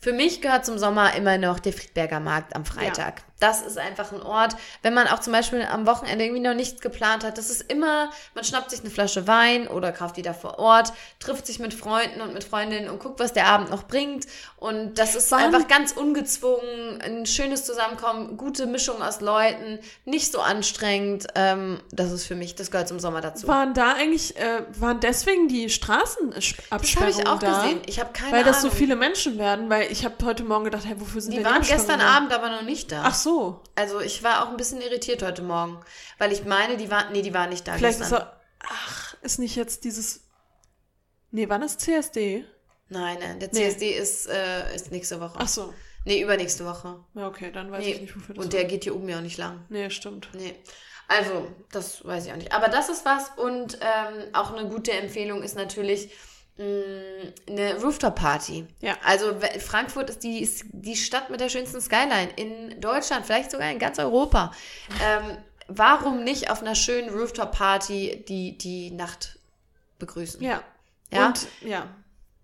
Für 0.00 0.14
mich 0.14 0.40
gehört 0.40 0.64
zum 0.64 0.78
Sommer 0.78 1.14
immer 1.14 1.36
noch 1.36 1.58
der 1.58 1.74
Friedberger 1.74 2.20
Markt 2.20 2.56
am 2.56 2.64
Freitag. 2.64 3.22
Das 3.40 3.62
ist 3.62 3.78
einfach 3.78 4.12
ein 4.12 4.22
Ort, 4.22 4.54
wenn 4.82 4.94
man 4.94 5.08
auch 5.08 5.18
zum 5.18 5.32
Beispiel 5.32 5.62
am 5.62 5.86
Wochenende 5.86 6.24
irgendwie 6.24 6.42
noch 6.42 6.54
nichts 6.54 6.80
geplant 6.80 7.24
hat. 7.24 7.36
Das 7.38 7.50
ist 7.50 7.62
immer, 7.72 8.10
man 8.34 8.44
schnappt 8.44 8.70
sich 8.70 8.80
eine 8.80 8.90
Flasche 8.90 9.26
Wein 9.26 9.66
oder 9.66 9.90
kauft 9.92 10.16
die 10.16 10.22
da 10.22 10.32
vor 10.34 10.58
Ort, 10.58 10.92
trifft 11.18 11.46
sich 11.46 11.58
mit 11.58 11.74
Freunden 11.74 12.20
und 12.20 12.34
mit 12.34 12.44
Freundinnen 12.44 12.88
und 12.90 13.00
guckt, 13.00 13.18
was 13.18 13.32
der 13.32 13.46
Abend 13.46 13.70
noch 13.70 13.84
bringt. 13.84 14.26
Und 14.56 14.94
das 14.98 15.14
ist 15.16 15.30
Wann- 15.32 15.42
einfach 15.44 15.66
ganz 15.68 15.92
ungezwungen, 15.92 17.00
ein 17.02 17.26
schönes 17.26 17.64
Zusammenkommen, 17.64 18.36
gute 18.36 18.66
Mischung 18.66 19.02
aus 19.02 19.20
Leuten, 19.20 19.78
nicht 20.04 20.30
so 20.30 20.40
anstrengend. 20.40 21.26
Ähm, 21.34 21.80
das 21.90 22.12
ist 22.12 22.26
für 22.26 22.34
mich, 22.34 22.54
das 22.54 22.70
gehört 22.70 22.88
zum 22.88 23.00
Sommer 23.00 23.20
dazu. 23.22 23.48
Waren 23.48 23.74
da 23.74 23.94
eigentlich, 23.94 24.36
äh, 24.36 24.62
waren 24.78 25.00
deswegen 25.00 25.48
die 25.48 25.70
Straßenabsperrungen 25.70 26.82
das 26.82 26.96
habe 26.96 27.10
ich 27.10 27.26
auch 27.26 27.38
da? 27.38 27.62
gesehen. 27.62 27.80
Ich 27.86 27.98
habe 28.00 28.10
keine 28.12 28.32
Weil 28.32 28.44
das 28.44 28.58
Ahnung. 28.58 28.70
so 28.72 28.76
viele 28.76 28.96
Menschen 28.96 29.38
werden, 29.38 29.70
weil 29.70 29.90
ich 29.90 30.04
habe 30.04 30.14
heute 30.24 30.44
Morgen 30.44 30.64
gedacht, 30.64 30.84
hey, 30.84 30.94
wofür 31.00 31.20
sind 31.20 31.32
die 31.32 31.38
denn 31.38 31.46
waren 31.46 31.56
Absperrungen 31.56 31.86
gestern? 31.88 32.00
Abend 32.06 32.32
aber 32.32 32.50
noch 32.50 32.62
nicht 32.62 32.92
da. 32.92 33.02
Ach 33.06 33.14
so. 33.14 33.29
Also 33.74 34.00
ich 34.00 34.22
war 34.22 34.44
auch 34.44 34.50
ein 34.50 34.56
bisschen 34.56 34.80
irritiert 34.80 35.22
heute 35.22 35.42
Morgen, 35.42 35.80
weil 36.18 36.32
ich 36.32 36.44
meine, 36.44 36.76
die 36.76 36.90
waren, 36.90 37.12
nee, 37.12 37.22
die 37.22 37.34
waren 37.34 37.50
nicht 37.50 37.66
da 37.66 37.74
Vielleicht 37.74 38.00
ist 38.00 38.10
gestern. 38.10 38.20
er, 38.28 38.40
ach, 38.60 39.14
ist 39.22 39.38
nicht 39.38 39.56
jetzt 39.56 39.84
dieses, 39.84 40.22
nee, 41.30 41.48
wann 41.48 41.62
ist 41.62 41.80
CSD? 41.80 42.44
Nein, 42.88 43.18
nein, 43.20 43.38
der 43.40 43.48
Nee. 43.52 43.68
CSD 43.68 43.90
ist, 43.92 44.26
äh, 44.28 44.74
ist 44.74 44.90
nächste 44.90 45.20
Woche. 45.20 45.38
Ach 45.38 45.48
so. 45.48 45.72
Nee, 46.04 46.22
übernächste 46.22 46.64
Woche. 46.64 47.04
Ja, 47.14 47.28
okay, 47.28 47.52
dann 47.52 47.70
weiß 47.70 47.84
Nee. 47.84 47.92
ich 47.92 48.00
nicht, 48.00 48.16
wofür 48.16 48.34
das 48.34 48.44
Und 48.44 48.52
war. 48.52 48.58
der 48.60 48.68
geht 48.68 48.84
hier 48.84 48.96
oben 48.96 49.08
ja 49.08 49.18
auch 49.18 49.22
nicht 49.22 49.36
lang. 49.38 49.64
Nee, 49.68 49.90
stimmt. 49.90 50.28
Nee. 50.32 50.56
Also, 51.08 51.48
das 51.72 52.04
weiß 52.04 52.26
ich 52.26 52.32
auch 52.32 52.36
nicht. 52.36 52.52
Aber 52.52 52.68
das 52.68 52.88
ist 52.88 53.04
was 53.04 53.30
und 53.36 53.78
ähm, 53.80 54.32
auch 54.32 54.52
eine 54.54 54.68
gute 54.68 54.92
Empfehlung 54.92 55.42
ist 55.42 55.56
natürlich 55.56 56.10
eine 56.60 57.80
Rooftop-Party. 57.80 58.66
Ja. 58.80 58.96
Also 59.04 59.34
Frankfurt 59.60 60.10
ist 60.10 60.22
die, 60.22 60.42
ist 60.42 60.64
die 60.72 60.96
Stadt 60.96 61.30
mit 61.30 61.40
der 61.40 61.48
schönsten 61.48 61.80
Skyline 61.80 62.30
in 62.36 62.80
Deutschland, 62.80 63.24
vielleicht 63.24 63.50
sogar 63.50 63.70
in 63.70 63.78
ganz 63.78 63.98
Europa. 63.98 64.52
Ähm, 65.02 65.38
warum 65.68 66.22
nicht 66.22 66.50
auf 66.50 66.60
einer 66.60 66.74
schönen 66.74 67.08
Rooftop-Party 67.10 68.24
die, 68.28 68.58
die 68.58 68.90
Nacht 68.90 69.38
begrüßen? 69.98 70.42
Ja. 70.42 70.62
Ja. 71.12 71.28
Und 71.28 71.46
ja. 71.62 71.86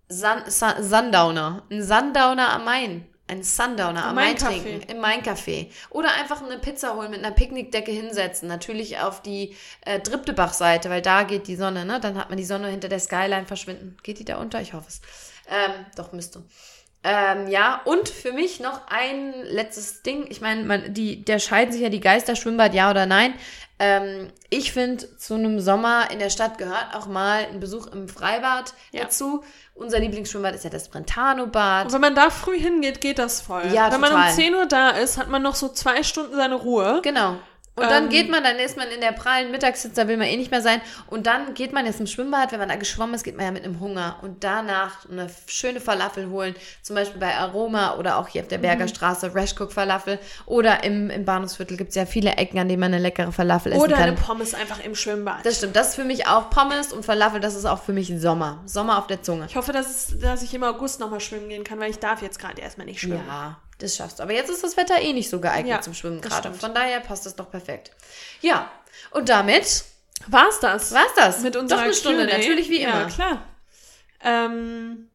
Sun, 0.09 0.43
Sun, 0.47 0.83
Sundowner. 0.83 1.63
Ein 1.69 1.83
Sundowner 1.83 2.53
am 2.53 2.65
Main. 2.65 3.05
Ein 3.29 3.43
Sundowner 3.43 4.05
am, 4.05 4.15
Main 4.15 4.37
trinken. 4.37 4.81
Im 4.89 4.99
Main-Café. 4.99 5.69
Oder 5.89 6.13
einfach 6.13 6.41
eine 6.41 6.59
Pizza 6.59 6.95
holen 6.95 7.11
mit 7.11 7.19
einer 7.19 7.35
Picknickdecke 7.35 7.91
hinsetzen. 7.91 8.47
Natürlich 8.47 8.99
auf 8.99 9.21
die 9.21 9.55
äh, 9.81 9.99
Driptebach-Seite, 9.99 10.89
weil 10.89 11.01
da 11.01 11.23
geht 11.23 11.47
die 11.47 11.57
Sonne, 11.57 11.83
ne? 11.83 11.99
Dann 11.99 12.17
hat 12.17 12.29
man 12.29 12.37
die 12.37 12.45
Sonne 12.45 12.69
hinter 12.69 12.87
der 12.87 12.99
Skyline 12.99 13.45
verschwinden. 13.45 13.97
Geht 14.01 14.19
die 14.19 14.25
da 14.25 14.37
unter? 14.37 14.61
Ich 14.61 14.73
hoffe 14.73 14.87
es. 14.87 15.01
Ähm, 15.49 15.85
doch, 15.95 16.13
müsste. 16.13 16.43
Ähm, 17.09 17.47
ja, 17.47 17.79
und 17.85 18.09
für 18.09 18.33
mich 18.33 18.59
noch 18.59 18.81
ein 18.89 19.33
letztes 19.43 20.01
Ding. 20.01 20.25
Ich 20.29 20.41
meine, 20.41 20.63
man, 20.63 20.93
die, 20.93 21.23
der 21.23 21.39
scheiden 21.39 21.71
sich 21.71 21.81
ja 21.81 21.87
die 21.87 22.01
Geister, 22.01 22.35
Schwimmbad, 22.35 22.73
ja 22.73 22.91
oder 22.91 23.05
nein. 23.05 23.33
Ähm, 23.79 24.29
ich 24.49 24.73
finde, 24.73 25.15
zu 25.17 25.35
einem 25.35 25.61
Sommer 25.61 26.11
in 26.11 26.19
der 26.19 26.29
Stadt 26.29 26.57
gehört 26.57 26.87
auch 26.95 27.05
mal 27.05 27.45
ein 27.49 27.61
Besuch 27.61 27.87
im 27.87 28.09
Freibad 28.09 28.73
Ja. 28.91 29.03
dazu. 29.03 29.43
Unser 29.73 29.99
Lieblingsschwimmbad 29.99 30.55
ist 30.55 30.65
ja 30.65 30.69
das 30.69 30.89
Brentano-Bad. 30.89 31.85
Und 31.85 31.93
wenn 31.93 32.01
man 32.01 32.15
da 32.15 32.29
früh 32.29 32.59
hingeht, 32.59 32.99
geht 32.99 33.19
das 33.19 33.39
voll. 33.39 33.67
Ja, 33.71 33.89
wenn 33.91 34.01
man 34.01 34.09
total. 34.09 34.29
um 34.31 34.35
10 34.35 34.55
Uhr 34.55 34.65
da 34.65 34.89
ist, 34.89 35.17
hat 35.17 35.29
man 35.29 35.43
noch 35.43 35.55
so 35.55 35.69
zwei 35.69 36.03
Stunden 36.03 36.35
seine 36.35 36.55
Ruhe. 36.55 36.99
Genau. 37.03 37.37
Und 37.77 37.83
dann 37.91 38.05
Ähm, 38.05 38.09
geht 38.09 38.29
man, 38.29 38.43
dann 38.43 38.57
ist 38.57 38.75
man 38.75 38.87
in 38.89 38.99
der 39.01 39.11
prallen 39.11 39.51
Mittagssitze, 39.51 40.01
da 40.01 40.07
will 40.07 40.17
man 40.17 40.25
eh 40.27 40.35
nicht 40.35 40.49
mehr 40.51 40.61
sein. 40.63 40.81
Und 41.07 41.27
dann 41.27 41.53
geht 41.53 41.73
man 41.73 41.85
jetzt 41.85 41.99
im 41.99 42.07
Schwimmbad, 42.07 42.51
wenn 42.51 42.59
man 42.59 42.69
da 42.69 42.75
geschwommen 42.75 43.13
ist, 43.13 43.23
geht 43.23 43.37
man 43.37 43.45
ja 43.45 43.51
mit 43.51 43.63
einem 43.63 43.79
Hunger. 43.79 44.17
Und 44.23 44.43
danach 44.43 45.07
eine 45.09 45.29
schöne 45.45 45.79
Falafel 45.79 46.29
holen, 46.29 46.55
zum 46.81 46.95
Beispiel 46.95 47.19
bei 47.19 47.35
Aroma 47.35 47.95
oder 47.97 48.17
auch 48.17 48.27
hier 48.27 48.41
auf 48.41 48.47
der 48.47 48.57
Berger 48.57 48.85
Mhm. 48.85 48.89
Straße, 48.89 49.35
Rashcook 49.35 49.71
Falafel. 49.71 50.17
Oder 50.47 50.83
im, 50.83 51.09
im 51.11 51.23
Bahnhofsviertel 51.23 51.77
gibt 51.77 51.89
es 51.89 51.95
ja 51.95 52.05
viele 52.07 52.31
Ecken, 52.31 52.57
an 52.59 52.67
denen 52.67 52.79
man 52.79 52.91
eine 52.93 53.01
leckere 53.01 53.31
Falafel 53.31 53.71
essen 53.73 53.81
Oder 53.81 53.93
kann. 53.95 54.03
eine 54.07 54.13
Pommes 54.17 54.53
einfach 54.55 54.83
im 54.83 54.95
Schwimmbad. 54.95 55.45
das 55.45 55.57
stimmt, 55.57 55.75
das 55.75 55.89
ist 55.89 55.95
für 55.95 56.03
mich 56.03 56.25
auch 56.27 56.49
Pommes 56.49 56.91
und 56.91 57.05
Falafel, 57.05 57.39
das 57.39 57.53
ist 57.53 57.65
auch 57.65 57.83
für 57.83 57.93
mich 57.93 58.11
Sommer. 58.19 58.63
Sommer 58.65 58.97
auf 58.97 59.05
der 59.07 59.21
Zunge. 59.21 59.45
ich 59.47 59.55
hoffe, 59.55 59.71
dass, 59.71 59.87
es, 60.09 60.19
dass 60.19 60.41
ich 60.41 60.51
im 60.55 60.63
August 60.63 60.99
nochmal 60.99 61.19
schwimmen 61.19 61.47
gehen 61.49 61.63
kann, 61.63 61.79
weil 61.79 61.91
ich 61.91 61.99
darf 61.99 62.23
jetzt 62.23 62.39
gerade 62.39 62.59
erstmal 62.59 62.87
nicht 62.87 62.99
schwimmen. 63.01 63.21
Ja, 63.27 63.57
das 63.79 63.95
schaffst 63.95 64.19
du. 64.19 64.23
Aber 64.23 64.33
jetzt 64.33 64.49
ist 64.49 64.63
das 64.63 64.77
Wetter 64.77 64.99
eh 65.01 65.13
nicht 65.13 65.29
so 65.29 65.39
geeignet 65.39 65.71
Ja, 65.71 65.81
zum 65.81 65.93
Schwimmen 65.93 66.21
gerade. 66.21 66.53
Von 66.53 66.73
daher 66.73 66.99
passt 66.99 67.25
das 67.25 67.35
doch 67.35 67.49
perfekt. 67.49 67.91
Ja, 68.41 68.71
und 69.11 69.29
damit 69.29 69.83
War's 70.25 70.59
das? 70.59 70.93
war's 70.93 71.13
das. 71.15 71.41
Mit 71.41 71.55
unserer 71.55 71.79
Doch 71.79 71.85
eine 71.85 71.93
Stunde, 71.93 72.25
Q&A? 72.25 72.37
natürlich 72.37 72.69
wie 72.69 72.81
immer. 72.81 73.01
Ja, 73.01 73.07
klar. 73.07 73.43
Ähm, 74.21 75.09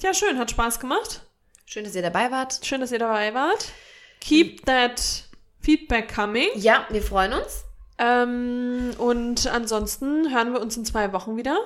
ja, 0.00 0.12
schön, 0.12 0.38
hat 0.38 0.50
Spaß 0.50 0.80
gemacht. 0.80 1.22
Schön, 1.64 1.84
dass 1.84 1.94
ihr 1.94 2.02
dabei 2.02 2.30
wart. 2.30 2.60
Schön, 2.62 2.80
dass 2.80 2.92
ihr 2.92 2.98
dabei 2.98 3.34
wart. 3.34 3.66
Keep 4.20 4.66
that 4.66 5.24
feedback 5.60 6.14
coming. 6.14 6.48
Ja, 6.54 6.86
wir 6.90 7.02
freuen 7.02 7.32
uns. 7.32 7.64
Ähm, 7.98 8.92
und 8.98 9.46
ansonsten 9.48 10.32
hören 10.32 10.52
wir 10.52 10.60
uns 10.60 10.76
in 10.76 10.84
zwei 10.84 11.12
Wochen 11.12 11.36
wieder. 11.36 11.58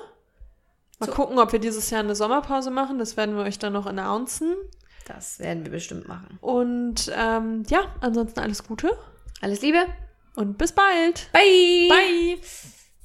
Mal 0.99 1.11
gucken, 1.11 1.39
ob 1.39 1.53
wir 1.53 1.59
dieses 1.59 1.91
Jahr 1.91 2.01
eine 2.01 2.14
Sommerpause 2.14 2.70
machen. 2.70 2.99
Das 2.99 3.16
werden 3.16 3.37
wir 3.37 3.43
euch 3.45 3.59
dann 3.59 3.73
noch 3.73 3.87
announcen. 3.87 4.55
Das 5.07 5.38
werden 5.38 5.64
wir 5.64 5.72
bestimmt 5.72 6.07
machen. 6.09 6.38
Und 6.40 7.11
ähm, 7.14 7.64
ja, 7.68 7.94
ansonsten 8.00 8.40
alles 8.40 8.64
Gute 8.64 8.96
Alles 9.40 9.61
Liebe. 9.62 9.84
und 10.36 10.59
bis 10.59 10.72
bald. 10.72 11.30
Bye. 11.32 11.88
Bye. 11.88 12.38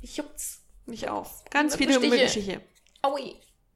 Ich 0.01 0.17
juckt's. 0.17 0.61
Mich 0.85 1.09
auch. 1.09 1.43
Ganz 1.49 1.75
viele 1.75 1.99
Mückenstiche. 1.99 2.61
Aui. 3.01 3.35